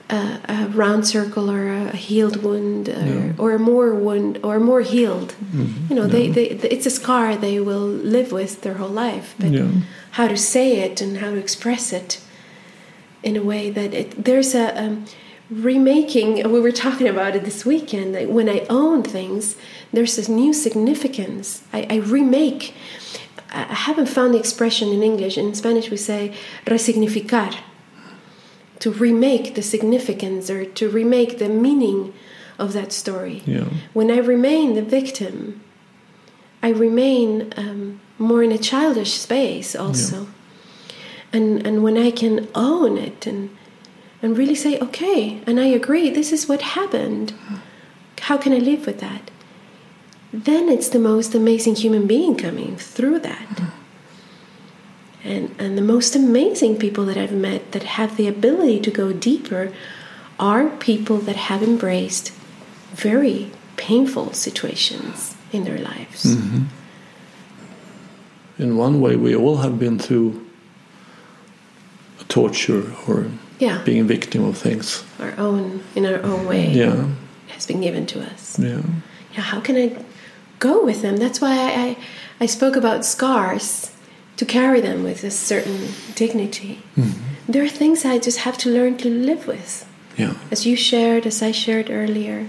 a, 0.10 0.40
a, 0.48 0.68
round 0.70 1.08
circle 1.08 1.50
or 1.50 1.68
a 1.68 1.96
healed 1.96 2.44
wound 2.44 2.90
or, 2.90 2.92
yeah. 2.92 3.34
or 3.38 3.54
a 3.54 3.60
more 3.60 3.94
wound 3.96 4.40
or 4.44 4.60
more 4.60 4.82
healed 4.82 5.34
mm-hmm. 5.52 5.88
you 5.90 5.96
know 5.96 6.06
yeah. 6.06 6.12
they, 6.12 6.30
they, 6.30 6.50
it's 6.50 6.86
a 6.86 6.92
scar 6.92 7.36
they 7.36 7.60
will 7.60 7.88
live 7.88 8.32
with 8.32 8.62
their 8.62 8.76
whole 8.76 8.90
life 8.90 9.36
but 9.40 9.52
yeah. 9.52 9.68
how 10.12 10.28
to 10.28 10.38
say 10.38 10.80
it 10.80 11.02
and 11.02 11.18
how 11.18 11.32
to 11.32 11.38
express 11.38 11.92
it 11.92 12.22
in 13.24 13.36
a 13.36 13.42
way 13.42 13.72
that 13.72 13.94
it 13.94 14.24
there's 14.24 14.54
a 14.54 14.80
um, 14.80 15.06
remaking 15.50 16.36
we 16.52 16.60
were 16.60 16.72
talking 16.72 17.08
about 17.08 17.36
it 17.36 17.44
this 17.44 17.66
weekend 17.66 18.14
like 18.14 18.28
when 18.28 18.50
i 18.50 18.66
own 18.70 19.02
things 19.02 19.56
there's 19.94 20.16
this 20.16 20.30
new 20.30 20.54
significance 20.54 21.64
i, 21.74 21.86
I 21.90 21.96
remake 21.98 22.74
i 23.52 23.64
haven't 23.74 24.08
found 24.08 24.34
the 24.34 24.40
expression 24.40 24.90
in 24.90 25.04
english 25.04 25.38
in 25.38 25.54
spanish 25.54 25.90
we 25.90 25.98
say 25.98 26.34
resignificar 26.66 27.56
to 28.80 28.92
remake 28.92 29.56
the 29.56 29.62
significance 29.62 30.50
or 30.50 30.66
to 30.66 30.90
remake 30.90 31.40
the 31.40 31.50
meaning 31.50 32.14
of 32.58 32.74
that 32.74 32.92
story. 32.92 33.42
Yeah. 33.46 33.66
When 33.94 34.12
I 34.12 34.18
remain 34.18 34.76
the 34.76 34.82
victim, 34.82 35.62
I 36.62 36.70
remain 36.70 37.54
um, 37.58 38.00
more 38.18 38.44
in 38.44 38.52
a 38.52 38.58
childish 38.58 39.14
space 39.14 39.76
also. 39.76 40.22
Yeah. 40.22 40.30
And 41.34 41.68
and 41.68 41.84
when 41.84 41.98
I 41.98 42.12
can 42.12 42.48
own 42.56 42.98
it 42.98 43.28
and 43.28 43.50
and 44.22 44.38
really 44.38 44.56
say, 44.56 44.80
okay, 44.80 45.42
and 45.46 45.60
I 45.60 45.66
agree, 45.66 46.10
this 46.10 46.32
is 46.32 46.48
what 46.48 46.62
happened. 46.62 47.34
How 48.22 48.38
can 48.38 48.54
I 48.54 48.58
live 48.58 48.86
with 48.86 49.00
that? 49.00 49.30
Then 50.44 50.70
it's 50.70 50.90
the 50.90 51.00
most 51.00 51.36
amazing 51.36 51.76
human 51.76 52.08
being 52.08 52.36
coming 52.36 52.76
through 52.78 53.20
that. 53.20 53.48
Mm 53.48 53.72
and, 55.26 55.54
and 55.58 55.76
the 55.76 55.82
most 55.82 56.16
amazing 56.16 56.78
people 56.78 57.04
that 57.06 57.18
I've 57.18 57.34
met 57.34 57.72
that 57.72 57.84
have 57.84 58.16
the 58.16 58.28
ability 58.28 58.80
to 58.82 58.92
go 58.92 59.12
deeper 59.12 59.74
are 60.40 60.70
people 60.70 61.18
that 61.18 61.36
have 61.36 61.64
embraced 61.64 62.32
very 62.92 63.52
painful 63.76 64.34
situations 64.34 65.36
in 65.52 65.64
their 65.64 65.80
lives. 65.80 66.24
Mm-hmm. 66.24 66.66
In 68.62 68.78
one 68.78 69.02
way, 69.02 69.16
we 69.16 69.36
all 69.36 69.58
have 69.58 69.80
been 69.80 69.98
through 69.98 70.46
torture 72.28 72.94
or 73.08 73.32
yeah. 73.58 73.82
being 73.84 74.02
a 74.02 74.04
victim 74.04 74.44
of 74.46 74.58
things. 74.58 75.04
Our 75.20 75.34
own, 75.38 75.84
in 75.96 76.06
our 76.06 76.22
own 76.22 76.46
way. 76.46 76.70
Yeah. 76.70 77.10
Has 77.48 77.66
been 77.66 77.82
given 77.82 78.06
to 78.08 78.22
us. 78.22 78.60
Yeah. 78.60 78.82
Yeah. 79.34 79.42
How 79.42 79.60
can 79.60 79.76
I 79.76 79.98
go 80.60 80.84
with 80.84 81.02
them? 81.02 81.18
That's 81.18 81.42
why 81.42 81.52
I, 81.52 81.72
I, 81.86 81.98
I 82.42 82.46
spoke 82.46 82.76
about 82.76 83.06
scars 83.06 83.92
to 84.38 84.46
carry 84.46 84.82
them 84.82 85.04
with 85.04 85.24
a 85.24 85.32
certain 85.32 85.90
dignity. 86.16 86.80
Mm-hmm. 86.98 87.52
There 87.52 87.64
are 87.64 87.70
things 87.70 88.06
I 88.06 88.18
just 88.18 88.40
have 88.40 88.58
to 88.60 88.70
learn 88.70 88.98
to 88.98 89.10
live 89.10 89.48
with. 89.48 89.86
Yeah. 90.18 90.34
As 90.52 90.66
you 90.66 90.76
shared, 90.76 91.26
as 91.26 91.42
I 91.42 91.52
shared 91.52 91.90
earlier. 91.90 92.48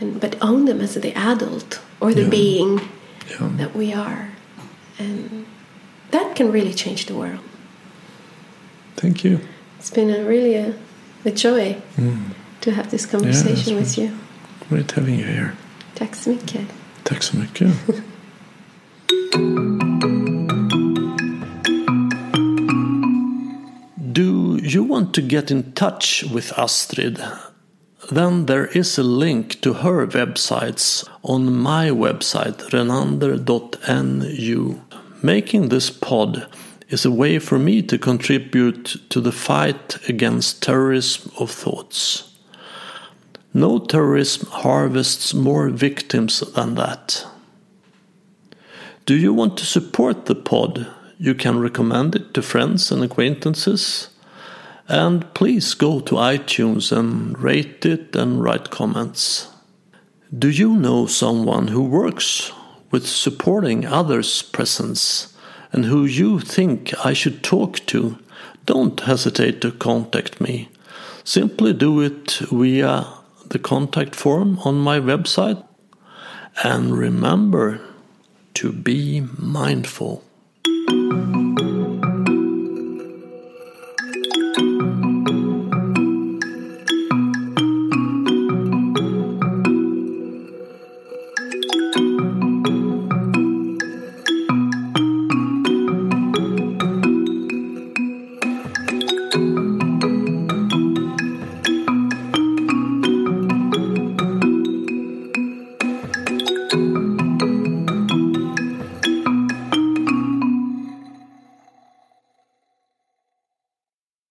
And 0.00 0.20
but 0.20 0.36
own 0.40 0.64
them 0.64 0.80
as 0.80 0.94
the 0.94 1.12
adult 1.14 1.80
or 2.00 2.14
the 2.14 2.22
yeah. 2.22 2.30
being 2.30 2.80
yeah. 3.28 3.50
that 3.56 3.74
we 3.74 3.92
are. 3.92 4.30
And 4.98 5.46
that 6.10 6.34
can 6.34 6.50
really 6.50 6.72
change 6.74 7.06
the 7.06 7.14
world. 7.14 7.40
Thank 8.96 9.24
you. 9.24 9.40
It's 9.78 9.90
been 9.90 10.10
a 10.10 10.24
really 10.24 10.54
a, 10.56 10.74
a 11.24 11.30
joy 11.30 11.76
mm. 11.96 12.34
to 12.60 12.70
have 12.70 12.90
this 12.90 13.06
conversation 13.06 13.74
yeah, 13.74 13.80
with 13.80 13.98
you. 13.98 14.18
Great 14.68 14.90
having 14.92 15.18
you 15.18 15.26
here. 15.26 15.52
Tack 15.94 16.16
så 16.16 16.30
mycket. 16.30 16.79
Tack 17.02 17.22
så 17.22 17.36
mycket. 17.36 17.68
you 24.74 24.84
want 24.84 25.12
to 25.14 25.22
get 25.22 25.50
in 25.50 25.72
touch 25.72 26.24
with 26.32 26.56
Astrid, 26.56 27.20
then 28.10 28.46
there 28.46 28.66
is 28.66 28.98
a 28.98 29.02
link 29.02 29.60
to 29.62 29.72
her 29.74 30.06
websites 30.06 31.08
on 31.22 31.52
my 31.52 31.88
website 31.88 32.72
renander.nu. 32.72 33.40
Making 35.22 35.68
this 35.68 35.90
pod 35.90 36.46
is 36.88 37.04
a 37.04 37.10
way 37.10 37.38
for 37.38 37.58
me 37.58 37.82
to 37.82 37.98
contribute 37.98 38.96
to 39.10 39.20
the 39.20 39.32
fight 39.32 39.98
against 40.08 40.62
terrorism 40.62 41.32
of 41.38 41.50
thoughts. 41.50 42.29
No 43.52 43.78
terrorism 43.78 44.48
harvests 44.50 45.34
more 45.34 45.70
victims 45.70 46.40
than 46.40 46.76
that. 46.76 47.26
Do 49.06 49.16
you 49.16 49.34
want 49.34 49.58
to 49.58 49.66
support 49.66 50.26
the 50.26 50.34
pod? 50.34 50.86
You 51.18 51.34
can 51.34 51.58
recommend 51.58 52.14
it 52.14 52.32
to 52.34 52.42
friends 52.42 52.92
and 52.92 53.02
acquaintances 53.02 54.08
and 54.90 55.32
please 55.34 55.74
go 55.74 56.00
to 56.00 56.16
iTunes 56.16 56.90
and 56.90 57.38
rate 57.38 57.86
it 57.86 58.16
and 58.16 58.42
write 58.42 58.70
comments. 58.70 59.48
Do 60.36 60.50
you 60.50 60.74
know 60.74 61.06
someone 61.06 61.68
who 61.68 61.84
works 61.84 62.50
with 62.90 63.06
supporting 63.06 63.86
others' 63.86 64.42
presence 64.42 65.32
and 65.72 65.84
who 65.84 66.04
you 66.04 66.40
think 66.40 66.92
I 67.06 67.12
should 67.12 67.44
talk 67.44 67.86
to? 67.86 68.18
Don't 68.66 68.98
hesitate 68.98 69.60
to 69.60 69.70
contact 69.70 70.40
me. 70.40 70.70
Simply 71.22 71.72
do 71.72 72.00
it 72.00 72.40
via 72.50 73.06
the 73.50 73.58
contact 73.58 74.16
form 74.16 74.58
on 74.64 74.78
my 74.78 74.98
website. 74.98 75.64
And 76.64 76.96
remember 76.96 77.80
to 78.54 78.72
be 78.72 79.20
mindful. 79.38 80.24